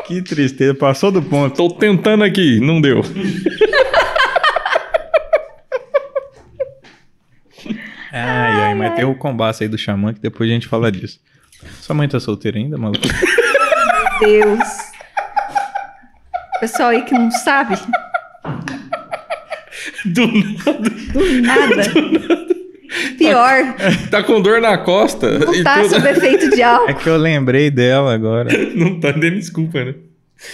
que 0.07 0.21
tristeza, 0.21 0.75
passou 0.75 1.11
do 1.11 1.23
ponto. 1.23 1.57
Tô 1.57 1.71
tentando 1.71 2.25
aqui, 2.25 2.61
não 2.61 2.81
deu. 2.81 3.03
Ai, 8.13 8.53
ai, 8.53 8.75
mas 8.75 8.95
tem 8.95 9.07
o 9.07 9.15
combate 9.15 9.63
aí 9.63 9.69
do 9.69 9.79
xamã 9.79 10.13
que 10.13 10.21
depois 10.21 10.51
a 10.51 10.53
gente 10.53 10.69
fala 10.69 10.93
disso. 10.93 11.19
Sua 11.81 11.95
mãe 11.95 12.07
tá 12.07 12.21
solteira 12.21 12.59
ainda, 12.59 12.77
maluco? 12.77 13.01
Deus. 14.21 14.93
Pessoal 16.61 16.91
aí 16.91 17.03
que 17.03 17.15
não 17.15 17.31
sabe, 17.31 17.77
Do 20.07 20.27
nada. 20.27 20.91
do 21.13 21.43
nada. 21.43 22.47
Pior, 23.17 23.75
Tá 24.11 24.23
com 24.23 24.41
dor 24.43 24.61
na 24.61 24.77
costa. 24.79 25.39
não 25.39 25.63
tá 25.65 25.81
tudo. 25.83 25.89
sob 25.95 26.09
efeito 26.11 26.51
de 26.51 26.61
É 26.63 26.65
álcool. 26.65 26.95
que 26.97 27.09
eu 27.09 27.17
lembrei 27.17 27.71
dela 27.71 28.13
agora. 28.15 28.51
Não 28.75 29.01
tá 29.01 29.11
dando 29.13 29.31
desculpa, 29.37 29.83
né? 29.85 29.95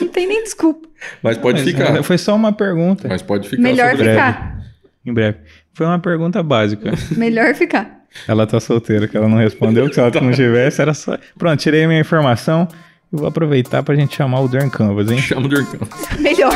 Não 0.00 0.08
tem 0.08 0.26
nem 0.28 0.42
desculpa. 0.44 0.86
Mas 1.22 1.36
pode 1.38 1.62
Mas, 1.62 1.68
ficar. 1.70 1.96
é, 1.96 2.02
Foi 2.02 2.16
só 2.18 2.34
uma 2.36 2.52
pergunta. 2.52 3.08
Mas 3.08 3.22
pode 3.22 3.48
ficar. 3.48 3.62
Melhor 3.62 3.96
ficar. 3.96 4.62
Em 5.04 5.12
breve. 5.12 5.38
Foi 5.74 5.86
uma 5.86 5.98
pergunta 5.98 6.42
básica. 6.42 6.92
Melhor 7.16 7.54
ficar. 7.54 7.98
Ela 8.26 8.46
tá 8.46 8.58
solteira, 8.60 9.08
que 9.08 9.16
ela 9.16 9.28
não 9.28 9.38
respondeu, 9.38 9.88
que 9.88 9.94
se 9.94 10.00
ela 10.00 10.10
não 10.20 10.30
tivesse, 10.32 10.80
era 10.80 10.94
só. 10.94 11.18
Pronto, 11.38 11.58
tirei 11.60 11.84
a 11.84 11.88
minha 11.88 12.00
informação 12.00 12.68
e 13.12 13.16
vou 13.16 13.26
aproveitar 13.26 13.82
pra 13.82 13.94
gente 13.94 14.14
chamar 14.16 14.40
o 14.40 14.48
Dan 14.48 14.68
Canvas, 14.70 15.10
hein? 15.10 15.18
Chama 15.18 15.46
o 15.46 15.48
Dorcão. 15.48 15.86
Melhor. 16.18 16.54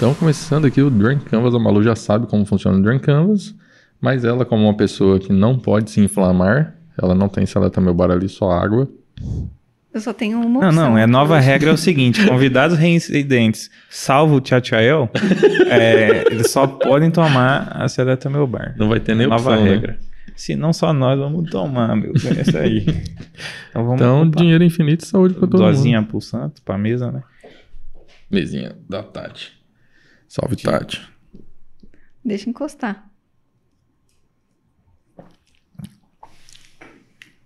Então, 0.00 0.14
começando 0.14 0.64
aqui 0.64 0.80
o 0.80 0.88
Drunk 0.88 1.26
Canvas, 1.26 1.54
a 1.54 1.58
Malu 1.58 1.82
já 1.82 1.94
sabe 1.94 2.26
como 2.26 2.46
funciona 2.46 2.78
o 2.78 2.82
Drunk 2.82 3.04
Canvas, 3.04 3.54
mas 4.00 4.24
ela, 4.24 4.46
como 4.46 4.64
uma 4.64 4.74
pessoa 4.74 5.18
que 5.18 5.30
não 5.30 5.58
pode 5.58 5.90
se 5.90 6.00
inflamar, 6.00 6.74
ela 6.96 7.14
não 7.14 7.28
tem 7.28 7.44
seleta 7.44 7.82
meu 7.82 7.92
bar 7.92 8.10
ali, 8.10 8.26
só 8.26 8.50
água. 8.50 8.88
Eu 9.92 10.00
só 10.00 10.14
tenho 10.14 10.38
uma 10.40 10.60
Não, 10.62 10.68
opção. 10.68 10.90
não, 10.92 10.96
é 10.98 11.06
nova 11.06 11.38
regra 11.38 11.68
é 11.68 11.72
o 11.74 11.76
seguinte: 11.76 12.26
convidados 12.26 12.78
reincidentes, 12.78 13.70
salvo 13.90 14.36
o 14.36 14.40
Tchatchael, 14.40 15.10
é, 15.70 16.24
eles 16.32 16.50
só 16.50 16.66
podem 16.66 17.10
tomar 17.10 17.68
a 17.70 17.86
Seleta 17.86 18.30
Meu 18.30 18.46
Bar. 18.46 18.74
Não 18.78 18.88
vai 18.88 19.00
ter 19.00 19.14
nem 19.14 19.26
nova 19.26 19.50
opção, 19.50 19.64
né? 19.66 19.70
regra. 19.70 19.98
Se 20.34 20.56
não 20.56 20.72
só 20.72 20.94
nós 20.94 21.18
vamos 21.18 21.50
tomar, 21.50 21.94
meu. 21.94 22.12
É 22.38 22.40
isso 22.40 22.56
aí. 22.56 22.86
Então 23.68 23.84
vamos 23.84 24.00
Então, 24.00 24.30
dinheiro 24.30 24.64
infinito 24.64 25.04
e 25.04 25.06
saúde 25.08 25.34
pra 25.34 25.46
todo 25.46 25.60
mundo. 25.60 25.72
dosinha 25.72 26.02
pro 26.02 26.22
santo, 26.22 26.62
pra 26.62 26.78
mesa, 26.78 27.12
né? 27.12 27.22
Mesinha 28.30 28.74
da 28.88 29.02
Tati. 29.02 29.59
Salve, 30.30 30.54
Tati. 30.54 31.02
Deixa 32.24 32.48
encostar. 32.48 33.10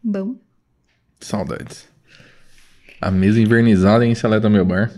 Bom. 0.02 0.36
Saudades. 1.18 1.88
A 3.00 3.10
mesa 3.10 3.40
invernizada 3.40 4.04
em 4.04 4.14
Seleta 4.14 4.50
Meu 4.50 4.66
Bar. 4.66 4.92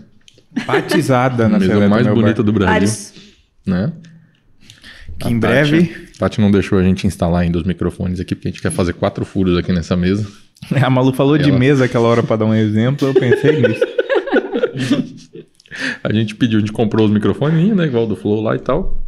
Batizada 0.65 1.45
A 1.47 1.49
na 1.49 1.59
mesa 1.59 1.71
Seleta 1.71 1.89
mais 1.89 2.05
Meu 2.05 2.13
bonita 2.15 2.43
Bar. 2.43 2.43
do 2.43 2.51
Brasil. 2.51 2.73
Vários. 2.73 3.13
Né? 3.65 3.93
Que 5.17 5.27
A 5.27 5.31
em 5.31 5.39
Tati- 5.39 5.53
breve, 5.69 6.07
Tati 6.19 6.41
não 6.41 6.51
deixou 6.51 6.77
a 6.77 6.83
gente 6.83 7.07
instalar 7.07 7.43
ainda 7.43 7.57
os 7.57 7.63
microfones 7.63 8.19
aqui, 8.19 8.35
porque 8.35 8.49
a 8.49 8.51
gente 8.51 8.61
quer 8.61 8.71
fazer 8.71 8.93
quatro 8.93 9.23
furos 9.25 9.57
aqui 9.57 9.71
nessa 9.71 9.95
mesa. 9.95 10.29
a 10.83 10.89
Malu 10.89 11.13
falou 11.13 11.37
de 11.37 11.49
Ela- 11.49 11.57
mesa 11.57 11.85
aquela 11.85 12.07
hora 12.09 12.21
pra 12.21 12.35
dar 12.35 12.43
um 12.45 12.53
exemplo, 12.53 13.07
eu 13.07 13.13
pensei 13.13 13.61
nisso. 13.61 13.85
A 16.07 16.13
gente 16.13 16.35
pediu, 16.35 16.57
a 16.57 16.59
gente 16.61 16.71
comprou 16.71 17.05
os 17.05 17.11
microfones, 17.11 17.75
né? 17.75 17.85
Igual 17.85 18.07
do 18.07 18.15
Flow 18.15 18.41
lá 18.41 18.55
e 18.55 18.59
tal. 18.59 19.03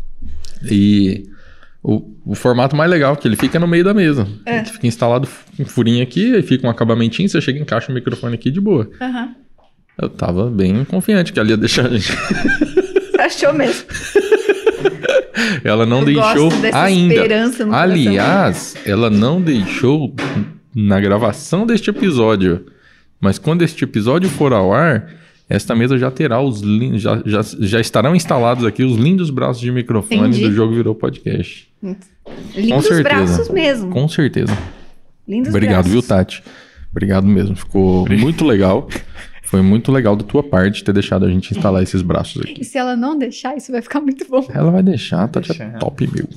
E 0.70 1.30
o, 1.82 2.14
o 2.26 2.36
formato 2.36 2.76
mais 2.76 2.92
legal, 2.92 3.16
que 3.16 3.26
ele 3.26 3.38
fica 3.38 3.58
no 3.58 3.68
meio 3.68 3.86
da 3.86 3.94
mesa. 3.94 4.28
É. 4.46 4.58
Ele 4.58 4.66
fica 4.66 4.86
instalado 4.86 5.28
um 5.58 5.66
furinho 5.66 6.04
aqui, 6.04 6.36
aí 6.36 6.42
fica 6.42 6.68
um 6.68 6.70
acabamentinho, 6.70 7.30
você 7.30 7.40
chega 7.40 7.58
e 7.58 7.62
encaixa 7.62 7.90
o 7.90 7.96
microfone 7.96 8.36
aqui 8.36 8.52
de 8.52 8.60
boa. 8.60 8.90
Aham. 9.00 9.30
Eu 10.02 10.10
tava 10.10 10.50
bem 10.50 10.84
confiante 10.84 11.32
que 11.32 11.40
ela 11.40 11.50
ia 11.50 11.58
deixar 11.58 11.86
a 11.86 11.90
gente. 11.90 12.12
Você 12.12 13.22
achou 13.22 13.54
mesmo? 13.54 13.86
Ela 15.64 15.86
não 15.86 16.00
Eu 16.00 16.06
deixou 16.06 16.50
ainda. 16.74 17.16
Aliás, 17.72 18.76
ela 18.86 19.10
não 19.10 19.42
deixou 19.42 20.14
na 20.76 21.00
gravação 21.00 21.66
deste 21.66 21.90
episódio. 21.90 22.66
Mas 23.20 23.38
quando 23.38 23.62
este 23.62 23.84
episódio 23.84 24.30
for 24.30 24.54
ao 24.54 24.74
ar, 24.74 25.10
esta 25.50 25.76
mesa 25.76 25.98
já 25.98 26.12
terá 26.12 26.40
os 26.40 26.62
já, 27.02 27.22
já, 27.26 27.42
já 27.60 27.80
estarão 27.82 28.16
instalados 28.16 28.64
aqui 28.66 28.84
os 28.84 28.96
lindos 28.96 29.32
braços 29.32 29.60
de 29.60 29.72
microfone 29.72 30.30
Entendi. 30.30 30.48
do 30.48 30.54
jogo 30.54 30.76
virou 30.76 30.94
podcast. 30.94 31.68
Lindos 32.56 32.86
certeza. 32.86 33.04
braços 33.04 33.50
mesmo. 33.50 33.90
Com 33.90 34.08
certeza. 34.08 34.56
Lindos 35.28 35.50
Obrigado, 35.50 35.86
braços. 35.86 35.92
viu, 35.92 36.04
Tati? 36.04 36.44
Obrigado 36.92 37.26
mesmo. 37.26 37.56
Ficou 37.56 38.08
muito 38.08 38.46
legal. 38.46 38.88
Foi 39.44 39.64
muito 39.64 39.92
legal 39.92 40.16
da 40.16 40.24
tua 40.24 40.44
parte 40.44 40.84
ter 40.84 40.94
deixado 40.94 41.26
a 41.26 41.30
gente 41.30 41.52
instalar 41.58 41.82
esses 41.82 42.04
braços 42.04 42.44
aqui. 42.44 42.62
E 42.62 42.64
se 42.64 42.78
ela 42.78 42.96
não 42.96 43.18
deixar, 43.18 43.58
isso 43.58 43.72
vai 43.72 43.82
ficar 43.82 44.00
muito 44.00 44.28
bom. 44.30 44.48
Ela 44.54 44.70
vai 44.70 44.84
deixar, 44.84 45.28
Tati 45.28 45.60
é 45.60 45.70
top, 45.80 46.08
meu. 46.14 46.28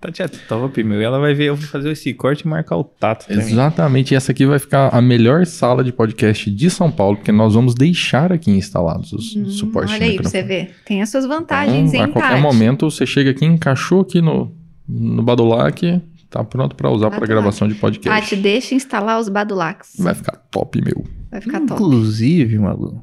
Tati 0.00 0.22
é 0.22 0.28
top, 0.28 0.82
meu. 0.82 0.98
E 1.00 1.04
ela 1.04 1.18
vai 1.18 1.34
ver, 1.34 1.44
eu 1.50 1.56
vou 1.56 1.66
fazer 1.66 1.90
esse 1.90 2.14
corte 2.14 2.40
e 2.40 2.48
marcar 2.48 2.76
o 2.78 2.84
tato 2.84 3.26
também. 3.28 3.44
Exatamente. 3.44 4.12
E 4.12 4.16
essa 4.16 4.32
aqui 4.32 4.46
vai 4.46 4.58
ficar 4.58 4.88
a 4.88 5.02
melhor 5.02 5.44
sala 5.44 5.84
de 5.84 5.92
podcast 5.92 6.50
de 6.50 6.70
São 6.70 6.90
Paulo, 6.90 7.16
porque 7.18 7.30
nós 7.30 7.52
vamos 7.54 7.74
deixar 7.74 8.32
aqui 8.32 8.50
instalados 8.50 9.12
os 9.12 9.36
Hum, 9.36 9.50
suportes 9.50 9.92
olha 9.94 10.06
aí 10.06 10.16
pra 10.16 10.28
você 10.28 10.42
ver. 10.42 10.74
Tem 10.86 11.02
as 11.02 11.10
suas 11.10 11.26
vantagens, 11.26 11.90
Então, 11.92 12.04
hein, 12.06 12.10
a 12.10 12.12
qualquer 12.12 12.30
Tati? 12.30 12.42
momento 12.42 12.90
você 12.90 13.04
chega 13.04 13.30
aqui, 13.30 13.44
encaixou 13.44 14.00
aqui 14.00 14.22
no, 14.22 14.50
no 14.88 15.22
Badulac, 15.22 16.00
tá 16.30 16.42
pronto 16.44 16.74
pra 16.74 16.88
usar 16.90 17.10
para 17.10 17.26
gravação 17.26 17.68
de 17.68 17.74
podcast. 17.74 18.08
Tati, 18.30 18.36
deixa 18.36 18.74
instalar 18.74 19.20
os 19.20 19.28
badulacs. 19.28 19.96
Vai 19.98 20.14
ficar 20.14 20.36
top, 20.50 20.80
meu. 20.82 21.04
Vai 21.30 21.42
ficar 21.42 21.60
top. 21.60 21.74
Inclusive, 21.74 22.58
Malu, 22.58 23.02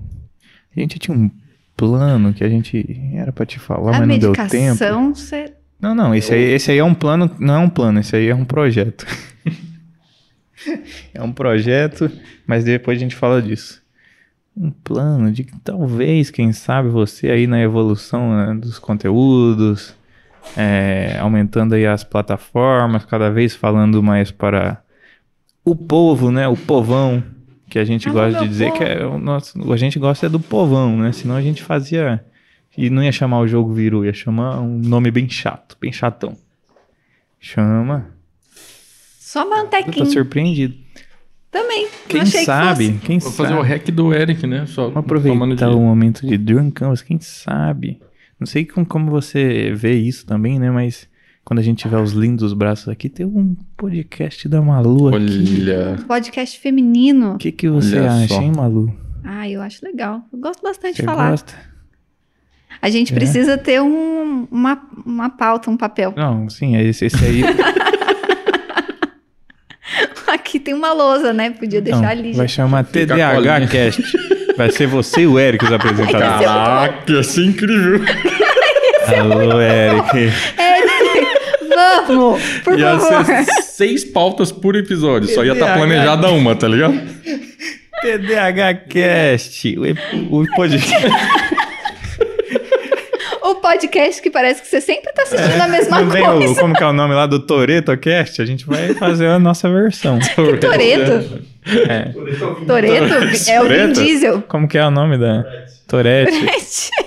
a 0.76 0.80
gente 0.80 0.98
tinha 0.98 1.16
um 1.16 1.30
plano 1.76 2.34
que 2.34 2.44
a 2.44 2.50
gente 2.50 2.84
era 3.14 3.32
pra 3.32 3.46
te 3.46 3.60
falar, 3.60 3.96
A 3.98 4.00
mas 4.00 4.08
não 4.08 4.18
deu 4.18 4.34
tempo. 4.34 4.52
medicação, 4.56 5.14
você... 5.14 5.54
Não, 5.80 5.94
não, 5.94 6.16
esse 6.16 6.34
aí, 6.34 6.42
esse 6.42 6.72
aí 6.72 6.80
é 6.80 6.84
um 6.84 6.94
plano, 6.94 7.30
não 7.40 7.54
é 7.54 7.60
um 7.60 7.70
plano, 7.70 8.00
esse 8.00 8.16
aí 8.16 8.28
é 8.28 8.36
um 8.36 8.46
projeto. 8.46 9.06
é 11.14 11.22
um 11.22 11.32
projeto, 11.32 12.12
mas 12.48 12.64
depois 12.64 12.98
a 12.98 13.02
gente 13.02 13.16
fala 13.16 13.42
disso. 13.42 13.82
Um 14.56 14.72
plano 14.72 15.32
de 15.32 15.44
que 15.44 15.56
talvez, 15.60 16.32
quem 16.32 16.52
sabe, 16.52 16.90
você 16.90 17.30
aí 17.30 17.46
na 17.46 17.62
evolução 17.62 18.36
né, 18.36 18.60
dos 18.60 18.80
conteúdos, 18.80 19.96
é, 20.56 21.18
aumentando 21.20 21.76
aí 21.76 21.86
as 21.86 22.04
plataformas, 22.04 23.06
cada 23.06 23.30
vez 23.30 23.56
falando 23.56 24.02
mais 24.02 24.32
para 24.32 24.82
o 25.64 25.76
povo, 25.76 26.32
né? 26.32 26.48
O 26.48 26.56
povão, 26.56 27.24
que 27.70 27.78
a 27.78 27.86
gente 27.86 28.08
Alô, 28.08 28.20
gosta 28.20 28.40
de 28.40 28.48
dizer 28.48 28.72
que 28.72 28.84
é 28.84 29.06
o 29.06 29.20
nosso, 29.20 29.72
a 29.72 29.78
gente 29.78 30.00
gosta 30.00 30.26
é 30.26 30.30
do 30.30 30.40
povão, 30.40 30.98
né? 30.98 31.12
Senão 31.12 31.36
a 31.36 31.42
gente 31.42 31.62
fazia 31.62 32.24
e 32.78 32.90
não 32.90 33.04
ia 33.04 33.12
chamar 33.12 33.40
o 33.40 33.48
jogo 33.48 33.74
Viru, 33.74 34.06
ia 34.06 34.14
chamar 34.14 34.60
um 34.62 34.78
nome 34.78 35.10
bem 35.12 35.28
chato, 35.30 35.76
bem 35.82 35.92
chatão. 35.92 36.38
Chama. 37.40 38.08
Só 39.20 39.42
Eu 39.44 39.50
tô 39.50 39.56
mantequinha. 39.56 40.06
surpreendido. 40.06 40.76
Também. 41.52 41.88
Quem 42.08 42.22
Achei 42.22 42.44
sabe, 42.44 42.94
Que 42.94 43.00
quem 43.08 43.20
Vou 43.20 43.32
sabe. 43.32 43.50
fazer 43.50 43.60
o 43.60 43.64
hack 43.64 43.88
do 43.92 44.14
Eric, 44.14 44.46
né? 44.46 44.66
Só 44.66 44.84
Vamos 44.90 44.98
aproveitar 44.98 45.70
de- 45.70 45.76
o 45.76 45.80
momento 45.80 46.26
de 46.28 46.38
Drunk 46.38 46.72
Canvas, 46.74 47.02
quem 47.02 47.20
sabe. 47.20 48.00
Não 48.40 48.46
sei 48.46 48.66
como, 48.66 48.86
como 48.86 49.10
você 49.10 49.72
vê 49.74 49.94
isso 49.96 50.26
também, 50.26 50.60
né? 50.60 50.70
Mas 50.70 51.08
quando 51.44 51.60
a 51.60 51.64
gente 51.64 51.80
tiver 51.80 52.00
os 52.00 52.12
lindos 52.12 52.54
braços 52.54 52.90
aqui, 52.90 53.10
tem 53.10 53.26
um 53.26 53.56
podcast 53.76 54.48
da 54.48 54.62
Malu 54.62 55.08
aqui. 55.08 55.16
Olha. 55.18 55.96
podcast 56.08 56.60
feminino. 56.60 57.34
O 57.36 57.38
que, 57.38 57.52
que 57.52 57.70
você 57.70 57.98
Olha 58.00 58.12
acha, 58.12 58.28
só. 58.36 58.42
hein, 58.42 58.52
Malu? 58.56 58.94
Ah, 59.24 59.50
eu 59.50 59.62
acho 59.62 59.84
legal. 59.84 60.22
Eu 60.32 60.40
gosto 60.40 60.62
bastante 60.62 60.98
Você 60.98 61.02
de 61.02 61.06
falar. 61.06 61.32
gosta? 61.32 61.54
A 62.82 62.90
gente 62.90 63.12
É? 63.12 63.16
precisa 63.16 63.58
ter 63.58 63.82
um, 63.82 64.48
uma, 64.52 64.82
uma 65.06 65.30
pauta, 65.30 65.70
um 65.70 65.78
papel. 65.78 66.14
Não, 66.16 66.50
sim, 66.50 66.76
é 66.76 66.84
esse, 66.84 67.06
esse 67.06 67.24
aí. 67.26 67.44
Aqui 70.28 70.60
tem 70.60 70.74
uma 70.74 70.92
lousa, 70.94 71.34
né? 71.34 71.50
Podia 71.52 71.82
deixar 71.82 72.02
Não, 72.02 72.10
ali. 72.10 72.34
vai 72.34 72.48
chamar 72.48 72.84
Fica 72.86 73.14
a 73.14 73.18
TDAH 73.18 73.34
colinha. 73.36 73.68
Cast. 73.68 74.04
Vai 74.58 74.72
ser 74.72 74.88
você 74.88 75.22
e 75.22 75.28
o 75.28 75.40
Eric 75.40 75.64
os 75.64 75.72
apresentadores. 75.72 76.46
Caraca, 76.46 77.12
ia 77.12 77.24
ser 77.24 77.46
incrível. 77.46 78.02
Alô, 79.20 79.62
Eric. 79.62 80.34
Vamos, 82.08 82.42
por 82.64 82.78
Ia 82.80 83.00
favor. 83.00 83.26
ser 83.26 83.46
seis 83.64 84.04
pautas 84.04 84.52
por 84.52 84.76
episódio. 84.76 85.30
Só 85.30 85.44
ia 85.46 85.54
estar 85.54 85.66
TDAH. 85.68 85.78
planejada 85.80 86.30
uma, 86.32 86.56
tá 86.56 86.68
ligado? 86.68 87.00
TDAH 88.02 88.74
Cast. 88.90 89.78
O, 89.80 89.86
ep- 89.86 90.00
o 90.30 90.46
podcast. 90.56 91.08
Podcast 93.68 94.22
que 94.22 94.30
parece 94.30 94.62
que 94.62 94.68
você 94.70 94.80
sempre 94.80 95.12
tá 95.14 95.24
assistindo 95.24 95.60
a 95.62 95.68
mesma 95.68 96.02
Não 96.02 96.10
tem 96.10 96.24
o, 96.28 96.38
coisa. 96.38 96.62
como 96.62 96.74
que 96.74 96.82
é 96.84 96.86
o 96.88 96.94
nome 96.94 97.14
lá 97.14 97.26
do 97.26 97.40
Toreto 97.40 97.96
Cast? 97.98 98.42
A 98.42 98.46
gente 98.46 98.66
vai 98.66 98.94
fazer 98.94 99.28
a 99.28 99.38
nossa 99.38 99.70
versão. 99.70 100.18
Toreto. 100.62 101.42
É. 101.90 102.14
Toreto 102.66 103.14
é 103.50 103.62
o 103.62 103.66
Vin? 103.68 103.92
Diesel. 103.92 104.42
Como 104.48 104.68
que 104.70 104.78
é 104.78 104.86
o 104.86 104.90
nome 104.90 105.18
da 105.18 105.44
Torete? 105.86 106.46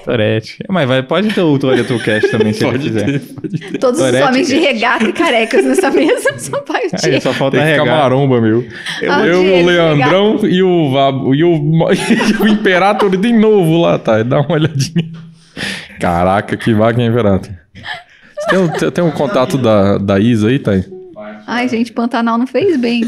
Torete. 0.05 0.59
Mas 0.69 0.87
vai, 0.87 1.03
pode 1.03 1.28
ter 1.32 1.41
o 1.41 1.59
Toreto 1.59 1.99
Cast 2.01 2.31
também, 2.31 2.53
se 2.53 2.62
ele 2.62 2.73
Pode 2.73 2.85
quiser. 2.89 3.05
ter, 3.07 3.19
pode 3.20 3.59
ter. 3.59 3.78
Todos 3.78 3.99
os 4.01 4.15
homens 4.20 4.47
de 4.49 4.59
regata 4.59 5.05
e 5.05 5.12
carecas 5.15 5.65
nessa 5.65 5.89
mesa 5.93 6.39
são 6.39 6.62
pai 6.62 6.82
o 6.87 7.07
Aí 7.07 7.20
só 7.23 7.32
falta 7.32 7.57
Tem 7.57 7.66
regar. 7.66 7.87
maromba, 7.87 8.39
meu. 8.39 8.66
Ah, 9.09 9.27
Eu, 9.27 9.41
o 9.41 9.65
Leandrão 9.66 10.41
e 10.45 10.62
o, 10.62 10.91
Vabo- 10.93 11.35
e 11.35 11.43
o, 11.43 11.55
e 11.93 12.43
o 12.43 12.49
Imperator 12.49 13.16
de 13.16 13.32
novo 13.32 13.81
lá, 13.81 13.99
tá? 13.99 14.23
Dá 14.23 14.41
uma 14.41 14.53
olhadinha. 14.53 15.11
Caraca, 16.01 16.56
que 16.56 16.72
vaga, 16.74 17.01
hein, 17.02 17.09
Imperator? 17.10 17.51
Você 17.74 18.47
tem, 18.48 18.59
o- 18.59 18.66
você 18.68 18.90
tem 18.90 19.05
o 19.05 19.12
contato 19.12 19.59
da, 19.59 19.98
da 19.98 20.18
Isa 20.18 20.48
aí, 20.48 20.59
Thay? 20.59 20.85
Ai, 21.47 21.68
gente, 21.68 21.93
Pantanal 21.93 22.39
não 22.39 22.47
fez 22.47 22.77
bem. 22.81 23.02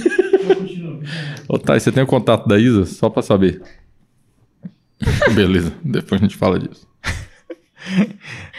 Ô, 1.49 1.59
Thay, 1.59 1.81
você 1.81 1.91
tem 1.91 2.03
o 2.03 2.07
contato 2.07 2.47
da 2.49 2.59
Isa? 2.59 2.85
Só 2.87 3.09
pra 3.09 3.23
saber. 3.23 3.61
Beleza, 5.35 5.73
depois 5.83 6.21
a 6.21 6.25
gente 6.25 6.37
fala 6.37 6.59
disso. 6.59 6.87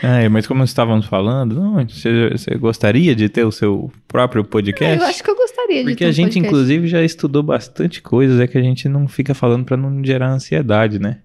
É, 0.01 0.27
mas 0.27 0.45
como 0.45 0.63
estávamos 0.65 1.05
falando, 1.05 1.55
não, 1.55 1.87
você, 1.87 2.29
você 2.31 2.55
gostaria 2.55 3.15
de 3.15 3.29
ter 3.29 3.45
o 3.45 3.51
seu 3.53 3.89
próprio 4.07 4.43
podcast? 4.43 4.99
Eu 4.99 5.05
acho 5.07 5.23
que 5.23 5.29
eu 5.29 5.35
gostaria 5.35 5.77
de 5.77 5.83
Porque 5.91 6.03
ter 6.03 6.05
um 6.05 6.09
a 6.09 6.11
gente, 6.11 6.25
podcast. 6.33 6.47
inclusive, 6.47 6.87
já 6.87 7.01
estudou 7.01 7.41
bastante 7.41 8.01
coisas, 8.01 8.39
é 8.41 8.47
que 8.47 8.57
a 8.57 8.61
gente 8.61 8.89
não 8.89 9.07
fica 9.07 9.33
falando 9.33 9.63
pra 9.63 9.77
não 9.77 10.03
gerar 10.03 10.29
ansiedade, 10.31 10.99
né? 10.99 11.19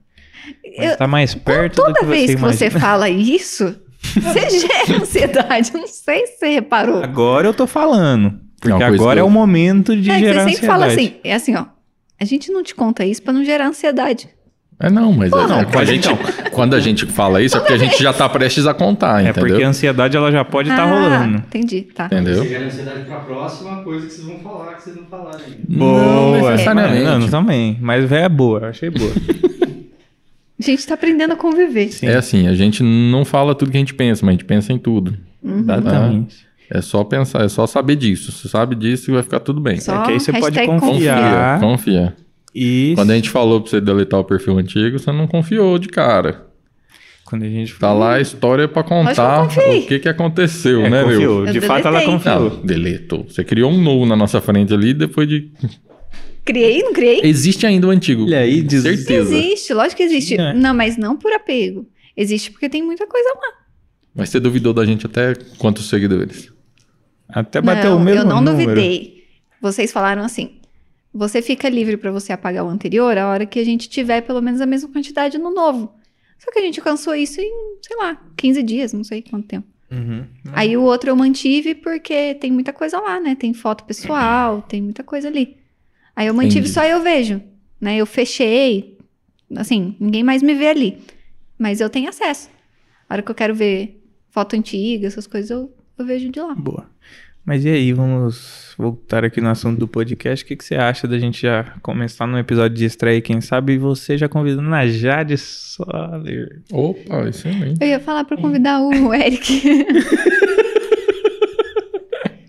Eu- 0.84 0.96
tá 0.96 1.06
mais 1.06 1.34
perto 1.34 1.76
do 1.76 1.82
Toda 1.82 2.00
que 2.00 2.06
vez 2.06 2.26
você 2.26 2.34
que 2.34 2.40
você 2.40 2.64
imagina. 2.66 2.80
fala 2.80 3.08
isso, 3.10 3.76
você 4.14 4.50
gera 4.60 5.00
ansiedade. 5.02 5.70
Eu 5.74 5.80
não 5.80 5.88
sei 5.88 6.26
se 6.26 6.38
você 6.38 6.48
reparou. 6.50 7.02
Agora 7.02 7.46
eu 7.48 7.54
tô 7.54 7.66
falando. 7.66 8.34
Porque 8.60 8.72
Uma 8.72 8.80
coisa 8.88 8.94
agora 9.02 9.14
que 9.16 9.20
é 9.20 9.24
o 9.24 9.30
momento 9.30 9.96
de 9.96 10.10
É 10.10 10.18
gerar 10.18 10.44
você 10.44 10.50
sempre 10.50 10.66
ansiedade. 10.66 10.66
fala 10.66 10.86
assim, 10.86 11.14
é 11.22 11.34
assim, 11.34 11.54
ó. 11.56 11.64
A 12.20 12.24
gente 12.24 12.50
não 12.50 12.62
te 12.62 12.74
conta 12.74 13.04
isso 13.04 13.22
pra 13.22 13.32
não 13.32 13.44
gerar 13.44 13.66
ansiedade. 13.68 14.28
É 14.80 14.88
não, 14.88 15.12
mas 15.12 15.32
é, 15.32 15.36
não, 15.36 15.64
quando, 15.64 15.78
a 15.80 15.84
gente, 15.84 16.08
quando 16.52 16.74
a 16.74 16.80
gente 16.80 17.04
fala 17.06 17.42
isso 17.42 17.56
é 17.56 17.60
porque 17.60 17.72
a 17.72 17.78
gente 17.78 18.00
já 18.00 18.12
tá 18.12 18.28
prestes 18.28 18.64
a 18.64 18.72
contar, 18.72 19.18
É 19.24 19.30
entendeu? 19.30 19.48
porque 19.48 19.62
a 19.64 19.68
ansiedade 19.68 20.16
ela 20.16 20.30
já 20.30 20.44
pode 20.44 20.70
estar 20.70 20.84
ah, 20.84 20.86
rolando. 20.86 21.38
entendi, 21.38 21.82
tá. 21.82 22.06
Entendeu? 22.06 22.36
Você 22.44 22.48
gera 22.48 22.64
ansiedade 22.66 23.04
pra 23.04 23.16
próxima 23.20 23.82
coisa 23.82 24.06
que 24.06 24.12
vocês 24.12 24.24
vão 24.26 24.38
falar, 24.38 24.74
que 24.74 24.82
vocês 24.84 24.94
não 24.96 25.04
falaram 25.06 25.40
ainda. 25.44 25.58
Boa. 25.68 26.50
necessariamente. 26.52 27.04
Não, 27.04 27.18
não, 27.18 27.28
também. 27.28 27.76
Mas 27.80 28.10
é 28.12 28.28
boa, 28.28 28.60
eu 28.60 28.66
achei 28.68 28.88
boa. 28.90 29.10
A 30.60 30.62
gente 30.64 30.86
tá 30.86 30.94
aprendendo 30.94 31.32
a 31.32 31.36
conviver. 31.36 31.88
Sim. 31.92 32.06
É 32.06 32.16
assim, 32.16 32.48
a 32.48 32.54
gente 32.54 32.82
não 32.82 33.24
fala 33.24 33.54
tudo 33.54 33.70
que 33.70 33.76
a 33.76 33.80
gente 33.80 33.94
pensa, 33.94 34.24
mas 34.26 34.30
a 34.30 34.32
gente 34.38 34.44
pensa 34.44 34.72
em 34.72 34.78
tudo. 34.78 35.16
Exatamente. 35.44 36.46
É 36.70 36.80
só 36.82 37.02
pensar, 37.04 37.44
é 37.44 37.48
só 37.48 37.66
saber 37.66 37.96
disso. 37.96 38.30
Se 38.32 38.48
sabe 38.48 38.74
disso, 38.74 39.12
vai 39.12 39.22
ficar 39.22 39.40
tudo 39.40 39.60
bem. 39.60 39.80
Só 39.80 40.02
É 40.02 40.06
que 40.06 40.12
aí 40.12 40.20
você 40.20 40.32
pode 40.32 40.58
confiar. 40.66 41.60
Confia, 41.60 41.68
confia. 41.68 42.16
E 42.54 42.92
Quando 42.94 43.10
a 43.10 43.14
gente 43.14 43.30
falou 43.30 43.60
pra 43.60 43.70
você 43.70 43.80
deletar 43.80 44.18
o 44.20 44.24
perfil 44.24 44.58
antigo, 44.58 44.98
você 44.98 45.12
não 45.12 45.26
confiou 45.26 45.78
de 45.78 45.88
cara. 45.88 46.46
quando 47.24 47.44
a 47.44 47.48
gente 47.48 47.78
Tá 47.78 47.92
lá 47.92 48.14
a 48.14 48.20
história 48.20 48.66
pra 48.66 48.82
contar 48.82 49.48
eu 49.56 49.78
o 49.82 49.86
que 49.86 49.98
que 49.98 50.08
aconteceu, 50.08 50.84
É, 50.84 50.90
né, 50.90 51.02
confiou. 51.04 51.42
meu? 51.42 51.52
De 51.52 51.58
Eu 51.58 51.62
fato, 51.62 51.86
ela 51.86 52.00
deletei. 52.00 52.12
confiou. 52.14 52.50
Não, 52.50 52.66
deletou. 52.66 53.24
Você 53.28 53.44
criou 53.44 53.70
um 53.70 53.80
novo 53.80 54.04
na 54.06 54.16
nossa 54.16 54.40
frente 54.40 54.72
ali, 54.74 54.92
depois 54.92 55.28
de... 55.28 55.50
Criei, 56.48 56.82
não 56.82 56.94
criei? 56.94 57.20
Existe 57.22 57.66
ainda 57.66 57.86
o 57.86 57.90
antigo. 57.90 58.24
Olha 58.24 58.38
aí, 58.38 58.62
diz- 58.62 58.82
certeza. 58.82 59.36
Existe, 59.36 59.74
lógico 59.74 59.98
que 59.98 60.02
existe. 60.02 60.40
É. 60.40 60.54
Não, 60.54 60.72
mas 60.74 60.96
não 60.96 61.14
por 61.14 61.30
apego. 61.30 61.86
Existe 62.16 62.50
porque 62.50 62.70
tem 62.70 62.82
muita 62.82 63.06
coisa 63.06 63.28
lá. 63.34 63.66
Mas 64.14 64.30
você 64.30 64.40
duvidou 64.40 64.72
da 64.72 64.86
gente 64.86 65.04
até 65.04 65.34
quantos 65.58 65.90
seguidores? 65.90 66.50
Até 67.28 67.60
bateu 67.60 67.90
não, 67.90 67.98
o 67.98 68.00
mesmo 68.00 68.22
eu 68.22 68.26
não 68.26 68.40
número. 68.40 68.70
duvidei. 68.70 69.24
Vocês 69.60 69.92
falaram 69.92 70.22
assim: 70.24 70.58
você 71.12 71.42
fica 71.42 71.68
livre 71.68 71.98
pra 71.98 72.10
você 72.10 72.32
apagar 72.32 72.64
o 72.64 72.68
anterior 72.70 73.18
a 73.18 73.28
hora 73.28 73.44
que 73.44 73.58
a 73.58 73.64
gente 73.64 73.86
tiver 73.86 74.22
pelo 74.22 74.40
menos 74.40 74.62
a 74.62 74.66
mesma 74.66 74.88
quantidade 74.90 75.36
no 75.36 75.52
novo. 75.52 75.92
Só 76.38 76.50
que 76.50 76.58
a 76.58 76.62
gente 76.62 76.80
alcançou 76.80 77.14
isso 77.14 77.42
em, 77.42 77.52
sei 77.86 77.96
lá, 77.98 78.18
15 78.38 78.62
dias, 78.62 78.92
não 78.94 79.04
sei 79.04 79.20
quanto 79.20 79.46
tempo. 79.46 79.66
Uhum. 79.90 80.24
Aí 80.54 80.76
o 80.78 80.82
outro 80.82 81.10
eu 81.10 81.16
mantive 81.16 81.74
porque 81.74 82.34
tem 82.36 82.50
muita 82.50 82.72
coisa 82.72 82.98
lá, 82.98 83.20
né? 83.20 83.34
Tem 83.34 83.52
foto 83.52 83.84
pessoal, 83.84 84.62
tem 84.62 84.80
muita 84.80 85.02
coisa 85.04 85.28
ali. 85.28 85.57
Aí 86.18 86.26
eu 86.26 86.34
mantive 86.34 86.58
Entendi. 86.66 86.74
só 86.74 86.82
eu 86.84 87.00
vejo, 87.00 87.40
né? 87.80 87.96
Eu 87.96 88.04
fechei, 88.04 88.98
assim, 89.54 89.94
ninguém 90.00 90.24
mais 90.24 90.42
me 90.42 90.52
vê 90.52 90.66
ali. 90.66 90.98
Mas 91.56 91.80
eu 91.80 91.88
tenho 91.88 92.08
acesso. 92.08 92.50
A 93.08 93.14
hora 93.14 93.22
que 93.22 93.30
eu 93.30 93.34
quero 93.36 93.54
ver 93.54 94.02
foto 94.28 94.56
antiga, 94.56 95.06
essas 95.06 95.28
coisas, 95.28 95.48
eu, 95.48 95.72
eu 95.96 96.04
vejo 96.04 96.28
de 96.28 96.40
lá. 96.40 96.56
Boa. 96.56 96.90
Mas 97.44 97.64
e 97.64 97.68
aí, 97.68 97.92
vamos 97.92 98.74
voltar 98.76 99.24
aqui 99.24 99.40
no 99.40 99.48
assunto 99.48 99.78
do 99.78 99.86
podcast. 99.86 100.44
O 100.44 100.48
que, 100.48 100.56
que 100.56 100.64
você 100.64 100.74
acha 100.74 101.06
da 101.06 101.20
gente 101.20 101.42
já 101.42 101.76
começar 101.82 102.26
num 102.26 102.36
episódio 102.36 102.76
de 102.76 102.84
estreia? 102.84 103.20
Quem 103.20 103.40
sabe 103.40 103.78
você 103.78 104.18
já 104.18 104.28
convidando 104.28 104.74
a 104.74 104.88
Jade 104.88 105.38
Soler. 105.38 106.62
Opa, 106.72 107.28
excelente. 107.28 107.80
Eu 107.80 107.86
ia 107.86 108.00
falar 108.00 108.24
pra 108.24 108.36
convidar 108.36 108.80
o 108.82 109.14
Eric. 109.14 109.62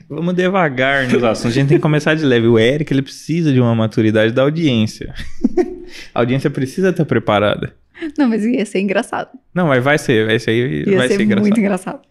Vamos 0.09 0.33
devagar 0.33 1.07
nos 1.07 1.23
assuntos. 1.23 1.51
A 1.51 1.59
gente 1.59 1.69
tem 1.69 1.77
que 1.77 1.81
começar 1.81 2.15
de 2.15 2.25
leve. 2.25 2.47
O 2.47 2.57
Eric, 2.57 2.91
ele 2.91 3.03
precisa 3.03 3.53
de 3.53 3.59
uma 3.59 3.75
maturidade 3.75 4.33
da 4.33 4.41
audiência. 4.41 5.13
a 6.13 6.19
audiência 6.19 6.49
precisa 6.49 6.89
estar 6.89 7.05
preparada. 7.05 7.75
Não, 8.17 8.27
mas 8.27 8.43
ia 8.43 8.65
ser 8.65 8.79
engraçado. 8.79 9.29
Não, 9.53 9.67
mas 9.67 9.83
vai 9.83 9.99
ser, 9.99 10.25
vai 10.25 10.39
ser, 10.39 10.87
Ia 10.87 10.97
vai 10.97 11.07
ser, 11.07 11.17
ser 11.17 11.23
engraçado. 11.23 11.45
muito 11.45 11.59
engraçado. 11.59 12.01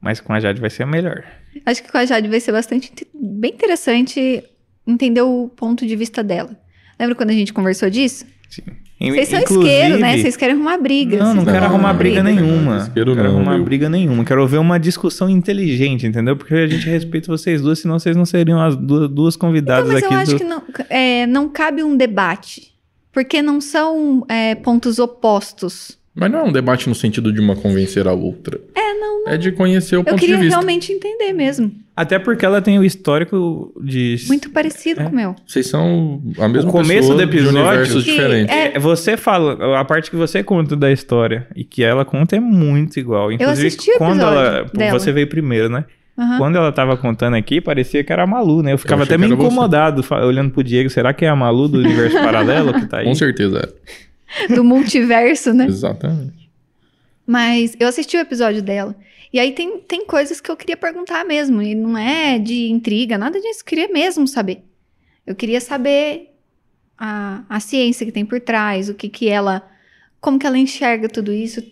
Mas 0.00 0.20
com 0.20 0.32
a 0.34 0.40
Jade 0.40 0.60
vai 0.60 0.68
ser 0.68 0.82
a 0.82 0.86
melhor. 0.86 1.24
Acho 1.64 1.82
que 1.82 1.90
com 1.90 1.96
a 1.96 2.04
Jade 2.04 2.28
vai 2.28 2.40
ser 2.40 2.52
bastante 2.52 2.92
bem 3.14 3.52
interessante 3.52 4.44
entender 4.86 5.22
o 5.22 5.48
ponto 5.48 5.86
de 5.86 5.96
vista 5.96 6.22
dela. 6.22 6.54
Lembra 6.98 7.14
quando 7.14 7.30
a 7.30 7.34
gente 7.34 7.52
conversou 7.54 7.88
disso? 7.88 8.26
Sim. 8.50 8.62
Vocês 9.00 9.28
são 9.28 9.38
Inclusive- 9.40 9.66
isqueiros, 9.72 10.00
né? 10.00 10.18
Vocês 10.18 10.36
querem 10.36 10.54
arrumar 10.54 10.76
briga. 10.76 11.16
Não, 11.18 11.34
não 11.34 11.44
quero 11.44 11.58
Não, 11.60 11.64
arrumar 11.66 11.92
não, 11.92 11.98
briga 11.98 12.22
não, 12.22 12.30
nenhuma. 12.34 12.74
não, 12.76 12.82
isqueiro 12.82 13.10
Não 13.10 13.16
quero 13.16 13.28
não, 13.30 13.36
arrumar 13.38 13.54
viu? 13.56 13.64
briga 13.64 13.88
nenhuma. 13.88 14.24
Quero 14.26 14.46
ver 14.46 14.58
uma 14.58 14.78
discussão 14.78 15.30
inteligente, 15.30 16.06
entendeu? 16.06 16.36
Porque 16.36 16.52
a 16.54 16.66
gente 16.66 16.86
respeita 16.86 17.26
vocês 17.28 17.62
duas, 17.62 17.78
senão 17.78 17.98
vocês 17.98 18.14
não 18.14 18.26
seriam 18.26 18.60
as 18.60 18.76
duas, 18.76 19.08
duas 19.08 19.36
convidadas 19.36 19.84
Então, 19.90 19.94
mas 19.94 20.04
aqui 20.04 20.14
eu 20.14 20.18
acho 20.18 20.32
do... 20.32 20.36
que 20.38 20.44
não, 20.44 20.62
é, 20.90 21.26
não 21.26 21.48
cabe 21.48 21.82
um 21.82 21.96
debate. 21.96 22.70
Porque 23.12 23.40
não 23.42 23.60
são 23.60 24.24
é, 24.28 24.54
pontos 24.54 24.98
opostos. 24.98 25.98
Mas 26.14 26.30
não 26.30 26.40
é 26.40 26.42
um 26.44 26.52
debate 26.52 26.88
no 26.88 26.94
sentido 26.94 27.32
de 27.32 27.40
uma 27.40 27.56
convencer 27.56 28.06
a 28.06 28.12
outra. 28.12 28.60
É, 28.74 28.94
não. 28.94 29.28
É 29.28 29.36
de 29.36 29.50
conhecer 29.52 29.96
o 29.96 30.00
Eu 30.00 30.04
ponto 30.04 30.18
queria 30.18 30.36
de 30.36 30.42
vista. 30.42 30.56
realmente 30.58 30.92
entender 30.92 31.32
mesmo. 31.32 31.72
Até 32.00 32.18
porque 32.18 32.44
ela 32.46 32.62
tem 32.62 32.78
o 32.78 32.84
histórico 32.84 33.72
de... 33.82 34.16
Muito 34.28 34.48
parecido 34.50 35.00
É. 35.00 35.04
com 35.04 35.10
o 35.10 35.14
meu. 35.14 35.36
Vocês 35.46 35.66
são 35.66 36.22
a 36.38 36.48
mesma 36.48 36.70
O 36.70 36.72
começo 36.72 36.92
pessoa 36.94 37.16
do 37.16 37.22
episódio- 37.22 37.52
de 37.52 37.58
universos 37.58 38.04
Que 38.04 38.10
diferentes. 38.12 38.54
é- 38.56 38.76
É, 38.76 38.78
Você 38.78 39.16
fala, 39.16 39.78
a 39.78 39.84
parte 39.84 40.10
que 40.10 40.16
você 40.16 40.42
conta 40.42 40.74
da 40.76 40.90
história 40.90 41.46
e 41.54 41.62
que 41.64 41.82
ela 41.84 42.04
conta 42.04 42.36
é 42.36 42.40
muito 42.40 42.98
igual. 42.98 43.30
Inclusive, 43.30 43.68
assisti 43.68 43.90
o 43.92 43.98
quando 43.98 44.20
ela. 44.22 44.64
dela. 44.72 44.98
Você 44.98 45.12
veio 45.12 45.26
primeiro, 45.26 45.68
né? 45.68 45.84
Aham. 46.18 46.38
Quando 46.38 46.56
ela 46.56 46.70
tava 46.72 46.96
contando 46.96 47.34
aqui, 47.34 47.60
parecia 47.60 48.04
que 48.04 48.12
era 48.12 48.24
a 48.24 48.26
Malu, 48.26 48.62
né? 48.62 48.72
Eu 48.72 48.78
ficava 48.78 49.02
achei 49.02 49.14
até 49.14 49.18
meio 49.26 49.36
você. 49.36 49.46
incomodado 49.46 50.04
olhando 50.26 50.50
pro 50.50 50.62
Diego. 50.62 50.90
Será 50.90 51.12
que 51.14 51.24
é 51.24 51.28
a 51.28 51.36
Malu 51.36 51.66
do 51.68 51.78
universo 51.78 52.16
paralelo 52.22 52.74
que 52.74 52.86
tá 52.86 52.98
aí? 52.98 53.04
Com 53.04 53.14
certeza 53.14 53.70
é. 54.48 54.54
Do 54.54 54.62
multiverso, 54.64 55.52
né? 55.54 55.66
Exatamente. 55.66 56.48
Mas 57.26 57.74
eu 57.78 57.88
assisti 57.88 58.16
o 58.16 58.20
episódio 58.20 58.62
dela. 58.62 58.94
E 59.32 59.38
aí 59.38 59.52
tem, 59.52 59.78
tem 59.80 60.04
coisas 60.04 60.40
que 60.40 60.50
eu 60.50 60.56
queria 60.56 60.76
perguntar 60.76 61.24
mesmo. 61.24 61.62
E 61.62 61.74
não 61.74 61.96
é 61.96 62.38
de 62.38 62.68
intriga, 62.70 63.16
nada 63.16 63.40
disso. 63.40 63.60
Eu 63.60 63.64
queria 63.64 63.88
mesmo 63.88 64.26
saber. 64.26 64.64
Eu 65.26 65.34
queria 65.36 65.60
saber 65.60 66.30
a, 66.98 67.44
a 67.48 67.60
ciência 67.60 68.04
que 68.04 68.12
tem 68.12 68.24
por 68.26 68.40
trás, 68.40 68.88
o 68.88 68.94
que 68.94 69.08
que 69.08 69.28
ela. 69.28 69.62
Como 70.20 70.38
que 70.38 70.46
ela 70.46 70.58
enxerga 70.58 71.08
tudo 71.08 71.32
isso. 71.32 71.62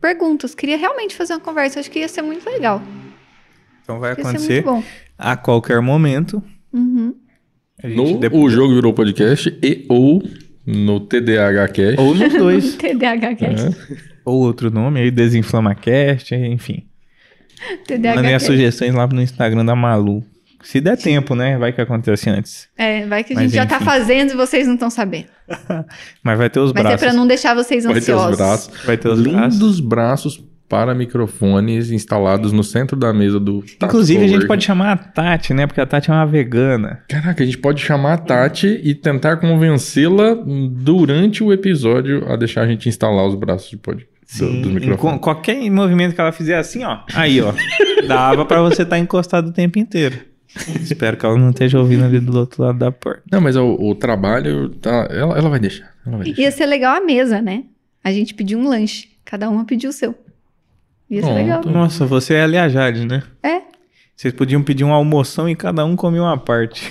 Perguntas. 0.00 0.54
Queria 0.54 0.76
realmente 0.76 1.14
fazer 1.14 1.32
uma 1.34 1.40
conversa. 1.40 1.80
Acho 1.80 1.90
que 1.90 1.98
ia 1.98 2.08
ser 2.08 2.22
muito 2.22 2.48
legal. 2.48 2.80
Então 3.82 3.98
vai 3.98 4.10
Ia 4.10 4.14
acontecer 4.14 4.64
a 5.18 5.36
qualquer 5.36 5.80
momento. 5.80 6.42
Uhum. 6.72 7.14
A 7.82 7.88
gente 7.88 7.96
No 8.12 8.18
depois- 8.18 8.44
O 8.44 8.48
Jogo 8.50 8.74
Virou 8.74 8.92
Podcast 8.94 9.48
e 9.62 9.84
ou 9.88 10.22
no 10.64 11.00
TDAH 11.00 11.68
Cast. 11.68 12.00
Ou 12.00 12.14
nos 12.14 12.32
dois. 12.32 12.74
TDAH 12.78 13.34
Cast. 13.34 13.66
É. 13.66 14.15
ou 14.26 14.40
outro 14.42 14.70
nome 14.70 15.00
aí, 15.00 15.10
DesinflamaCast, 15.10 16.34
enfim. 16.34 16.84
TDAH 17.86 18.16
Mandem 18.16 18.34
as 18.34 18.42
sugestões 18.42 18.92
lá 18.94 19.06
no 19.06 19.22
Instagram 19.22 19.64
da 19.64 19.74
Malu. 19.74 20.22
Se 20.62 20.80
der 20.80 20.96
tempo, 20.96 21.34
né? 21.34 21.56
Vai 21.56 21.72
que 21.72 21.80
acontece 21.80 22.28
antes. 22.28 22.68
É, 22.76 23.06
vai 23.06 23.22
que 23.22 23.32
a 23.32 23.36
Mas 23.36 23.44
gente 23.44 23.54
já 23.54 23.64
tá 23.66 23.76
enfim. 23.76 23.84
fazendo 23.84 24.32
e 24.32 24.36
vocês 24.36 24.66
não 24.66 24.74
estão 24.74 24.90
sabendo. 24.90 25.26
Mas 26.24 26.36
vai 26.36 26.50
ter 26.50 26.58
os 26.58 26.72
Mas 26.72 26.82
braços. 26.82 27.02
é 27.02 27.06
pra 27.06 27.14
não 27.14 27.26
deixar 27.26 27.54
vocês 27.54 27.84
Vai 27.84 27.94
ter 27.94 27.98
ansiosos. 28.00 28.30
os 28.32 28.36
braços. 28.36 28.84
Vai 28.84 28.96
ter 28.96 29.08
os. 29.08 29.20
Lindos 29.20 29.78
braços 29.80 30.42
para 30.68 30.92
microfones 30.94 31.90
instalados 31.92 32.52
no 32.52 32.64
centro 32.64 32.96
da 32.96 33.12
mesa 33.12 33.38
do 33.38 33.64
Inclusive, 33.80 34.24
a 34.24 34.28
gente 34.28 34.46
pode 34.48 34.64
chamar 34.64 34.92
a 34.92 34.96
Tati, 34.96 35.54
né? 35.54 35.66
Porque 35.66 35.80
a 35.80 35.86
Tati 35.86 36.10
é 36.10 36.14
uma 36.14 36.26
vegana. 36.26 37.04
Caraca, 37.08 37.42
a 37.42 37.46
gente 37.46 37.58
pode 37.58 37.80
chamar 37.80 38.14
a 38.14 38.18
Tati 38.18 38.80
e 38.82 38.92
tentar 38.92 39.36
convencê-la 39.36 40.34
durante 40.72 41.44
o 41.44 41.52
episódio 41.52 42.28
a 42.30 42.34
deixar 42.34 42.62
a 42.62 42.66
gente 42.66 42.88
instalar 42.88 43.24
os 43.26 43.36
braços 43.36 43.70
de 43.70 43.76
pod... 44.26 44.38
do, 44.62 44.62
dos 44.62 44.70
Em 44.70 44.74
microfones. 44.74 45.14
co- 45.16 45.18
qualquer 45.20 45.70
movimento 45.70 46.14
que 46.14 46.20
ela 46.20 46.32
fizer 46.32 46.56
assim, 46.58 46.84
ó. 46.84 46.98
Aí, 47.14 47.40
ó. 47.40 47.52
dava 48.06 48.44
pra 48.44 48.60
você 48.62 48.82
estar 48.82 48.98
encostado 48.98 49.48
o 49.48 49.52
tempo 49.52 49.78
inteiro. 49.78 50.18
Espero 50.80 51.16
que 51.18 51.26
ela 51.26 51.36
não 51.36 51.50
esteja 51.50 51.78
ouvindo 51.78 52.04
ali 52.04 52.18
do 52.18 52.36
outro 52.38 52.62
lado 52.62 52.78
da 52.78 52.90
porta. 52.90 53.22
Não, 53.30 53.40
mas 53.42 53.56
o, 53.56 53.74
o 53.74 53.94
trabalho, 53.94 54.70
tá, 54.70 55.06
ela, 55.10 55.36
ela 55.36 55.50
vai 55.50 55.58
deixar. 55.60 55.92
Ela 56.06 56.16
vai 56.16 56.24
deixar. 56.26 56.40
Ia 56.42 56.50
ser 56.50 56.64
legal 56.66 56.96
a 56.96 57.00
mesa, 57.00 57.42
né? 57.42 57.64
A 58.02 58.10
gente 58.10 58.32
pediu 58.32 58.58
um 58.58 58.66
lanche. 58.68 59.08
Cada 59.24 59.50
uma 59.50 59.64
pediu 59.66 59.90
o 59.90 59.92
seu. 59.92 60.14
Ia 61.10 61.20
ser 61.20 61.26
Pronto. 61.26 61.36
legal. 61.36 61.62
Nossa, 61.66 62.06
você 62.06 62.34
é 62.34 62.42
ali 62.42 62.56
a 62.56 62.68
Jade, 62.68 63.04
né? 63.04 63.22
É. 63.42 63.60
Vocês 64.16 64.32
podiam 64.32 64.62
pedir 64.62 64.82
uma 64.84 64.94
almoção 64.94 65.46
e 65.48 65.54
cada 65.54 65.84
um 65.84 65.94
comia 65.94 66.22
uma 66.22 66.38
parte. 66.38 66.90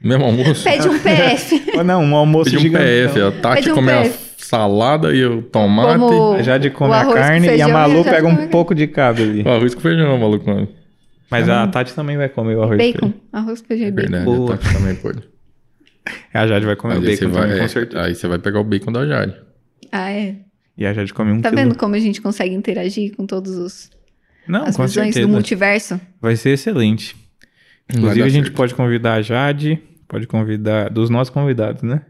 Mesmo 0.00 0.24
almoço? 0.24 0.62
Pede 0.64 0.88
um 0.88 0.98
PF. 1.02 1.62
Não, 1.84 2.02
um 2.04 2.14
almoço 2.14 2.44
Pedir 2.50 2.58
um 2.58 2.60
gigantão. 2.60 2.86
PF. 2.86 3.20
A 3.22 3.32
Tati 3.32 3.56
Pede 3.56 3.72
um 3.72 3.74
come 3.74 3.90
a 3.92 4.02
PF. 4.02 4.18
Salada 4.52 5.14
e 5.14 5.24
o 5.24 5.40
tomate. 5.42 5.98
Como- 5.98 6.32
A 6.34 6.42
Jade 6.42 6.70
come 6.70 6.90
O 6.90 6.94
a 6.94 7.12
carne 7.14 7.46
e 7.46 7.48
a 7.48 7.52
feijão 7.52 7.68
e 7.68 7.70
a 7.70 7.74
Malu 7.74 8.04
pega 8.04 8.22
come 8.22 8.42
a 8.42 8.44
um 8.44 8.48
pouco 8.48 8.74
de 8.74 8.86
cada 8.86 9.22
ali. 9.22 9.42
O 9.42 9.48
arroz 9.48 9.74
com 9.74 9.80
feijão, 9.80 10.18
maluco. 10.18 10.48
mano. 10.48 10.68
Mas 11.30 11.48
a 11.48 11.66
Tati 11.66 11.94
também 11.94 12.18
vai 12.18 12.28
comer 12.28 12.56
o 12.56 12.62
arroz. 12.62 12.78
com 12.78 12.86
bacon. 12.86 12.98
feijão. 13.12 13.20
Arroz 13.32 13.60
com 13.62 13.66
feijão 13.68 13.86
e 13.86 13.88
É 13.88 13.92
bacon. 13.92 14.10
verdade, 14.10 14.24
Boa. 14.36 14.54
a 14.54 14.58
Tati 14.58 14.74
também 14.74 14.94
pode. 14.96 15.22
A 16.34 16.46
Jade 16.46 16.66
vai 16.66 16.76
comer 16.76 16.94
o 16.94 16.98
aí 16.98 17.16
você 17.16 17.24
bacon 17.26 17.32
vai, 17.32 17.42
também, 17.42 17.56
é, 17.58 17.62
com 17.62 17.68
certeza. 17.68 18.02
aí 18.04 18.14
você 18.14 18.28
vai 18.28 18.38
pegar 18.38 18.60
o 18.60 18.64
bacon 18.64 18.92
da 18.92 19.06
Jade. 19.06 19.34
Ah, 19.90 20.10
é. 20.10 20.34
E 20.76 20.84
a 20.84 20.92
Jade 20.92 21.14
come 21.14 21.30
um 21.32 21.40
Tá 21.40 21.48
quilo. 21.50 21.62
vendo 21.62 21.76
como 21.78 21.94
a 21.94 21.98
gente 21.98 22.20
consegue 22.20 22.54
interagir 22.54 23.14
com 23.16 23.24
todos 23.24 23.52
os 23.56 23.90
Não, 24.48 24.64
as 24.64 24.76
com 24.76 24.82
visões 24.82 25.06
certeza. 25.14 25.26
do 25.26 25.32
multiverso? 25.32 26.00
Vai 26.20 26.34
ser 26.36 26.50
excelente. 26.50 27.14
Inclusive, 27.94 28.22
a 28.22 28.28
gente 28.28 28.44
certo. 28.46 28.56
pode 28.56 28.74
convidar 28.74 29.14
a 29.14 29.22
Jade, 29.22 29.78
pode 30.08 30.26
convidar 30.26 30.88
dos 30.90 31.08
nossos 31.08 31.32
convidados, 31.32 31.82
né? 31.82 32.02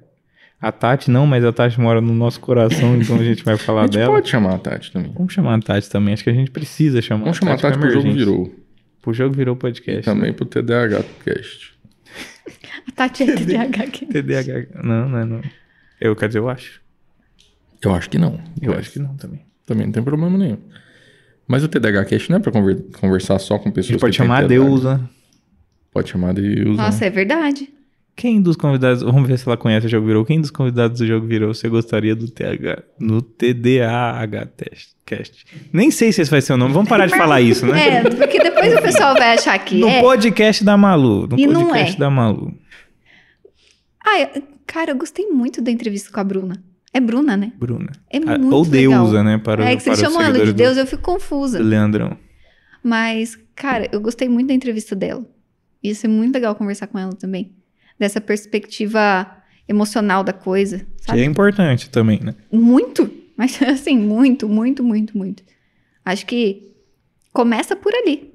A 0.62 0.70
Tati 0.70 1.10
não, 1.10 1.26
mas 1.26 1.44
a 1.44 1.52
Tati 1.52 1.80
mora 1.80 2.00
no 2.00 2.14
nosso 2.14 2.38
coração, 2.40 2.94
então 3.00 3.16
a 3.16 3.24
gente 3.24 3.42
vai 3.44 3.54
A 3.54 3.58
falar 3.58 3.82
gente 3.82 3.94
dela. 3.94 4.14
pode 4.14 4.28
chamar 4.28 4.54
a 4.54 4.58
Tati 4.58 4.92
também. 4.92 5.12
Vamos 5.12 5.32
chamar 5.32 5.56
a 5.56 5.60
Tati 5.60 5.90
também, 5.90 6.14
acho 6.14 6.22
que 6.24 6.30
a 6.30 6.34
gente 6.34 6.50
precisa 6.52 7.02
chamar 7.02 7.24
Vamos 7.24 7.38
chamar 7.38 7.54
a 7.54 7.58
Tati 7.58 7.76
pra 7.78 7.88
pro 7.88 8.00
jogo 8.00 8.12
virou. 8.12 8.54
Pro 9.02 9.12
jogo 9.12 9.34
virou 9.34 9.56
podcast. 9.56 10.04
Também 10.04 10.30
né? 10.30 10.32
pro 10.32 10.44
TDAH 10.46 11.02
Cast. 11.24 11.72
A 12.88 12.92
Tati 12.92 13.24
é 13.24 13.34
TDAH 13.36 13.82
aqui. 13.84 14.06
TDAH. 14.06 14.82
Não, 14.84 15.08
não 15.08 15.18
é 15.18 15.24
não. 15.24 15.40
Eu, 16.00 16.14
quer 16.16 16.28
dizer, 16.28 16.38
eu 16.38 16.48
acho. 16.48 16.80
Eu 17.82 17.92
acho 17.94 18.08
que 18.08 18.16
não. 18.18 18.40
Eu 18.60 18.72
acho 18.74 18.92
que 18.92 18.98
não 19.00 19.16
também. 19.16 19.40
Também 19.66 19.86
não 19.86 19.92
tem 19.92 20.02
problema 20.02 20.38
nenhum. 20.38 20.58
Mas 21.48 21.64
o 21.64 21.68
TDAH 21.68 22.04
Cast 22.04 22.30
não 22.30 22.36
é 22.38 22.40
pra 22.40 22.52
conver- 22.52 22.82
conversar 23.00 23.38
só 23.40 23.58
com 23.58 23.68
A 23.68 23.72
pessoas 23.72 23.88
gente 23.94 24.00
pode 24.00 24.12
que 24.12 24.18
têm 24.18 24.26
chamar 24.28 24.44
a. 24.44 24.46
Deusa. 24.46 25.10
Pode 25.92 26.08
chamar 26.08 26.30
a 26.30 26.32
Deusa. 26.32 26.80
Nossa, 26.82 27.04
é 27.04 27.10
verdade. 27.10 27.68
Quem 28.14 28.42
dos 28.42 28.56
convidados, 28.56 29.02
vamos 29.02 29.26
ver 29.26 29.38
se 29.38 29.48
ela 29.48 29.56
conhece 29.56 29.86
o 29.86 29.88
Jogo 29.88 30.06
Virou. 30.06 30.24
Quem 30.24 30.40
dos 30.40 30.50
convidados 30.50 30.98
do 30.98 31.06
Jogo 31.06 31.26
Virou 31.26 31.54
você 31.54 31.68
gostaria 31.68 32.14
do 32.14 32.28
TH, 32.28 32.82
no 33.00 33.22
TDAH 33.22 34.46
test, 34.46 34.90
cast? 35.06 35.44
Nem 35.72 35.90
sei 35.90 36.12
se 36.12 36.20
esse 36.20 36.30
vai 36.30 36.40
ser 36.42 36.52
o 36.52 36.56
nome, 36.56 36.74
vamos 36.74 36.88
parar 36.88 37.06
de 37.06 37.16
falar 37.16 37.40
isso, 37.40 37.66
né? 37.66 38.02
É, 38.04 38.10
porque 38.10 38.38
depois 38.38 38.74
o 38.74 38.82
pessoal 38.82 39.14
vai 39.14 39.34
achar 39.34 39.58
que 39.58 39.76
No 39.76 39.88
é. 39.88 40.00
podcast 40.00 40.62
da 40.62 40.76
Malu, 40.76 41.26
no 41.26 41.38
E 41.38 41.46
podcast 41.46 41.96
é. 41.96 41.98
da 41.98 42.10
Malu. 42.10 42.54
Ah, 44.04 44.40
cara, 44.66 44.90
eu 44.90 44.96
gostei 44.96 45.26
muito 45.26 45.62
da 45.62 45.70
entrevista 45.70 46.12
com 46.12 46.20
a 46.20 46.24
Bruna. 46.24 46.62
É 46.92 47.00
Bruna, 47.00 47.36
né? 47.36 47.52
Bruna. 47.58 47.92
É 48.10 48.18
Ah, 48.18 48.36
muito 48.38 48.54
Ou 48.54 48.62
legal. 48.64 49.04
Deusa, 49.04 49.22
né? 49.22 49.38
Para, 49.38 49.64
é 49.64 49.76
que 49.76 49.82
vocês 49.82 49.96
os 49.96 50.04
chamam 50.04 50.20
ela 50.20 50.32
de 50.32 50.38
seguidores 50.40 50.76
Deus, 50.76 50.76
eu 50.76 50.86
fico 50.86 51.02
confusa. 51.02 51.58
Leandrão. 51.60 52.16
Mas, 52.84 53.38
cara, 53.54 53.88
eu 53.90 54.00
gostei 54.00 54.28
muito 54.28 54.48
da 54.48 54.54
entrevista 54.54 54.94
dela. 54.94 55.24
Ia 55.82 55.94
ser 55.94 56.08
muito 56.08 56.34
legal 56.34 56.54
conversar 56.54 56.88
com 56.88 56.98
ela 56.98 57.12
também. 57.14 57.52
Dessa 58.02 58.20
perspectiva 58.20 59.30
emocional 59.68 60.24
da 60.24 60.32
coisa, 60.32 60.78
Que 60.80 61.06
sabe? 61.06 61.20
é 61.20 61.24
importante 61.24 61.88
também, 61.88 62.18
né? 62.20 62.34
Muito. 62.50 63.08
Mas, 63.36 63.62
assim, 63.62 63.96
muito, 63.96 64.48
muito, 64.48 64.82
muito, 64.82 65.16
muito. 65.16 65.44
Acho 66.04 66.26
que 66.26 66.72
começa 67.32 67.76
por 67.76 67.94
ali. 67.94 68.34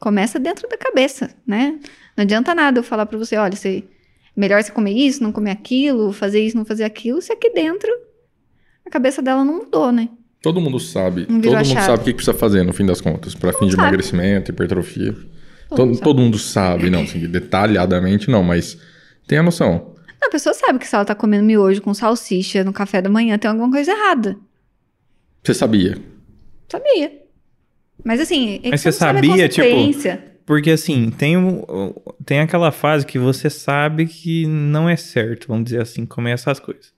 Começa 0.00 0.38
dentro 0.38 0.66
da 0.66 0.78
cabeça, 0.78 1.30
né? 1.46 1.78
Não 2.16 2.22
adianta 2.22 2.54
nada 2.54 2.78
eu 2.78 2.82
falar 2.82 3.04
pra 3.04 3.18
você, 3.18 3.36
olha, 3.36 3.54
você, 3.54 3.84
melhor 4.34 4.62
você 4.62 4.72
comer 4.72 4.92
isso, 4.92 5.22
não 5.22 5.32
comer 5.32 5.50
aquilo, 5.50 6.10
fazer 6.10 6.40
isso, 6.42 6.56
não 6.56 6.64
fazer 6.64 6.84
aquilo, 6.84 7.20
se 7.20 7.30
aqui 7.30 7.50
dentro 7.50 7.90
a 8.86 8.90
cabeça 8.90 9.20
dela 9.20 9.44
não 9.44 9.58
mudou, 9.58 9.92
né? 9.92 10.08
Todo 10.40 10.62
mundo 10.62 10.80
sabe. 10.80 11.26
Todo 11.26 11.34
mundo 11.42 11.64
chave. 11.64 11.86
sabe 11.86 11.92
o 11.92 12.04
que 12.04 12.10
que 12.10 12.14
precisa 12.14 12.32
fazer 12.36 12.62
no 12.64 12.72
fim 12.72 12.86
das 12.86 13.02
contas. 13.02 13.34
Pra 13.34 13.52
fim 13.52 13.66
de 13.66 13.72
sabe. 13.72 13.82
emagrecimento, 13.82 14.50
hipertrofia. 14.50 15.12
Todo 15.12 15.76
Todo, 15.76 15.86
mundo 15.86 15.94
sabe. 15.96 16.04
todo 16.04 16.20
mundo 16.22 16.38
sabe, 16.38 16.90
não, 16.90 17.02
assim, 17.02 17.18
detalhadamente 17.28 18.30
não, 18.30 18.42
mas 18.42 18.78
tem 19.26 19.38
a 19.38 19.42
noção. 19.42 19.94
A 20.22 20.30
pessoa 20.30 20.54
sabe 20.54 20.78
que 20.78 20.86
se 20.86 20.94
ela 20.94 21.04
tá 21.04 21.14
comendo 21.14 21.44
miojo 21.44 21.82
com 21.82 21.92
salsicha 21.92 22.64
no 22.64 22.72
café 22.72 23.02
da 23.02 23.10
manhã, 23.10 23.36
tem 23.38 23.50
alguma 23.50 23.70
coisa 23.70 23.92
errada. 23.92 24.36
Você 25.42 25.52
sabia? 25.54 25.98
Sabia. 26.68 27.12
Mas 28.02 28.20
assim, 28.20 28.54
é 28.56 28.58
que 28.58 28.70
Mas 28.70 28.80
você 28.80 28.92
sabia, 28.92 29.48
tipo. 29.48 29.66
Porque 30.46 30.70
assim, 30.70 31.10
tem, 31.10 31.36
tem 32.24 32.40
aquela 32.40 32.70
fase 32.70 33.06
que 33.06 33.18
você 33.18 33.48
sabe 33.48 34.06
que 34.06 34.46
não 34.46 34.88
é 34.88 34.96
certo, 34.96 35.48
vamos 35.48 35.64
dizer 35.64 35.80
assim, 35.80 36.04
comer 36.04 36.32
essas 36.32 36.60
coisas. 36.60 36.92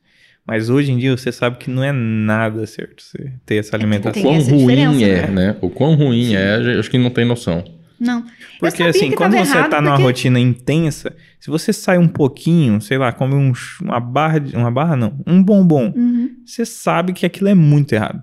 Mas 0.44 0.68
hoje 0.70 0.92
em 0.92 0.98
dia 0.98 1.16
você 1.16 1.30
sabe 1.32 1.58
que 1.58 1.68
não 1.70 1.82
é 1.82 1.92
nada 1.92 2.66
certo 2.66 3.02
você 3.02 3.32
ter 3.44 3.56
essa 3.56 3.76
É 3.76 3.78
Tem 3.78 3.80
O 3.80 3.82
alimentação. 3.82 4.22
quão 4.22 4.38
ruim 4.40 5.02
é, 5.04 5.22
né? 5.22 5.26
né? 5.28 5.56
O 5.60 5.68
quão 5.70 5.94
ruim 5.94 6.34
é, 6.34 6.78
acho 6.78 6.90
que 6.90 6.98
não 6.98 7.10
tem 7.10 7.24
noção. 7.24 7.64
Não. 7.98 8.24
Porque 8.60 8.82
assim, 8.82 9.10
quando 9.12 9.32
você 9.32 9.56
errado, 9.56 9.70
tá 9.70 9.80
numa 9.80 9.92
porque- 9.92 10.02
rotina 10.04 10.38
intensa, 10.38 11.14
se 11.46 11.50
você 11.50 11.72
sai 11.72 11.96
um 11.96 12.08
pouquinho, 12.08 12.80
sei 12.80 12.98
lá, 12.98 13.12
come 13.12 13.32
um 13.36 13.52
uma 13.80 14.00
barra, 14.00 14.40
de, 14.40 14.56
uma 14.56 14.68
barra 14.68 14.96
não, 14.96 15.16
um 15.24 15.40
bombom, 15.40 15.92
Uhum. 15.94 16.30
você 16.44 16.66
sabe 16.66 17.12
que 17.12 17.24
aquilo 17.24 17.48
é 17.48 17.54
muito 17.54 17.92
errado. 17.92 18.20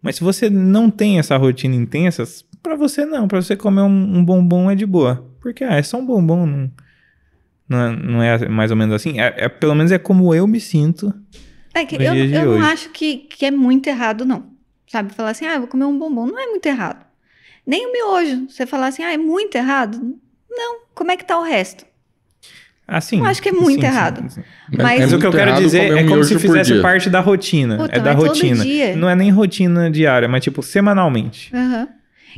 Mas 0.00 0.14
se 0.14 0.22
você 0.22 0.48
não 0.48 0.88
tem 0.88 1.18
essa 1.18 1.36
rotina 1.36 1.74
intensa, 1.74 2.22
pra 2.62 2.76
você 2.76 3.04
não, 3.04 3.26
pra 3.26 3.42
você 3.42 3.56
comer 3.56 3.80
um, 3.82 4.18
um 4.18 4.24
bombom 4.24 4.70
é 4.70 4.76
de 4.76 4.86
boa. 4.86 5.28
Porque 5.40 5.64
ah, 5.64 5.74
é 5.74 5.82
só 5.82 5.98
um 5.98 6.06
bombom, 6.06 6.46
não, 6.46 6.70
não, 7.68 7.78
é, 7.82 7.96
não 7.96 8.22
é 8.22 8.48
mais 8.48 8.70
ou 8.70 8.76
menos 8.76 8.94
assim. 8.94 9.18
É, 9.20 9.34
é- 9.36 9.48
pelo 9.48 9.74
menos 9.74 9.90
é 9.90 9.98
como 9.98 10.32
eu 10.32 10.46
me 10.46 10.60
sinto. 10.60 11.12
É 11.74 11.84
que 11.84 11.96
eu, 11.96 12.14
eu 12.14 12.58
não 12.60 12.62
acho 12.66 12.90
que, 12.90 13.16
que 13.16 13.44
é 13.46 13.50
muito 13.50 13.88
errado, 13.88 14.24
não. 14.24 14.44
Sabe? 14.86 15.12
Falar 15.12 15.30
assim, 15.30 15.44
ah, 15.44 15.54
eu 15.54 15.60
vou 15.62 15.68
comer 15.68 15.86
um 15.86 15.98
bombom. 15.98 16.26
Não 16.26 16.38
é 16.38 16.46
muito 16.46 16.66
errado. 16.66 17.04
Nem 17.66 17.84
o 17.88 17.92
miojo. 17.92 18.48
Você 18.48 18.64
falar 18.64 18.86
assim, 18.86 19.02
ah, 19.02 19.12
é 19.12 19.18
muito 19.18 19.56
errado. 19.56 20.00
Não. 20.48 20.82
Como 20.94 21.10
é 21.10 21.16
que 21.16 21.24
tá 21.24 21.36
o 21.36 21.42
resto? 21.42 21.84
Assim. 22.92 23.18
Eu 23.20 23.24
acho 23.26 23.40
que 23.40 23.48
é 23.48 23.52
muito 23.52 23.84
errado. 23.84 24.20
Mas- 24.22 25.00
Mas 25.00 25.12
o 25.12 25.18
que 25.20 25.26
eu 25.26 25.30
quero 25.30 25.54
dizer 25.54 25.96
é 25.96 26.04
como 26.08 26.24
se 26.24 26.36
fizesse 26.38 26.82
parte 26.82 27.08
da 27.08 27.20
rotina. 27.20 27.76
Puta, 27.78 27.96
é 27.96 28.00
da 28.00 28.12
rotina. 28.12 28.64
dia. 28.64 28.96
Não 28.96 29.08
é 29.08 29.14
nem 29.14 29.30
rotina 29.30 29.88
diária, 29.88 30.26
mas 30.26 30.42
tipo 30.42 30.60
semanalmente. 30.60 31.54
Aham. 31.54 31.88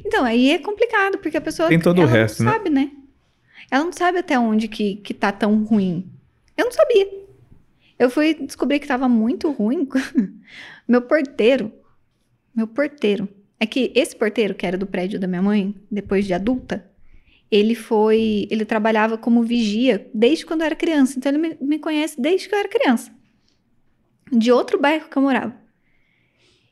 Então, 0.04 0.24
aí 0.24 0.50
é 0.50 0.58
complicado, 0.58 1.16
porque 1.18 1.36
a 1.36 1.40
pessoa 1.40 1.68
Tem 1.68 1.78
todo 1.80 2.02
o 2.02 2.06
resto, 2.06 2.42
né? 2.42 2.50
não 2.50 2.56
sabe, 2.58 2.70
né? 2.70 2.90
Ela 3.70 3.84
não 3.84 3.92
sabe 3.92 4.18
até 4.18 4.38
onde 4.38 4.68
que, 4.68 4.96
que 4.96 5.14
tá 5.14 5.32
tão 5.32 5.64
ruim. 5.64 6.06
Eu 6.56 6.66
não 6.66 6.72
sabia. 6.72 7.06
Eu 7.98 8.10
fui 8.10 8.34
descobrir 8.34 8.78
que 8.78 8.86
tava 8.86 9.08
muito 9.08 9.50
ruim. 9.50 9.88
meu 10.86 11.00
porteiro. 11.02 11.72
Meu 12.54 12.66
porteiro. 12.66 13.26
É 13.58 13.64
que 13.64 13.90
esse 13.94 14.14
porteiro, 14.14 14.54
que 14.54 14.66
era 14.66 14.76
do 14.76 14.86
prédio 14.86 15.18
da 15.18 15.26
minha 15.26 15.40
mãe, 15.40 15.74
depois 15.90 16.26
de 16.26 16.34
adulta, 16.34 16.84
ele 17.52 17.74
foi. 17.74 18.48
Ele 18.50 18.64
trabalhava 18.64 19.18
como 19.18 19.42
vigia 19.42 20.10
desde 20.14 20.46
quando 20.46 20.62
eu 20.62 20.66
era 20.66 20.74
criança. 20.74 21.18
Então 21.18 21.30
ele 21.30 21.38
me, 21.38 21.56
me 21.60 21.78
conhece 21.78 22.18
desde 22.18 22.48
que 22.48 22.54
eu 22.54 22.58
era 22.58 22.68
criança. 22.68 23.14
De 24.32 24.50
outro 24.50 24.80
bairro 24.80 25.10
que 25.10 25.16
eu 25.18 25.22
morava. 25.22 25.54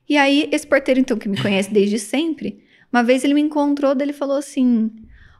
E 0.08 0.16
aí, 0.16 0.48
esse 0.50 0.66
porteiro, 0.66 0.98
então, 0.98 1.18
que 1.18 1.28
me 1.28 1.40
conhece 1.40 1.70
desde 1.70 1.98
sempre, 1.98 2.64
uma 2.90 3.04
vez 3.04 3.22
ele 3.22 3.34
me 3.34 3.42
encontrou, 3.42 3.94
ele 4.00 4.14
falou 4.14 4.38
assim: 4.38 4.90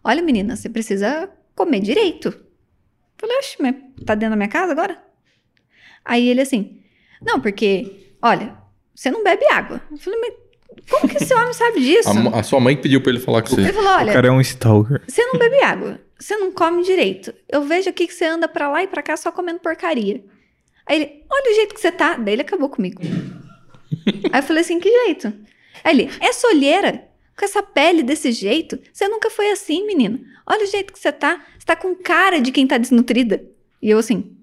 Olha, 0.05 0.23
menina, 0.23 0.55
você 0.55 0.69
precisa 0.69 1.31
comer 1.55 1.81
direito. 1.81 2.29
Eu 2.29 2.45
falei, 3.17 3.37
oxe, 3.39 3.57
mas 3.61 3.75
tá 4.05 4.15
dentro 4.15 4.31
da 4.31 4.37
minha 4.37 4.49
casa 4.49 4.73
agora? 4.73 5.03
Aí 6.05 6.29
ele 6.29 6.41
assim, 6.41 6.83
não, 7.21 7.41
porque, 7.41 8.15
olha, 8.23 8.57
você 8.95 9.11
não 9.11 9.23
bebe 9.23 9.45
água. 9.51 9.83
Eu 9.91 9.99
falei, 9.99 10.19
mas 10.21 10.35
como 10.91 11.09
que 11.09 11.23
esse 11.23 11.33
homem 11.35 11.53
sabe 11.53 11.81
disso? 11.81 12.09
A, 12.33 12.41
a 12.41 12.43
sua 12.43 12.61
mãe 12.61 12.77
pediu 12.77 13.01
pra 13.03 13.11
ele 13.13 13.21
falar 13.21 13.43
com 13.43 13.55
Ele 13.55 13.67
você. 13.67 13.73
falou, 13.73 13.91
O 13.91 13.97
olha, 13.97 14.13
cara 14.13 14.29
é 14.29 14.31
um 14.31 14.41
stalker. 14.41 15.03
você 15.07 15.25
não 15.27 15.39
bebe 15.39 15.61
água, 15.63 16.01
você 16.19 16.37
não 16.37 16.53
come 16.53 16.83
direito. 16.83 17.33
Eu 17.49 17.63
vejo 17.63 17.89
aqui 17.91 18.07
que 18.07 18.15
você 18.15 18.25
anda 18.25 18.49
pra 18.49 18.69
lá 18.71 18.83
e 18.83 18.87
pra 18.89 19.03
cá 19.03 19.17
só 19.17 19.31
comendo 19.33 19.61
porcaria. 19.61 20.23
Aí 20.87 20.97
ele, 21.01 21.25
olha 21.31 21.53
o 21.53 21.55
jeito 21.55 21.75
que 21.75 21.81
você 21.81 21.93
tá. 21.93 22.15
Daí 22.17 22.35
ele 22.35 22.43
acabou 22.43 22.69
comigo. 22.69 23.01
Aí 24.33 24.41
eu 24.41 24.43
falei 24.43 24.63
assim, 24.63 24.81
que 24.81 24.91
jeito? 25.07 25.33
Aí 25.85 25.95
ele, 25.95 26.11
essa 26.21 26.49
olheira, 26.49 27.05
com 27.39 27.45
essa 27.45 27.63
pele 27.63 28.03
desse 28.03 28.33
jeito, 28.33 28.79
você 28.93 29.07
nunca 29.09 29.31
foi 29.31 29.51
assim, 29.51 29.87
menina. 29.87 30.19
Olha 30.47 30.65
o 30.65 30.67
jeito 30.69 30.93
que 30.93 30.99
você 30.99 31.13
tá. 31.13 31.45
Você 31.59 31.65
tá 31.67 31.77
com 31.77 31.95
cara 31.95 32.41
de 32.41 32.51
quem 32.51 32.67
tá 32.67 32.77
desnutrida. 32.77 33.43
E 33.81 33.89
eu 33.91 33.99
assim. 33.99 34.37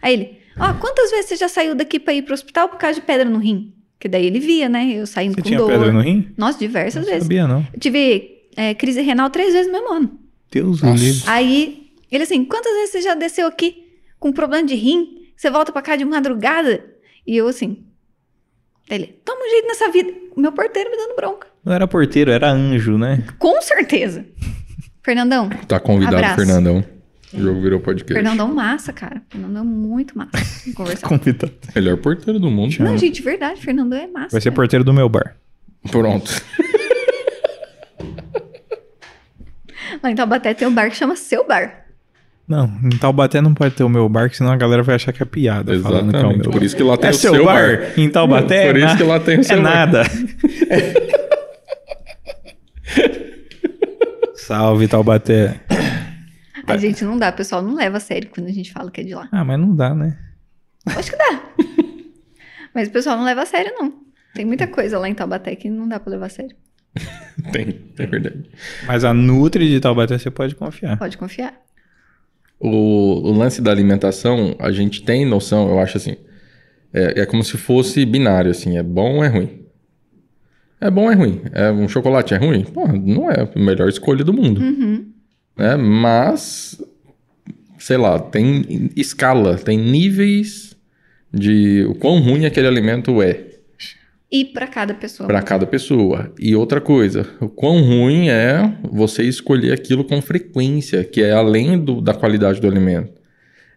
Aí 0.00 0.12
ele, 0.14 0.40
ó, 0.58 0.72
quantas 0.74 1.10
vezes 1.10 1.26
você 1.26 1.36
já 1.36 1.48
saiu 1.48 1.74
daqui 1.74 1.98
pra 2.00 2.14
ir 2.14 2.22
pro 2.22 2.34
hospital 2.34 2.68
por 2.68 2.78
causa 2.78 2.98
de 3.00 3.06
pedra 3.06 3.28
no 3.28 3.38
rim? 3.38 3.74
Que 3.98 4.08
daí 4.08 4.26
ele 4.26 4.38
via, 4.40 4.68
né? 4.68 4.92
Eu 4.92 5.06
saindo 5.06 5.34
Você 5.34 5.42
com 5.42 5.46
tinha 5.48 5.58
dor. 5.58 5.68
pedra 5.70 5.92
no 5.92 6.00
rim? 6.00 6.28
Nossa, 6.36 6.58
diversas 6.58 7.02
Não 7.02 7.08
vezes. 7.10 7.22
sabia, 7.24 7.46
não. 7.48 7.66
Eu 7.72 7.80
tive 7.80 8.42
é, 8.56 8.74
crise 8.74 9.00
renal 9.00 9.30
três 9.30 9.52
vezes 9.52 9.66
no 9.66 9.72
mesmo 9.72 9.92
ano. 9.92 10.20
Deus 10.50 10.82
Nossa. 10.82 11.02
livre. 11.02 11.22
Aí, 11.26 11.90
ele 12.10 12.22
assim, 12.24 12.44
quantas 12.44 12.72
vezes 12.72 12.90
você 12.90 13.00
já 13.02 13.14
desceu 13.14 13.46
aqui 13.46 13.84
com 14.18 14.32
problema 14.32 14.66
de 14.66 14.74
rim? 14.74 15.28
Você 15.36 15.50
volta 15.50 15.72
pra 15.72 15.82
cá 15.82 15.96
de 15.96 16.04
madrugada? 16.04 16.84
E 17.26 17.36
eu 17.36 17.48
assim, 17.48 17.84
ele, 18.88 19.18
toma 19.24 19.40
um 19.44 19.50
jeito 19.50 19.66
nessa 19.66 19.90
vida. 19.90 20.12
O 20.36 20.40
meu 20.40 20.52
porteiro 20.52 20.90
me 20.90 20.96
dando 20.96 21.16
bronca. 21.16 21.48
Não 21.64 21.72
era 21.72 21.86
porteiro, 21.88 22.30
era 22.30 22.50
anjo, 22.50 22.96
né? 22.98 23.24
Com 23.38 23.60
certeza. 23.62 24.24
Fernandão, 25.02 25.48
Tá 25.68 25.78
convidado, 25.80 26.16
Abraço. 26.16 26.36
Fernandão. 26.36 26.84
O 27.36 27.42
jogo 27.42 27.60
virou 27.60 27.80
podcast. 27.80 28.14
Fernandão 28.14 28.54
massa, 28.54 28.92
cara. 28.92 29.20
Fernandão 29.28 29.62
é 29.62 29.66
muito 29.66 30.16
massa. 30.16 30.30
Conversar. 30.74 31.06
Convidado. 31.08 31.52
Melhor 31.74 31.96
porteiro 31.98 32.40
do 32.40 32.50
mundo. 32.50 32.74
Não, 32.80 32.96
gente, 32.96 33.16
de 33.16 33.22
verdade, 33.22 33.60
Fernandão 33.60 33.98
é 33.98 34.06
massa. 34.06 34.28
Vai 34.32 34.40
ser 34.40 34.50
cara. 34.50 34.56
porteiro 34.56 34.84
do 34.84 34.92
meu 34.94 35.08
bar. 35.08 35.36
Pronto. 35.90 36.32
Lá 40.02 40.10
em 40.10 40.14
Taubaté 40.14 40.52
tem 40.54 40.66
um 40.66 40.74
bar 40.74 40.90
que 40.90 40.96
chama 40.96 41.14
Seu 41.16 41.46
Bar. 41.46 41.84
Não, 42.48 42.66
em 42.84 42.90
Taubaté 42.96 43.40
não 43.40 43.54
pode 43.54 43.74
ter 43.74 43.82
o 43.84 43.88
meu 43.88 44.08
bar, 44.08 44.30
senão 44.32 44.52
a 44.52 44.56
galera 44.56 44.82
vai 44.82 44.94
achar 44.94 45.12
que 45.12 45.22
é 45.22 45.26
piada. 45.26 45.78
falando 45.80 46.10
que 46.10 46.16
é 46.16 46.18
o 46.18 46.22
Exatamente. 46.22 46.42
meu 46.42 46.50
Por 46.52 46.62
isso 46.62 46.76
que 46.76 46.82
lá 46.82 46.96
tem 46.96 47.08
é 47.08 47.10
o 47.10 47.14
seu, 47.14 47.34
seu 47.34 47.44
bar. 47.44 47.78
bar. 47.78 48.00
Em 48.00 48.08
Taubaté 48.08 48.66
Por 48.66 48.76
é 48.76 48.78
isso 48.78 48.88
na- 48.88 48.96
que 48.96 49.02
lá 49.02 49.20
tem 49.20 49.36
o 49.38 49.40
é 49.40 49.42
seu 49.42 49.62
bar. 49.62 49.62
nada. 49.62 50.02
Salve, 54.36 54.86
Taubaté. 54.88 55.60
A 56.66 56.76
gente 56.76 57.04
não 57.04 57.18
dá, 57.18 57.30
o 57.30 57.32
pessoal 57.32 57.62
não 57.62 57.74
leva 57.74 57.96
a 57.96 58.00
sério 58.00 58.30
quando 58.30 58.46
a 58.46 58.52
gente 58.52 58.72
fala 58.72 58.90
que 58.90 59.00
é 59.00 59.04
de 59.04 59.14
lá. 59.14 59.28
Ah, 59.32 59.44
mas 59.44 59.58
não 59.58 59.74
dá, 59.74 59.94
né? 59.94 60.18
Acho 60.86 61.10
que 61.10 61.16
dá. 61.16 61.42
Mas 62.74 62.88
o 62.88 62.90
pessoal 62.90 63.16
não 63.16 63.24
leva 63.24 63.42
a 63.42 63.46
sério, 63.46 63.72
não. 63.78 63.92
Tem 64.34 64.44
muita 64.44 64.66
coisa 64.66 64.98
lá 64.98 65.08
em 65.08 65.14
Taubaté 65.14 65.56
que 65.56 65.70
não 65.70 65.88
dá 65.88 65.98
pra 65.98 66.10
levar 66.10 66.26
a 66.26 66.28
sério. 66.28 66.54
Tem, 67.52 67.80
é 67.98 68.06
verdade. 68.06 68.50
Mas 68.86 69.02
a 69.02 69.14
Nutri 69.14 69.66
de 69.68 69.80
Taubaté 69.80 70.18
você 70.18 70.30
pode 70.30 70.54
confiar. 70.54 70.98
Pode 70.98 71.16
confiar. 71.16 71.54
O, 72.60 73.30
o 73.30 73.32
lance 73.32 73.62
da 73.62 73.70
alimentação, 73.70 74.54
a 74.58 74.70
gente 74.70 75.02
tem 75.02 75.24
noção, 75.24 75.68
eu 75.70 75.78
acho 75.78 75.96
assim. 75.96 76.16
É, 76.92 77.22
é 77.22 77.26
como 77.26 77.42
se 77.42 77.56
fosse 77.56 78.04
binário, 78.04 78.50
assim. 78.50 78.76
É 78.76 78.82
bom 78.82 79.16
ou 79.16 79.24
é 79.24 79.28
ruim? 79.28 79.66
É 80.80 80.90
bom 80.90 81.04
ou 81.04 81.10
é 81.10 81.14
ruim? 81.14 81.42
É 81.52 81.70
um 81.70 81.88
chocolate 81.88 82.34
é 82.34 82.36
ruim? 82.36 82.62
Pô, 82.64 82.86
não 82.86 83.30
é 83.30 83.42
a 83.42 83.58
melhor 83.58 83.88
escolha 83.88 84.22
do 84.22 84.32
mundo. 84.32 84.60
Uhum. 84.60 85.12
Né? 85.56 85.76
Mas, 85.76 86.80
sei 87.78 87.96
lá, 87.96 88.18
tem 88.18 88.90
escala, 88.96 89.56
tem 89.56 89.78
níveis 89.78 90.76
de 91.32 91.84
o 91.88 91.94
quão 91.94 92.20
ruim 92.20 92.46
aquele 92.46 92.66
alimento 92.66 93.20
é 93.22 93.44
E 94.30 94.44
pra 94.44 94.66
cada 94.66 94.94
pessoa. 94.94 95.26
para 95.26 95.42
cada 95.42 95.66
pessoa. 95.66 96.32
E 96.38 96.54
outra 96.56 96.80
coisa, 96.80 97.26
o 97.40 97.48
quão 97.48 97.82
ruim 97.82 98.28
é 98.28 98.72
você 98.90 99.22
escolher 99.22 99.72
aquilo 99.72 100.04
com 100.04 100.20
frequência, 100.22 101.04
que 101.04 101.22
é 101.22 101.32
além 101.32 101.78
do- 101.78 102.00
da 102.00 102.14
qualidade 102.14 102.60
do 102.60 102.66
alimento. 102.66 103.12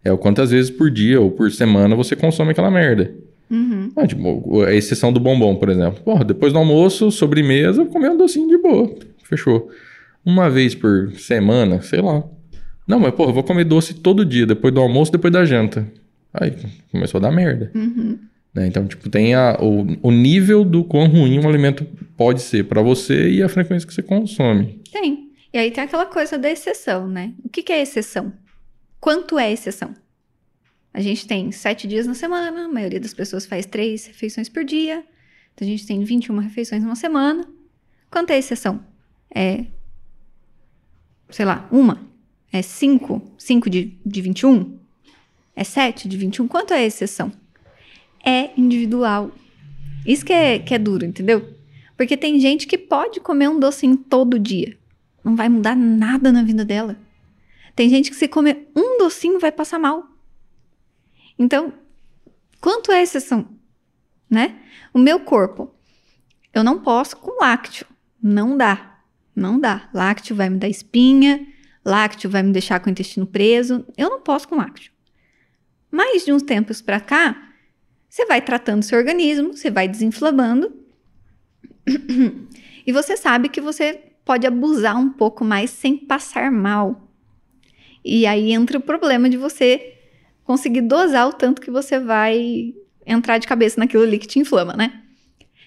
É 0.04 0.12
o 0.12 0.18
quantas 0.18 0.52
vezes 0.52 0.72
por 0.72 0.90
dia 0.90 1.20
ou 1.20 1.30
por 1.32 1.52
semana 1.52 1.96
você 1.96 2.16
consome 2.16 2.52
aquela 2.52 2.72
merda. 2.72 3.14
Uhum. 3.52 3.92
Ah, 3.96 4.06
tipo, 4.08 4.62
a 4.62 4.74
exceção 4.74 5.12
do 5.12 5.20
bombom, 5.20 5.56
por 5.56 5.70
exemplo. 5.70 6.02
Porra, 6.04 6.24
depois 6.24 6.54
do 6.54 6.60
almoço, 6.60 7.12
sobremesa, 7.12 7.84
comer 7.86 8.12
um 8.12 8.18
docinho 8.18 8.48
de 8.48 8.58
boa. 8.60 8.96
Fechou. 9.24 9.70
Uma 10.30 10.48
vez 10.48 10.76
por 10.76 11.12
semana, 11.14 11.82
sei 11.82 12.02
lá. 12.02 12.24
Não, 12.88 13.00
mas 13.00 13.14
porra, 13.16 13.32
eu 13.32 13.34
vou 13.34 13.44
comer 13.44 13.64
doce 13.64 13.96
todo 13.96 14.24
dia, 14.24 14.46
depois 14.46 14.72
do 14.72 14.80
almoço, 14.80 15.12
depois 15.12 15.34
da 15.34 15.44
janta. 15.44 15.92
Aí 16.32 16.56
começou 16.92 17.18
a 17.18 17.22
dar 17.22 17.32
merda. 17.32 17.72
Uhum. 17.74 18.20
né? 18.54 18.68
Então, 18.68 18.88
tipo, 18.88 19.10
tem 19.10 19.34
a, 19.34 19.58
o, 19.60 19.88
o 20.04 20.12
nível 20.12 20.64
do 20.64 20.84
quão 20.84 21.08
ruim 21.08 21.40
um 21.40 21.50
alimento 21.50 21.84
pode 22.16 22.44
ser 22.44 22.66
pra 22.66 22.84
você 22.84 23.32
e 23.32 23.42
a 23.42 23.50
frequência 23.50 23.88
que 23.88 23.94
você 23.94 24.04
consome. 24.04 24.80
Tem. 24.92 25.32
E 25.52 25.58
aí 25.58 25.72
tem 25.72 25.84
aquela 25.84 26.06
coisa 26.06 26.38
da 26.38 26.50
exceção, 26.50 27.08
né? 27.08 27.34
O 27.44 27.50
que, 27.50 27.64
que 27.64 27.74
é 27.74 27.82
exceção? 27.82 28.32
Quanto 29.00 29.40
é 29.40 29.52
exceção? 29.52 29.96
A 30.94 31.02
gente 31.02 31.26
tem 31.26 31.52
sete 31.52 31.88
dias 31.88 32.06
na 32.06 32.14
semana, 32.14 32.66
a 32.66 32.68
maioria 32.68 33.00
das 33.00 33.16
pessoas 33.16 33.48
faz 33.48 33.66
três 33.66 34.06
refeições 34.06 34.48
por 34.48 34.64
dia. 34.64 35.04
Então 35.56 35.68
a 35.68 35.72
gente 35.72 35.88
tem 35.88 36.04
21 36.04 36.38
refeições 36.38 36.84
numa 36.84 36.96
semana. 36.96 37.48
Quanto 38.12 38.30
é 38.30 38.38
exceção? 38.38 38.80
É. 39.34 39.66
Sei 41.30 41.46
lá, 41.46 41.68
uma? 41.72 42.00
É 42.52 42.62
cinco? 42.62 43.22
Cinco 43.38 43.70
de, 43.70 43.98
de 44.06 44.22
21? 44.22 44.80
É 45.56 45.64
sete 45.64 46.08
de 46.08 46.18
21? 46.18 46.48
Quanto 46.48 46.74
é 46.74 46.86
exceção? 46.86 47.32
É 48.26 48.52
individual. 48.58 49.32
Isso 50.06 50.26
que 50.26 50.34
é, 50.34 50.60
que 50.60 50.74
é 50.74 50.80
duro, 50.80 51.06
entendeu? 51.06 51.56
Porque 51.96 52.16
tem 52.16 52.40
gente 52.40 52.66
que 52.66 52.78
pode 52.78 53.20
comer 53.20 53.50
um 53.50 53.60
docinho 53.60 53.98
todo 53.98 54.40
dia. 54.40 54.78
Não 55.24 55.36
vai 55.36 55.50
mudar 55.50 55.76
nada 55.76 56.32
na 56.32 56.44
vida 56.44 56.64
dela. 56.64 56.98
Tem 57.76 57.90
gente 57.90 58.10
que 58.10 58.16
se 58.16 58.28
comer 58.28 58.70
um 58.76 58.98
docinho 58.98 59.40
vai 59.40 59.52
passar 59.52 59.80
mal. 59.80 60.08
Então, 61.38 61.74
quanto 62.60 62.92
é 62.92 63.02
exceção? 63.02 63.48
Né? 64.30 64.60
O 64.94 65.00
meu 65.00 65.20
corpo, 65.20 65.74
eu 66.54 66.64
não 66.64 66.80
posso 66.80 67.18
com 67.18 67.40
lácteo. 67.40 67.86
Não 68.22 68.58
dá. 68.58 68.89
Não 69.40 69.60
dá. 69.60 69.90
Lácteo 69.94 70.36
vai 70.36 70.50
me 70.50 70.58
dar 70.58 70.68
espinha, 70.68 71.48
lácteo 71.84 72.30
vai 72.30 72.44
me 72.44 72.52
deixar 72.52 72.80
com 72.80 72.88
o 72.88 72.92
intestino 72.92 73.26
preso. 73.26 73.86
Eu 73.98 74.10
não 74.10 74.22
posso 74.22 74.48
com 74.48 74.56
lácteo. 74.56 74.92
Mas 75.92 76.26
de 76.26 76.32
uns 76.32 76.44
tempos 76.44 76.82
pra 76.82 77.00
cá, 77.00 77.50
você 78.08 78.26
vai 78.26 78.42
tratando 78.42 78.84
seu 78.84 78.98
organismo, 78.98 79.56
você 79.56 79.72
vai 79.72 79.88
desinflamando 79.88 80.74
e 82.86 82.92
você 82.92 83.16
sabe 83.18 83.50
que 83.50 83.62
você 83.62 84.02
pode 84.26 84.46
abusar 84.46 84.98
um 84.98 85.10
pouco 85.10 85.44
mais 85.44 85.72
sem 85.72 85.98
passar 85.98 86.52
mal. 86.52 87.10
E 88.04 88.26
aí 88.26 88.52
entra 88.52 88.78
o 88.78 88.82
problema 88.82 89.30
de 89.30 89.38
você 89.38 89.96
conseguir 90.44 90.82
dosar 90.82 91.28
o 91.28 91.34
tanto 91.34 91.62
que 91.62 91.72
você 91.72 92.00
vai 92.00 92.74
entrar 93.06 93.38
de 93.38 93.48
cabeça 93.48 93.80
naquilo 93.80 94.04
ali 94.04 94.18
que 94.18 94.28
te 94.28 94.40
inflama, 94.40 94.74
né? 94.74 95.04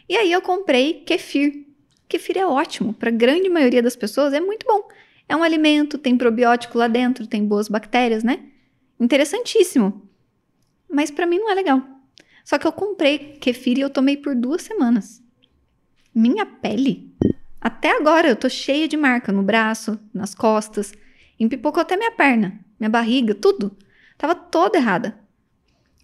E 0.09 0.17
aí 0.17 0.31
eu 0.31 0.43
comprei 0.43 0.95
kefir. 0.95 1.67
Kefir 2.13 2.37
é 2.37 2.45
ótimo, 2.45 2.93
para 2.93 3.09
a 3.09 3.13
grande 3.13 3.49
maioria 3.49 3.83
das 3.83 3.97
pessoas 3.97 4.35
é 4.35 4.41
muito 4.41 4.67
bom. 4.67 4.87
É 5.27 5.35
um 5.35 5.43
alimento, 5.43 5.97
tem 5.97 6.15
probiótico 6.15 6.77
lá 6.77 6.87
dentro, 6.87 7.27
tem 7.27 7.43
boas 7.43 7.69
bactérias, 7.69 8.23
né? 8.23 8.41
Interessantíssimo. 9.01 10.07
Mas 10.91 11.11
para 11.11 11.25
mim 11.25 11.39
não 11.39 11.51
é 11.51 11.55
legal. 11.55 11.83
Só 12.45 12.59
que 12.59 12.67
eu 12.67 12.73
comprei 12.73 13.39
kefir 13.41 13.79
e 13.79 13.81
eu 13.81 13.89
tomei 13.89 14.19
por 14.19 14.35
duas 14.35 14.61
semanas. 14.61 15.23
Minha 16.15 16.45
pele. 16.45 17.15
Até 17.59 17.97
agora 17.97 18.29
eu 18.29 18.37
tô 18.37 18.47
cheia 18.47 18.87
de 18.87 18.97
marca 18.99 19.33
no 19.33 19.43
braço, 19.43 19.99
nas 20.13 20.35
costas. 20.35 20.93
Empipocou 21.41 21.81
até 21.81 21.97
minha 21.97 22.11
perna, 22.11 22.61
minha 22.79 22.91
barriga, 22.91 23.35
tudo. 23.35 23.75
Tava 24.19 24.35
toda 24.35 24.77
errada. 24.77 25.19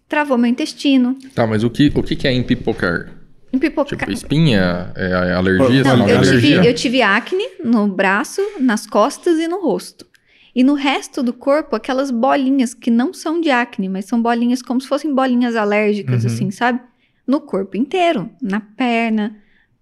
Travou 0.08 0.38
meu 0.38 0.50
intestino. 0.50 1.18
Tá, 1.34 1.46
mas 1.46 1.62
o 1.62 1.68
que, 1.68 1.92
o 1.94 2.02
que 2.02 2.26
é 2.26 2.32
empipocar? 2.32 3.17
Tipo, 3.50 4.10
espinha, 4.10 4.92
é, 4.94 5.32
alergia? 5.34 5.82
Não, 5.82 6.06
eu 6.08 6.20
tive, 6.20 6.28
alergia? 6.28 6.64
eu 6.64 6.74
tive 6.74 7.02
acne 7.02 7.44
no 7.64 7.88
braço, 7.88 8.42
nas 8.60 8.86
costas 8.86 9.38
e 9.38 9.48
no 9.48 9.60
rosto. 9.62 10.06
E 10.54 10.62
no 10.62 10.74
resto 10.74 11.22
do 11.22 11.32
corpo, 11.32 11.74
aquelas 11.76 12.10
bolinhas 12.10 12.74
que 12.74 12.90
não 12.90 13.14
são 13.14 13.40
de 13.40 13.50
acne, 13.50 13.88
mas 13.88 14.04
são 14.06 14.20
bolinhas 14.20 14.60
como 14.60 14.80
se 14.80 14.88
fossem 14.88 15.14
bolinhas 15.14 15.56
alérgicas, 15.56 16.24
Uhum. 16.24 16.30
assim, 16.30 16.50
sabe? 16.50 16.80
No 17.26 17.40
corpo 17.40 17.76
inteiro. 17.76 18.28
Na 18.42 18.60
perna, 18.60 19.36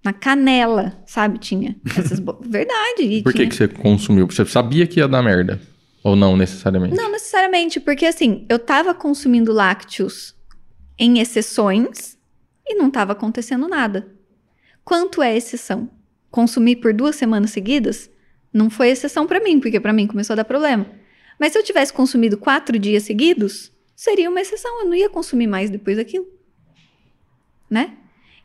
na 0.04 0.12
canela, 0.12 1.02
sabe? 1.06 1.38
Tinha 1.38 1.76
essas 1.96 2.20
bo... 2.20 2.38
Verdade. 2.46 3.02
e 3.02 3.22
Por 3.22 3.32
que, 3.32 3.38
tinha- 3.38 3.48
que 3.48 3.54
você 3.56 3.66
consumiu? 3.68 4.26
Você 4.26 4.44
sabia 4.44 4.86
que 4.86 5.00
ia 5.00 5.08
dar 5.08 5.22
merda? 5.22 5.60
Ou 6.04 6.14
não 6.14 6.36
necessariamente? 6.36 6.94
Não 6.94 7.10
necessariamente, 7.10 7.80
porque 7.80 8.06
assim, 8.06 8.44
eu 8.48 8.58
tava 8.60 8.94
consumindo 8.94 9.52
lácteos 9.52 10.34
em 10.98 11.18
exceções 11.18 12.15
e 12.66 12.74
não 12.74 12.90
tava 12.90 13.12
acontecendo 13.12 13.68
nada. 13.68 14.12
Quanto 14.84 15.22
é 15.22 15.36
exceção? 15.36 15.90
Consumir 16.30 16.76
por 16.76 16.92
duas 16.92 17.16
semanas 17.16 17.50
seguidas 17.50 18.10
não 18.52 18.70
foi 18.70 18.88
exceção 18.88 19.26
pra 19.26 19.40
mim, 19.40 19.60
porque 19.60 19.78
pra 19.78 19.92
mim 19.92 20.06
começou 20.06 20.34
a 20.34 20.36
dar 20.36 20.44
problema. 20.44 20.86
Mas 21.38 21.52
se 21.52 21.58
eu 21.58 21.62
tivesse 21.62 21.92
consumido 21.92 22.38
quatro 22.38 22.78
dias 22.78 23.02
seguidos, 23.02 23.72
seria 23.94 24.30
uma 24.30 24.40
exceção. 24.40 24.80
Eu 24.80 24.86
não 24.86 24.94
ia 24.94 25.10
consumir 25.10 25.46
mais 25.46 25.70
depois 25.70 25.96
daquilo. 25.96 26.26
Né? 27.70 27.96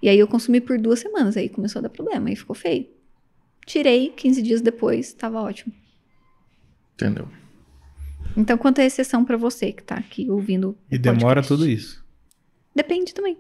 E 0.02 0.10
aí 0.10 0.20
eu 0.20 0.28
consumi 0.28 0.60
por 0.60 0.80
duas 0.80 1.00
semanas, 1.00 1.38
aí 1.38 1.48
começou 1.48 1.80
a 1.80 1.84
dar 1.84 1.90
problema, 1.90 2.30
aí 2.30 2.36
ficou 2.36 2.56
feio. 2.56 2.88
Tirei, 3.66 4.10
15 4.10 4.42
dias 4.42 4.62
depois, 4.62 5.14
tava 5.14 5.42
ótimo. 5.42 5.74
Entendeu? 6.96 7.28
Então, 8.36 8.58
quanto 8.58 8.80
é 8.80 8.86
exceção 8.86 9.24
pra 9.24 9.38
você 9.38 9.72
que 9.72 9.84
tá 9.84 9.96
aqui 9.96 10.30
ouvindo? 10.30 10.78
E 10.90 10.96
o 10.96 11.00
demora 11.00 11.36
podcast? 11.36 11.48
tudo 11.48 11.70
isso. 11.70 12.04
Depende 12.76 13.14
também. 13.14 13.38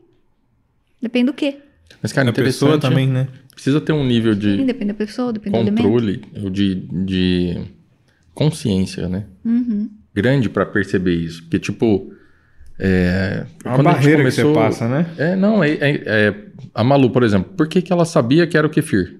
Depende 1.01 1.25
do 1.27 1.33
quê? 1.33 1.57
Mas, 2.01 2.11
cara, 2.13 2.29
a 2.29 2.33
pessoa 2.33 2.75
interessante. 2.75 2.81
também, 2.91 3.07
né? 3.07 3.27
Precisa 3.53 3.81
ter 3.81 3.91
um 3.93 4.05
nível 4.05 4.33
de 4.33 4.57
Depende 4.65 4.91
da 4.91 4.93
pessoa, 4.97 5.33
depende 5.33 5.57
do 5.63 5.71
controle, 5.71 6.21
ou 6.41 6.49
de, 6.49 6.75
de 7.05 7.61
consciência, 8.33 9.07
né? 9.09 9.25
Uhum. 9.43 9.89
Grande 10.13 10.49
pra 10.49 10.65
perceber 10.65 11.13
isso. 11.15 11.41
Porque, 11.43 11.59
tipo. 11.59 12.13
É, 12.79 13.45
É 13.63 13.67
uma 13.67 13.75
quando 13.75 13.85
barreira 13.85 14.23
que 14.23 14.31
você 14.31 14.41
começou- 14.41 14.63
passa, 14.63 14.87
né? 14.87 15.05
É, 15.17 15.35
não, 15.35 15.63
é, 15.63 15.69
é- 15.73 16.03
é- 16.05 16.35
a 16.73 16.83
Malu, 16.83 17.11
por 17.11 17.21
exemplo, 17.23 17.53
por 17.55 17.67
que, 17.67 17.81
que 17.81 17.93
ela 17.93 18.05
sabia 18.05 18.47
que 18.47 18.57
era 18.57 18.65
o 18.65 18.69
kefir? 18.69 19.19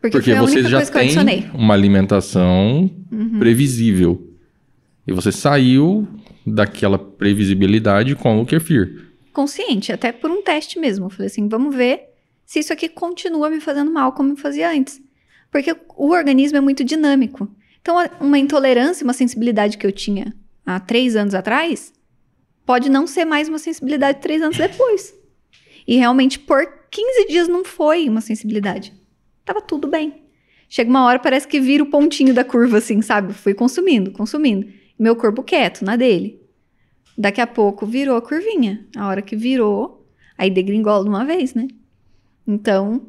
Porque, 0.00 0.18
Porque 0.18 0.62
já 0.64 0.84
tem 0.84 1.50
uma 1.54 1.72
alimentação 1.74 2.90
Uhum. 3.10 3.38
previsível. 3.38 4.30
E 5.06 5.12
você 5.12 5.30
saiu 5.30 6.06
daquela 6.46 6.98
previsibilidade 6.98 8.14
com 8.16 8.40
o 8.40 8.44
kefir. 8.44 9.02
Consciente, 9.34 9.92
até 9.92 10.12
por 10.12 10.30
um 10.30 10.40
teste 10.42 10.78
mesmo. 10.78 11.06
Eu 11.06 11.10
falei 11.10 11.26
assim, 11.26 11.48
vamos 11.48 11.74
ver 11.74 12.08
se 12.46 12.60
isso 12.60 12.72
aqui 12.72 12.88
continua 12.88 13.50
me 13.50 13.60
fazendo 13.60 13.90
mal 13.90 14.12
como 14.12 14.30
me 14.30 14.36
fazia 14.36 14.70
antes. 14.70 15.02
Porque 15.50 15.76
o 15.96 16.10
organismo 16.10 16.56
é 16.56 16.60
muito 16.60 16.84
dinâmico. 16.84 17.50
Então, 17.82 17.96
uma 18.20 18.38
intolerância, 18.38 19.04
uma 19.04 19.12
sensibilidade 19.12 19.76
que 19.76 19.86
eu 19.86 19.92
tinha 19.92 20.32
há 20.64 20.78
três 20.78 21.16
anos 21.16 21.34
atrás, 21.34 21.92
pode 22.64 22.88
não 22.88 23.08
ser 23.08 23.24
mais 23.24 23.48
uma 23.48 23.58
sensibilidade 23.58 24.20
três 24.20 24.40
anos 24.40 24.56
depois. 24.56 25.12
E 25.86 25.96
realmente, 25.96 26.38
por 26.38 26.64
15 26.90 27.26
dias 27.26 27.48
não 27.48 27.64
foi 27.64 28.08
uma 28.08 28.20
sensibilidade. 28.20 28.94
Tava 29.44 29.60
tudo 29.60 29.88
bem. 29.88 30.22
Chega 30.68 30.88
uma 30.88 31.04
hora, 31.04 31.18
parece 31.18 31.46
que 31.46 31.60
vira 31.60 31.82
o 31.82 31.90
pontinho 31.90 32.32
da 32.32 32.44
curva, 32.44 32.78
assim, 32.78 33.02
sabe? 33.02 33.34
Fui 33.34 33.52
consumindo, 33.52 34.12
consumindo. 34.12 34.66
Meu 34.96 35.16
corpo 35.16 35.42
quieto, 35.42 35.84
na 35.84 35.96
dele. 35.96 36.40
Daqui 37.16 37.40
a 37.40 37.46
pouco 37.46 37.86
virou 37.86 38.16
a 38.16 38.22
curvinha. 38.22 38.86
A 38.96 39.06
hora 39.06 39.22
que 39.22 39.36
virou, 39.36 40.06
aí 40.36 40.50
degringola 40.50 41.04
de 41.04 41.10
uma 41.10 41.24
vez, 41.24 41.54
né? 41.54 41.68
Então, 42.46 43.02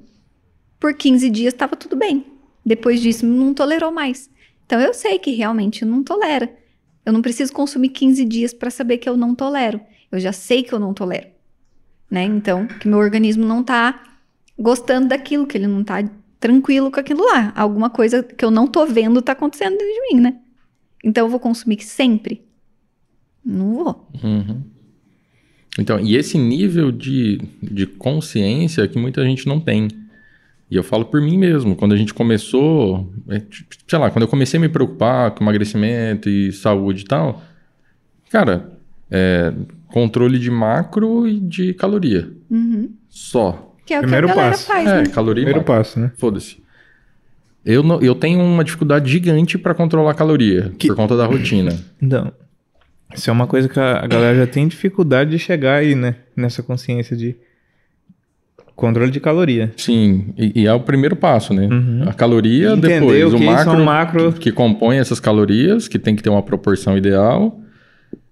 por 0.79 0.93
15 0.93 1.29
dias 1.29 1.53
estava 1.53 1.75
tudo 1.75 1.95
bem. 1.95 2.25
Depois 2.65 3.01
disso, 3.01 3.25
não 3.25 3.53
tolerou 3.53 3.91
mais. 3.91 4.29
Então, 4.65 4.79
eu 4.79 4.93
sei 4.93 5.19
que 5.19 5.31
realmente 5.31 5.85
não 5.85 6.03
tolera. 6.03 6.51
Eu 7.05 7.13
não 7.13 7.21
preciso 7.21 7.53
consumir 7.53 7.89
15 7.89 8.25
dias 8.25 8.53
para 8.53 8.71
saber 8.71 8.97
que 8.97 9.07
eu 9.07 9.15
não 9.15 9.35
tolero. 9.35 9.79
Eu 10.11 10.19
já 10.19 10.31
sei 10.31 10.63
que 10.63 10.73
eu 10.73 10.79
não 10.79 10.93
tolero. 10.93 11.27
Né? 12.09 12.23
Então, 12.23 12.65
que 12.67 12.87
meu 12.87 12.97
organismo 12.97 13.45
não 13.45 13.63
tá 13.63 14.17
gostando 14.57 15.09
daquilo, 15.09 15.45
que 15.45 15.57
ele 15.57 15.67
não 15.67 15.83
tá 15.83 15.97
tranquilo 16.39 16.89
com 16.89 16.99
aquilo 16.99 17.23
lá. 17.23 17.53
Alguma 17.55 17.89
coisa 17.89 18.23
que 18.23 18.43
eu 18.43 18.49
não 18.49 18.67
tô 18.67 18.85
vendo 18.85 19.21
tá 19.21 19.33
acontecendo 19.33 19.77
dentro 19.77 19.87
de 19.87 20.01
mim, 20.01 20.21
né? 20.21 20.39
Então, 21.03 21.25
eu 21.25 21.29
vou 21.29 21.39
consumir 21.39 21.81
sempre? 21.81 22.43
Não 23.45 23.75
vou. 23.75 24.09
Uhum. 24.23 24.61
Então, 25.77 25.99
e 25.99 26.15
esse 26.15 26.37
nível 26.37 26.91
de, 26.91 27.39
de 27.61 27.85
consciência 27.85 28.87
que 28.87 28.97
muita 28.97 29.23
gente 29.23 29.45
não 29.47 29.59
tem. 29.59 29.87
E 30.71 30.75
eu 30.75 30.83
falo 30.83 31.05
por 31.05 31.21
mim 31.21 31.37
mesmo, 31.37 31.75
quando 31.75 31.93
a 31.93 31.97
gente 31.97 32.13
começou, 32.13 33.11
é, 33.29 33.41
sei 33.87 33.99
lá, 33.99 34.09
quando 34.09 34.23
eu 34.23 34.27
comecei 34.27 34.57
a 34.57 34.61
me 34.61 34.69
preocupar 34.69 35.31
com 35.31 35.43
emagrecimento 35.43 36.27
e 36.29 36.51
saúde 36.51 37.03
e 37.03 37.05
tal, 37.05 37.43
cara, 38.31 38.71
é, 39.11 39.53
controle 39.89 40.39
de 40.39 40.49
macro 40.49 41.27
e 41.27 41.39
de 41.39 41.73
caloria. 41.73 42.31
Uhum. 42.49 42.89
Só. 43.09 43.75
Que 43.85 43.93
é 43.93 43.99
o 43.99 44.01
Primeiro 44.01 44.27
que 44.27 44.31
a 44.31 44.35
galera 44.35 44.51
passo. 44.55 44.65
faz, 44.67 44.87
É, 44.89 45.01
né? 45.03 45.05
caloria 45.09 45.41
e 45.43 45.45
Primeiro 45.45 45.59
macro. 45.59 45.75
passo, 45.75 45.99
né? 45.99 46.11
Foda-se. 46.17 46.57
Eu, 47.63 47.83
não, 47.83 47.99
eu 48.01 48.15
tenho 48.15 48.39
uma 48.41 48.63
dificuldade 48.63 49.11
gigante 49.11 49.57
para 49.57 49.73
controlar 49.75 50.11
a 50.11 50.15
caloria, 50.15 50.71
Que- 50.79 50.87
por 50.87 50.95
conta 50.95 51.15
da 51.17 51.25
rotina. 51.25 51.77
Então, 52.01 52.31
isso 53.13 53.29
é 53.29 53.33
uma 53.33 53.47
coisa 53.47 53.67
que 53.69 53.79
a 53.79 54.05
galera 54.07 54.35
já 54.37 54.47
tem 54.47 54.67
dificuldade 54.67 55.29
de 55.31 55.39
chegar 55.39 55.75
aí, 55.75 55.95
né? 55.95 56.15
Nessa 56.35 56.63
consciência 56.63 57.15
de 57.15 57.35
controle 58.75 59.09
de 59.11 59.19
caloria. 59.19 59.71
Sim, 59.77 60.33
e, 60.37 60.61
e 60.63 60.67
é 60.67 60.73
o 60.73 60.81
primeiro 60.81 61.15
passo, 61.15 61.53
né? 61.53 61.67
Uhum. 61.71 62.03
A 62.09 62.13
caloria, 62.13 62.71
Entender 62.71 62.99
depois 62.99 63.33
o 63.33 63.35
o 63.35 63.39
que 63.39 63.45
macro, 63.45 63.71
são 63.71 63.83
macro- 63.85 64.33
Que, 64.33 64.39
que 64.39 64.51
compõe 64.51 64.97
essas 64.97 65.19
calorias, 65.19 65.87
que 65.87 65.97
tem 65.97 66.15
que 66.15 66.21
ter 66.23 66.29
uma 66.29 66.43
proporção 66.43 66.97
ideal. 66.97 67.59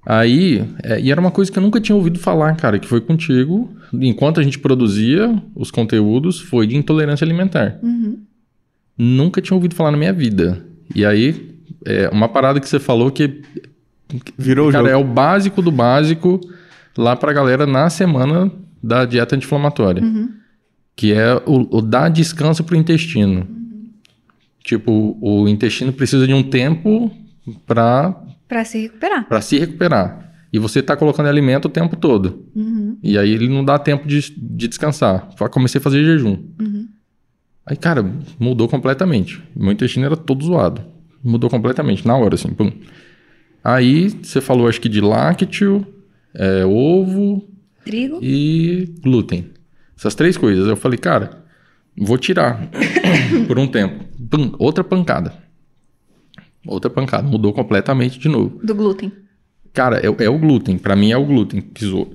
Aí, 0.06 0.66
é, 0.84 1.00
e 1.00 1.12
era 1.12 1.22
uma 1.22 1.32
coisa 1.32 1.50
que 1.50 1.58
eu 1.58 1.64
nunca 1.64 1.80
tinha 1.80 1.96
ouvido 1.96 2.20
falar, 2.20 2.54
cara, 2.58 2.78
que 2.78 2.88
foi 2.88 3.00
contigo, 3.00 3.74
enquanto 3.94 4.40
a 4.42 4.44
gente 4.44 4.60
produzia 4.60 5.34
os 5.56 5.72
conteúdos, 5.72 6.42
foi 6.42 6.68
de 6.68 6.76
intolerância 6.76 7.24
alimentar. 7.24 7.80
Uhum. 7.82 8.18
Nunca 8.98 9.42
tinha 9.42 9.56
ouvido 9.56 9.74
falar 9.76 9.92
na 9.92 9.98
minha 9.98 10.12
vida. 10.12 10.62
E 10.94 11.06
aí, 11.06 11.56
é 11.86 12.10
uma 12.10 12.28
parada 12.28 12.60
que 12.60 12.68
você 12.68 12.80
falou 12.82 13.10
que, 13.12 13.42
Virou 14.38 14.70
o 14.70 14.72
cara, 14.72 14.90
jogo. 14.90 15.00
é 15.00 15.04
o 15.04 15.08
básico 15.08 15.62
do 15.62 15.72
básico 15.72 16.40
lá 16.98 17.16
pra 17.16 17.34
galera 17.34 17.66
na 17.66 17.90
semana 17.90 18.52
da 18.82 19.06
dieta 19.06 19.36
anti-inflamatória. 19.36 20.04
Uhum. 20.04 20.30
Que 20.96 21.14
é 21.14 21.36
o, 21.46 21.78
o 21.78 21.82
dar 21.82 22.10
descanso 22.10 22.64
pro 22.64 22.76
intestino. 22.76 23.48
Tipo, 24.64 25.18
o 25.22 25.48
intestino 25.48 25.92
precisa 25.92 26.26
de 26.28 26.34
um 26.34 26.44
tempo 26.44 27.12
para 27.66 28.16
Pra 28.48 28.64
se 28.64 28.82
recuperar. 28.84 29.28
para 29.28 29.42
se 29.42 29.58
recuperar. 29.60 30.32
E 30.54 30.60
você 30.60 30.84
tá 30.84 30.96
colocando 30.96 31.28
alimento 31.28 31.66
o 31.66 31.70
tempo 31.70 31.96
todo. 31.96 32.46
Uhum. 32.56 32.98
E 33.02 33.18
aí 33.18 33.32
ele 33.32 33.50
não 33.50 33.66
dá 33.66 33.80
tempo 33.80 34.08
de, 34.08 34.20
de 34.38 34.68
descansar. 34.68 35.30
Comecei 35.52 35.80
a 35.80 35.82
fazer 35.82 36.04
jejum. 36.04 36.38
Uhum. 36.62 36.88
Aí, 37.66 37.76
cara, 37.76 38.06
mudou 38.40 38.68
completamente. 38.70 39.42
Meu 39.56 39.72
intestino 39.72 40.06
era 40.06 40.16
todo 40.16 40.46
zoado. 40.46 40.82
Mudou 41.24 41.50
completamente, 41.50 42.06
na 42.06 42.16
hora, 42.16 42.36
assim. 42.36 42.50
Pum. 42.50 42.72
Aí 43.64 44.10
você 44.10 44.42
falou, 44.42 44.68
acho 44.68 44.82
que 44.82 44.90
de 44.90 45.00
lácteo, 45.00 45.86
é, 46.34 46.66
ovo 46.66 47.48
Trigo. 47.86 48.20
e 48.22 48.94
glúten. 49.02 49.52
Essas 49.98 50.16
três 50.16 50.36
coisas. 50.36 50.68
Eu 50.68 50.76
falei, 50.76 50.98
cara, 50.98 51.44
vou 51.98 52.18
tirar 52.18 52.70
por 53.48 53.58
um 53.58 53.68
tempo. 53.68 54.04
Pum, 54.30 54.54
outra 54.60 54.84
pancada. 54.84 55.34
Outra 56.68 56.90
pancada. 56.90 57.28
Mudou 57.28 57.54
completamente 57.54 58.20
de 58.20 58.28
novo. 58.28 58.60
Do 58.64 58.76
glúten. 58.76 59.12
Cara, 59.72 60.00
é, 60.00 60.24
é 60.26 60.30
o 60.30 60.38
glúten. 60.38 60.78
Pra 60.78 60.96
mim 60.96 61.12
é 61.12 61.18
o 61.18 61.26
glúten 61.26 61.62
que 61.62 61.86
zoou. 61.86 62.14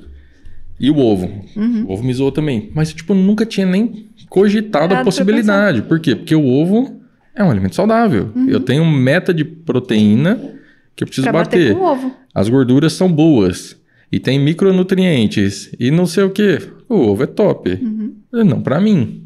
E 0.78 0.90
o 0.90 0.98
ovo. 0.98 1.26
Uhum. 1.56 1.86
O 1.86 1.92
ovo 1.92 2.04
me 2.04 2.14
zoou 2.14 2.30
também. 2.30 2.70
Mas, 2.74 2.92
tipo, 2.92 3.12
eu 3.12 3.16
nunca 3.16 3.44
tinha 3.44 3.66
nem 3.66 4.06
cogitado 4.28 4.88
Parado 4.88 5.00
a 5.00 5.04
possibilidade. 5.04 5.82
Por 5.82 5.98
quê? 5.98 6.14
Porque 6.14 6.34
o 6.34 6.46
ovo 6.46 7.00
é 7.34 7.42
um 7.42 7.50
alimento 7.50 7.74
saudável. 7.74 8.30
Eu 8.46 8.60
tenho 8.60 8.84
meta 8.84 9.32
de 9.34 9.44
proteína 9.44 10.57
que 10.98 11.04
eu 11.04 11.06
preciso 11.06 11.30
bater 11.30 11.72
bater. 11.72 11.74
com 11.76 11.84
ovo. 11.84 12.12
As 12.34 12.48
gorduras 12.48 12.92
são 12.92 13.10
boas. 13.10 13.76
E 14.10 14.18
tem 14.18 14.38
micronutrientes. 14.40 15.70
E 15.78 15.90
não 15.90 16.06
sei 16.06 16.24
o 16.24 16.30
quê. 16.30 16.58
O 16.88 16.94
ovo 16.96 17.22
é 17.22 17.26
top. 17.26 17.70
Uhum. 17.80 18.14
Não 18.32 18.60
pra 18.60 18.80
mim. 18.80 19.24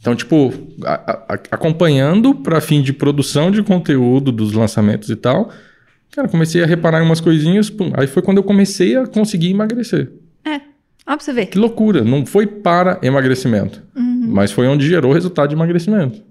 Então, 0.00 0.14
tipo, 0.16 0.52
a- 0.84 1.34
a- 1.34 1.40
acompanhando 1.52 2.34
para 2.34 2.60
fim 2.60 2.82
de 2.82 2.92
produção 2.92 3.50
de 3.50 3.62
conteúdo 3.62 4.32
dos 4.32 4.52
lançamentos 4.52 5.08
e 5.10 5.16
tal, 5.16 5.50
cara, 6.12 6.28
comecei 6.28 6.62
a 6.62 6.66
reparar 6.66 7.00
em 7.02 7.06
umas 7.06 7.20
coisinhas. 7.20 7.68
pum, 7.70 7.92
aí 7.94 8.06
foi 8.06 8.22
quando 8.22 8.38
eu 8.38 8.42
comecei 8.44 8.96
a 8.96 9.06
conseguir 9.06 9.50
emagrecer. 9.50 10.10
É. 10.44 10.56
Ó 11.06 11.16
pra 11.16 11.20
você 11.20 11.32
ver. 11.32 11.46
Que 11.46 11.58
loucura. 11.58 12.02
Não 12.02 12.24
foi 12.26 12.46
para 12.46 12.98
emagrecimento. 13.02 13.82
Uhum. 13.94 14.26
Mas 14.28 14.50
foi 14.52 14.66
onde 14.66 14.86
gerou 14.86 15.10
o 15.10 15.14
resultado 15.14 15.48
de 15.50 15.54
emagrecimento. 15.54 16.22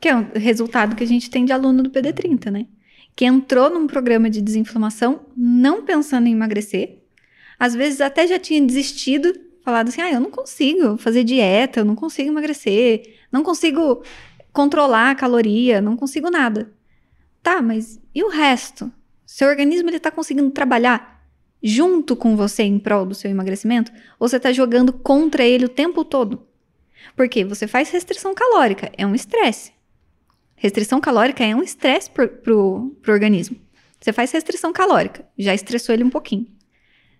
Que 0.00 0.08
é 0.08 0.16
o 0.16 0.26
resultado 0.34 0.94
que 0.94 1.02
a 1.04 1.06
gente 1.06 1.28
tem 1.30 1.44
de 1.44 1.52
aluno 1.52 1.82
do 1.82 1.90
PD30, 1.90 2.50
né? 2.50 2.66
Que 3.16 3.24
entrou 3.24 3.68
num 3.70 3.86
programa 3.86 4.30
de 4.30 4.40
desinflamação 4.40 5.26
não 5.36 5.82
pensando 5.82 6.28
em 6.28 6.32
emagrecer. 6.32 7.02
Às 7.58 7.74
vezes 7.74 8.00
até 8.00 8.26
já 8.26 8.38
tinha 8.38 8.60
desistido, 8.60 9.34
falado 9.62 9.88
assim: 9.88 10.02
ah, 10.02 10.12
eu 10.12 10.20
não 10.20 10.30
consigo 10.30 10.96
fazer 10.98 11.24
dieta, 11.24 11.80
eu 11.80 11.84
não 11.84 11.96
consigo 11.96 12.28
emagrecer, 12.28 13.18
não 13.32 13.42
consigo 13.42 14.02
controlar 14.52 15.10
a 15.10 15.14
caloria, 15.14 15.80
não 15.80 15.96
consigo 15.96 16.30
nada. 16.30 16.72
Tá, 17.42 17.62
mas 17.62 18.00
e 18.14 18.22
o 18.22 18.28
resto? 18.28 18.92
Seu 19.24 19.48
organismo 19.48 19.90
ele 19.90 19.98
tá 19.98 20.10
conseguindo 20.10 20.50
trabalhar 20.50 21.16
junto 21.62 22.14
com 22.14 22.36
você 22.36 22.62
em 22.62 22.78
prol 22.78 23.04
do 23.04 23.14
seu 23.14 23.30
emagrecimento? 23.30 23.92
Ou 24.18 24.28
você 24.28 24.38
tá 24.38 24.52
jogando 24.52 24.92
contra 24.92 25.44
ele 25.44 25.64
o 25.64 25.68
tempo 25.68 26.04
todo? 26.04 26.46
Porque 27.16 27.44
você 27.44 27.66
faz 27.66 27.90
restrição 27.90 28.34
calórica, 28.34 28.90
é 28.96 29.06
um 29.06 29.14
estresse. 29.14 29.72
Restrição 30.56 31.00
calórica 31.00 31.44
é 31.44 31.54
um 31.54 31.62
estresse 31.62 32.10
pro, 32.10 32.28
pro, 32.28 32.96
pro 33.02 33.12
organismo. 33.12 33.56
Você 34.00 34.12
faz 34.12 34.32
restrição 34.32 34.72
calórica, 34.72 35.26
já 35.38 35.54
estressou 35.54 35.94
ele 35.94 36.04
um 36.04 36.10
pouquinho. 36.10 36.46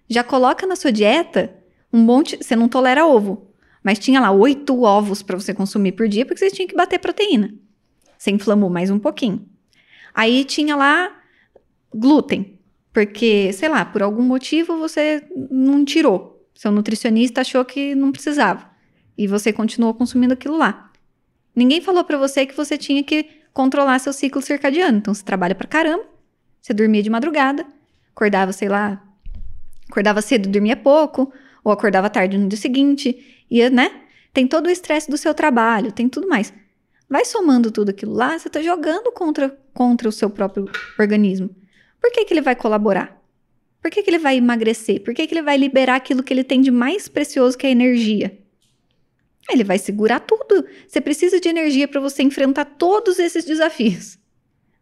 Já 0.09 0.23
coloca 0.25 0.67
na 0.67 0.77
sua 0.77 0.93
dieta 0.93 1.55
um 1.93 1.99
monte. 2.01 2.37
Você 2.37 2.55
não 2.55 2.69
tolera 2.69 3.07
ovo, 3.07 3.51
mas 3.83 3.99
tinha 3.99 4.21
lá 4.21 4.31
oito 4.31 4.83
ovos 4.83 5.23
para 5.23 5.39
você 5.39 5.53
consumir 5.53 5.93
por 5.93 6.09
dia 6.09 6.25
porque 6.25 6.39
você 6.39 6.51
tinha 6.51 6.69
que 6.69 6.75
bater 6.75 6.99
proteína. 6.99 7.55
Você 8.17 8.31
inflamou 8.31 8.71
mais 8.71 8.91
um 8.91 8.99
pouquinho. 8.99 9.47
Aí 10.15 10.45
tinha 10.45 10.75
lá 10.75 11.15
glúten, 11.95 12.59
porque, 12.93 13.53
sei 13.53 13.69
lá, 13.69 13.85
por 13.85 14.03
algum 14.03 14.23
motivo 14.23 14.79
você 14.79 15.23
não 15.51 15.85
tirou. 15.85 16.49
Seu 16.55 16.73
nutricionista 16.73 17.43
achou 17.43 17.65
que 17.65 17.95
não 17.95 18.11
precisava. 18.11 18.71
E 19.19 19.27
você 19.27 19.53
continuou 19.53 19.93
consumindo 19.93 20.33
aquilo 20.35 20.57
lá. 20.57 20.86
Ninguém 21.57 21.81
falou 21.81 22.05
pra 22.05 22.19
você 22.19 22.45
que 22.45 22.55
você 22.55 22.77
tinha 22.77 23.03
que 23.03 23.27
controlar 23.55 23.99
seu 23.99 24.13
ciclo 24.13 24.43
circadiano. 24.43 24.99
Então 24.99 25.15
você 25.15 25.25
trabalha 25.25 25.55
pra 25.55 25.67
caramba, 25.67 26.05
você 26.61 26.75
dormia 26.75 27.03
de 27.03 27.09
madrugada, 27.09 27.67
acordava, 28.15 28.53
sei 28.53 28.69
lá, 28.69 29.03
acordava 29.89 30.21
cedo, 30.21 30.51
dormia 30.51 30.77
pouco, 30.77 31.33
ou 31.65 31.73
acordava 31.73 32.11
tarde 32.11 32.37
no 32.37 32.49
dia 32.49 32.59
seguinte, 32.59 33.45
e, 33.51 33.71
né? 33.71 34.03
Tem 34.35 34.47
todo 34.47 34.67
o 34.67 34.71
estresse 34.71 35.11
do 35.11 35.17
seu 35.17 35.33
trabalho, 35.33 35.91
tem 35.91 36.09
tudo 36.09 36.29
mais. 36.29 36.53
Vai 37.09 37.25
somando 37.25 37.71
tudo 37.71 37.91
aquilo 37.91 38.13
lá, 38.13 38.39
você 38.39 38.51
tá 38.51 38.61
jogando 38.61 39.11
contra, 39.11 39.57
contra 39.73 40.09
o 40.09 40.13
seu 40.13 40.29
próprio 40.29 40.69
organismo. 40.99 41.49
Por 41.99 42.13
que, 42.13 42.25
que 42.27 42.35
ele 42.35 42.43
vai 42.43 42.55
colaborar? 42.55 43.17
Por 43.81 43.91
que, 43.91 44.03
que 44.03 44.11
ele 44.11 44.19
vai 44.19 44.37
emagrecer? 44.37 45.03
Por 45.03 45.15
que, 45.15 45.27
que 45.27 45.33
ele 45.33 45.43
vai 45.43 45.57
liberar 45.57 45.97
aquilo 45.97 46.23
que 46.23 46.35
ele 46.35 46.45
tem 46.45 46.61
de 46.61 46.71
mais 46.71 47.09
precioso, 47.09 47.57
que 47.57 47.67
é 47.67 47.71
a 47.71 47.73
energia? 47.73 48.37
Ele 49.49 49.65
vai 49.65 49.79
segurar 49.79 50.21
tudo. 50.21 50.67
Você 50.87 51.01
precisa 51.01 51.41
de 51.41 51.49
energia 51.49 51.87
para 51.87 52.01
você 52.01 52.23
enfrentar 52.23 52.65
todos 52.65 53.19
esses 53.19 53.45
desafios, 53.45 54.19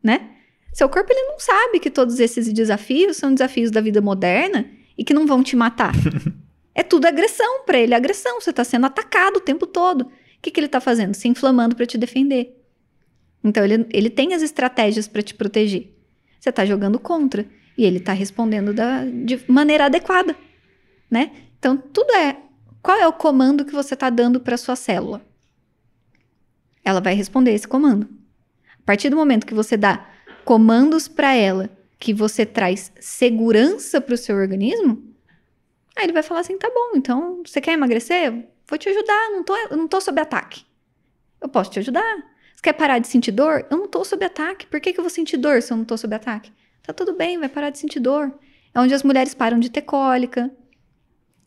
né? 0.02 0.30
Seu 0.72 0.88
corpo 0.88 1.12
ele 1.12 1.22
não 1.28 1.38
sabe 1.38 1.78
que 1.78 1.90
todos 1.90 2.18
esses 2.18 2.52
desafios 2.52 3.16
são 3.16 3.32
desafios 3.32 3.70
da 3.70 3.80
vida 3.80 4.00
moderna 4.00 4.68
e 4.98 5.04
que 5.04 5.14
não 5.14 5.26
vão 5.26 5.42
te 5.42 5.54
matar. 5.54 5.94
é 6.74 6.82
tudo 6.82 7.06
agressão 7.06 7.64
para 7.64 7.78
ele, 7.78 7.94
agressão. 7.94 8.40
Você 8.40 8.50
está 8.50 8.64
sendo 8.64 8.86
atacado 8.86 9.36
o 9.36 9.40
tempo 9.40 9.66
todo. 9.66 10.02
O 10.02 10.10
que, 10.42 10.50
que 10.50 10.58
ele 10.58 10.66
está 10.66 10.80
fazendo? 10.80 11.14
Se 11.14 11.28
inflamando 11.28 11.76
para 11.76 11.86
te 11.86 11.96
defender. 11.96 12.60
Então 13.44 13.64
ele, 13.64 13.86
ele 13.92 14.10
tem 14.10 14.34
as 14.34 14.42
estratégias 14.42 15.06
para 15.06 15.22
te 15.22 15.34
proteger. 15.34 15.94
Você 16.40 16.50
está 16.50 16.64
jogando 16.64 16.98
contra 16.98 17.46
e 17.76 17.84
ele 17.84 17.98
está 17.98 18.12
respondendo 18.12 18.72
da, 18.72 19.04
de 19.04 19.40
maneira 19.46 19.84
adequada, 19.86 20.36
né? 21.10 21.30
Então 21.58 21.76
tudo 21.76 22.10
é 22.12 22.36
qual 22.84 22.98
é 22.98 23.08
o 23.08 23.14
comando 23.14 23.64
que 23.64 23.72
você 23.72 23.94
está 23.94 24.10
dando 24.10 24.38
para 24.38 24.58
sua 24.58 24.76
célula? 24.76 25.22
Ela 26.84 27.00
vai 27.00 27.14
responder 27.14 27.54
esse 27.54 27.66
comando. 27.66 28.06
A 28.78 28.82
partir 28.84 29.08
do 29.08 29.16
momento 29.16 29.46
que 29.46 29.54
você 29.54 29.74
dá 29.74 30.06
comandos 30.44 31.08
para 31.08 31.34
ela, 31.34 31.70
que 31.98 32.12
você 32.12 32.44
traz 32.44 32.92
segurança 33.00 34.02
para 34.02 34.12
o 34.12 34.18
seu 34.18 34.36
organismo, 34.36 35.02
aí 35.96 36.04
ele 36.04 36.12
vai 36.12 36.22
falar 36.22 36.40
assim: 36.40 36.58
tá 36.58 36.68
bom, 36.68 36.94
então 36.94 37.42
você 37.42 37.58
quer 37.58 37.72
emagrecer? 37.72 38.30
Vou 38.68 38.78
te 38.78 38.90
ajudar, 38.90 39.30
não 39.30 39.42
tô, 39.42 39.54
não 39.70 39.88
tô 39.88 39.98
sob 39.98 40.20
ataque. 40.20 40.66
Eu 41.40 41.48
posso 41.48 41.70
te 41.70 41.78
ajudar. 41.78 42.16
Você 42.54 42.60
quer 42.64 42.74
parar 42.74 42.98
de 42.98 43.08
sentir 43.08 43.32
dor? 43.32 43.66
Eu 43.70 43.78
não 43.78 43.88
tô 43.88 44.04
sob 44.04 44.22
ataque. 44.22 44.66
Por 44.66 44.78
que, 44.78 44.92
que 44.92 45.00
eu 45.00 45.04
vou 45.04 45.10
sentir 45.10 45.38
dor 45.38 45.62
se 45.62 45.72
eu 45.72 45.76
não 45.78 45.86
tô 45.86 45.96
sob 45.96 46.14
ataque? 46.14 46.52
Tá 46.82 46.92
tudo 46.92 47.14
bem, 47.14 47.38
vai 47.38 47.48
parar 47.48 47.70
de 47.70 47.78
sentir 47.78 47.98
dor. 47.98 48.30
É 48.74 48.78
onde 48.78 48.92
as 48.92 49.02
mulheres 49.02 49.32
param 49.32 49.58
de 49.58 49.70
ter 49.70 49.82
cólica, 49.82 50.54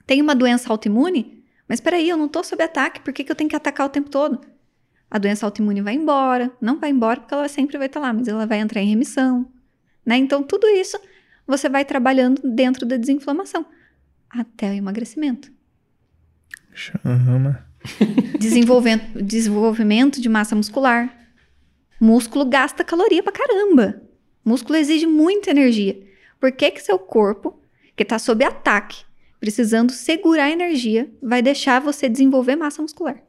tem 0.07 0.21
uma 0.21 0.33
doença 0.33 0.71
autoimune, 0.71 1.43
mas 1.67 1.81
peraí, 1.81 2.07
eu 2.07 2.15
não 2.15 2.29
tô 2.29 2.41
sob 2.43 2.63
ataque, 2.63 3.01
por 3.01 3.13
que, 3.13 3.25
que 3.25 3.31
eu 3.31 3.35
tenho 3.35 3.49
que 3.49 3.55
atacar 3.55 3.85
o 3.85 3.89
tempo 3.89 4.09
todo? 4.09 4.39
A 5.11 5.17
doença 5.17 5.45
autoimune 5.45 5.81
vai 5.81 5.93
embora, 5.93 6.51
não 6.61 6.79
vai 6.79 6.89
embora 6.89 7.19
porque 7.19 7.33
ela 7.33 7.47
sempre 7.49 7.77
vai 7.77 7.87
estar 7.87 7.99
lá, 7.99 8.13
mas 8.13 8.27
ela 8.27 8.45
vai 8.45 8.59
entrar 8.59 8.81
em 8.81 8.89
remissão, 8.89 9.51
né? 10.05 10.15
Então 10.15 10.41
tudo 10.41 10.65
isso 10.67 10.97
você 11.45 11.69
vai 11.69 11.85
trabalhando 11.85 12.41
dentro 12.43 12.85
da 12.85 12.95
desinflamação 12.97 13.65
até 14.29 14.71
o 14.71 14.73
emagrecimento. 14.73 15.51
Chama. 16.73 17.65
Desenvolvimento, 18.39 19.21
desenvolvimento 19.21 20.21
de 20.21 20.29
massa 20.29 20.55
muscular. 20.55 21.15
Músculo 21.99 22.45
gasta 22.45 22.83
caloria 22.83 23.23
pra 23.23 23.31
caramba. 23.31 24.01
Músculo 24.43 24.77
exige 24.77 25.07
muita 25.07 25.51
energia. 25.51 25.97
Por 26.39 26.51
que 26.51 26.69
que 26.71 26.81
seu 26.81 26.99
corpo, 26.99 27.59
que 27.95 28.05
tá 28.05 28.19
sob 28.19 28.43
ataque, 28.43 29.06
precisando 29.39 29.91
segurar 29.91 30.45
a 30.45 30.51
energia, 30.51 31.09
vai 31.21 31.41
deixar 31.41 31.79
você 31.79 32.09
desenvolver 32.09 32.55
massa 32.55 32.81
muscular. 32.81 33.21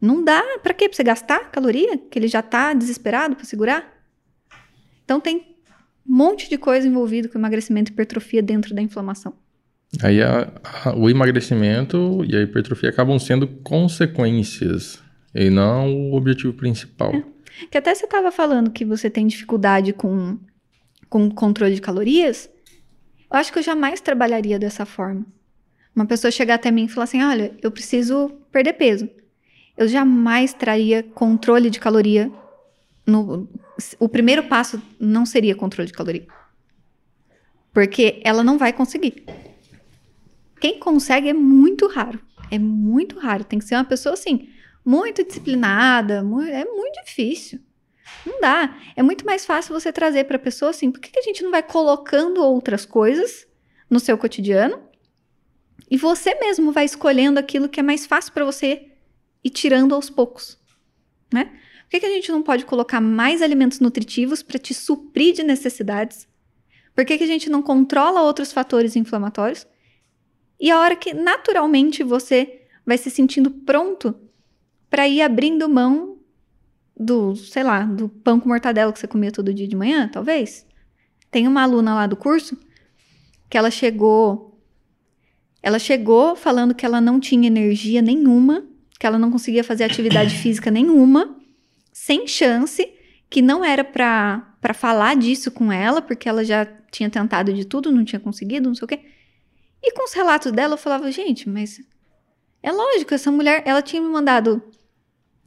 Não 0.00 0.22
dá. 0.22 0.42
Pra 0.62 0.74
quê? 0.74 0.88
Pra 0.88 0.96
você 0.96 1.02
gastar 1.04 1.50
caloria? 1.50 1.96
Que 1.98 2.18
ele 2.18 2.28
já 2.28 2.42
tá 2.42 2.72
desesperado 2.74 3.36
pra 3.36 3.44
segurar? 3.44 3.92
Então 5.04 5.20
tem 5.20 5.56
um 6.06 6.14
monte 6.16 6.48
de 6.50 6.58
coisa 6.58 6.86
envolvido 6.86 7.28
com 7.28 7.38
emagrecimento 7.38 7.90
e 7.90 7.92
hipertrofia 7.94 8.42
dentro 8.42 8.74
da 8.74 8.82
inflamação. 8.82 9.34
Aí 10.02 10.20
a- 10.22 10.50
a- 10.84 10.94
o 10.96 11.08
emagrecimento 11.08 12.24
e 12.28 12.36
a 12.36 12.42
hipertrofia 12.42 12.90
acabam 12.90 13.18
sendo 13.18 13.46
consequências 13.46 15.00
e 15.34 15.48
não 15.50 16.10
o 16.10 16.14
objetivo 16.16 16.52
principal. 16.52 17.12
Que 17.70 17.78
até 17.78 17.94
você 17.94 18.06
tava 18.06 18.32
falando 18.32 18.70
que 18.72 18.84
você 18.84 19.08
tem 19.08 19.26
dificuldade 19.26 19.92
com, 19.92 20.36
com 21.08 21.30
controle 21.30 21.74
de 21.76 21.80
calorias. 21.80 22.50
Eu 23.34 23.38
acho 23.40 23.52
que 23.52 23.58
eu 23.58 23.62
jamais 23.64 24.00
trabalharia 24.00 24.60
dessa 24.60 24.86
forma. 24.86 25.26
Uma 25.92 26.06
pessoa 26.06 26.30
chegar 26.30 26.54
até 26.54 26.70
mim 26.70 26.84
e 26.84 26.88
falar 26.88 27.02
assim: 27.02 27.20
olha, 27.20 27.52
eu 27.60 27.68
preciso 27.72 28.28
perder 28.52 28.74
peso. 28.74 29.10
Eu 29.76 29.88
jamais 29.88 30.54
traria 30.54 31.02
controle 31.02 31.68
de 31.68 31.80
caloria. 31.80 32.30
No, 33.04 33.48
o 33.98 34.08
primeiro 34.08 34.44
passo 34.44 34.80
não 35.00 35.26
seria 35.26 35.56
controle 35.56 35.88
de 35.88 35.92
caloria. 35.92 36.24
Porque 37.72 38.20
ela 38.24 38.44
não 38.44 38.56
vai 38.56 38.72
conseguir. 38.72 39.24
Quem 40.60 40.78
consegue 40.78 41.28
é 41.28 41.34
muito 41.34 41.88
raro. 41.88 42.20
É 42.52 42.58
muito 42.58 43.18
raro. 43.18 43.42
Tem 43.42 43.58
que 43.58 43.64
ser 43.64 43.74
uma 43.74 43.84
pessoa 43.84 44.12
assim, 44.12 44.48
muito 44.84 45.24
disciplinada. 45.24 46.22
mu- 46.22 46.40
é 46.40 46.64
muito 46.64 47.02
difícil. 47.04 47.58
Não 48.24 48.40
dá. 48.40 48.78
É 48.96 49.02
muito 49.02 49.24
mais 49.24 49.44
fácil 49.44 49.78
você 49.78 49.92
trazer 49.92 50.24
para 50.24 50.36
a 50.36 50.40
pessoa 50.40 50.70
assim: 50.70 50.90
por 50.90 51.00
que, 51.00 51.10
que 51.10 51.18
a 51.18 51.22
gente 51.22 51.42
não 51.42 51.50
vai 51.50 51.62
colocando 51.62 52.42
outras 52.42 52.84
coisas 52.84 53.46
no 53.88 54.00
seu 54.00 54.16
cotidiano 54.16 54.82
e 55.90 55.96
você 55.96 56.34
mesmo 56.34 56.72
vai 56.72 56.84
escolhendo 56.84 57.38
aquilo 57.38 57.68
que 57.68 57.80
é 57.80 57.82
mais 57.82 58.06
fácil 58.06 58.32
para 58.32 58.44
você 58.44 58.90
e 59.42 59.50
tirando 59.50 59.94
aos 59.94 60.08
poucos, 60.08 60.58
né? 61.32 61.44
Por 61.84 61.90
que, 61.90 62.00
que 62.00 62.06
a 62.06 62.14
gente 62.14 62.32
não 62.32 62.42
pode 62.42 62.64
colocar 62.64 63.00
mais 63.00 63.42
alimentos 63.42 63.78
nutritivos 63.78 64.42
para 64.42 64.58
te 64.58 64.72
suprir 64.72 65.34
de 65.34 65.42
necessidades? 65.42 66.26
Por 66.94 67.04
que, 67.04 67.18
que 67.18 67.24
a 67.24 67.28
gente 67.28 67.50
não 67.50 67.62
controla 67.62 68.22
outros 68.22 68.52
fatores 68.52 68.96
inflamatórios? 68.96 69.66
E 70.58 70.70
a 70.70 70.80
hora 70.80 70.96
que 70.96 71.12
naturalmente 71.12 72.02
você 72.02 72.62
vai 72.86 72.96
se 72.96 73.10
sentindo 73.10 73.50
pronto 73.50 74.18
para 74.88 75.06
ir 75.06 75.20
abrindo 75.20 75.68
mão 75.68 76.13
do, 76.98 77.34
sei 77.36 77.62
lá, 77.62 77.82
do 77.82 78.08
pão 78.08 78.38
com 78.38 78.48
mortadela 78.48 78.92
que 78.92 78.98
você 78.98 79.06
comia 79.06 79.32
todo 79.32 79.52
dia 79.52 79.66
de 79.66 79.76
manhã, 79.76 80.08
talvez. 80.08 80.66
Tem 81.30 81.48
uma 81.48 81.62
aluna 81.62 81.94
lá 81.94 82.06
do 82.06 82.16
curso 82.16 82.56
que 83.48 83.58
ela 83.58 83.70
chegou 83.70 84.54
ela 85.64 85.78
chegou 85.78 86.36
falando 86.36 86.74
que 86.74 86.84
ela 86.84 87.00
não 87.00 87.18
tinha 87.18 87.46
energia 87.46 88.02
nenhuma, 88.02 88.66
que 89.00 89.06
ela 89.06 89.18
não 89.18 89.30
conseguia 89.30 89.64
fazer 89.64 89.84
atividade 89.84 90.36
física 90.36 90.70
nenhuma, 90.70 91.38
sem 91.90 92.26
chance, 92.26 92.86
que 93.30 93.40
não 93.40 93.64
era 93.64 93.82
pra, 93.82 94.56
pra 94.60 94.74
falar 94.74 95.16
disso 95.16 95.50
com 95.50 95.72
ela, 95.72 96.02
porque 96.02 96.28
ela 96.28 96.44
já 96.44 96.66
tinha 96.90 97.08
tentado 97.08 97.50
de 97.50 97.64
tudo, 97.64 97.90
não 97.90 98.04
tinha 98.04 98.20
conseguido, 98.20 98.68
não 98.68 98.74
sei 98.74 98.84
o 98.84 98.88
quê. 98.88 99.00
E 99.82 99.90
com 99.92 100.04
os 100.04 100.12
relatos 100.12 100.52
dela, 100.52 100.74
eu 100.74 100.78
falava, 100.78 101.10
gente, 101.10 101.48
mas 101.48 101.80
é 102.62 102.70
lógico, 102.70 103.14
essa 103.14 103.32
mulher, 103.32 103.62
ela 103.64 103.80
tinha 103.80 104.02
me 104.02 104.08
mandado. 104.08 104.62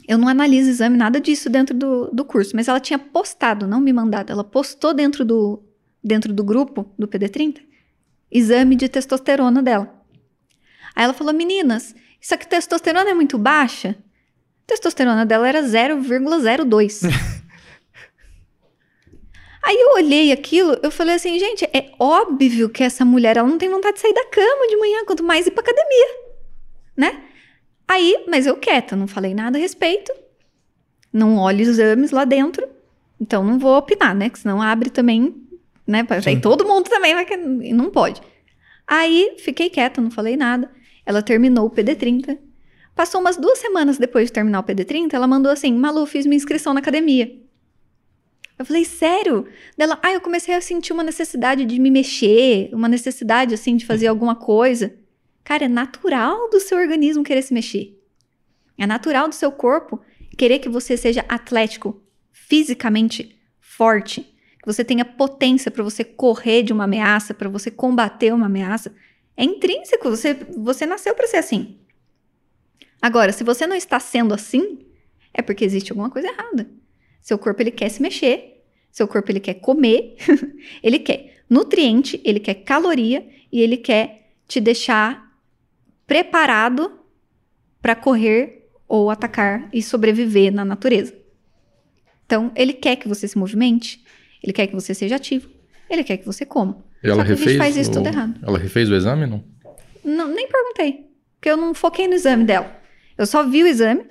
Eu 0.08 0.18
não 0.18 0.28
analiso 0.28 0.70
exame, 0.70 0.96
nada 0.96 1.20
disso 1.20 1.50
dentro 1.50 1.76
do, 1.76 2.10
do 2.12 2.24
curso, 2.24 2.56
mas 2.56 2.68
ela 2.68 2.80
tinha 2.80 2.98
postado, 2.98 3.68
não 3.68 3.82
me 3.82 3.92
mandado, 3.92 4.32
ela 4.32 4.44
postou 4.44 4.94
dentro 4.94 5.26
do, 5.26 5.62
dentro 6.04 6.34
do 6.34 6.44
grupo 6.44 6.90
do 6.98 7.08
PD30 7.08 7.68
exame 8.32 8.76
de 8.76 8.88
testosterona 8.88 9.62
dela. 9.64 9.94
Aí 10.96 11.04
ela 11.04 11.14
falou: 11.14 11.34
meninas, 11.34 11.96
isso 12.20 12.34
aqui 12.34 12.48
testosterona 12.48 13.10
é 13.10 13.14
muito 13.14 13.38
baixa? 13.38 13.96
A 14.64 14.68
testosterona 14.68 15.26
dela 15.26 15.48
era 15.48 15.62
0,02. 15.64 17.02
Aí 19.64 19.76
eu 19.76 19.94
olhei 19.96 20.32
aquilo, 20.32 20.78
eu 20.82 20.90
falei 20.90 21.16
assim, 21.16 21.38
gente, 21.38 21.66
é 21.66 21.92
óbvio 22.00 22.70
que 22.70 22.84
essa 22.84 23.04
mulher 23.04 23.36
ela 23.36 23.48
não 23.48 23.58
tem 23.58 23.68
vontade 23.68 23.96
de 23.96 24.02
sair 24.02 24.14
da 24.14 24.26
cama 24.28 24.68
de 24.68 24.78
manhã, 24.78 25.04
quanto 25.06 25.24
mais 25.24 25.46
ir 25.46 25.52
pra 25.52 25.62
academia, 25.62 26.08
né? 26.96 27.22
Aí, 27.88 28.26
mas 28.28 28.46
eu 28.46 28.58
quieta, 28.58 28.96
não 28.96 29.08
falei 29.08 29.34
nada 29.34 29.58
a 29.58 29.62
respeito, 29.62 30.12
não 31.12 31.38
olho 31.38 31.62
exames 31.62 32.12
lá 32.12 32.26
dentro, 32.26 32.68
então 33.20 33.44
não 33.44 33.58
vou 33.58 33.78
opinar, 33.78 34.14
né? 34.14 34.30
Que 34.30 34.40
senão 34.40 34.62
abre 34.62 34.90
também, 34.90 35.36
né? 35.86 36.06
Aí 36.26 36.40
todo 36.40 36.68
mundo 36.68 36.90
também 36.90 37.14
vai 37.14 37.26
que 37.26 37.38
não 37.38 37.90
pode. 37.90 38.22
Aí 38.86 39.38
fiquei 39.40 39.70
quieta, 39.70 40.02
não 40.02 40.12
falei 40.12 40.36
nada. 40.36 40.70
Ela 41.06 41.22
terminou 41.22 41.66
o 41.68 41.72
PD30. 41.72 42.38
Passou 42.96 43.22
umas 43.22 43.38
duas 43.38 43.60
semanas 43.60 43.98
depois 43.98 44.28
de 44.28 44.34
terminar 44.34 44.60
o 44.60 44.64
PD30, 44.64 45.14
ela 45.14 45.28
mandou 45.28 45.52
assim: 45.52 45.74
Malu, 45.74 46.06
fiz 46.06 46.26
minha 46.26 46.36
inscrição 46.36 46.74
na 46.74 46.80
academia. 46.80 47.32
Eu 48.58 48.66
falei, 48.66 48.84
sério? 48.84 49.46
Dela, 49.78 50.00
ah, 50.02 50.12
eu 50.12 50.20
comecei 50.20 50.56
a 50.56 50.62
sentir 50.62 50.92
uma 50.92 51.04
necessidade 51.04 51.64
de 51.64 51.80
me 51.80 51.92
mexer, 51.92 52.72
uma 52.74 52.88
necessidade, 52.88 53.54
assim, 53.54 53.76
de 53.76 53.86
fazer 53.86 54.08
alguma 54.08 54.36
coisa. 54.36 54.96
Cara, 55.48 55.64
é 55.64 55.70
natural 55.70 56.50
do 56.50 56.60
seu 56.60 56.78
organismo 56.78 57.24
querer 57.24 57.42
se 57.42 57.54
mexer. 57.54 57.98
É 58.78 58.86
natural 58.86 59.30
do 59.30 59.34
seu 59.34 59.50
corpo 59.50 60.02
querer 60.38 60.60
que 60.60 60.68
você 60.68 60.98
seja 60.98 61.24
atlético, 61.30 62.04
fisicamente 62.34 63.34
forte, 63.58 64.24
que 64.24 64.66
você 64.66 64.84
tenha 64.84 65.06
potência 65.06 65.72
para 65.72 65.86
você 65.86 66.04
correr 66.04 66.64
de 66.64 66.74
uma 66.74 66.84
ameaça, 66.84 67.34
para 67.34 67.48
você 67.48 67.72
combater 67.72 68.34
uma 68.34 68.48
ameaça. 68.48 68.94
É 69.38 69.46
intrínseco, 69.46 70.10
você, 70.10 70.34
você 70.34 70.86
nasceu 70.86 71.16
para 71.16 71.28
ser 71.28 71.38
assim. 71.38 71.78
Agora, 73.02 73.32
se 73.32 73.46
você 73.46 73.66
não 73.66 73.78
está 73.78 74.02
sendo 74.02 74.34
assim, 74.34 74.86
é 75.34 75.42
porque 75.42 75.64
existe 75.64 75.94
alguma 75.94 76.10
coisa 76.10 76.28
errada. 76.28 76.70
Seu 77.22 77.40
corpo 77.40 77.62
ele 77.62 77.72
quer 77.72 77.88
se 77.88 78.02
mexer, 78.02 78.66
seu 78.92 79.08
corpo 79.08 79.32
ele 79.32 79.40
quer 79.40 79.54
comer, 79.54 80.18
ele 80.84 81.00
quer 81.00 81.42
nutriente, 81.50 82.20
ele 82.26 82.42
quer 82.42 82.56
caloria 82.56 83.26
e 83.50 83.62
ele 83.62 83.78
quer 83.78 84.34
te 84.46 84.60
deixar 84.60 85.27
preparado 86.08 87.00
para 87.82 87.96
correr 87.96 88.68
ou 88.88 89.10
atacar 89.10 89.70
e 89.72 89.84
sobreviver 89.84 90.52
na 90.52 90.66
natureza. 90.66 91.14
Então, 92.26 92.52
ele 92.56 92.74
quer 92.74 92.96
que 92.96 93.08
você 93.08 93.28
se 93.28 93.38
movimente, 93.38 94.04
ele 94.42 94.54
quer 94.54 94.68
que 94.68 94.74
você 94.74 94.94
seja 94.94 95.18
ativo, 95.18 95.50
ele 95.90 96.04
quer 96.04 96.18
que 96.18 96.26
você 96.26 96.46
coma. 96.46 96.84
E 97.04 97.08
ela 97.08 97.18
Só 97.18 97.24
que 97.24 97.32
a 97.32 97.36
refez 97.36 97.50
gente 97.52 97.58
faz 97.60 97.78
isso 97.78 97.92
o... 97.92 97.94
tudo 97.94 98.08
errado. 98.08 98.40
Ela 98.42 98.58
refez 98.58 98.90
o 98.90 98.96
exame, 98.96 99.28
não? 99.28 99.44
Não, 100.04 100.28
nem 100.34 100.48
perguntei, 100.48 101.06
porque 101.36 101.50
eu 101.50 101.58
não 101.58 101.74
foquei 101.74 102.08
no 102.08 102.16
exame 102.16 102.46
dela. 102.46 102.76
Eu 103.18 103.26
só 103.26 103.44
vi 103.46 103.62
o 103.64 103.68
exame 103.68 104.06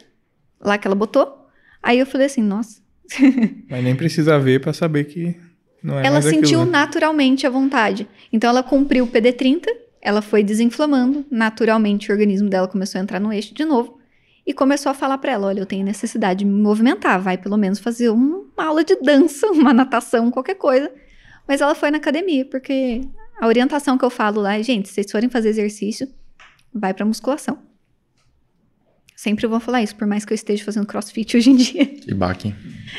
lá 0.61 0.79
que 0.79 0.87
ela 0.87 0.95
botou. 0.95 1.49
Aí 1.83 1.99
eu 1.99 2.07
falei 2.07 2.27
assim, 2.27 2.43
nossa, 2.43 2.81
Mas 3.69 3.85
nem 3.85 3.95
precisa 3.95 4.39
ver 4.39 4.61
pra 4.61 4.73
saber 4.73 5.05
que 5.05 5.37
não 5.83 5.99
é 5.99 6.07
ela 6.07 6.21
mais 6.21 6.25
sentiu 6.25 6.61
aquilo, 6.61 6.65
né? 6.65 6.71
naturalmente 6.73 7.47
a 7.47 7.51
vontade. 7.51 8.09
Então 8.33 8.51
ela 8.51 8.63
cumpriu 8.63 9.05
o 9.05 9.09
PD30, 9.09 9.67
ela 10.07 10.23
foi 10.23 10.45
desinflamando, 10.45 11.27
naturalmente 11.29 12.13
o 12.13 12.15
organismo 12.15 12.49
dela 12.49 12.69
começou 12.69 13.01
a 13.01 13.03
entrar 13.03 13.19
no 13.19 13.33
eixo 13.33 13.53
de 13.53 13.65
novo 13.65 13.99
e 14.47 14.55
começou 14.55 14.89
a 14.89 14.95
falar 14.95 15.19
pra 15.19 15.33
ela, 15.33 15.49
olha, 15.49 15.59
eu 15.59 15.67
tenho 15.67 15.85
necessidade 15.85 16.39
de 16.39 16.45
me 16.45 16.63
movimentar, 16.63 17.21
vai 17.21 17.37
pelo 17.37 17.57
menos 17.57 17.81
fazer 17.81 18.11
uma 18.11 18.45
aula 18.57 18.85
de 18.85 18.95
dança, 19.01 19.49
uma 19.51 19.75
natação, 19.75 20.31
qualquer 20.31 20.55
coisa. 20.55 20.93
Mas 21.49 21.61
ela 21.61 21.75
foi 21.75 21.91
na 21.91 21.97
academia, 21.97 22.45
porque 22.45 23.01
a 23.41 23.49
orientação 23.49 23.99
que 23.99 24.05
eu 24.05 24.11
falo 24.11 24.41
lá 24.41 24.57
é, 24.57 24.63
gente, 24.63 24.87
se 24.87 24.95
vocês 24.95 25.11
forem 25.11 25.29
fazer 25.29 25.49
exercício, 25.49 26.07
vai 26.73 26.95
pra 26.95 27.05
musculação. 27.05 27.59
Sempre 29.27 29.45
vou 29.49 29.59
falar 29.59 29.83
isso, 29.83 29.97
por 29.97 30.07
mais 30.07 30.25
que 30.25 30.33
eu 30.33 30.37
esteja 30.37 30.65
fazendo 30.65 30.87
crossfit 30.87 31.37
hoje 31.37 31.51
em 31.51 31.57
dia. 31.57 31.85
Que 31.85 32.15
baque. 32.15 32.55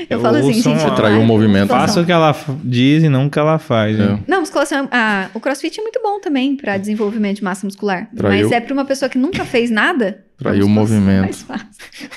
Eu 0.09 0.17
Eu 0.17 0.19
falo 0.19 0.35
assim, 0.35 0.61
gente. 0.61 0.77
Você 0.81 0.91
traiu 0.93 1.15
o 1.15 1.19
pra 1.19 1.25
movimento. 1.25 1.69
Faça 1.69 2.01
o 2.01 2.05
que 2.05 2.11
ela 2.11 2.35
diz 2.65 3.01
e 3.01 3.07
não 3.07 3.27
o 3.27 3.31
que 3.31 3.39
ela 3.39 3.57
faz. 3.57 3.97
né? 3.97 4.19
É. 4.21 4.29
Não, 4.29 4.41
musculação. 4.41 4.89
ah, 4.91 5.29
o 5.33 5.39
crossfit 5.39 5.79
é 5.79 5.81
muito 5.81 6.01
bom 6.03 6.19
também 6.19 6.57
pra 6.57 6.77
desenvolvimento 6.77 7.37
de 7.37 7.45
massa 7.45 7.65
muscular. 7.65 8.09
Traiu. 8.13 8.43
Mas 8.43 8.51
é 8.51 8.59
pra 8.59 8.73
uma 8.73 8.83
pessoa 8.83 9.07
que 9.07 9.17
nunca 9.17 9.45
fez 9.45 9.71
nada. 9.71 10.25
Traiu 10.37 10.65
o 10.65 10.67
é 10.67 10.69
movimento. 10.69 11.21
mais 11.21 11.41
fácil. 11.43 12.09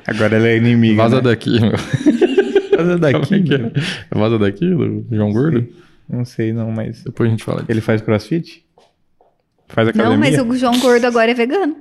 Agora 0.06 0.36
ela 0.36 0.48
é 0.48 0.56
inimiga. 0.56 1.02
Vaza 1.02 1.16
né? 1.16 1.22
daqui, 1.22 1.60
meu. 1.60 1.72
Vaza 2.78 2.98
Como 2.98 3.06
é 3.06 3.12
daqui. 3.12 3.42
que 3.42 3.58
né? 3.58 3.72
é? 4.10 4.18
Vaza 4.18 4.38
daqui, 4.38 4.70
do 4.70 5.06
João 5.10 5.30
Gordo? 5.30 5.68
Não 6.08 6.24
sei 6.24 6.54
não, 6.54 6.70
mas... 6.70 7.02
Depois 7.04 7.28
a 7.28 7.30
gente 7.30 7.44
fala 7.44 7.58
disso. 7.60 7.70
Ele 7.70 7.82
faz 7.82 8.00
crossfit? 8.00 8.64
Faz 9.72 9.88
academia? 9.88 10.10
Não, 10.10 10.18
mas 10.18 10.38
o 10.38 10.56
João 10.56 10.78
Gordo 10.78 11.06
agora 11.06 11.30
é 11.30 11.34
vegano. 11.34 11.76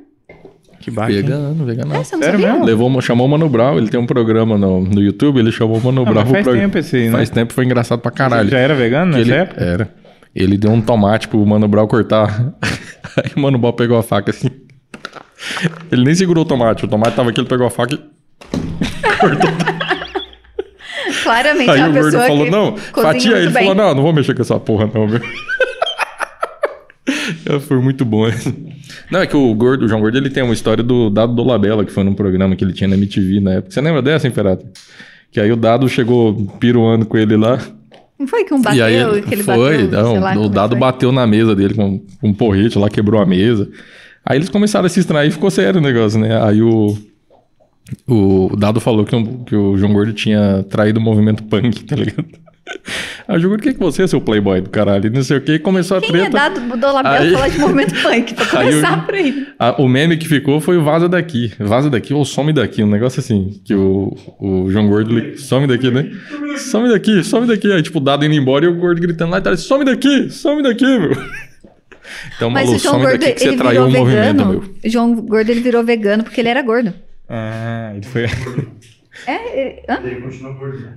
Que 0.79 0.89
hein? 0.89 0.95
Vegano, 0.95 1.65
vegano. 1.65 1.93
É, 1.93 2.03
você 2.03 2.15
não 2.15 2.23
Sério 2.23 2.39
sabia? 2.39 2.53
mesmo? 2.53 2.65
Levou, 2.65 3.01
chamou 3.01 3.27
o 3.27 3.29
Mano 3.29 3.47
Brown, 3.47 3.77
ele 3.77 3.87
tem 3.87 3.99
um 3.99 4.05
programa 4.07 4.57
no, 4.57 4.81
no 4.81 5.01
YouTube, 5.01 5.39
ele 5.39 5.51
chamou 5.51 5.77
o 5.77 5.83
Mano 5.83 6.01
Ah, 6.01 6.05
Brown 6.05 6.23
pro 6.23 6.31
faz 6.33 6.43
programa. 6.43 6.67
tempo 6.67 6.77
esse 6.79 6.95
aí, 6.95 7.05
né? 7.05 7.11
Faz 7.11 7.29
tempo, 7.29 7.53
foi 7.53 7.65
engraçado 7.65 7.99
pra 7.99 8.09
caralho. 8.09 8.49
Já 8.49 8.57
era 8.57 8.73
vegano 8.73 9.11
nessa 9.11 9.21
ele, 9.21 9.33
época? 9.33 9.63
Era. 9.63 9.89
Ele 10.33 10.57
deu 10.57 10.71
um 10.71 10.81
tomate 10.81 11.27
pro 11.27 11.45
Mano 11.45 11.67
Brown 11.67 11.87
cortar. 11.87 12.53
Aí 13.17 13.31
o 13.35 13.39
Mano 13.39 13.59
Brown 13.59 13.73
pegou 13.73 13.97
a 13.97 14.03
faca 14.03 14.31
assim. 14.31 14.49
Ele 15.91 16.03
nem 16.03 16.15
segurou 16.15 16.43
o 16.43 16.47
tomate. 16.47 16.85
O 16.85 16.87
tomate 16.87 17.15
tava 17.15 17.29
aqui, 17.29 17.41
ele 17.41 17.49
pegou 17.49 17.67
a 17.67 17.69
faca 17.69 17.93
e. 17.93 17.99
Claramente 21.23 21.69
Aí 21.69 21.79
é 21.81 21.87
o 21.87 21.91
gordo 21.91 22.05
pessoa 22.05 22.27
falou: 22.27 22.45
que 22.45 22.51
não, 22.51 22.77
fatia. 22.77 23.37
Ele 23.37 23.49
bem. 23.49 23.67
falou: 23.67 23.75
não, 23.75 23.93
não 23.95 24.01
vou 24.01 24.13
mexer 24.13 24.33
com 24.33 24.41
essa 24.41 24.59
porra, 24.59 24.89
não, 24.93 25.07
meu. 25.07 25.19
Foi 27.61 27.79
muito 27.81 28.03
bom. 28.05 28.27
esse. 28.27 28.53
Não, 29.09 29.19
é 29.21 29.27
que 29.27 29.35
o 29.35 29.53
gordo, 29.53 29.85
o 29.85 29.87
João 29.87 30.01
Gordo, 30.01 30.17
ele 30.17 30.29
tem 30.29 30.43
uma 30.43 30.53
história 30.53 30.83
do 30.83 31.09
Dado 31.09 31.33
Dolabella, 31.33 31.85
que 31.85 31.91
foi 31.91 32.03
num 32.03 32.13
programa 32.13 32.55
que 32.55 32.63
ele 32.63 32.73
tinha 32.73 32.87
na 32.87 32.95
MTV 32.95 33.39
na 33.39 33.53
época. 33.53 33.71
Você 33.73 33.81
lembra 33.81 34.01
dessa, 34.01 34.27
Imperato? 34.27 34.65
Que 35.31 35.39
aí 35.39 35.51
o 35.51 35.55
Dado 35.55 35.87
chegou 35.89 36.33
piruando 36.59 37.05
com 37.05 37.17
ele 37.17 37.37
lá. 37.37 37.59
Não 38.19 38.27
foi 38.27 38.43
que 38.43 38.53
um 38.53 38.61
bateu 38.61 38.77
e 38.79 38.81
aí 38.83 39.21
que 39.23 39.33
ele 39.33 39.43
foi, 39.43 39.87
bateu? 39.87 40.03
não, 40.03 40.11
sei 40.11 40.19
lá, 40.19 40.31
o 40.31 40.35
como 40.35 40.49
Dado 40.49 40.71
foi. 40.71 40.79
bateu 40.79 41.11
na 41.11 41.25
mesa 41.25 41.55
dele 41.55 41.73
com, 41.73 42.01
um 42.21 42.33
porrete 42.33 42.77
lá, 42.77 42.89
quebrou 42.89 43.19
a 43.21 43.25
mesa. 43.25 43.67
Aí 44.25 44.37
eles 44.37 44.49
começaram 44.49 44.85
a 44.85 44.89
se 44.89 44.99
extrair 44.99 45.29
e 45.29 45.31
ficou 45.31 45.49
sério 45.49 45.79
o 45.79 45.83
negócio, 45.83 46.19
né? 46.19 46.39
Aí 46.43 46.61
o, 46.61 46.95
o 48.07 48.55
Dado 48.57 48.79
falou 48.79 49.03
que, 49.05 49.15
o- 49.15 49.39
que 49.45 49.55
o 49.55 49.77
João 49.77 49.93
Gordo 49.93 50.13
tinha 50.13 50.63
traído 50.69 50.99
o 50.99 51.03
movimento 51.03 51.43
punk, 51.43 51.83
tá 51.85 51.95
ligado? 51.95 52.25
Aí 53.27 53.37
o 53.37 53.39
João 53.39 53.49
Gordo, 53.51 53.61
o 53.61 53.63
que, 53.63 53.73
que 53.73 53.79
você 53.79 54.03
é, 54.03 54.07
seu 54.07 54.21
playboy 54.21 54.61
do 54.61 54.69
caralho? 54.69 55.09
Não 55.11 55.23
sei 55.23 55.37
o 55.37 55.41
que, 55.41 55.53
e 55.53 55.59
começou 55.59 55.97
a 55.97 56.01
Quem 56.01 56.09
treta. 56.11 56.27
é 56.27 56.29
dado 56.29 56.59
do 56.61 56.77
Dolabella 56.77 57.17
Aí- 57.19 57.31
falar 57.33 57.47
de 57.49 57.59
movimento 57.59 57.93
punk? 58.01 58.33
Pra 58.33 58.45
Aí 58.61 58.69
começar 58.69 58.97
eu- 58.97 59.03
por 59.03 59.15
aí. 59.15 59.47
A- 59.59 59.81
o 59.81 59.87
meme 59.89 60.15
que 60.17 60.27
ficou 60.27 60.61
foi 60.61 60.77
o 60.77 60.83
vaza 60.83 61.09
daqui. 61.09 61.51
Vaza 61.59 61.89
daqui 61.89 62.13
ou 62.13 62.23
some 62.23 62.53
daqui. 62.53 62.83
Um 62.83 62.89
negócio 62.89 63.19
assim. 63.19 63.59
Que 63.65 63.73
o, 63.73 64.15
o 64.39 64.69
João 64.71 64.87
Gordo 64.87 65.17
ele, 65.17 65.37
some 65.37 65.65
daqui, 65.67 65.89
né? 65.91 66.09
Some 66.57 66.87
daqui, 66.89 67.23
some 67.23 67.47
daqui. 67.47 67.71
Aí, 67.71 67.81
tipo, 67.81 67.97
o 67.97 68.01
dado 68.01 68.23
indo 68.25 68.35
embora 68.35 68.65
e 68.65 68.67
o 68.67 68.75
gordo 68.75 69.01
gritando 69.01 69.31
lá 69.31 69.39
e 69.39 69.41
tal. 69.41 69.57
Some 69.57 69.83
daqui, 69.83 70.29
some 70.29 70.61
daqui, 70.63 70.85
meu. 70.85 71.11
Então, 72.35 72.49
Mas 72.49 72.65
Malu, 72.65 72.75
o 72.75 72.79
João 72.79 72.93
some 72.95 73.05
Gordo, 73.05 73.19
daqui 73.21 73.33
que 73.35 73.39
você 73.39 73.47
ele 73.49 73.57
traiu 73.57 73.85
virou 73.87 73.87
o 73.87 74.05
movimento, 74.05 74.37
vegano. 74.37 74.49
meu. 74.51 74.59
O 74.83 74.89
João 74.89 75.15
Gordo, 75.15 75.49
ele 75.49 75.61
virou 75.61 75.81
vegano 75.83 76.23
porque 76.25 76.41
ele 76.41 76.49
era 76.49 76.61
gordo. 76.61 76.93
Ah, 77.29 77.91
ele 77.95 78.05
foi... 78.05 78.25
É, 79.27 79.59
ele... 79.61 79.75
hã? 79.87 79.99
Ele 80.03 80.21
continua 80.21 80.53
gordo. 80.53 80.79
né? 80.79 80.93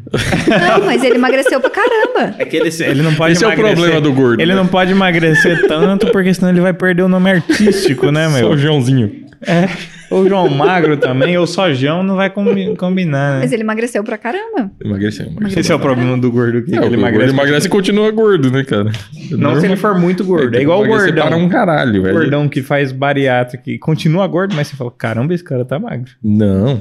Não, 0.78 0.86
mas 0.86 1.02
ele 1.04 1.16
emagreceu 1.16 1.60
pra 1.60 1.70
caramba. 1.70 2.34
É 2.38 2.44
que 2.44 2.56
ele, 2.56 2.70
ele 2.82 3.02
não 3.02 3.14
pode 3.14 3.32
Esse 3.34 3.44
é 3.44 3.48
o 3.48 3.50
emagrecer. 3.52 3.74
problema 3.76 4.00
do 4.00 4.12
gordo, 4.12 4.40
Ele 4.40 4.52
né? 4.52 4.58
não 4.58 4.66
pode 4.66 4.92
emagrecer 4.92 5.66
tanto, 5.66 6.10
porque 6.10 6.32
senão 6.32 6.50
ele 6.50 6.60
vai 6.60 6.72
perder 6.72 7.02
o 7.02 7.08
nome 7.08 7.30
artístico, 7.30 8.10
né, 8.10 8.28
meu? 8.28 8.50
o 8.50 8.56
Joãozinho. 8.56 9.24
É. 9.46 9.68
Ou 10.14 10.28
João 10.28 10.48
Magro 10.48 10.96
também, 10.96 11.36
ou 11.36 11.46
só 11.46 11.72
João, 11.72 12.02
não 12.02 12.16
vai 12.16 12.30
combi- 12.30 12.76
combinar, 12.76 13.34
né? 13.34 13.38
Mas 13.40 13.52
ele 13.52 13.62
emagreceu 13.62 14.02
pra 14.04 14.16
caramba. 14.16 14.70
Emagreceu, 14.84 15.26
emagreceu. 15.26 15.60
Esse 15.60 15.72
é 15.72 15.74
o 15.74 15.78
problema 15.80 16.16
do 16.16 16.30
gordo, 16.30 16.62
que 16.62 16.72
É, 16.72 16.76
ele 16.76 16.78
o 16.78 16.88
gordo 16.90 16.94
emagrece. 17.00 17.32
emagrece 17.32 17.66
e 17.66 17.70
continua 17.70 18.10
gordo, 18.10 18.50
né, 18.50 18.62
cara? 18.64 18.92
Não 19.32 19.58
se 19.58 19.66
ele 19.66 19.76
for 19.76 19.98
muito 19.98 20.24
gordo. 20.24 20.56
É 20.56 20.62
igual 20.62 20.82
o 20.82 20.86
gordão. 20.86 21.26
para 21.26 21.36
um 21.36 21.48
caralho, 21.48 22.00
O 22.00 22.02
velho. 22.04 22.14
gordão 22.18 22.48
que 22.48 22.62
faz 22.62 22.92
bariátrica 22.92 23.70
e 23.70 23.78
continua 23.78 24.26
gordo, 24.26 24.54
mas 24.54 24.68
você 24.68 24.76
fala, 24.76 24.90
caramba, 24.90 25.34
esse 25.34 25.42
cara 25.44 25.64
tá 25.64 25.78
magro. 25.78 26.12
Não. 26.22 26.80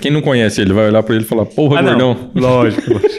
Quem 0.00 0.10
não 0.10 0.20
conhece 0.20 0.60
ele, 0.60 0.72
vai 0.72 0.88
olhar 0.88 1.02
pra 1.02 1.14
ele 1.14 1.24
e 1.24 1.26
falar, 1.26 1.46
porra, 1.46 1.78
Ah, 1.78 1.82
não. 1.82 2.14
gordão. 2.14 2.30
Lógico, 2.34 2.92
lógico. 2.92 3.14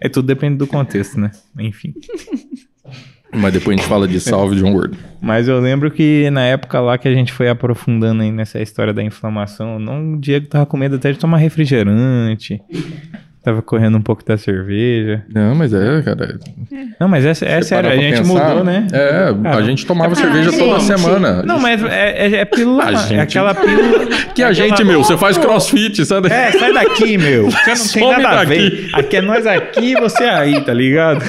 É 0.00 0.08
tudo 0.08 0.26
depende 0.26 0.56
do 0.56 0.66
contexto, 0.66 1.20
né? 1.20 1.30
Enfim. 1.58 1.92
Mas 3.34 3.52
depois 3.52 3.76
a 3.76 3.80
gente 3.80 3.88
fala 3.88 4.06
de 4.06 4.20
salve 4.20 4.56
John 4.56 4.74
Ward. 4.74 4.96
Mas 5.20 5.48
eu 5.48 5.58
lembro 5.60 5.90
que 5.90 6.28
na 6.30 6.42
época 6.44 6.80
lá 6.80 6.98
que 6.98 7.08
a 7.08 7.14
gente 7.14 7.32
foi 7.32 7.48
aprofundando 7.48 8.22
aí 8.22 8.30
nessa 8.30 8.60
história 8.60 8.92
da 8.92 9.02
inflamação, 9.02 9.78
não, 9.78 10.14
o 10.14 10.20
Diego 10.20 10.46
tava 10.46 10.66
com 10.66 10.76
medo 10.76 10.96
até 10.96 11.12
de 11.12 11.18
tomar 11.18 11.38
refrigerante. 11.38 12.60
Tava 13.44 13.60
correndo 13.60 13.98
um 13.98 14.02
pouco 14.02 14.24
da 14.24 14.38
cerveja. 14.38 15.24
Não, 15.34 15.52
mas 15.56 15.74
é, 15.74 16.00
cara. 16.02 16.38
Não, 17.00 17.08
mas 17.08 17.24
é, 17.24 17.30
é 17.30 17.60
sério, 17.62 17.90
a 17.90 17.96
gente 17.96 18.18
pensar, 18.18 18.48
mudou, 18.50 18.62
né? 18.64 18.86
É, 18.92 19.30
a 19.30 19.34
Cara, 19.34 19.62
gente 19.64 19.84
tomava 19.84 20.12
é 20.12 20.14
cerveja 20.14 20.50
pra 20.50 20.58
toda 20.60 20.78
gente. 20.78 20.84
semana. 21.00 21.42
Não, 21.42 21.58
mas 21.58 21.82
é, 21.82 22.26
é, 22.28 22.34
é 22.36 22.44
pílula. 22.44 22.84
A 22.84 22.92
gente- 22.94 23.14
É 23.14 23.20
aquela 23.20 23.52
pílula. 23.52 24.06
Que 24.32 24.44
a 24.44 24.52
gente, 24.52 24.84
meu, 24.84 25.02
você 25.02 25.16
faz 25.16 25.36
crossfit, 25.38 26.04
sabe? 26.06 26.28
É, 26.28 26.52
sai 26.52 26.72
daqui, 26.72 27.18
meu. 27.18 27.50
Você 27.50 27.70
não 28.04 28.12
tem 28.14 28.22
nada 28.22 28.28
a 28.40 28.44
daqui. 28.44 28.68
ver. 28.70 28.90
Aqui 28.92 29.16
é 29.16 29.20
nós 29.20 29.44
aqui 29.44 29.92
e 29.92 30.00
você 30.00 30.22
aí, 30.22 30.60
tá 30.60 30.72
ligado? 30.72 31.28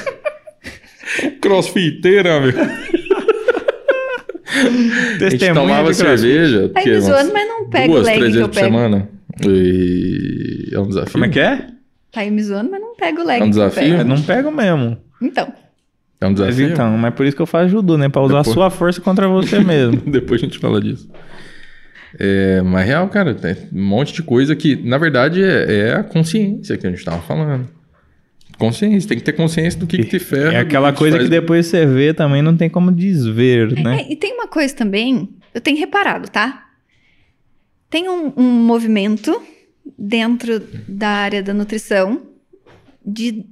Crossfiteira, 1.40 2.40
meu. 2.40 2.52
A 4.46 4.54
gente 4.54 5.18
Testemunha 5.18 5.54
tomava 5.54 5.92
cerveja. 5.94 6.70
Que, 6.80 6.90
me 6.90 7.00
zoando, 7.00 7.32
mas 7.32 7.48
não 7.48 7.68
pega 7.68 7.86
o 7.90 7.94
Duas, 7.94 8.06
leg 8.06 8.18
três 8.18 8.34
vezes 8.34 8.48
por 8.48 8.54
pego. 8.54 8.66
semana. 8.66 9.08
E 9.46 10.68
é 10.72 10.78
um 10.78 10.88
desafio. 10.88 11.12
Como 11.12 11.24
é 11.24 11.28
que 11.28 11.40
é? 11.40 11.66
Tá 12.12 12.24
me 12.24 12.42
zoando, 12.42 12.70
mas 12.70 12.80
não 12.80 12.94
pega 12.94 13.20
o 13.20 13.26
leg 13.26 13.40
É 13.40 13.44
um 13.44 13.50
desafio? 13.50 13.96
Eu 13.96 14.04
não 14.04 14.20
pego 14.22 14.50
mesmo. 14.52 14.96
Então, 15.20 15.52
É 16.20 16.26
um 16.26 16.30
Mas 16.30 16.38
desafio. 16.38 16.68
então, 16.68 16.96
mas 16.96 17.14
por 17.14 17.26
isso 17.26 17.34
que 17.36 17.42
eu 17.42 17.46
faço 17.46 17.68
judô, 17.70 17.98
né? 17.98 18.08
Pra 18.08 18.22
usar 18.22 18.38
Depois- 18.38 18.48
a 18.48 18.52
sua 18.54 18.70
força 18.70 19.00
contra 19.00 19.26
você 19.28 19.58
mesmo. 19.58 20.00
Depois 20.06 20.40
a 20.40 20.44
gente 20.44 20.58
fala 20.58 20.80
disso. 20.80 21.10
É, 22.18 22.62
mas 22.62 22.86
real, 22.86 23.08
cara, 23.08 23.34
tem 23.34 23.56
um 23.72 23.82
monte 23.84 24.12
de 24.12 24.22
coisa 24.22 24.54
que, 24.54 24.76
na 24.76 24.96
verdade, 24.98 25.42
é, 25.42 25.88
é 25.88 25.94
a 25.94 26.04
consciência 26.04 26.76
que 26.76 26.86
a 26.86 26.90
gente 26.90 27.04
tava 27.04 27.20
falando. 27.22 27.68
Consciência, 28.58 29.08
tem 29.08 29.18
que 29.18 29.24
ter 29.24 29.32
consciência 29.32 29.78
do 29.80 29.86
que, 29.86 29.98
que 29.98 30.04
te 30.04 30.18
ferra. 30.18 30.52
É 30.54 30.58
aquela 30.60 30.92
te 30.92 30.98
coisa 30.98 31.16
faz- 31.16 31.28
que 31.28 31.30
depois 31.30 31.66
você 31.66 31.84
vê 31.86 32.14
também 32.14 32.40
não 32.42 32.56
tem 32.56 32.68
como 32.70 32.90
desver, 32.92 33.72
né? 33.82 34.00
É, 34.02 34.12
e 34.12 34.16
tem 34.16 34.32
uma 34.34 34.46
coisa 34.46 34.74
também, 34.74 35.28
eu 35.52 35.60
tenho 35.60 35.76
reparado, 35.78 36.28
tá? 36.30 36.68
Tem 37.90 38.08
um, 38.08 38.32
um 38.36 38.42
movimento 38.64 39.40
dentro 39.98 40.60
da 40.88 41.08
área 41.08 41.42
da 41.42 41.52
nutrição 41.54 42.22
de. 43.04 43.44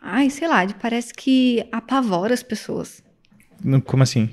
Ai, 0.00 0.28
sei 0.30 0.48
lá, 0.48 0.64
de, 0.64 0.74
parece 0.74 1.12
que 1.14 1.64
apavora 1.70 2.34
as 2.34 2.42
pessoas. 2.42 3.02
Como 3.84 4.02
assim? 4.02 4.28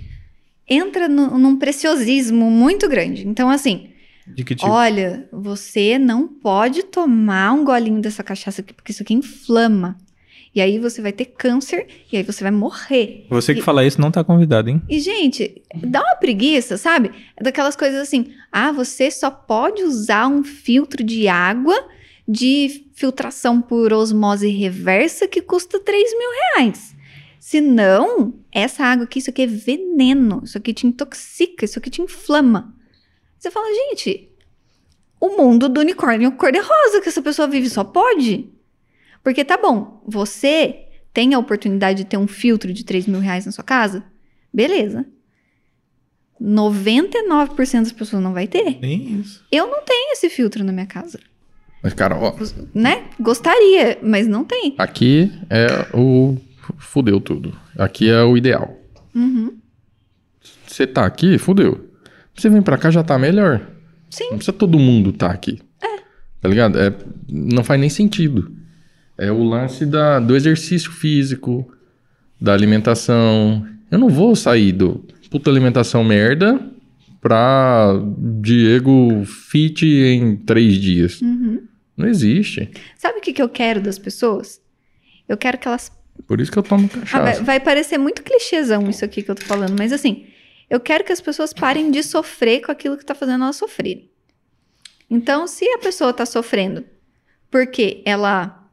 Entra 0.68 1.08
no- 1.08 1.38
num 1.38 1.58
preciosismo 1.58 2.50
muito 2.50 2.90
grande. 2.90 3.28
Então, 3.28 3.50
assim, 3.50 3.90
De 4.34 4.44
que 4.44 4.56
tipo? 4.56 4.70
olha, 4.70 5.28
você 5.32 5.98
não 5.98 6.28
pode 6.28 6.84
tomar 6.84 7.52
um 7.54 7.64
golinho 7.64 8.02
dessa 8.02 8.24
cachaça 8.24 8.62
aqui, 8.62 8.74
porque 8.74 8.92
isso 8.92 9.04
aqui 9.04 9.14
inflama. 9.14 9.98
E 10.54 10.62
aí 10.62 10.80
você 10.80 11.02
vai 11.02 11.12
ter 11.12 11.26
câncer 11.26 11.88
e 12.12 12.18
aí 12.18 12.24
você 12.24 12.44
vai 12.44 12.52
morrer. 12.52 13.28
Você 13.30 13.54
que 13.54 13.62
fala 13.62 13.86
isso 13.86 14.02
não 14.02 14.10
tá 14.10 14.24
convidado, 14.24 14.70
hein? 14.70 14.82
E, 14.90 15.00
gente, 15.00 15.62
dá 15.76 16.02
uma 16.02 16.16
preguiça, 16.16 16.76
sabe? 16.76 17.12
É 17.38 17.44
daquelas 17.44 17.76
coisas 17.76 18.02
assim, 18.02 18.34
ah, 18.52 18.72
você 18.72 19.12
só 19.12 19.30
pode 19.30 19.84
usar 19.84 20.28
um 20.28 20.44
filtro 20.44 21.04
de 21.04 21.28
água 21.28 21.76
de 22.28 22.86
filtração 22.94 23.62
por 23.62 23.94
osmose 23.94 24.50
reversa 24.50 25.28
que 25.28 25.42
custa 25.42 25.80
3 25.80 26.12
mil 26.18 26.30
reais. 26.32 26.96
Se 27.40 27.62
não, 27.62 28.34
essa 28.52 28.84
água 28.84 29.06
aqui, 29.06 29.20
isso 29.20 29.30
aqui 29.30 29.44
é 29.44 29.48
veneno, 29.48 30.42
isso 30.44 30.58
aqui 30.58 30.74
te 30.74 30.86
intoxica, 30.86 31.66
isso 31.66 31.80
aqui 31.80 31.90
te 31.90 32.02
inflama. 32.02 32.76
Você 33.40 33.50
fala, 33.50 33.68
gente, 33.74 34.30
o 35.20 35.30
mundo 35.38 35.70
do 35.70 35.80
unicórnio 35.80 36.32
cor-de-rosa 36.34 37.02
que 37.02 37.08
essa 37.10 37.22
pessoa 37.22 37.48
vive 37.48 37.70
só 37.70 37.84
pode? 37.84 38.50
Porque 39.24 39.46
tá 39.46 39.58
bom, 39.58 40.04
você 40.06 40.86
tem 41.14 41.34
a 41.34 41.40
oportunidade 41.40 42.04
de 42.04 42.10
ter 42.10 42.18
um 42.18 42.28
filtro 42.28 42.74
de 42.74 42.84
3 42.84 43.08
mil 43.08 43.20
reais 43.20 43.46
na 43.46 43.52
sua 43.52 43.64
casa? 43.64 44.04
Beleza. 44.54 45.06
99% 46.42 47.80
das 47.84 47.92
pessoas 47.92 48.22
não 48.24 48.34
vai 48.34 48.48
ter. 48.48 48.80
Nem 48.80 49.20
isso. 49.20 49.46
Eu 49.52 49.68
não 49.68 49.84
tenho 49.84 50.14
esse 50.14 50.30
filtro 50.30 50.64
na 50.64 50.72
minha 50.72 50.86
casa, 50.86 51.20
Mas, 51.84 51.94
cara, 51.94 52.18
ó, 52.18 52.34
né? 52.74 53.06
Gostaria, 53.20 54.00
mas 54.02 54.28
não 54.28 54.44
tem. 54.44 54.76
aqui 54.78 55.32
é 55.50 55.68
o. 55.96 56.38
Fudeu 56.78 57.20
tudo. 57.20 57.58
Aqui 57.78 58.10
é 58.10 58.22
o 58.22 58.38
ideal. 58.38 58.78
Uhum. 59.16 59.58
Você 60.68 60.86
tá 60.86 61.06
aqui, 61.06 61.38
fudeu. 61.40 61.89
Você 62.40 62.50
vem 62.50 62.62
pra 62.62 62.78
cá, 62.78 62.90
já 62.90 63.04
tá 63.04 63.18
melhor. 63.18 63.62
Sim. 64.10 64.26
Não 64.32 64.38
precisa 64.38 64.54
todo 64.54 64.80
mundo 64.80 65.12
tá 65.12 65.28
aqui. 65.30 65.60
É. 65.82 66.00
Tá 66.42 66.48
ligado? 66.50 66.80
É, 66.80 66.94
não 67.30 67.64
faz 67.64 67.80
nem 67.80 67.90
sentido. 67.90 68.52
É 69.18 69.32
o 69.32 69.44
lance 69.44 69.86
da, 69.86 70.20
do 70.20 70.36
exercício 70.36 70.92
físico, 70.92 71.70
da 72.40 72.54
alimentação. 72.54 73.68
Eu 73.92 74.00
não 74.00 74.10
vou 74.10 74.36
sair 74.36 74.72
do 74.72 75.06
puta 75.30 75.50
alimentação 75.50 76.04
merda 76.04 76.60
pra 77.22 77.94
Diego 78.42 79.24
fit 79.26 79.86
em 79.86 80.38
três 80.38 80.76
dias. 80.76 81.22
Uhum. 81.22 81.62
Não 81.98 82.08
existe. 82.08 82.72
Sabe 82.98 83.20
o 83.20 83.22
que, 83.22 83.34
que 83.34 83.42
eu 83.42 83.50
quero 83.50 83.82
das 83.82 84.00
pessoas? 84.00 84.62
Eu 85.28 85.36
quero 85.36 85.58
que 85.58 85.68
elas 85.68 85.92
Por 86.26 86.40
isso 86.40 86.52
que 86.52 86.58
eu 86.58 86.64
tomo 86.64 86.90
Ah, 86.94 86.98
vai, 86.98 87.02
cachaça. 87.02 87.44
vai 87.44 87.60
parecer 87.60 87.98
muito 87.98 88.24
clichêzão 88.24 88.90
isso 88.90 89.04
aqui 89.04 89.22
que 89.22 89.30
eu 89.30 89.36
tô 89.36 89.44
falando, 89.44 89.76
mas 89.78 89.92
assim, 89.92 90.24
eu 90.70 90.80
quero 90.80 91.04
que 91.04 91.12
as 91.12 91.22
pessoas 91.22 91.54
parem 91.54 91.90
de 91.90 92.04
sofrer 92.04 92.62
com 92.62 92.72
aquilo 92.72 92.98
que 92.98 93.06
tá 93.06 93.16
fazendo 93.16 93.44
elas 93.44 93.56
sofrerem. 93.56 94.10
Então, 95.10 95.48
se 95.48 95.66
a 95.74 95.80
pessoa 95.80 96.14
tá 96.14 96.26
sofrendo 96.26 96.86
porque 97.50 98.04
ela 98.06 98.70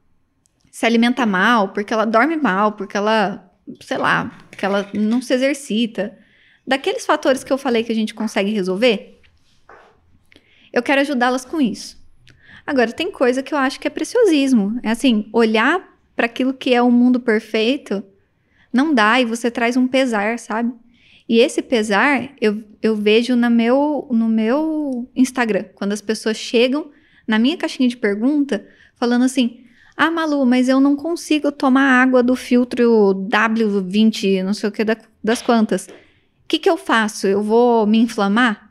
se 0.71 0.85
alimenta 0.85 1.25
mal, 1.25 1.71
porque 1.71 1.95
ela 1.95 2.05
dorme 2.05 2.37
mal, 2.37 2.73
porque 2.73 2.97
ela, 2.97 3.51
sei 3.81 3.97
lá, 3.97 4.39
porque 4.51 4.67
ela 4.67 4.91
não 4.93 5.23
se 5.23 5.33
exercita, 5.33 6.19
daqueles 6.67 7.07
fatores 7.07 7.43
que 7.43 7.51
eu 7.51 7.57
falei 7.57 7.83
que 7.83 7.93
a 7.93 7.95
gente 7.95 8.13
consegue 8.13 8.51
resolver, 8.51 9.19
eu 10.71 10.83
quero 10.83 11.01
ajudá-las 11.01 11.47
com 11.47 11.59
isso. 11.59 11.97
Agora, 12.67 12.93
tem 12.93 13.11
coisa 13.11 13.43
que 13.43 13.55
eu 13.55 13.59
acho 13.59 13.81
que 13.81 13.87
é 13.87 13.91
preciosismo. 13.91 14.79
É 14.83 14.91
assim, 14.91 15.31
olhar 15.33 15.97
para 16.15 16.27
aquilo 16.27 16.53
que 16.53 16.75
é 16.75 16.83
o 16.83 16.91
mundo 16.91 17.21
perfeito, 17.21 18.05
não 18.73 18.93
dá 18.93 19.19
e 19.21 19.25
você 19.25 19.51
traz 19.51 19.77
um 19.77 19.89
pesar, 19.89 20.39
sabe? 20.39 20.75
E 21.29 21.39
esse 21.41 21.61
pesar 21.61 22.31
eu, 22.41 22.63
eu 22.83 22.95
vejo 22.95 23.35
no 23.35 23.51
meu, 23.51 24.07
no 24.11 24.29
meu 24.29 25.09
Instagram, 25.15 25.65
quando 25.75 25.93
as 25.93 26.01
pessoas 26.01 26.37
chegam 26.37 26.91
na 27.27 27.39
minha 27.39 27.57
caixinha 27.57 27.89
de 27.89 27.97
pergunta 27.97 28.67
falando 28.95 29.25
assim: 29.25 29.65
Ah, 29.97 30.11
Malu, 30.11 30.47
mas 30.47 30.69
eu 30.69 30.79
não 30.81 30.95
consigo 30.95 31.51
tomar 31.51 32.03
água 32.03 32.23
do 32.23 32.37
filtro 32.37 33.15
W20, 33.29 34.43
não 34.45 34.55
sei 34.55 34.69
o 34.69 34.73
que 34.73 34.85
da- 34.85 34.97
das 35.23 35.43
quantas. 35.43 35.87
O 35.87 36.49
que, 36.49 36.59
que 36.61 36.71
eu 36.71 36.77
faço? 36.77 37.27
Eu 37.27 37.43
vou 37.43 37.87
me 37.87 37.99
inflamar? 37.99 38.71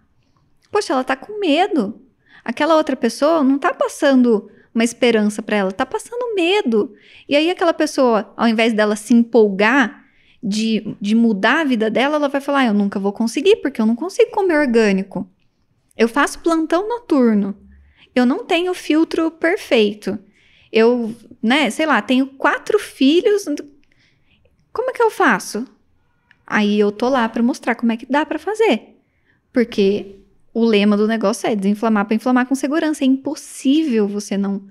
Poxa, 0.72 0.94
ela 0.94 1.03
tá 1.03 1.15
com 1.15 1.40
medo. 1.40 2.02
Aquela 2.44 2.76
outra 2.77 2.95
pessoa 2.95 3.44
não 3.44 3.57
tá 3.60 3.73
passando 3.73 4.49
uma 4.73 4.84
esperança 4.84 5.41
para 5.41 5.57
ela, 5.57 5.72
tá 5.72 5.86
passando 5.86 6.36
medo. 6.36 6.94
E 7.27 7.36
aí 7.36 7.49
aquela 7.49 7.73
pessoa, 7.73 8.34
ao 8.38 8.48
invés 8.48 8.72
dela 8.72 8.95
se 8.95 9.14
empolgar 9.14 10.05
de, 10.47 10.95
de 11.01 11.15
mudar 11.15 11.61
a 11.61 11.63
vida 11.63 11.89
dela, 11.89 12.17
ela 12.17 12.30
vai 12.30 12.39
falar: 12.39 12.59
ah, 12.59 12.65
eu 12.67 12.73
nunca 12.73 12.99
vou 12.99 13.11
conseguir, 13.11 13.55
porque 13.57 13.81
eu 13.81 13.85
não 13.85 13.95
consigo 13.95 14.30
comer 14.30 14.55
orgânico. 14.55 15.27
Eu 15.97 16.07
faço 16.07 16.39
plantão 16.39 16.88
noturno. 16.88 17.57
Eu 18.13 18.26
não 18.26 18.45
tenho 18.45 18.73
filtro 18.73 19.31
perfeito. 19.31 20.19
Eu, 20.72 21.15
né, 21.41 21.69
sei 21.72 21.85
lá, 21.85 22.01
tenho 22.01 22.27
quatro 22.27 22.77
filhos. 22.77 23.45
Como 24.72 24.89
é 24.89 24.93
que 24.93 25.01
eu 25.01 25.09
faço? 25.09 25.65
Aí 26.45 26.80
eu 26.80 26.91
tô 26.91 27.09
lá 27.09 27.27
para 27.27 27.41
mostrar 27.41 27.73
como 27.76 27.91
é 27.91 27.97
que 27.97 28.05
dá 28.05 28.26
para 28.26 28.38
fazer. 28.38 28.99
Porque 29.51 30.19
o 30.53 30.63
lema 30.63 30.95
do 30.95 31.07
negócio 31.07 31.47
é 31.47 31.55
desinflamar 31.55 32.05
para 32.05 32.15
inflamar 32.15 32.45
com 32.45 32.53
segurança. 32.53 33.03
É 33.03 33.07
impossível 33.07 34.07
você 34.07 34.38
não 34.38 34.67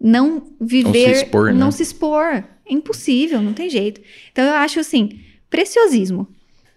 não 0.00 0.54
viver, 0.60 1.10
expor, 1.10 1.46
né? 1.46 1.54
não 1.54 1.72
se 1.72 1.82
expor. 1.82 2.44
É 2.68 2.72
impossível, 2.72 3.40
não 3.40 3.52
tem 3.52 3.70
jeito. 3.70 4.00
Então 4.30 4.44
eu 4.44 4.54
acho 4.54 4.80
assim, 4.80 5.20
preciosismo. 5.48 6.28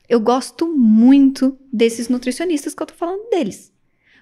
Eu 0.08 0.20
gosto 0.20 0.68
muito 0.68 1.58
desses 1.72 2.10
nutricionistas 2.10 2.74
que 2.74 2.82
eu 2.82 2.88
tô 2.88 2.94
falando 2.94 3.30
deles. 3.30 3.72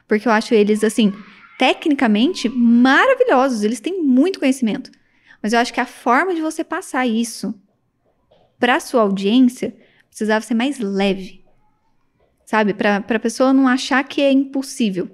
Porque 0.08 0.28
eu 0.28 0.32
acho 0.32 0.54
eles 0.54 0.84
assim, 0.84 1.14
tecnicamente 1.58 2.50
maravilhosos, 2.50 3.64
eles 3.64 3.80
têm 3.80 4.02
muito 4.02 4.40
conhecimento. 4.40 4.92
Mas 5.42 5.54
eu 5.54 5.60
acho 5.60 5.74
que 5.74 5.80
a 5.80 5.86
forma 5.86 6.36
de 6.36 6.42
você 6.42 6.64
passar 6.64 7.06
isso 7.06 7.54
para 8.60 8.80
sua 8.80 9.02
audiência 9.02 9.76
precisava 10.08 10.46
ser 10.46 10.54
mais 10.54 10.80
leve. 10.80 11.44
Sabe? 12.46 12.74
Para 12.74 12.98
a 12.98 13.20
pessoa 13.20 13.54
não 13.54 13.68
achar 13.68 14.04
que 14.04 14.22
é 14.22 14.32
impossível. 14.32 15.10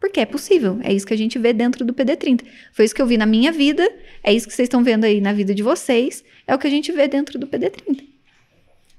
Porque 0.00 0.20
é 0.20 0.26
possível. 0.26 0.78
É 0.82 0.92
isso 0.92 1.06
que 1.06 1.14
a 1.14 1.16
gente 1.18 1.38
vê 1.38 1.52
dentro 1.52 1.84
do 1.84 1.92
PD30. 1.92 2.42
Foi 2.72 2.84
isso 2.84 2.94
que 2.94 3.02
eu 3.02 3.06
vi 3.06 3.16
na 3.16 3.26
minha 3.26 3.50
vida. 3.50 3.88
É 4.22 4.32
isso 4.32 4.46
que 4.46 4.54
vocês 4.54 4.66
estão 4.66 4.84
vendo 4.84 5.04
aí 5.04 5.20
na 5.20 5.32
vida 5.32 5.54
de 5.54 5.62
vocês. 5.62 6.24
É 6.46 6.54
o 6.54 6.58
que 6.58 6.66
a 6.66 6.70
gente 6.70 6.92
vê 6.92 7.08
dentro 7.08 7.38
do 7.38 7.46
PD30. 7.46 8.04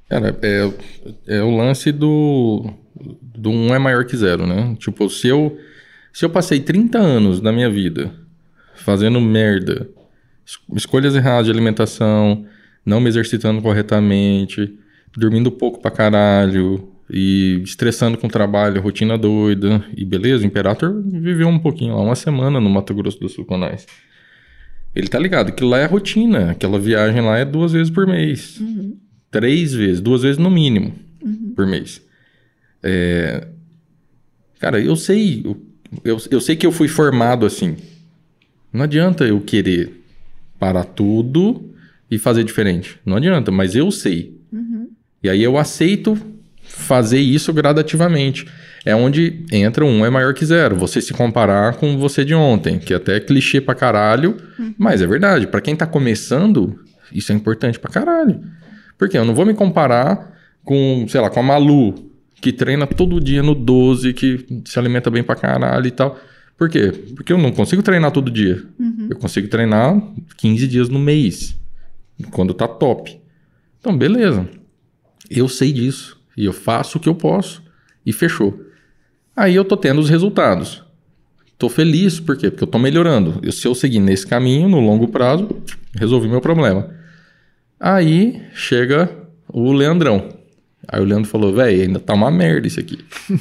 Cara, 0.09 0.37
é, 0.41 0.69
é 1.37 1.41
o 1.43 1.55
lance 1.55 1.91
do, 1.91 2.73
do 3.21 3.49
um 3.49 3.73
é 3.73 3.79
maior 3.79 4.05
que 4.05 4.17
zero, 4.17 4.45
né? 4.47 4.75
Tipo, 4.79 5.07
se 5.09 5.27
eu, 5.27 5.57
se 6.11 6.25
eu 6.25 6.29
passei 6.29 6.59
30 6.59 6.97
anos 6.97 7.39
da 7.39 7.51
minha 7.51 7.69
vida 7.69 8.13
fazendo 8.75 9.21
merda, 9.21 9.87
es- 10.45 10.59
escolhas 10.75 11.15
erradas 11.15 11.45
de 11.45 11.51
alimentação, 11.51 12.45
não 12.85 12.99
me 12.99 13.07
exercitando 13.07 13.61
corretamente, 13.61 14.73
dormindo 15.15 15.51
pouco 15.51 15.79
pra 15.79 15.91
caralho 15.91 16.91
e 17.09 17.61
estressando 17.63 18.17
com 18.17 18.27
o 18.27 18.29
trabalho, 18.29 18.81
rotina 18.81 19.17
doida. 19.17 19.83
E 19.95 20.05
beleza, 20.05 20.43
o 20.43 20.47
Imperator 20.47 21.01
viveu 21.01 21.47
um 21.47 21.59
pouquinho 21.59 21.95
lá, 21.95 22.01
uma 22.01 22.15
semana 22.15 22.59
no 22.59 22.69
Mato 22.69 22.93
Grosso 22.93 23.19
do 23.19 23.29
Sul 23.29 23.45
com 23.45 23.57
nós. 23.57 23.87
Ele 24.95 25.07
tá 25.07 25.19
ligado 25.19 25.51
que 25.51 25.63
lá 25.63 25.79
é 25.79 25.85
rotina, 25.85 26.51
aquela 26.51 26.79
viagem 26.79 27.21
lá 27.21 27.37
é 27.37 27.45
duas 27.45 27.71
vezes 27.71 27.91
por 27.91 28.07
mês. 28.07 28.61
Três 29.31 29.73
vezes, 29.73 30.01
duas 30.01 30.23
vezes 30.23 30.37
no 30.37 30.49
mínimo 30.49 30.93
por 31.55 31.67
mês. 31.67 32.01
É, 32.81 33.47
Cara, 34.59 34.79
eu 34.79 34.95
sei, 34.95 35.41
eu, 35.45 35.57
eu, 36.03 36.17
eu 36.29 36.41
sei 36.41 36.55
que 36.55 36.67
eu 36.67 36.71
fui 36.71 36.89
formado 36.89 37.45
assim. 37.45 37.77
Não 38.71 38.83
adianta 38.83 39.25
eu 39.25 39.39
querer 39.39 40.03
parar 40.59 40.83
tudo 40.83 41.73
e 42.11 42.19
fazer 42.19 42.43
diferente. 42.43 42.99
Não 43.05 43.15
adianta, 43.15 43.51
mas 43.51 43.73
eu 43.73 43.89
sei. 43.89 44.37
E 45.23 45.29
aí 45.29 45.41
eu 45.41 45.57
aceito 45.57 46.17
fazer 46.69 47.19
isso 47.19 47.51
gradativamente. 47.51 48.45
É 48.85 48.95
onde 48.95 49.45
entra 49.51 49.85
um 49.85 50.05
é 50.05 50.09
maior 50.09 50.33
que 50.33 50.45
zero. 50.45 50.75
Você 50.77 51.01
se 51.01 51.13
comparar 51.13 51.75
com 51.75 51.97
você 51.97 52.23
de 52.23 52.33
ontem, 52.33 52.79
que 52.79 52.93
até 52.93 53.17
é 53.17 53.19
clichê 53.19 53.59
pra 53.59 53.75
caralho, 53.75 54.37
mas 54.77 55.01
é 55.01 55.07
verdade. 55.07 55.47
Pra 55.47 55.59
quem 55.59 55.75
tá 55.75 55.85
começando, 55.85 56.79
isso 57.11 57.31
é 57.31 57.35
importante 57.35 57.77
pra 57.77 57.91
caralho. 57.91 58.41
Porque 58.97 59.17
eu 59.17 59.25
não 59.25 59.35
vou 59.35 59.45
me 59.45 59.53
comparar 59.53 60.37
com, 60.63 61.05
sei 61.09 61.19
lá, 61.19 61.29
com 61.29 61.39
a 61.39 61.43
Malu, 61.43 61.93
que 62.41 62.53
treina 62.53 62.87
todo 62.87 63.19
dia 63.19 63.43
no 63.43 63.53
12, 63.53 64.13
que 64.13 64.45
se 64.65 64.79
alimenta 64.79 65.09
bem 65.09 65.23
pra 65.23 65.35
caralho 65.35 65.87
e 65.87 65.91
tal. 65.91 66.17
Por 66.57 66.69
quê? 66.69 66.91
Porque 67.15 67.31
eu 67.31 67.37
não 67.37 67.51
consigo 67.51 67.81
treinar 67.81 68.11
todo 68.11 68.29
dia. 68.29 68.63
Eu 69.09 69.17
consigo 69.17 69.47
treinar 69.47 70.01
15 70.37 70.67
dias 70.67 70.89
no 70.89 70.99
mês, 70.99 71.55
quando 72.31 72.53
tá 72.53 72.67
top. 72.67 73.19
Então, 73.79 73.97
beleza. 73.97 74.47
Eu 75.29 75.47
sei 75.47 75.71
disso. 75.71 76.18
E 76.39 76.45
eu 76.45 76.53
faço 76.53 76.97
o 76.97 77.01
que 77.01 77.09
eu 77.09 77.15
posso. 77.15 77.61
E 78.05 78.13
fechou. 78.13 78.63
Aí 79.35 79.53
eu 79.53 79.65
tô 79.65 79.75
tendo 79.75 79.99
os 79.99 80.09
resultados. 80.09 80.81
Tô 81.57 81.67
feliz, 81.67 82.17
por 82.17 82.37
quê? 82.37 82.49
Porque 82.49 82.63
eu 82.63 82.67
tô 82.67 82.79
melhorando. 82.79 83.41
Eu, 83.43 83.51
se 83.51 83.67
eu 83.67 83.75
seguir 83.75 83.99
nesse 83.99 84.25
caminho, 84.25 84.69
no 84.69 84.79
longo 84.79 85.09
prazo, 85.09 85.49
resolvi 85.93 86.29
meu 86.29 86.39
problema. 86.39 86.91
Aí 87.77 88.41
chega 88.53 89.09
o 89.49 89.73
Leandrão. 89.73 90.29
Aí 90.87 91.01
o 91.01 91.03
Leandro 91.03 91.29
falou, 91.29 91.53
velho, 91.53 91.81
ainda 91.81 91.99
tá 91.99 92.13
uma 92.13 92.31
merda 92.31 92.67
isso 92.67 92.79
aqui. 92.79 92.99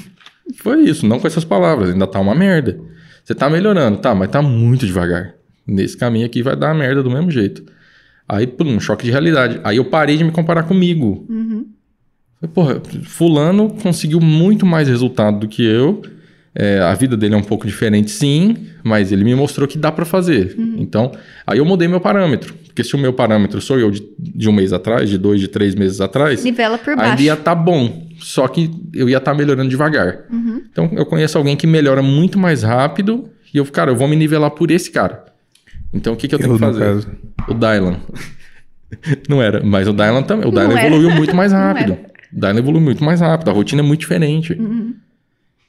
Foi 0.56 0.82
isso, 0.82 1.06
não 1.06 1.20
com 1.20 1.28
essas 1.28 1.44
palavras, 1.44 1.90
ainda 1.90 2.06
tá 2.06 2.18
uma 2.18 2.34
merda. 2.34 2.80
Você 3.22 3.32
tá 3.32 3.48
melhorando, 3.48 3.98
tá, 3.98 4.12
mas 4.12 4.28
tá 4.28 4.42
muito 4.42 4.84
devagar. 4.84 5.34
Nesse 5.64 5.96
caminho 5.96 6.26
aqui 6.26 6.42
vai 6.42 6.56
dar 6.56 6.74
merda 6.74 7.00
do 7.00 7.10
mesmo 7.10 7.30
jeito. 7.30 7.64
Aí, 8.28 8.44
pum, 8.44 8.74
um 8.74 8.80
choque 8.80 9.04
de 9.04 9.12
realidade. 9.12 9.60
Aí 9.62 9.76
eu 9.76 9.84
parei 9.84 10.16
de 10.16 10.24
me 10.24 10.32
comparar 10.32 10.64
comigo. 10.64 11.24
Falei, 11.28 11.68
Porra, 12.54 12.80
fulano 13.04 13.70
conseguiu 13.82 14.20
muito 14.20 14.64
mais 14.64 14.88
resultado 14.88 15.40
do 15.40 15.48
que 15.48 15.64
eu. 15.64 16.02
É, 16.54 16.80
a 16.80 16.94
vida 16.94 17.16
dele 17.16 17.34
é 17.34 17.36
um 17.36 17.42
pouco 17.42 17.66
diferente, 17.66 18.10
sim, 18.10 18.56
mas 18.82 19.12
ele 19.12 19.22
me 19.22 19.34
mostrou 19.34 19.68
que 19.68 19.78
dá 19.78 19.92
pra 19.92 20.04
fazer. 20.04 20.56
Então, 20.76 21.12
aí 21.46 21.58
eu 21.58 21.64
mudei 21.64 21.86
meu 21.86 22.00
parâmetro. 22.00 22.54
Porque 22.66 22.82
se 22.82 22.94
o 22.96 22.98
meu 22.98 23.12
parâmetro 23.12 23.60
sou 23.60 23.78
eu 23.78 23.90
de, 23.90 24.02
de 24.18 24.48
um 24.48 24.52
mês 24.52 24.72
atrás, 24.72 25.08
de 25.08 25.18
dois, 25.18 25.40
de 25.40 25.46
três 25.48 25.74
meses 25.74 26.00
atrás, 26.00 26.42
Nivela 26.44 26.78
por 26.78 26.90
ainda 26.90 27.02
baixo. 27.02 27.22
ia 27.22 27.36
tá 27.36 27.54
bom. 27.54 28.06
Só 28.20 28.48
que 28.48 28.70
eu 28.94 29.08
ia 29.08 29.18
estar 29.18 29.34
melhorando 29.34 29.68
devagar. 29.68 30.24
Então, 30.72 30.90
eu 30.92 31.06
conheço 31.06 31.38
alguém 31.38 31.56
que 31.56 31.66
melhora 31.66 32.02
muito 32.02 32.38
mais 32.38 32.62
rápido 32.62 33.28
e 33.52 33.58
eu, 33.58 33.64
cara, 33.66 33.90
eu 33.92 33.96
vou 33.96 34.08
me 34.08 34.16
nivelar 34.16 34.50
por 34.50 34.70
esse 34.70 34.90
cara. 34.90 35.24
Então, 35.92 36.12
o 36.14 36.16
que, 36.16 36.26
que 36.28 36.34
eu 36.34 36.38
tenho 36.38 36.52
Eu, 36.52 36.58
que 36.58 36.64
no 36.64 36.72
fazer? 36.72 36.84
caso. 36.84 37.08
O 37.48 37.54
Dylan. 37.54 37.96
Não 39.28 39.42
era, 39.42 39.62
mas 39.62 39.86
o 39.86 39.92
Dylan 39.92 40.22
também. 40.22 40.48
O 40.48 40.50
Dylan 40.50 40.80
evoluiu 40.80 41.10
muito 41.10 41.34
mais 41.36 41.52
Não 41.52 41.58
rápido. 41.60 41.96
Dylan 42.32 42.58
evoluiu 42.58 42.80
muito 42.82 43.02
mais 43.04 43.20
rápido. 43.20 43.48
A 43.50 43.52
rotina 43.52 43.80
é 43.82 43.84
muito 43.84 44.00
diferente. 44.00 44.52
Uhum. 44.54 44.94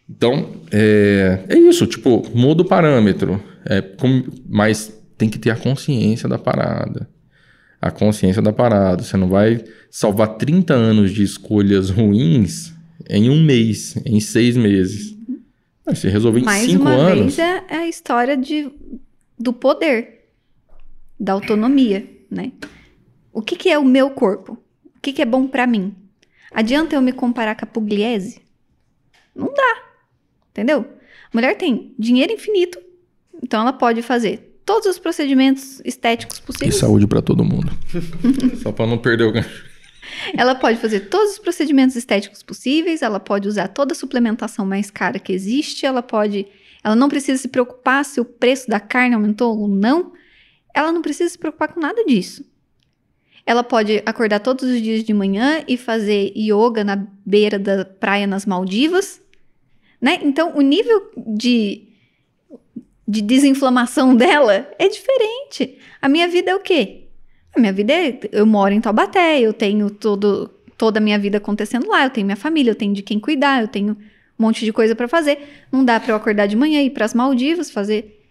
Então, 0.10 0.52
é, 0.72 1.44
é 1.48 1.57
isso. 1.57 1.86
Tipo, 1.88 2.23
muda 2.36 2.61
o 2.64 2.65
parâmetro. 2.65 3.41
É, 3.65 3.81
como- 3.81 4.26
mas 4.48 4.91
tem 5.18 5.30
que 5.30 5.38
ter 5.40 5.52
a 5.52 5.56
consciência 5.56 6.27
da 6.27 6.38
parada. 6.38 7.10
A 7.81 7.91
consciência 7.91 8.41
da 8.41 8.52
parada. 8.52 9.03
Você 9.03 9.15
não 9.18 9.27
vai 9.30 9.64
salvar 9.90 10.36
30 10.38 10.73
anos 10.73 11.11
de 11.11 11.23
escolhas 11.23 11.90
ruins 11.90 12.73
em 13.10 13.30
um 13.30 13.41
mês, 13.44 13.95
em 14.06 14.19
seis 14.19 14.57
meses. 14.57 15.15
Mas 15.86 15.99
Você 15.99 16.10
resolver 16.10 16.40
em 16.41 16.44
Mais 16.44 16.65
cinco 16.65 16.81
uma 16.84 16.91
anos. 16.91 17.36
vez 17.36 17.40
é, 17.40 17.64
é 17.69 17.76
a 17.77 17.88
história 17.88 18.36
de, 18.38 18.69
do 19.40 19.53
poder, 19.53 20.26
da 21.19 21.34
autonomia, 21.34 22.06
né? 22.30 22.52
O 23.34 23.41
que, 23.41 23.56
que 23.56 23.69
é 23.69 23.77
o 23.80 23.86
meu 23.86 24.10
corpo? 24.11 24.53
O 24.86 24.99
que, 25.02 25.14
que 25.14 25.22
é 25.22 25.26
bom 25.26 25.48
pra 25.48 25.65
mim? 25.65 25.94
Adianta 26.51 26.95
eu 26.95 27.01
me 27.01 27.11
comparar 27.11 27.55
com 27.55 27.65
a 27.65 27.67
Pugliese? 27.67 28.41
Não 29.35 29.53
dá, 29.53 29.84
entendeu? 30.51 30.81
A 30.81 31.30
mulher 31.34 31.55
tem 31.57 31.93
dinheiro 31.97 32.34
infinito, 32.34 32.80
então 33.41 33.61
ela 33.61 33.73
pode 33.73 34.01
fazer 34.01 34.61
todos 34.65 34.88
os 34.88 34.99
procedimentos 34.99 35.81
estéticos 35.85 36.38
E 36.38 36.41
possíveis. 36.41 36.76
saúde 36.76 37.07
pra 37.07 37.21
todo 37.21 37.43
mundo. 37.43 37.71
Só 38.61 38.71
pra 38.71 38.85
não 38.88 38.97
perder 38.97 39.23
o 39.26 39.31
gancho. 39.31 39.67
Ela 40.35 40.55
pode 40.55 40.80
fazer 40.80 41.01
todos 41.01 41.34
os 41.34 41.39
procedimentos 41.39 41.95
estéticos 41.95 42.41
possíveis, 42.43 43.01
ela 43.01 43.19
pode 43.19 43.47
usar 43.47 43.67
toda 43.67 43.93
a 43.93 43.95
suplementação 43.95 44.65
mais 44.65 44.89
cara 44.89 45.19
que 45.19 45.31
existe, 45.31 45.85
ela 45.85 46.01
pode. 46.01 46.47
Ela 46.84 46.95
não 46.95 47.09
precisa 47.09 47.39
se 47.39 47.47
preocupar 47.47 48.03
se 48.05 48.19
o 48.19 48.26
preço 48.26 48.67
da 48.69 48.80
carne 48.80 49.13
aumentou 49.15 49.57
ou 49.57 49.67
não. 49.67 50.13
Ela 50.73 50.91
não 50.91 51.01
precisa 51.01 51.30
se 51.30 51.38
preocupar 51.38 51.67
com 51.73 51.80
nada 51.80 52.03
disso. 52.05 52.43
Ela 53.49 53.63
pode 53.63 54.03
acordar 54.05 54.41
todos 54.41 54.69
os 54.69 54.80
dias 54.80 55.03
de 55.03 55.11
manhã 55.11 55.63
e 55.67 55.76
fazer 55.76 56.31
yoga 56.38 56.84
na 56.84 57.07
beira 57.26 57.57
da 57.57 57.84
praia 57.84 58.27
nas 58.27 58.45
Maldivas, 58.45 59.19
né? 59.99 60.19
Então, 60.21 60.55
o 60.55 60.61
nível 60.61 61.09
de, 61.17 61.88
de 63.07 63.23
desinflamação 63.23 64.13
dela 64.15 64.71
é 64.77 64.88
diferente. 64.88 65.80
A 65.99 66.07
minha 66.07 66.27
vida 66.27 66.51
é 66.51 66.55
o 66.55 66.59
quê? 66.59 67.07
A 67.55 67.59
minha 67.59 67.73
vida 67.73 67.91
é. 67.91 68.19
Eu 68.31 68.45
moro 68.45 68.71
em 68.71 68.80
Taubaté, 68.80 69.39
eu 69.39 69.51
tenho 69.51 69.89
todo, 69.89 70.51
toda 70.77 70.99
a 70.99 71.01
minha 71.01 71.17
vida 71.17 71.39
acontecendo 71.39 71.88
lá, 71.88 72.03
eu 72.03 72.11
tenho 72.11 72.27
minha 72.27 72.38
família, 72.38 72.69
eu 72.69 72.76
tenho 72.76 72.93
de 72.93 73.01
quem 73.01 73.19
cuidar, 73.19 73.63
eu 73.63 73.67
tenho 73.67 73.93
um 73.93 74.43
monte 74.43 74.63
de 74.63 74.71
coisa 74.71 74.93
pra 74.93 75.07
fazer. 75.07 75.65
Não 75.71 75.84
dá 75.84 75.99
pra 75.99 76.11
eu 76.11 76.15
acordar 76.17 76.45
de 76.45 76.55
manhã 76.55 76.84
e 76.84 76.85
ir 76.85 76.91
pras 76.91 77.15
Maldivas 77.15 77.71
fazer. 77.71 78.23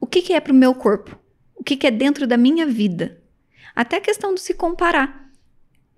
O 0.00 0.06
que, 0.06 0.22
que 0.22 0.32
é 0.32 0.40
pro 0.40 0.54
meu 0.54 0.74
corpo? 0.74 1.14
O 1.54 1.62
que, 1.62 1.76
que 1.76 1.86
é 1.86 1.90
dentro 1.90 2.26
da 2.26 2.38
minha 2.38 2.64
vida? 2.64 3.19
Até 3.80 3.96
a 3.96 4.00
questão 4.02 4.34
de 4.34 4.42
se 4.42 4.52
comparar. 4.52 5.30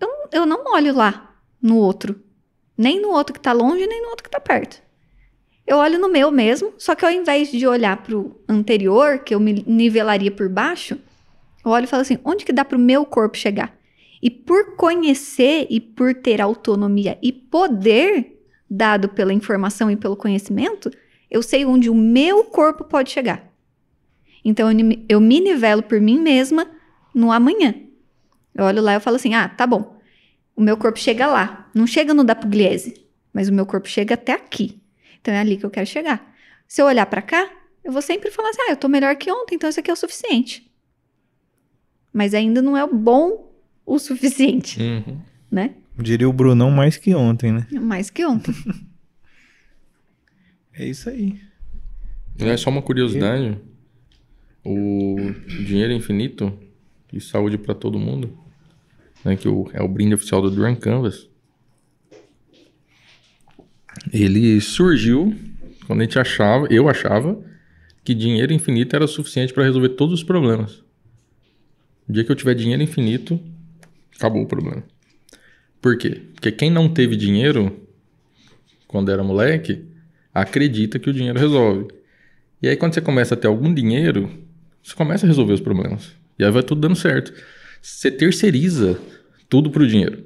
Eu, 0.00 0.06
não- 0.06 0.28
eu 0.30 0.46
não 0.46 0.72
olho 0.72 0.94
lá 0.94 1.34
no 1.60 1.76
outro. 1.78 2.22
Nem 2.78 3.02
no 3.02 3.08
outro 3.08 3.34
que 3.34 3.40
tá 3.40 3.52
longe, 3.52 3.84
nem 3.88 4.00
no 4.00 4.10
outro 4.10 4.22
que 4.22 4.30
tá 4.30 4.38
perto. 4.38 4.80
Eu 5.66 5.78
olho 5.78 5.98
no 5.98 6.08
meu 6.08 6.30
mesmo, 6.30 6.72
só 6.78 6.94
que 6.94 7.04
ao 7.04 7.10
invés 7.10 7.50
de 7.50 7.66
olhar 7.66 7.96
pro 8.04 8.40
anterior, 8.48 9.18
que 9.18 9.34
eu 9.34 9.40
me 9.40 9.64
nivelaria 9.66 10.30
por 10.30 10.48
baixo, 10.48 10.96
eu 11.64 11.72
olho 11.72 11.82
e 11.82 11.88
falo 11.88 12.02
assim: 12.02 12.18
onde 12.24 12.44
que 12.44 12.52
dá 12.52 12.64
pro 12.64 12.78
meu 12.78 13.04
corpo 13.04 13.36
chegar? 13.36 13.76
E 14.22 14.30
por 14.30 14.76
conhecer 14.76 15.66
e 15.68 15.80
por 15.80 16.14
ter 16.14 16.40
autonomia 16.40 17.18
e 17.20 17.32
poder 17.32 18.44
dado 18.70 19.08
pela 19.08 19.32
informação 19.32 19.90
e 19.90 19.96
pelo 19.96 20.14
conhecimento, 20.16 20.88
eu 21.28 21.42
sei 21.42 21.64
onde 21.64 21.90
o 21.90 21.96
meu 21.96 22.44
corpo 22.44 22.84
pode 22.84 23.10
chegar. 23.10 23.52
Então 24.44 24.70
eu, 24.70 24.78
eu 25.08 25.20
me 25.20 25.40
nivelo 25.40 25.82
por 25.82 26.00
mim 26.00 26.20
mesma 26.20 26.80
no 27.14 27.30
amanhã. 27.32 27.74
Eu 28.54 28.64
olho 28.64 28.82
lá 28.82 28.92
e 28.92 28.96
eu 28.96 29.00
falo 29.00 29.16
assim: 29.16 29.34
ah, 29.34 29.48
tá 29.48 29.66
bom. 29.66 29.98
O 30.54 30.60
meu 30.60 30.76
corpo 30.76 30.98
chega 30.98 31.26
lá. 31.26 31.70
Não 31.74 31.86
chega 31.86 32.12
no 32.12 32.22
da 32.24 32.34
Pugliese, 32.34 33.06
mas 33.32 33.48
o 33.48 33.52
meu 33.52 33.64
corpo 33.66 33.88
chega 33.88 34.14
até 34.14 34.32
aqui. 34.32 34.80
Então 35.20 35.32
é 35.32 35.38
ali 35.38 35.56
que 35.56 35.64
eu 35.64 35.70
quero 35.70 35.86
chegar. 35.86 36.34
Se 36.68 36.82
eu 36.82 36.86
olhar 36.86 37.06
pra 37.06 37.22
cá, 37.22 37.50
eu 37.82 37.92
vou 37.92 38.02
sempre 38.02 38.30
falar 38.30 38.50
assim: 38.50 38.62
ah, 38.68 38.70
eu 38.72 38.76
tô 38.76 38.88
melhor 38.88 39.16
que 39.16 39.30
ontem, 39.30 39.54
então 39.54 39.68
isso 39.70 39.80
aqui 39.80 39.90
é 39.90 39.94
o 39.94 39.96
suficiente. 39.96 40.70
Mas 42.12 42.34
ainda 42.34 42.60
não 42.60 42.76
é 42.76 42.84
o 42.84 42.94
bom 42.94 43.50
o 43.86 43.98
suficiente, 43.98 44.80
Uhum. 44.80 45.18
né? 45.50 45.74
Diria 45.98 46.28
o 46.28 46.32
Brunão 46.32 46.70
mais 46.70 46.96
que 46.96 47.14
ontem, 47.14 47.50
né? 47.52 47.66
Mais 47.72 48.10
que 48.10 48.24
ontem. 48.24 48.54
É 50.74 50.86
isso 50.86 51.10
aí. 51.10 51.38
É 52.38 52.56
só 52.56 52.70
uma 52.70 52.80
curiosidade. 52.80 53.58
O 54.64 55.16
dinheiro 55.66 55.92
é 55.92 55.96
infinito 55.96 56.58
e 57.12 57.20
saúde 57.20 57.58
pra 57.58 57.74
todo 57.74 57.98
mundo, 57.98 58.36
né, 59.24 59.36
que 59.36 59.48
o- 59.48 59.68
é 59.72 59.82
o 59.82 59.88
brinde 59.88 60.14
oficial 60.14 60.40
do 60.40 60.50
Duran 60.50 60.74
Canvas. 60.74 61.28
Ele 64.12 64.60
surgiu 64.60 65.34
quando 65.86 66.00
a 66.00 66.04
gente 66.04 66.18
achava, 66.18 66.66
eu 66.70 66.88
achava, 66.88 67.42
que 68.04 68.14
dinheiro 68.14 68.52
infinito 68.52 68.96
era 68.96 69.06
suficiente 69.06 69.52
para 69.52 69.64
resolver 69.64 69.90
todos 69.90 70.20
os 70.20 70.24
problemas. 70.24 70.82
O 72.08 72.12
dia 72.12 72.24
que 72.24 72.32
eu 72.32 72.36
tiver 72.36 72.54
dinheiro 72.54 72.82
infinito, 72.82 73.38
acabou 74.16 74.42
o 74.42 74.46
problema. 74.46 74.82
Por 75.80 75.96
quê? 75.96 76.22
Porque 76.34 76.50
quem 76.52 76.70
não 76.70 76.88
teve 76.88 77.16
dinheiro 77.16 77.86
quando 78.86 79.10
era 79.10 79.22
moleque, 79.22 79.84
acredita 80.34 80.98
que 80.98 81.10
o 81.10 81.12
dinheiro 81.12 81.38
resolve. 81.38 81.88
E 82.60 82.68
aí, 82.68 82.76
quando 82.76 82.94
você 82.94 83.00
começa 83.00 83.34
a 83.34 83.36
ter 83.36 83.48
algum 83.48 83.72
dinheiro, 83.72 84.30
você 84.82 84.94
começa 84.94 85.26
a 85.26 85.28
resolver 85.28 85.52
os 85.54 85.60
problemas. 85.60 86.12
E 86.38 86.44
aí 86.44 86.50
vai 86.50 86.62
tudo 86.62 86.80
dando 86.80 86.96
certo. 86.96 87.32
Você 87.80 88.10
terceiriza 88.10 88.98
tudo 89.48 89.70
pro 89.70 89.86
dinheiro. 89.86 90.24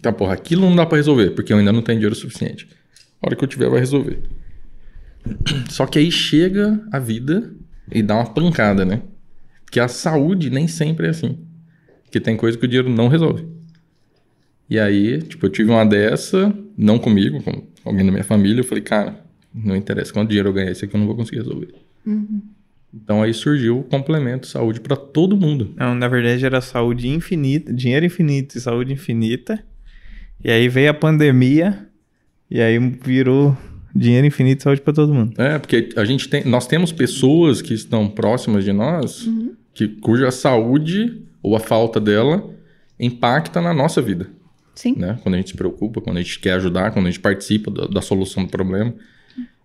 Tá, 0.00 0.12
porra, 0.12 0.34
aquilo 0.34 0.62
não 0.62 0.74
dá 0.74 0.86
pra 0.86 0.96
resolver, 0.96 1.30
porque 1.30 1.52
eu 1.52 1.58
ainda 1.58 1.72
não 1.72 1.82
tenho 1.82 1.98
dinheiro 1.98 2.14
suficiente. 2.14 2.68
A 3.20 3.26
hora 3.26 3.36
que 3.36 3.44
eu 3.44 3.48
tiver, 3.48 3.68
vai 3.68 3.80
resolver. 3.80 4.20
Só 5.70 5.86
que 5.86 5.98
aí 5.98 6.10
chega 6.10 6.82
a 6.90 6.98
vida 6.98 7.54
e 7.90 8.02
dá 8.02 8.14
uma 8.14 8.26
pancada, 8.26 8.84
né? 8.84 9.02
Porque 9.64 9.78
a 9.78 9.88
saúde 9.88 10.50
nem 10.50 10.66
sempre 10.66 11.06
é 11.06 11.10
assim. 11.10 11.38
Porque 12.04 12.20
tem 12.20 12.36
coisa 12.36 12.58
que 12.58 12.64
o 12.64 12.68
dinheiro 12.68 12.90
não 12.90 13.08
resolve. 13.08 13.46
E 14.68 14.78
aí, 14.78 15.20
tipo, 15.22 15.46
eu 15.46 15.50
tive 15.50 15.70
uma 15.70 15.84
dessa, 15.84 16.54
não 16.76 16.98
comigo, 16.98 17.42
com 17.42 17.66
alguém 17.84 18.04
da 18.06 18.12
minha 18.12 18.24
família, 18.24 18.60
eu 18.60 18.64
falei, 18.64 18.82
cara, 18.82 19.22
não 19.54 19.76
interessa 19.76 20.12
quanto 20.12 20.28
dinheiro 20.28 20.48
eu 20.48 20.52
ganhar, 20.52 20.70
isso 20.70 20.84
aqui 20.84 20.94
eu 20.94 20.98
não 20.98 21.06
vou 21.06 21.16
conseguir 21.16 21.38
resolver. 21.38 21.74
Então 22.94 23.22
aí 23.22 23.32
surgiu 23.32 23.80
o 23.80 23.84
complemento 23.84 24.46
saúde 24.46 24.80
pra 24.80 24.96
todo 24.96 25.36
mundo. 25.36 25.72
Não, 25.76 25.94
na 25.94 26.08
verdade 26.08 26.44
era 26.44 26.60
saúde 26.60 27.08
infinita, 27.08 27.72
dinheiro 27.72 28.04
infinito 28.04 28.58
e 28.58 28.60
saúde 28.60 28.92
infinita. 28.92 29.62
E 30.44 30.50
aí 30.50 30.68
veio 30.68 30.90
a 30.90 30.94
pandemia 30.94 31.88
e 32.50 32.60
aí 32.60 32.78
virou 32.78 33.56
dinheiro 33.94 34.26
infinito 34.26 34.60
e 34.60 34.62
saúde 34.64 34.82
pra 34.82 34.92
todo 34.92 35.14
mundo. 35.14 35.40
É, 35.40 35.58
porque 35.58 35.90
a 35.96 36.04
gente 36.04 36.28
tem, 36.28 36.44
nós 36.44 36.66
temos 36.66 36.92
pessoas 36.92 37.62
que 37.62 37.72
estão 37.72 38.08
próximas 38.08 38.64
de 38.64 38.72
nós, 38.72 39.28
que, 39.72 39.88
cuja 39.88 40.30
saúde 40.30 41.22
ou 41.42 41.56
a 41.56 41.60
falta 41.60 41.98
dela 41.98 42.50
impacta 42.98 43.60
na 43.60 43.72
nossa 43.72 44.02
vida. 44.02 44.28
Sim. 44.74 44.94
né? 44.96 45.18
Quando 45.22 45.34
a 45.34 45.38
gente 45.38 45.50
se 45.50 45.56
preocupa, 45.56 46.00
quando 46.00 46.16
a 46.16 46.22
gente 46.22 46.38
quer 46.40 46.52
ajudar, 46.52 46.92
quando 46.92 47.06
a 47.06 47.10
gente 47.10 47.20
participa 47.20 47.70
da, 47.70 47.86
da 47.86 48.00
solução 48.00 48.44
do 48.44 48.50
problema. 48.50 48.94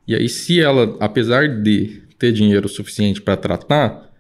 E 0.08 0.16
aí, 0.16 0.28
se 0.30 0.60
ela, 0.60 0.98
apesar 1.00 1.62
de 1.62 2.02
ter 2.18 2.32
dinheiro 2.32 2.68
suficiente 2.68 3.22
para 3.22 3.38
tratar, 3.38 4.12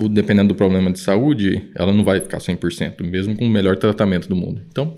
o- 0.00 0.08
dependendo 0.08 0.48
do 0.48 0.54
problema 0.54 0.92
de 0.92 0.98
saúde, 1.00 1.70
ela 1.74 1.92
não 1.92 2.04
vai 2.04 2.20
ficar 2.20 2.38
100%, 2.40 3.02
mesmo 3.04 3.36
com 3.36 3.44
o 3.46 3.50
melhor 3.50 3.76
tratamento 3.76 4.28
do 4.28 4.36
mundo. 4.36 4.62
Então, 4.68 4.94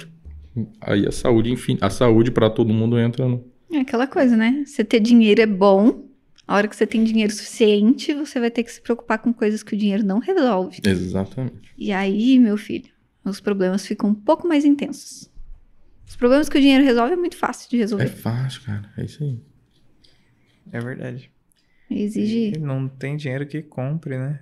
aí 0.80 1.06
a 1.06 1.12
saúde, 1.12 1.50
enfim, 1.50 1.78
a 1.80 1.90
saúde 1.90 2.30
para 2.30 2.50
todo 2.50 2.72
mundo 2.72 2.98
entra 2.98 3.26
no. 3.28 3.44
É 3.72 3.78
aquela 3.78 4.06
coisa, 4.06 4.36
né? 4.36 4.64
Você 4.66 4.82
ter 4.84 5.00
dinheiro 5.00 5.40
é 5.42 5.46
bom. 5.46 6.06
A 6.46 6.56
hora 6.56 6.66
que 6.66 6.74
você 6.74 6.86
tem 6.86 7.04
dinheiro 7.04 7.30
suficiente, 7.32 8.14
você 8.14 8.40
vai 8.40 8.50
ter 8.50 8.62
que 8.64 8.72
se 8.72 8.80
preocupar 8.80 9.18
com 9.18 9.32
coisas 9.34 9.62
que 9.62 9.74
o 9.74 9.78
dinheiro 9.78 10.02
não 10.02 10.18
resolve. 10.18 10.80
Exatamente. 10.82 11.74
E 11.76 11.92
aí, 11.92 12.38
meu 12.38 12.56
filho, 12.56 12.88
os 13.22 13.38
problemas 13.38 13.86
ficam 13.86 14.08
um 14.10 14.14
pouco 14.14 14.48
mais 14.48 14.64
intensos. 14.64 15.30
Os 16.08 16.16
problemas 16.16 16.48
que 16.48 16.56
o 16.56 16.60
dinheiro 16.60 16.82
resolve 16.82 17.12
é 17.12 17.16
muito 17.16 17.36
fácil 17.36 17.68
de 17.68 17.76
É 17.76 17.80
resolver. 17.80 18.06
fácil, 18.08 18.62
cara. 18.62 18.90
É 18.96 19.04
isso 19.04 19.22
aí. 19.22 19.38
É 20.72 20.80
verdade. 20.80 21.30
Exige. 21.90 22.52
E 22.54 22.58
não 22.58 22.88
tem 22.88 23.16
dinheiro 23.16 23.46
que 23.46 23.62
compre, 23.62 24.18
né? 24.18 24.40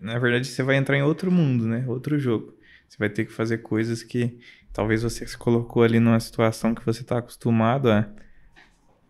Na 0.00 0.18
verdade, 0.18 0.46
você 0.48 0.62
vai 0.62 0.76
entrar 0.76 0.96
em 0.96 1.02
outro 1.02 1.30
mundo, 1.30 1.66
né? 1.66 1.84
Outro 1.86 2.18
jogo. 2.18 2.54
Você 2.88 2.96
vai 2.98 3.10
ter 3.10 3.24
que 3.24 3.32
fazer 3.32 3.58
coisas 3.58 4.02
que 4.02 4.38
talvez 4.72 5.02
você 5.02 5.26
se 5.26 5.36
colocou 5.36 5.82
ali 5.82 6.00
numa 6.00 6.20
situação 6.20 6.74
que 6.74 6.84
você 6.84 7.02
está 7.02 7.18
acostumado 7.18 7.90
a 7.90 8.08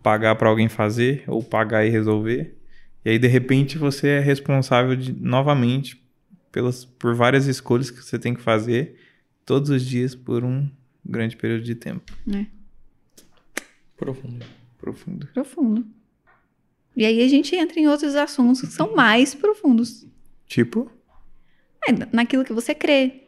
pagar 0.03 0.35
para 0.37 0.49
alguém 0.49 0.69
fazer 0.69 1.25
ou 1.27 1.43
pagar 1.43 1.85
e 1.85 1.91
resolver. 1.91 2.57
E 3.05 3.11
aí, 3.11 3.19
de 3.19 3.29
repente, 3.29 3.79
você 3.79 4.09
é 4.09 4.21
responsável 4.21 4.97
de, 4.97 5.13
novamente 5.13 6.05
pelas, 6.51 6.85
por 6.85 7.15
várias 7.15 7.47
escolhas 7.47 7.91
que 7.91 8.03
você 8.03 8.19
tem 8.19 8.35
que 8.35 8.41
fazer 8.41 8.99
todos 9.45 9.71
os 9.71 9.85
dias 9.85 10.15
por 10.15 10.45
um 10.45 10.69
grande 11.05 11.37
período 11.37 11.63
de 11.63 11.75
tempo. 11.75 12.13
Profundo. 13.97 14.45
Profundo. 14.79 15.27
Profundo. 15.29 15.87
E 16.97 17.05
aí 17.05 17.23
a 17.23 17.29
gente 17.29 17.55
entra 17.55 17.79
em 17.79 17.87
outros 17.87 18.15
assuntos 18.15 18.63
que 18.63 18.69
são 18.69 18.97
mais 18.97 19.35
profundos. 19.35 20.07
Tipo, 20.47 20.91
É, 21.87 21.93
naquilo 22.11 22.45
que 22.45 22.53
você 22.53 22.75
crê. 22.75 23.25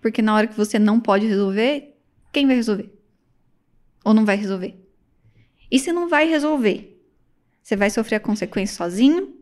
Porque 0.00 0.20
na 0.22 0.34
hora 0.34 0.46
que 0.46 0.56
você 0.56 0.78
não 0.78 1.00
pode 1.00 1.26
resolver, 1.26 1.96
quem 2.32 2.46
vai 2.46 2.56
resolver? 2.56 2.92
Ou 4.04 4.12
não 4.12 4.24
vai 4.24 4.36
resolver? 4.36 4.76
E 5.70 5.78
se 5.78 5.92
não 5.92 6.08
vai 6.08 6.28
resolver, 6.28 7.02
você 7.62 7.74
vai 7.74 7.90
sofrer 7.90 8.16
a 8.16 8.20
consequência 8.20 8.76
sozinho? 8.76 9.34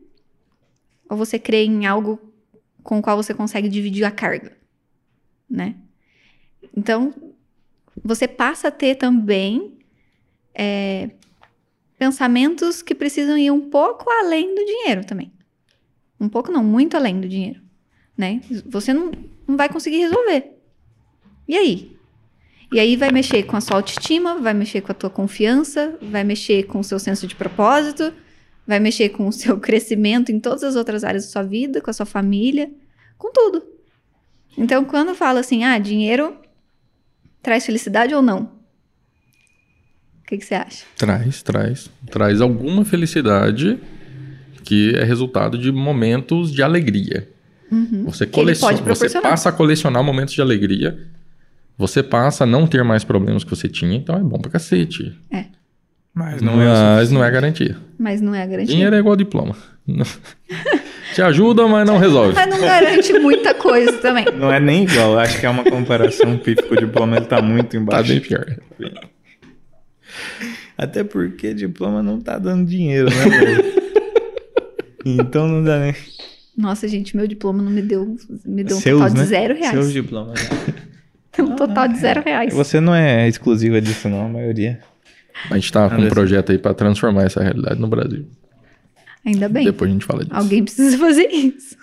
Ou 1.09 1.17
você 1.17 1.37
crê 1.37 1.63
em 1.63 1.85
algo 1.85 2.33
com 2.83 2.99
o 2.99 3.01
qual 3.01 3.17
você 3.17 3.33
consegue 3.33 3.69
dividir 3.69 4.03
a 4.05 4.11
carga? 4.11 4.57
Né? 5.49 5.75
Então, 6.75 7.13
você 8.03 8.27
passa 8.27 8.69
a 8.69 8.71
ter 8.71 8.95
também 8.95 9.77
é, 10.53 11.11
pensamentos 11.97 12.81
que 12.81 12.95
precisam 12.95 13.37
ir 13.37 13.51
um 13.51 13.69
pouco 13.69 14.09
além 14.09 14.53
do 14.53 14.65
dinheiro 14.65 15.05
também. 15.05 15.31
Um 16.19 16.29
pouco 16.29 16.51
não, 16.51 16.63
muito 16.63 16.95
além 16.95 17.19
do 17.19 17.27
dinheiro 17.27 17.67
né? 18.17 18.41
Você 18.65 18.93
não, 18.93 19.11
não 19.47 19.55
vai 19.55 19.69
conseguir 19.69 19.99
resolver. 19.99 20.51
E 21.47 21.55
aí? 21.55 21.95
E 22.73 22.79
aí 22.79 22.95
vai 22.97 23.11
mexer 23.11 23.43
com 23.43 23.55
a 23.55 23.61
sua 23.61 23.77
autoestima, 23.77 24.39
vai 24.39 24.53
mexer 24.53 24.81
com 24.81 24.91
a 24.91 24.95
tua 24.95 25.09
confiança, 25.09 25.97
vai 26.01 26.23
mexer 26.23 26.63
com 26.63 26.79
o 26.79 26.83
seu 26.83 26.99
senso 26.99 27.27
de 27.27 27.35
propósito, 27.35 28.11
vai 28.65 28.79
mexer 28.79 29.09
com 29.09 29.27
o 29.27 29.31
seu 29.31 29.57
crescimento 29.61 30.31
em 30.31 30.39
todas 30.39 30.63
as 30.63 30.75
outras 30.75 31.03
áreas 31.03 31.25
da 31.25 31.31
sua 31.31 31.43
vida, 31.43 31.79
com 31.79 31.89
a 31.89 31.93
sua 31.93 32.05
família, 32.05 32.69
com 33.17 33.31
tudo. 33.31 33.63
Então, 34.57 34.83
quando 34.83 35.13
fala 35.13 35.39
assim, 35.39 35.63
ah, 35.63 35.77
dinheiro 35.77 36.35
traz 37.41 37.65
felicidade 37.65 38.13
ou 38.13 38.21
não? 38.21 38.56
O 40.27 40.29
que, 40.29 40.37
que 40.39 40.45
você 40.45 40.55
acha? 40.55 40.83
Traz, 40.97 41.41
traz. 41.41 41.89
Traz 42.11 42.41
alguma 42.41 42.83
felicidade 42.83 43.79
que 44.65 44.93
é 44.97 45.03
resultado 45.05 45.57
de 45.57 45.71
momentos 45.71 46.51
de 46.51 46.61
alegria. 46.61 47.29
Você, 48.05 48.25
Que 48.25 48.37
ele 48.41 48.53
coleciona, 48.57 48.77
você 48.95 49.21
passa 49.21 49.47
a 49.47 49.51
colecionar 49.53 50.03
momentos 50.03 50.33
de 50.33 50.41
alegria. 50.41 50.99
Você 51.77 52.03
passa 52.03 52.43
a 52.43 52.47
não 52.47 52.67
ter 52.67 52.83
mais 52.83 53.05
problemas 53.05 53.45
que 53.45 53.49
você 53.49 53.69
tinha, 53.69 53.95
então 53.95 54.17
é 54.17 54.19
bom 54.19 54.37
pra 54.37 54.51
cacete. 54.51 55.17
mas 56.13 56.41
não 56.41 56.61
é 56.61 56.65
o 56.65 56.95
Mas 56.97 57.09
não 57.11 57.23
é 57.23 57.31
garantia. 57.31 57.77
Mas 57.97 58.19
não 58.21 58.35
é 58.35 58.43
a 58.43 58.45
garantia. 58.45 58.73
Dinheiro 58.75 58.95
é 58.97 58.99
igual 58.99 59.15
diploma. 59.15 59.55
Te 61.15 61.21
ajuda, 61.21 61.65
mas 61.69 61.87
não 61.87 61.97
resolve. 61.97 62.33
Mas 62.33 62.49
não 62.49 62.59
garante 62.59 63.13
muita 63.19 63.53
coisa 63.53 63.93
também. 63.93 64.25
Não 64.37 64.51
é 64.51 64.59
nem 64.59 64.83
igual, 64.83 65.13
eu 65.13 65.19
acho 65.19 65.39
que 65.39 65.45
é 65.45 65.49
uma 65.49 65.63
comparação. 65.63 66.35
O 66.35 66.39
pífico 66.39 66.75
diploma 66.75 67.15
ele 67.15 67.25
tá 67.27 67.41
muito 67.41 67.69
Tá 67.71 67.77
embaixo. 67.77 68.09
bem 68.09 68.19
pior. 68.19 68.45
Até 70.77 71.03
porque 71.03 71.53
diploma 71.53 72.01
não 72.03 72.19
tá 72.21 72.37
dando 72.37 72.65
dinheiro, 72.65 73.09
né, 73.09 73.29
velho? 73.29 73.77
Então 75.05 75.47
não 75.47 75.63
dá 75.63 75.79
nem. 75.79 75.95
Nossa, 76.57 76.85
gente, 76.87 77.15
meu 77.15 77.27
diploma 77.27 77.61
não 77.63 77.71
me 77.71 77.81
deu, 77.81 78.17
me 78.45 78.61
deu 78.63 78.75
um 78.75 78.79
Seus, 78.81 78.99
total 78.99 79.15
né? 79.15 79.21
de 79.23 79.29
zero 79.29 79.53
reais. 79.55 79.71
Seus 79.71 79.93
diplomas. 79.93 80.39
Um 81.39 81.55
total 81.55 81.87
de 81.87 81.99
zero 81.99 82.23
reais. 82.23 82.51
Você 82.51 82.79
não 82.79 82.95
é 82.95 83.27
exclusiva 83.27 83.79
disso, 83.79 84.09
não, 84.09 84.25
a 84.25 84.27
maioria. 84.27 84.79
A 85.51 85.53
gente 85.55 85.71
tá 85.71 85.87
com 85.87 85.93
um 85.93 85.97
Anderson. 85.99 86.15
projeto 86.15 86.51
aí 86.51 86.57
pra 86.57 86.73
transformar 86.73 87.25
essa 87.25 87.43
realidade 87.43 87.79
no 87.79 87.87
Brasil. 87.87 88.25
Ainda 89.23 89.47
bem. 89.47 89.65
Depois 89.65 89.87
a 89.87 89.93
gente 89.93 90.03
fala 90.03 90.23
disso. 90.25 90.35
Alguém 90.35 90.63
precisa 90.63 90.97
fazer 90.97 91.27
isso. 91.27 91.77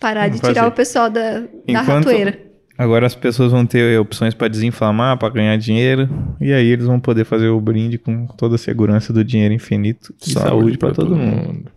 Parar 0.00 0.28
de 0.28 0.38
Vamos 0.38 0.48
tirar 0.48 0.54
fazer. 0.62 0.66
o 0.68 0.72
pessoal 0.72 1.10
da, 1.10 1.40
da 1.40 1.46
Enquanto- 1.68 1.88
ratoeira. 2.06 2.40
Agora 2.76 3.06
as 3.06 3.14
pessoas 3.14 3.52
vão 3.52 3.66
ter 3.66 3.98
opções 4.00 4.34
pra 4.34 4.48
desinflamar, 4.48 5.18
pra 5.18 5.28
ganhar 5.28 5.56
dinheiro. 5.56 6.08
E 6.40 6.52
aí 6.52 6.66
eles 6.66 6.86
vão 6.86 6.98
poder 6.98 7.24
fazer 7.24 7.48
o 7.48 7.60
brinde 7.60 7.98
com 7.98 8.26
toda 8.26 8.54
a 8.54 8.58
segurança 8.58 9.12
do 9.12 9.22
dinheiro 9.22 9.52
infinito 9.54 10.14
e 10.26 10.30
saúde, 10.32 10.78
pra 10.78 10.90
todo 10.92 11.14
mundo. 11.14 11.70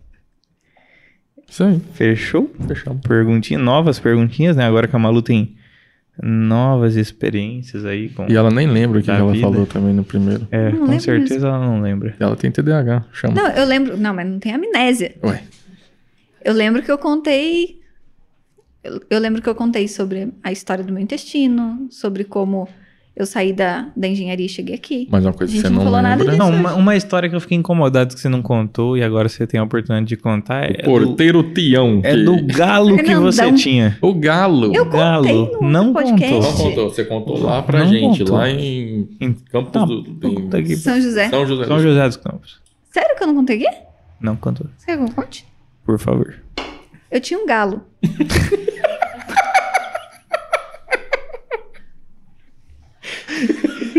Isso 1.48 1.62
aí. 1.62 1.80
Fechou? 1.94 2.50
Fechou. 2.66 2.94
Perguntinha, 3.06 3.58
novas 3.58 3.98
perguntinhas, 3.98 4.56
né? 4.56 4.64
Agora 4.64 4.88
que 4.88 4.96
a 4.96 4.98
Malu 4.98 5.22
tem 5.22 5.54
novas 6.22 6.96
experiências 6.96 7.84
aí 7.84 8.08
com. 8.08 8.26
E 8.28 8.34
ela 8.34 8.50
nem 8.50 8.66
lembra 8.66 8.98
o 8.98 9.02
que 9.02 9.06
Da 9.06 9.18
ela 9.18 9.34
falou 9.36 9.66
também 9.66 9.92
no 9.92 10.02
primeiro. 10.02 10.48
É, 10.50 10.72
Não 10.72 10.86
com 10.86 10.98
certeza 10.98 11.46
ela 11.46 11.60
não 11.60 11.80
lembra. 11.80 12.14
Ela 12.18 12.34
tem 12.34 12.50
TDAH, 12.50 13.04
chama. 13.12 13.34
Não, 13.34 13.48
eu 13.50 13.66
lembro. 13.66 13.96
Não, 13.96 14.14
mas 14.14 14.26
não 14.26 14.38
tem 14.38 14.54
amnésia. 14.54 15.14
Ué, 15.22 15.42
Eu 16.44 16.54
lembro 16.54 16.82
que 16.82 16.90
eu 16.90 16.98
contei. 16.98 17.80
Eu, 18.86 19.00
eu 19.10 19.18
lembro 19.20 19.42
que 19.42 19.48
eu 19.48 19.54
contei 19.54 19.88
sobre 19.88 20.32
a 20.42 20.52
história 20.52 20.84
do 20.84 20.92
meu 20.92 21.02
intestino, 21.02 21.86
sobre 21.90 22.24
como 22.24 22.68
eu 23.14 23.24
saí 23.24 23.50
da, 23.50 23.88
da 23.96 24.06
engenharia 24.06 24.44
e 24.44 24.48
cheguei 24.48 24.74
aqui. 24.74 25.08
mas 25.10 25.24
uma 25.24 25.32
coisa 25.32 25.50
A 25.50 25.56
que 25.56 25.62
você 25.62 25.68
não 25.70 25.76
não, 25.76 25.84
falou 25.84 26.02
nada 26.02 26.22
lembra. 26.22 26.36
disso. 26.36 26.50
Não, 26.52 26.60
uma, 26.60 26.74
uma 26.74 26.96
história 26.96 27.30
que 27.30 27.34
eu 27.34 27.40
fiquei 27.40 27.56
incomodado 27.56 28.14
que 28.14 28.20
você 28.20 28.28
não 28.28 28.42
contou 28.42 28.94
e 28.94 29.02
agora 29.02 29.26
você 29.26 29.46
tem 29.46 29.58
a 29.58 29.62
oportunidade 29.64 30.06
de 30.06 30.16
contar 30.18 30.64
é, 30.70 30.74
do, 30.74 30.84
Porteiro 30.84 31.42
Tião. 31.54 32.00
é 32.04 32.14
que- 32.14 32.22
do 32.24 32.44
galo 32.46 32.90
que 32.98 33.04
Fernandão. 33.04 33.22
você 33.32 33.52
tinha. 33.54 33.96
O 34.02 34.12
galo. 34.12 34.74
Eu 34.76 34.84
Galo. 34.84 35.24
contei 35.26 35.60
no 35.62 35.68
Não 35.70 35.92
podcast. 35.94 36.34
contou. 36.34 36.42
Não 36.52 36.56
contou, 36.58 36.90
você 36.90 37.04
contou 37.06 37.42
lá 37.42 37.62
pra 37.62 37.78
Não 37.80 37.86
gente, 37.88 38.18
contou. 38.18 38.36
lá 38.36 38.50
em 38.50 39.08
Em- 39.18 39.32
Campos 39.50 39.72
do... 39.88 40.58
em 40.58 40.76
São 40.76 41.00
José. 41.00 41.28
São 41.30 41.46
José. 41.46 41.64
São 41.66 41.80
José 41.80 42.06
dos 42.06 42.16
Campos. 42.18 42.60
Sério 42.90 43.16
que 43.16 43.22
eu 43.22 43.26
não 43.28 43.34
contei 43.34 43.56
aqui? 43.64 43.76
Não 44.20 44.36
contou. 44.36 44.66
Você 44.76 44.86
quer 44.86 44.98
que 44.98 45.02
eu 45.04 45.14
conte? 45.14 45.46
Por 45.86 45.98
favor. 45.98 46.34
Eu 47.10 47.20
tinha 47.20 47.38
um 47.38 47.46
galo. 47.46 47.86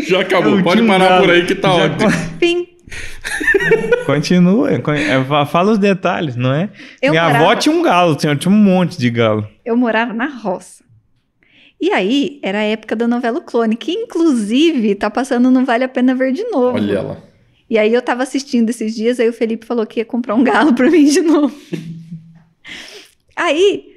Já 0.07 0.21
acabou, 0.21 0.57
Eu 0.57 0.63
pode 0.63 0.81
um 0.81 0.87
parar 0.87 1.09
galo. 1.09 1.25
por 1.25 1.33
aí 1.33 1.45
que 1.45 1.55
tá 1.55 1.69
Já 1.73 1.85
ótimo. 1.85 2.11
Fim. 2.39 2.67
Continua. 4.05 4.79
con- 4.79 4.93
é, 4.93 5.23
fa- 5.25 5.45
Fala 5.45 5.71
os 5.71 5.77
detalhes, 5.77 6.35
não 6.35 6.53
é? 6.53 6.69
Eu 7.01 7.11
Minha 7.11 7.23
morava- 7.27 7.45
avó 7.45 7.55
tinha 7.55 7.73
um 7.75 7.81
galo, 7.81 8.15
tinha, 8.15 8.35
tinha 8.35 8.53
um 8.53 8.57
monte 8.57 8.97
de 8.97 9.09
galo. 9.09 9.47
Eu 9.65 9.75
morava 9.75 10.13
na 10.13 10.27
roça. 10.27 10.83
E 11.79 11.91
aí, 11.91 12.39
era 12.41 12.59
a 12.59 12.63
época 12.63 12.95
da 12.95 13.07
novela 13.07 13.37
O 13.37 13.41
Clone, 13.43 13.75
que 13.75 13.91
inclusive 13.91 14.95
tá 14.95 15.09
passando 15.11 15.51
no 15.51 15.63
Vale 15.65 15.83
a 15.83 15.89
Pena 15.89 16.15
Ver 16.15 16.31
de 16.31 16.43
novo. 16.45 16.75
Olha 16.77 17.01
lá. 17.01 17.17
E 17.69 17.77
aí 17.77 17.93
eu 17.93 18.01
tava 18.01 18.23
assistindo 18.23 18.69
esses 18.69 18.95
dias, 18.95 19.19
aí 19.19 19.27
o 19.27 19.33
Felipe 19.33 19.65
falou 19.65 19.85
que 19.85 19.99
ia 19.99 20.05
comprar 20.05 20.33
um 20.35 20.43
galo 20.43 20.73
pra 20.73 20.89
mim 20.89 21.05
de 21.05 21.21
novo. 21.21 21.53
aí, 23.37 23.95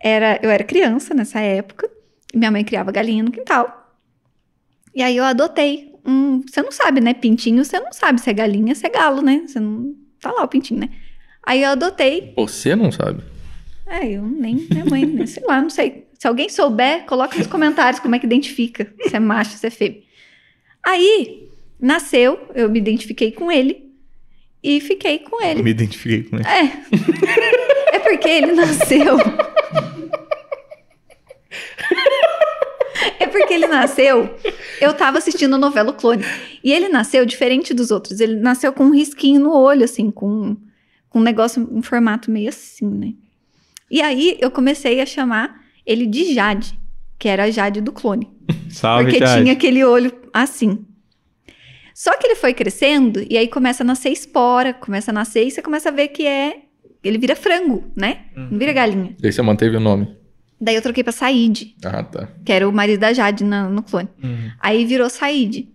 era, 0.00 0.40
eu 0.42 0.50
era 0.50 0.64
criança 0.64 1.14
nessa 1.14 1.40
época, 1.40 1.90
minha 2.34 2.50
mãe 2.50 2.64
criava 2.64 2.90
galinha 2.90 3.22
no 3.22 3.30
quintal. 3.30 3.94
E 4.94 5.02
aí 5.02 5.16
eu 5.16 5.24
adotei 5.24 5.92
um. 6.04 6.42
Você 6.42 6.62
não 6.62 6.72
sabe, 6.72 7.00
né? 7.00 7.14
Pintinho, 7.14 7.64
você 7.64 7.78
não 7.78 7.92
sabe 7.92 8.20
se 8.20 8.30
é 8.30 8.32
galinha, 8.32 8.74
se 8.74 8.86
é 8.86 8.90
galo, 8.90 9.22
né? 9.22 9.44
Você 9.46 9.60
não. 9.60 9.94
Tá 10.20 10.30
lá 10.32 10.42
o 10.42 10.48
pintinho, 10.48 10.80
né? 10.80 10.90
Aí 11.46 11.62
eu 11.62 11.70
adotei. 11.70 12.32
Você 12.36 12.74
não 12.74 12.90
sabe. 12.92 13.22
É, 13.86 14.06
eu 14.06 14.22
nem 14.22 14.66
minha 14.70 14.84
mãe, 14.84 15.04
né? 15.04 15.26
sei 15.26 15.42
lá, 15.44 15.60
não 15.60 15.70
sei. 15.70 16.06
Se 16.18 16.28
alguém 16.28 16.48
souber, 16.48 17.04
coloca 17.06 17.36
nos 17.36 17.46
comentários 17.46 18.00
como 18.00 18.14
é 18.14 18.18
que 18.18 18.26
identifica 18.26 18.92
se 19.08 19.16
é 19.16 19.18
macho, 19.18 19.56
se 19.56 19.66
é 19.66 19.70
fêmea. 19.70 20.02
Aí, 20.84 21.48
nasceu, 21.80 22.38
eu 22.54 22.68
me 22.70 22.78
identifiquei 22.78 23.32
com 23.32 23.50
ele 23.50 23.90
e 24.62 24.80
fiquei 24.80 25.18
com 25.20 25.42
ele. 25.42 25.62
Me 25.62 25.70
identifiquei 25.70 26.22
com 26.22 26.36
ele. 26.36 26.46
É. 26.46 27.89
É 28.10 28.16
porque 28.16 28.28
ele 28.28 28.52
nasceu. 28.52 29.16
É 33.18 33.26
porque 33.26 33.54
ele 33.54 33.66
nasceu. 33.66 34.34
Eu 34.80 34.92
tava 34.94 35.18
assistindo 35.18 35.54
a 35.54 35.58
novela 35.58 35.90
O 35.90 35.94
Clone. 35.94 36.24
E 36.64 36.72
ele 36.72 36.88
nasceu 36.88 37.24
diferente 37.24 37.72
dos 37.72 37.90
outros. 37.90 38.20
Ele 38.20 38.36
nasceu 38.36 38.72
com 38.72 38.84
um 38.84 38.90
risquinho 38.90 39.40
no 39.40 39.54
olho, 39.54 39.84
assim, 39.84 40.10
com, 40.10 40.56
com 41.08 41.20
um 41.20 41.22
negócio, 41.22 41.66
um 41.70 41.82
formato 41.82 42.30
meio 42.30 42.48
assim, 42.48 42.88
né? 42.88 43.12
E 43.90 44.02
aí 44.02 44.36
eu 44.40 44.50
comecei 44.50 45.00
a 45.00 45.06
chamar 45.06 45.60
ele 45.86 46.06
de 46.06 46.34
Jade, 46.34 46.78
que 47.18 47.28
era 47.28 47.44
a 47.44 47.50
Jade 47.50 47.80
do 47.80 47.92
clone. 47.92 48.30
Salve, 48.70 49.04
porque 49.04 49.18
Jade. 49.18 49.42
tinha 49.42 49.52
aquele 49.52 49.84
olho 49.84 50.12
assim. 50.32 50.84
Só 51.94 52.16
que 52.16 52.26
ele 52.26 52.36
foi 52.36 52.54
crescendo 52.54 53.24
e 53.28 53.36
aí 53.36 53.48
começa 53.48 53.82
a 53.82 53.86
nascer 53.86 54.10
espora, 54.10 54.72
começa 54.72 55.10
a 55.10 55.14
nascer 55.14 55.46
e 55.46 55.50
você 55.50 55.60
começa 55.60 55.88
a 55.90 55.92
ver 55.92 56.08
que 56.08 56.26
é. 56.26 56.62
Ele 57.02 57.18
vira 57.18 57.34
frango, 57.34 57.84
né? 57.96 58.18
Não 58.36 58.58
vira 58.58 58.72
galinha. 58.72 59.14
E 59.22 59.26
aí 59.26 59.32
você 59.32 59.40
manteve 59.42 59.76
o 59.76 59.80
nome. 59.80 60.08
Daí 60.60 60.74
eu 60.74 60.82
troquei 60.82 61.02
pra 61.02 61.12
Said, 61.12 61.74
Ah, 61.84 62.02
tá. 62.02 62.28
que 62.44 62.52
era 62.52 62.68
o 62.68 62.72
marido 62.72 63.00
da 63.00 63.12
Jade 63.14 63.42
na- 63.44 63.68
no 63.68 63.82
clone. 63.82 64.08
Uhum. 64.22 64.50
Aí 64.60 64.84
virou 64.84 65.08
Said. 65.08 65.68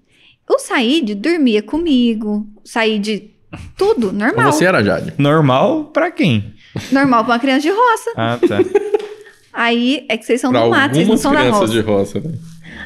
O 0.47 0.60
Said 0.60 1.15
dormia 1.15 1.64
comigo, 1.64 2.47
o 2.64 2.68
Said, 2.68 3.31
tudo, 3.76 4.11
normal. 4.11 4.52
Você 4.52 4.65
era 4.65 4.84
Jade. 4.84 5.14
Normal 5.18 5.85
pra 5.85 6.11
quem? 6.11 6.53
Normal 6.91 7.23
pra 7.26 7.34
uma 7.34 7.39
criança 7.39 7.61
de 7.61 7.69
roça. 7.72 8.11
Ah, 8.15 8.38
tá. 8.47 8.57
Aí 9.52 10.06
é 10.10 10.18
que 10.18 10.26
vocês 10.26 10.41
são 10.41 10.52
Pra 10.52 10.64
do 10.65 10.69
mato, 10.69 10.93
vocês 10.95 11.07
não 11.07 11.18
são 11.18 11.31
da 11.34 11.39
crianças 11.39 11.61
roça. 11.61 11.73
de 11.73 11.80
roça, 11.80 12.19
né? 12.19 12.34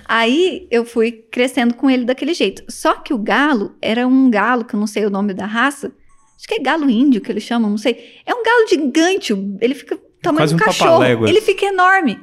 Aí 0.07 0.67
eu 0.71 0.85
fui 0.85 1.11
crescendo 1.11 1.73
com 1.73 1.89
ele 1.89 2.05
daquele 2.05 2.33
jeito. 2.33 2.63
Só 2.69 2.93
que 2.95 3.13
o 3.13 3.17
galo 3.17 3.75
era 3.81 4.07
um 4.07 4.29
galo, 4.29 4.63
que 4.63 4.73
eu 4.75 4.79
não 4.79 4.87
sei 4.87 5.05
o 5.05 5.09
nome 5.09 5.33
da 5.33 5.45
raça. 5.45 5.91
Acho 6.39 6.47
que 6.47 6.53
é 6.55 6.59
galo 6.59 6.89
índio 6.89 7.19
que 7.19 7.29
eles 7.29 7.43
chamam, 7.43 7.69
não 7.69 7.77
sei. 7.77 8.15
É 8.25 8.33
um 8.33 8.41
galo 8.41 8.65
gigante. 8.69 9.33
Ele 9.59 9.75
fica 9.75 9.99
tamanho 10.21 10.39
Quase 10.47 10.55
de 10.55 10.63
um 10.63 10.65
cachorro. 10.65 11.27
Ele 11.27 11.41
fica 11.41 11.65
enorme. 11.65 12.17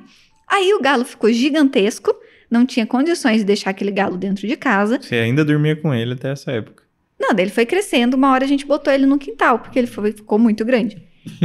Aí 0.48 0.72
o 0.72 0.80
galo 0.80 1.04
ficou 1.04 1.30
gigantesco. 1.30 2.14
Não 2.50 2.64
tinha 2.64 2.86
condições 2.86 3.38
de 3.38 3.44
deixar 3.44 3.70
aquele 3.70 3.90
galo 3.90 4.16
dentro 4.16 4.48
de 4.48 4.56
casa. 4.56 4.98
Você 5.02 5.16
ainda 5.16 5.44
dormia 5.44 5.76
com 5.76 5.92
ele 5.92 6.14
até 6.14 6.30
essa 6.32 6.50
época. 6.50 6.82
Não, 7.20 7.34
daí 7.34 7.44
ele 7.44 7.50
foi 7.52 7.66
crescendo. 7.66 8.14
Uma 8.16 8.32
hora 8.32 8.44
a 8.44 8.48
gente 8.48 8.64
botou 8.64 8.90
ele 8.90 9.04
no 9.04 9.18
quintal, 9.18 9.58
porque 9.58 9.78
ele 9.78 9.86
foi- 9.86 10.12
ficou 10.12 10.38
muito 10.38 10.64
grande. 10.64 10.96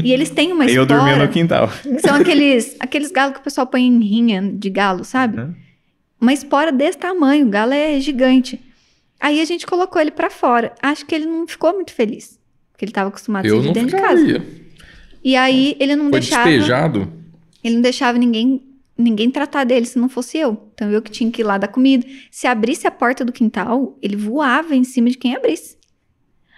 E 0.01 0.13
eles 0.13 0.29
têm 0.29 0.53
uma 0.53 0.63
Aí 0.65 0.75
eu 0.75 0.85
dormia 0.85 1.17
no 1.17 1.27
quintal. 1.27 1.69
São 1.99 2.15
aqueles, 2.15 2.77
aqueles 2.79 3.11
galos 3.11 3.33
que 3.33 3.39
o 3.41 3.43
pessoal 3.43 3.67
põe 3.67 3.81
em 3.85 3.99
rinha 3.99 4.41
de 4.53 4.69
galo, 4.69 5.03
sabe? 5.03 5.41
Uhum. 5.41 5.53
Uma 6.21 6.31
espora 6.31 6.71
desse 6.71 6.97
tamanho, 6.99 7.47
o 7.47 7.49
galo 7.49 7.73
é 7.73 7.99
gigante. 7.99 8.61
Aí 9.19 9.41
a 9.41 9.45
gente 9.45 9.65
colocou 9.67 9.99
ele 10.01 10.11
pra 10.11 10.29
fora. 10.29 10.73
Acho 10.81 11.05
que 11.05 11.13
ele 11.15 11.25
não 11.25 11.47
ficou 11.47 11.73
muito 11.73 11.91
feliz. 11.93 12.39
Porque 12.81 12.85
ele 12.85 12.91
tava 12.93 13.09
acostumado 13.09 13.45
a 13.45 13.47
Eu 13.47 13.57
ser 13.57 13.61
de 13.61 13.67
não 13.67 13.73
dentro 13.73 13.95
de 13.95 14.01
casa. 14.01 14.25
ficaria. 14.25 14.43
E 15.23 15.35
aí 15.35 15.77
ele 15.79 15.95
não 15.95 16.09
Foi 16.09 16.19
deixava. 16.19 16.49
despejado? 16.49 17.13
Ele 17.63 17.75
não 17.75 17.81
deixava 17.83 18.17
ninguém 18.17 18.63
ninguém 18.97 19.29
tratar 19.29 19.63
dele 19.65 19.85
se 19.85 19.99
não 19.99 20.09
fosse 20.09 20.39
eu. 20.39 20.69
Então 20.73 20.89
eu 20.91 20.99
que 20.99 21.11
tinha 21.11 21.29
que 21.31 21.41
ir 21.41 21.45
lá 21.45 21.59
dar 21.59 21.67
comida. 21.67 22.05
Se 22.31 22.47
abrisse 22.47 22.87
a 22.87 22.91
porta 22.91 23.23
do 23.23 23.31
quintal, 23.31 23.97
ele 24.01 24.15
voava 24.15 24.75
em 24.75 24.83
cima 24.83 25.11
de 25.11 25.17
quem 25.17 25.35
abrisse. 25.35 25.77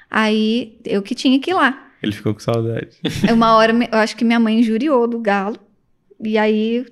Aí 0.10 0.80
eu 0.86 1.02
que 1.02 1.14
tinha 1.14 1.38
que 1.41 1.52
ir 1.52 1.56
lá. 1.56 1.91
Ele 2.02 2.14
ficou 2.14 2.34
com 2.34 2.40
saudade. 2.40 2.98
Uma 3.34 3.56
hora 3.58 3.74
eu 3.91 3.98
acho 4.00 4.16
que 4.16 4.24
minha 4.24 4.40
mãe 4.40 4.60
injuriou 4.60 5.06
do 5.08 5.20
galo. 5.20 5.58
E 6.24 6.38
aí 6.38 6.86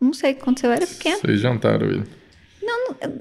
não 0.00 0.14
sei 0.14 0.32
o 0.32 0.34
que 0.36 0.40
aconteceu, 0.42 0.70
eu 0.70 0.76
era 0.76 0.86
pequena. 0.86 1.18
Vocês 1.18 1.40
jantaram 1.40 1.86
ele. 1.88 2.04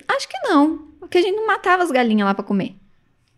Acho 0.07 0.29
que 0.29 0.37
não. 0.47 0.77
Porque 0.99 1.17
a 1.17 1.21
gente 1.21 1.35
não 1.35 1.45
matava 1.45 1.83
as 1.83 1.91
galinhas 1.91 2.25
lá 2.25 2.33
pra 2.33 2.43
comer. 2.43 2.75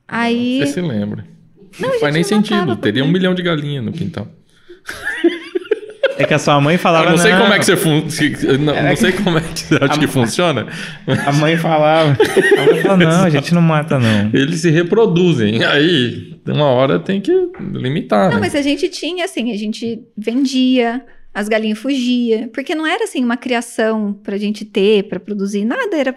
Aí. 0.07 0.59
Você 0.59 0.73
se 0.73 0.81
lembra. 0.81 1.32
Não, 1.79 1.89
a 1.89 1.99
faz 1.99 2.13
nem 2.13 2.21
não 2.23 2.29
sentido. 2.29 2.75
Teria 2.77 3.03
um 3.03 3.07
milhão 3.11 3.33
de 3.33 3.41
galinhas 3.41 3.83
no 3.83 3.91
quintal. 3.91 4.27
É 6.15 6.25
que 6.25 6.33
a 6.35 6.37
sua 6.37 6.61
mãe 6.61 6.77
falava. 6.77 7.07
Eu 7.07 7.11
não 7.11 7.17
sei 7.17 7.31
como 7.31 7.51
é 7.51 7.57
que 7.57 7.65
você 7.65 7.75
fun... 7.75 8.07
se- 8.07 8.29
Não, 8.59 8.71
Era 8.73 8.83
não 8.89 8.95
que- 8.95 9.01
sei 9.01 9.11
como 9.13 9.35
é 9.35 9.41
que 9.41 9.59
você 9.59 9.75
acha 9.81 9.99
que 9.99 10.05
funciona. 10.05 10.67
A 11.25 11.31
mãe 11.31 11.57
falava. 11.57 12.09
A 12.11 12.65
mãe 12.71 12.81
falava, 12.83 13.03
não, 13.03 13.23
a 13.23 13.29
gente 13.31 13.51
não 13.51 13.63
mata, 13.63 13.97
não. 13.97 14.29
Eles 14.31 14.59
se 14.61 14.69
reproduzem. 14.69 15.63
Aí, 15.65 16.35
uma 16.47 16.65
hora 16.67 16.99
tem 16.99 17.19
que 17.19 17.31
limitar. 17.73 18.27
Não, 18.29 18.35
né? 18.35 18.41
mas 18.41 18.53
a 18.53 18.61
gente 18.61 18.89
tinha, 18.89 19.25
assim, 19.25 19.51
a 19.51 19.57
gente 19.57 20.03
vendia, 20.15 21.03
as 21.33 21.49
galinhas 21.49 21.79
fugiam. 21.79 22.47
Porque 22.49 22.75
não 22.75 22.85
era, 22.85 23.05
assim, 23.05 23.23
uma 23.23 23.35
criação 23.35 24.13
pra 24.23 24.37
gente 24.37 24.65
ter, 24.65 25.05
pra 25.05 25.19
produzir, 25.19 25.65
nada. 25.65 25.97
Era. 25.97 26.15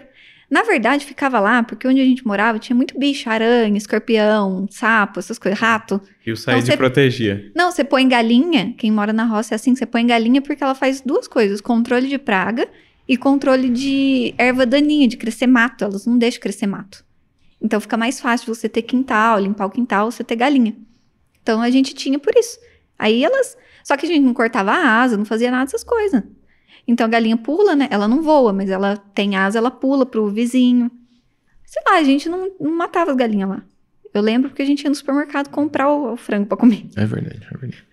Na 0.49 0.63
verdade, 0.63 1.05
ficava 1.05 1.39
lá, 1.41 1.61
porque 1.61 1.85
onde 1.87 1.99
a 1.99 2.05
gente 2.05 2.25
morava 2.25 2.57
tinha 2.57 2.75
muito 2.75 2.97
bicho, 2.97 3.29
aranha, 3.29 3.77
escorpião, 3.77 4.65
sapo, 4.71 5.19
essas 5.19 5.37
coisas, 5.37 5.59
rato. 5.59 5.99
E 6.25 6.31
o 6.31 6.37
Said 6.37 6.57
Então 6.59 6.65
você- 6.71 6.77
protegia. 6.77 7.51
Não, 7.53 7.69
você 7.69 7.83
põe 7.83 8.07
galinha, 8.07 8.73
quem 8.77 8.89
mora 8.89 9.11
na 9.11 9.25
roça 9.25 9.53
é 9.53 9.57
assim, 9.57 9.75
você 9.75 9.85
põe 9.85 10.07
galinha 10.07 10.41
porque 10.41 10.63
ela 10.63 10.73
faz 10.73 11.01
duas 11.01 11.27
coisas: 11.27 11.59
controle 11.59 12.07
de 12.07 12.17
praga 12.17 12.65
e 13.07 13.17
controle 13.17 13.69
de 13.69 14.33
erva 14.37 14.65
daninha, 14.65 15.07
de 15.07 15.17
crescer 15.17 15.47
mato. 15.47 15.83
Elas 15.83 16.05
não 16.05 16.17
deixam 16.17 16.39
crescer 16.41 16.67
mato. 16.67 17.03
Então 17.61 17.81
fica 17.81 17.97
mais 17.97 18.21
fácil 18.21 18.53
você 18.53 18.69
ter 18.69 18.83
quintal, 18.83 19.39
limpar 19.39 19.65
o 19.65 19.69
quintal, 19.69 20.09
você 20.09 20.23
ter 20.23 20.35
galinha. 20.37 20.75
Então 21.43 21.61
a 21.61 21.69
gente 21.69 21.93
tinha 21.93 22.17
por 22.19 22.33
isso. 22.37 22.57
Aí 22.97 23.21
elas. 23.23 23.57
Só 23.83 23.97
que 23.97 24.05
a 24.05 24.09
gente 24.09 24.23
não 24.23 24.33
cortava 24.33 24.71
a 24.71 25.01
asa, 25.01 25.17
não 25.17 25.25
fazia 25.25 25.49
nada 25.51 25.65
dessas 25.65 25.83
coisas. 25.83 26.21
Então 26.87 27.05
a 27.05 27.09
galinha 27.09 27.35
pula, 27.37 27.75
né? 27.75 27.87
Ela 27.91 28.07
não 28.07 28.21
voa, 28.21 28.53
mas 28.53 28.69
ela 28.69 28.95
tem 29.13 29.35
asa, 29.35 29.57
ela 29.57 29.69
pula 29.71 30.05
pro 30.05 30.29
vizinho. 30.29 30.89
Sei 31.65 31.81
lá, 31.85 31.97
a 31.99 32.03
gente 32.03 32.29
não, 32.29 32.49
não 32.59 32.71
matava 32.77 33.11
as 33.11 33.17
galinhas 33.17 33.49
lá. 33.49 33.61
Eu 34.13 34.21
lembro 34.21 34.49
porque 34.49 34.61
a 34.61 34.65
gente 34.65 34.83
ia 34.83 34.89
no 34.89 34.95
supermercado 34.95 35.49
comprar 35.49 35.91
o, 35.91 36.13
o 36.13 36.17
frango 36.17 36.45
pra 36.47 36.57
comer. 36.57 36.85
É 36.95 37.05
verdade, 37.05 37.41
é 37.45 37.57
verdade. 37.57 37.83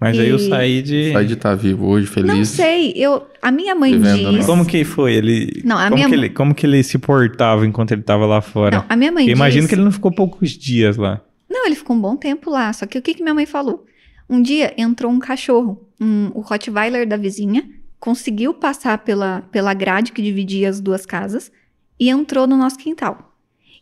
Mas 0.00 0.18
aí 0.18 0.32
o 0.32 0.36
E- 0.36 0.48
Said. 0.48 1.12
Sai 1.12 1.24
de 1.26 1.34
estar 1.34 1.54
vivo 1.54 1.86
hoje, 1.86 2.06
feliz. 2.08 2.34
Não 2.34 2.44
sei, 2.44 2.92
eu, 2.96 3.24
a 3.40 3.52
minha 3.52 3.74
mãe 3.74 3.92
Vivendo, 3.92 4.32
diz. 4.38 4.46
Como 4.46 4.66
que 4.66 4.82
foi? 4.82 5.12
Ele. 5.14 5.62
Não, 5.64 5.76
a 5.78 5.84
como, 5.84 5.94
minha 5.94 6.08
que 6.08 6.14
ele 6.14 6.30
como 6.30 6.54
que 6.54 6.66
ele 6.66 6.82
se 6.82 6.98
portava 6.98 7.64
enquanto 7.66 7.92
ele 7.92 8.02
tava 8.02 8.26
lá 8.26 8.40
fora? 8.40 8.78
Não, 8.78 8.84
a 8.88 8.96
minha 8.96 9.12
mãe 9.12 9.26
Eu 9.28 9.32
imagino 9.36 9.60
diz. 9.62 9.68
que 9.68 9.74
ele 9.76 9.84
não 9.84 9.92
ficou 9.92 10.10
poucos 10.10 10.50
dias 10.50 10.96
lá. 10.96 11.20
Não, 11.48 11.66
ele 11.66 11.76
ficou 11.76 11.94
um 11.94 12.00
bom 12.00 12.16
tempo 12.16 12.50
lá. 12.50 12.72
Só 12.72 12.86
que 12.86 12.98
o 12.98 13.02
que, 13.02 13.14
que 13.14 13.22
minha 13.22 13.34
mãe 13.34 13.46
falou? 13.46 13.86
Um 14.28 14.42
dia 14.42 14.72
entrou 14.76 15.12
um 15.12 15.18
cachorro, 15.20 15.86
um, 16.00 16.30
o 16.34 16.40
Rottweiler 16.40 17.06
da 17.06 17.16
vizinha, 17.16 17.62
conseguiu 18.02 18.52
passar 18.52 18.98
pela, 18.98 19.42
pela 19.52 19.72
grade 19.72 20.10
que 20.10 20.20
dividia 20.20 20.68
as 20.68 20.80
duas 20.80 21.06
casas 21.06 21.52
e 22.00 22.10
entrou 22.10 22.48
no 22.48 22.56
nosso 22.56 22.76
quintal. 22.76 23.32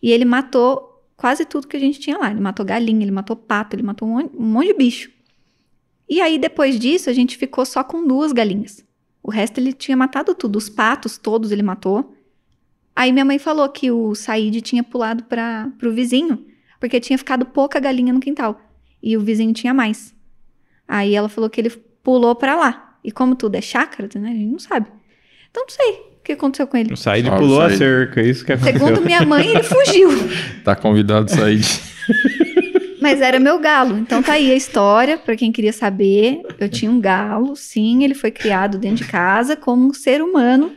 E 0.03 0.13
ele 0.13 0.27
matou 0.27 1.03
quase 1.17 1.47
tudo 1.47 1.67
que 1.67 1.75
a 1.75 1.81
gente 1.81 1.99
tinha 1.99 2.19
lá. 2.19 2.31
Ele 2.31 2.39
matou 2.39 2.67
galinha, 2.67 3.03
ele 3.03 3.11
matou 3.11 3.35
pato, 3.35 3.75
ele 3.75 3.83
matou 3.83 4.07
um 4.07 4.11
monte, 4.11 4.37
um 4.37 4.45
monte 4.45 4.67
de 4.67 4.75
bicho. 4.75 5.11
E 6.07 6.21
aí, 6.21 6.39
depois 6.39 6.79
disso, 6.79 7.09
a 7.09 7.15
gente 7.15 7.39
ficou 7.39 7.65
só 7.65 7.83
com 7.83 8.07
duas 8.07 8.31
galinhas. 8.31 8.85
O 9.23 9.31
resto 9.31 9.57
ele 9.57 9.73
tinha 9.73 9.97
matado 9.97 10.35
tudo. 10.35 10.57
Os 10.57 10.69
patos 10.69 11.17
todos 11.17 11.51
ele 11.51 11.63
matou. 11.63 12.15
Aí 12.95 13.13
minha 13.13 13.25
mãe 13.25 13.39
falou 13.39 13.71
que 13.71 13.91
o 13.91 14.15
Said 14.15 14.61
tinha 14.61 14.85
pulado 14.85 15.25
para 15.25 15.73
pro 15.79 15.95
vizinho, 15.95 16.45
porque 16.79 17.01
tinha 17.01 17.17
ficado 17.17 17.47
pouca 17.47 17.81
galinha 17.81 18.13
no 18.13 18.21
quintal. 18.21 18.61
E 19.03 19.17
o 19.17 19.21
vizinho 19.23 19.55
tinha 19.55 19.73
mais. 19.73 20.15
Aí 20.87 21.15
ela 21.15 21.31
falou 21.31 21.49
que 21.49 21.59
ele 21.59 21.71
pulou 21.71 22.35
para 22.35 22.55
lá. 22.55 22.90
E 23.05 23.11
como 23.11 23.35
tudo 23.35 23.55
é 23.57 23.61
chácara, 23.61 24.09
né? 24.17 24.29
A 24.31 24.33
gente 24.35 24.51
não 24.53 24.59
sabe. 24.59 24.87
Então 25.51 25.65
não 25.65 25.71
sei 25.71 25.91
o 25.93 26.23
que 26.23 26.33
aconteceu 26.33 26.67
com 26.67 26.77
ele. 26.77 26.93
O 26.93 26.97
Said 26.97 27.27
Ah, 27.29 27.37
pulou 27.37 27.61
a 27.61 27.69
Said. 27.69 27.79
cerca, 27.79 28.23
isso 28.23 28.45
que 28.45 28.53
aconteceu. 28.53 28.79
Segundo 28.87 29.05
minha 29.05 29.23
mãe, 29.25 29.47
ele 29.49 29.63
fugiu. 29.63 30.11
Tá 30.65 30.77
convidado 30.77 31.27
a 31.33 31.37
sair. 31.37 31.59
de- 31.59 31.81
Mas 33.01 33.23
era 33.23 33.41
meu 33.41 33.59
galo. 33.59 33.97
Então 33.97 34.23
tá 34.23 34.35
aí 34.35 34.53
a 34.53 34.55
história, 34.55 35.17
para 35.17 35.35
quem 35.35 35.51
queria 35.51 35.73
saber. 35.73 36.43
Eu 36.59 36.69
tinha 36.69 36.91
um 36.91 37.01
galo, 37.01 37.57
sim, 37.57 38.05
ele 38.05 38.15
foi 38.15 38.31
criado 38.31 38.77
dentro 38.77 39.05
de 39.05 39.11
casa 39.11 39.57
como 39.57 39.87
um 39.89 39.95
ser 39.95 40.21
humano. 40.21 40.71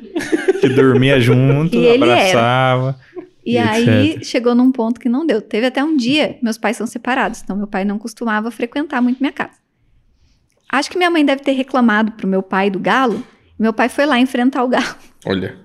Que 0.62 0.70
dormia 0.70 1.20
junto, 1.20 1.76
E 1.78 1.86
ele 1.86 2.06
era. 2.06 2.14
abraçava. 2.14 3.00
E 3.46 3.56
E 3.56 3.58
aí 3.58 4.24
chegou 4.24 4.56
num 4.56 4.72
ponto 4.72 5.02
que 5.02 5.10
não 5.10 5.26
deu. 5.26 5.42
Teve 5.42 5.66
até 5.68 5.84
um 5.84 5.98
dia, 5.98 6.38
meus 6.42 6.58
pais 6.58 6.78
são 6.78 6.88
separados, 6.88 7.42
então 7.44 7.58
meu 7.58 7.68
pai 7.68 7.84
não 7.84 8.00
costumava 8.00 8.50
frequentar 8.50 9.02
muito 9.02 9.20
minha 9.20 9.34
casa. 9.34 9.62
Acho 10.74 10.90
que 10.90 10.98
minha 10.98 11.10
mãe 11.10 11.24
deve 11.26 11.42
ter 11.44 11.52
reclamado 11.52 12.12
pro 12.14 12.28
meu 12.28 12.42
pai 12.42 12.70
do 12.70 12.80
galo. 12.80 13.24
Meu 13.60 13.72
pai 13.72 13.88
foi 13.90 14.06
lá 14.06 14.20
enfrentar 14.20 14.64
o 14.64 14.68
galo. 14.68 14.96
Olha, 15.26 15.56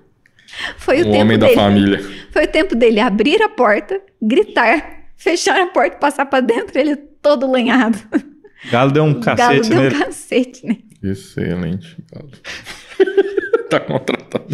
Foi 0.78 0.98
o, 0.98 1.00
o 1.00 1.04
tempo 1.04 1.16
homem 1.24 1.38
da 1.38 1.46
dele. 1.46 1.58
família. 1.58 2.04
Foi 2.30 2.44
o 2.44 2.48
tempo 2.48 2.74
dele 2.74 3.00
abrir 3.00 3.42
a 3.42 3.48
porta, 3.48 4.00
gritar, 4.20 5.04
fechar 5.16 5.60
a 5.60 5.66
porta, 5.66 5.96
passar 5.96 6.26
pra 6.26 6.40
dentro, 6.40 6.78
ele 6.78 6.96
todo 6.96 7.50
lenhado. 7.50 7.98
Galo 8.72 8.90
deu 8.90 9.04
um 9.04 9.10
o 9.12 9.20
galo 9.20 9.36
cacete 9.36 9.68
deu 9.70 9.78
nele. 9.80 9.94
um 9.94 9.98
cacete, 10.00 10.66
né? 10.66 10.76
Excelente, 11.02 11.96
galo. 12.12 12.30
tá 13.70 13.78
contratado. 13.78 14.46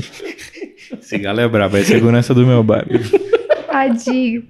Esse 1.01 1.17
galo 1.19 1.41
é 1.41 1.49
brabo, 1.49 1.77
é 1.79 1.83
segurança 1.85 2.35
do 2.35 2.47
meu 2.47 2.63
bar. 2.63 2.85
Tadinho. 3.67 4.45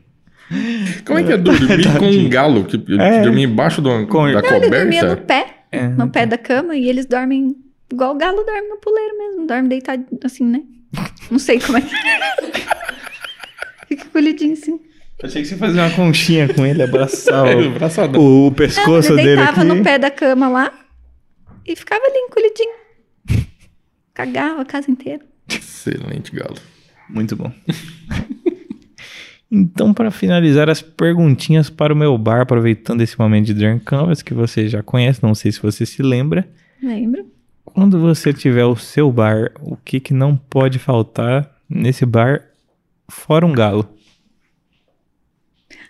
Como 1.06 1.18
é 1.18 1.22
que 1.22 1.32
é 1.32 1.36
dormir 1.36 1.98
com 1.98 2.06
um 2.06 2.28
galo? 2.28 2.64
Que, 2.64 2.82
É. 3.00 3.22
Dormir 3.22 3.44
embaixo 3.44 3.80
do, 3.80 4.06
Com- 4.08 4.30
da 4.32 4.42
Não, 4.42 4.56
ele 4.56 4.68
dormia 4.68 5.02
no 5.04 5.08
coberta? 5.16 5.22
pé, 5.24 5.46
É. 5.74 5.88
no 5.88 6.08
pé 6.10 6.26
da 6.26 6.38
cama, 6.38 6.76
e 6.76 6.88
eles 6.88 7.06
dormem 7.06 7.56
igual 7.92 8.14
o 8.14 8.18
galo 8.18 8.42
dorme 8.44 8.68
no 8.68 8.76
puleiro 8.78 9.18
mesmo. 9.18 9.46
Dorme 9.46 9.68
deitado 9.68 10.04
assim, 10.24 10.44
né? 10.44 10.62
Não 11.30 11.38
sei 11.38 11.58
como 11.60 11.78
é 11.78 11.80
que. 11.80 11.90
Fica 13.88 14.04
colhidinho 14.06 14.52
assim. 14.54 14.80
Achei 15.22 15.42
que 15.42 15.48
você 15.48 15.56
fazia 15.56 15.82
uma 15.82 15.90
conchinha 15.94 16.52
com 16.52 16.66
ele, 16.66 16.82
abraçar 16.82 17.46
É, 17.48 17.56
o, 17.56 17.60
o 18.18 18.44
Não, 18.46 18.52
pescoço 18.52 19.12
ele 19.12 19.22
dele 19.22 19.36
deitava 19.36 19.60
aqui. 19.62 19.68
no 19.68 19.82
pé 19.82 19.98
da 19.98 20.10
cama 20.10 20.48
lá 20.48 20.72
e 21.66 21.74
ficava 21.74 22.04
ali 22.04 22.18
encolhidinho. 22.18 22.74
Cagava 24.12 24.62
a 24.62 24.64
casa 24.64 24.90
inteira. 24.90 25.24
Excelente, 25.48 26.30
galo. 26.34 26.56
Muito 27.08 27.34
bom. 27.36 27.50
então, 29.54 29.94
para 29.94 30.10
finalizar 30.10 30.68
as 30.68 30.82
perguntinhas 30.82 31.70
para 31.70 31.92
o 31.92 31.96
meu 31.96 32.16
bar, 32.18 32.40
aproveitando 32.42 33.00
esse 33.02 33.18
momento 33.18 33.46
de 33.46 33.54
Drunk 33.54 33.84
Canvas, 33.84 34.22
que 34.22 34.34
você 34.34 34.68
já 34.68 34.82
conhece, 34.82 35.22
não 35.22 35.34
sei 35.34 35.52
se 35.52 35.60
você 35.62 35.86
se 35.86 36.02
lembra. 36.02 36.48
Lembro? 36.82 37.30
Quando 37.64 37.98
você 38.00 38.32
tiver 38.32 38.64
o 38.64 38.76
seu 38.76 39.10
bar, 39.12 39.52
o 39.60 39.76
que, 39.76 40.00
que 40.00 40.12
não 40.14 40.36
pode 40.36 40.78
faltar 40.78 41.50
nesse 41.68 42.04
bar, 42.06 42.42
fora 43.08 43.44
um 43.46 43.52
galo? 43.52 43.88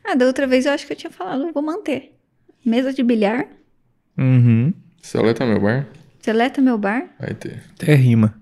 Ah, 0.05 0.15
da 0.15 0.27
outra 0.27 0.47
vez 0.47 0.66
eu 0.66 0.73
acho 0.73 0.86
que 0.86 0.93
eu 0.93 0.97
tinha 0.97 1.11
falado, 1.11 1.51
vou 1.53 1.62
manter. 1.62 2.12
Mesa 2.65 2.93
de 2.93 3.03
bilhar, 3.03 3.47
Uhum. 4.16 4.73
Seleta 5.03 5.45
meu 5.45 5.61
bar? 5.61 5.86
seleta 6.20 6.61
meu 6.62 6.78
bar, 6.78 7.07
Vai 7.19 7.35
ter. 7.35 7.62
Até 7.74 7.95
rima. 7.95 8.35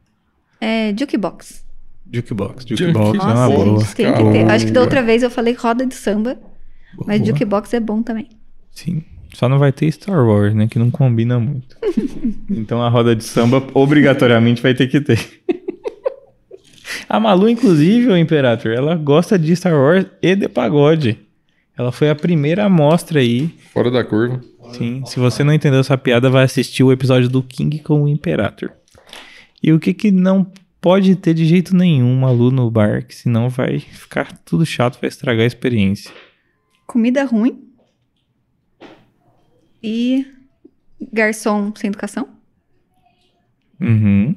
é 0.60 0.92
jukebox. 0.96 1.64
Jukebox. 2.12 2.64
Jukebox. 2.66 2.78
Jukebox 2.78 3.18
é 3.18 3.22
uma 3.22 3.34
Nossa, 3.34 3.54
boa. 3.56 3.80
gente, 3.80 3.94
tem 3.94 4.12
que 4.12 4.32
ter. 4.32 4.50
Acho 4.50 4.66
que 4.66 4.72
da 4.72 4.80
outra 4.80 5.02
vez 5.02 5.22
eu 5.22 5.30
falei 5.30 5.54
roda 5.54 5.86
de 5.86 5.94
samba, 5.94 6.38
mas 7.06 7.20
Boa. 7.20 7.32
jukebox 7.32 7.72
é 7.72 7.80
bom 7.80 8.02
também. 8.02 8.28
Sim. 8.70 9.02
Só 9.34 9.48
não 9.48 9.58
vai 9.58 9.72
ter 9.72 9.90
Star 9.90 10.26
Wars, 10.26 10.54
né? 10.54 10.68
Que 10.68 10.78
não 10.78 10.90
combina 10.90 11.40
muito. 11.40 11.76
então 12.50 12.82
a 12.82 12.88
roda 12.90 13.16
de 13.16 13.24
samba 13.24 13.66
obrigatoriamente 13.72 14.60
vai 14.60 14.74
ter 14.74 14.88
que 14.88 15.00
ter. 15.00 15.18
a 17.08 17.18
Malu, 17.18 17.48
inclusive, 17.48 18.08
o 18.08 18.16
Imperator, 18.16 18.72
ela 18.72 18.94
gosta 18.94 19.38
de 19.38 19.56
Star 19.56 19.74
Wars 19.74 20.04
e 20.20 20.36
de 20.36 20.48
pagode. 20.48 21.18
Ela 21.78 21.90
foi 21.90 22.10
a 22.10 22.14
primeira 22.14 22.66
amostra 22.66 23.20
aí. 23.20 23.48
Fora 23.72 23.90
da 23.90 24.04
curva. 24.04 24.40
Sim. 24.72 25.02
Se 25.06 25.18
você 25.18 25.42
não 25.42 25.52
entendeu 25.52 25.80
essa 25.80 25.96
piada, 25.96 26.28
vai 26.28 26.44
assistir 26.44 26.82
o 26.82 26.92
episódio 26.92 27.28
do 27.28 27.42
King 27.42 27.78
com 27.78 28.02
o 28.02 28.08
Imperator. 28.08 28.70
E 29.62 29.72
o 29.72 29.80
que 29.80 29.94
que 29.94 30.10
não 30.10 30.46
pode 30.82 31.16
ter 31.16 31.32
de 31.32 31.46
jeito 31.46 31.74
nenhum, 31.74 32.14
Malu, 32.20 32.50
no 32.50 32.70
bar, 32.70 33.06
que 33.06 33.14
senão 33.14 33.48
vai 33.48 33.78
ficar 33.78 34.36
tudo 34.44 34.66
chato, 34.66 35.00
vai 35.00 35.08
estragar 35.08 35.44
a 35.44 35.46
experiência. 35.46 36.10
Comida 36.86 37.24
ruim. 37.24 37.68
E 39.82 40.26
garçom 41.12 41.72
sem 41.74 41.88
educação. 41.88 42.28
Uhum. 43.80 44.34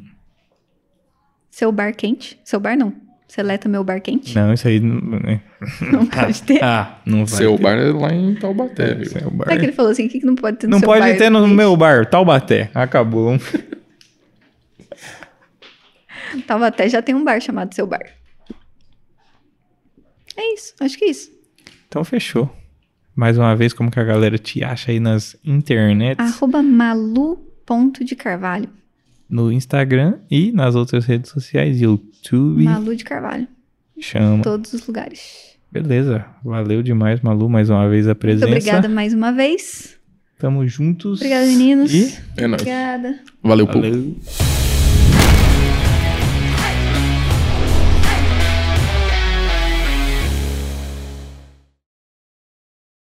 Seu 1.51 1.71
bar 1.71 1.93
quente. 1.95 2.39
Seu 2.43 2.59
bar 2.59 2.75
não. 2.77 2.93
Seleta 3.27 3.67
meu 3.67 3.83
bar 3.83 3.99
quente. 4.01 4.33
Não, 4.35 4.53
isso 4.53 4.67
aí... 4.67 4.79
não- 4.79 5.17
é. 5.29 5.41
Não 5.91 6.05
pode 6.05 6.43
ter. 6.43 6.63
Ah, 6.63 6.99
não 7.07 7.25
vai 7.25 7.39
Seu 7.39 7.57
ter. 7.57 7.63
bar 7.63 7.77
é 7.77 7.91
lá 7.91 8.13
em 8.13 8.35
Taubaté, 8.35 8.93
viu? 8.93 9.05
Seu 9.09 9.31
bar. 9.31 9.45
Será 9.45 9.59
que 9.59 9.65
ele 9.65 9.71
falou 9.71 9.91
assim? 9.91 10.05
O 10.05 10.09
que, 10.09 10.19
que 10.19 10.25
não 10.25 10.35
pode 10.35 10.57
ter 10.57 10.67
no 10.67 10.71
Não 10.71 10.79
seu 10.79 10.85
pode 10.87 11.01
bar 11.01 11.17
ter 11.17 11.29
no 11.31 11.41
quente? 11.41 11.53
meu 11.55 11.75
bar, 11.75 12.05
Taubaté. 12.05 12.69
Acabou. 12.73 13.35
Taubaté 16.47 16.87
já 16.89 17.01
tem 17.01 17.13
um 17.15 17.23
bar 17.23 17.39
chamado 17.41 17.73
seu 17.73 17.85
bar. 17.87 18.05
É 20.37 20.53
isso. 20.53 20.73
Acho 20.79 20.97
que 20.97 21.05
é 21.05 21.09
isso. 21.09 21.31
Então 21.87 22.03
fechou. 22.03 22.53
Mais 23.15 23.37
uma 23.37 23.55
vez, 23.55 23.71
como 23.73 23.89
que 23.89 23.99
a 23.99 24.03
galera 24.03 24.37
te 24.37 24.61
acha 24.63 24.91
aí 24.91 24.99
nas 24.99 25.37
internets, 25.45 26.19
Arroba 26.35 26.61
malu.de 26.61 28.15
carvalho. 28.15 28.69
no 29.29 29.49
Instagram 29.51 30.19
e 30.29 30.51
nas 30.51 30.75
outras 30.75 31.05
redes 31.05 31.31
sociais, 31.31 31.79
YouTube, 31.79 32.63
Malu 32.65 32.93
de 32.95 33.05
Carvalho. 33.05 33.47
chama. 33.99 34.43
Todos 34.43 34.73
os 34.73 34.85
lugares. 34.85 35.55
Beleza. 35.71 36.25
Valeu 36.43 36.83
demais, 36.83 37.21
Malu, 37.21 37.47
mais 37.49 37.69
uma 37.69 37.87
vez 37.89 38.05
a 38.05 38.09
Muito 38.09 38.19
presença. 38.19 38.47
obrigada 38.47 38.89
mais 38.89 39.13
uma 39.13 39.31
vez. 39.31 39.97
Tamo 40.37 40.67
juntos. 40.67 41.19
Obrigada, 41.21 41.45
meninos. 41.45 41.93
E 41.93 42.13
É 42.35 42.47
nóis. 42.47 42.61
Obrigada. 42.61 43.19
Valeu, 43.41 43.65
valeu. 43.65 44.15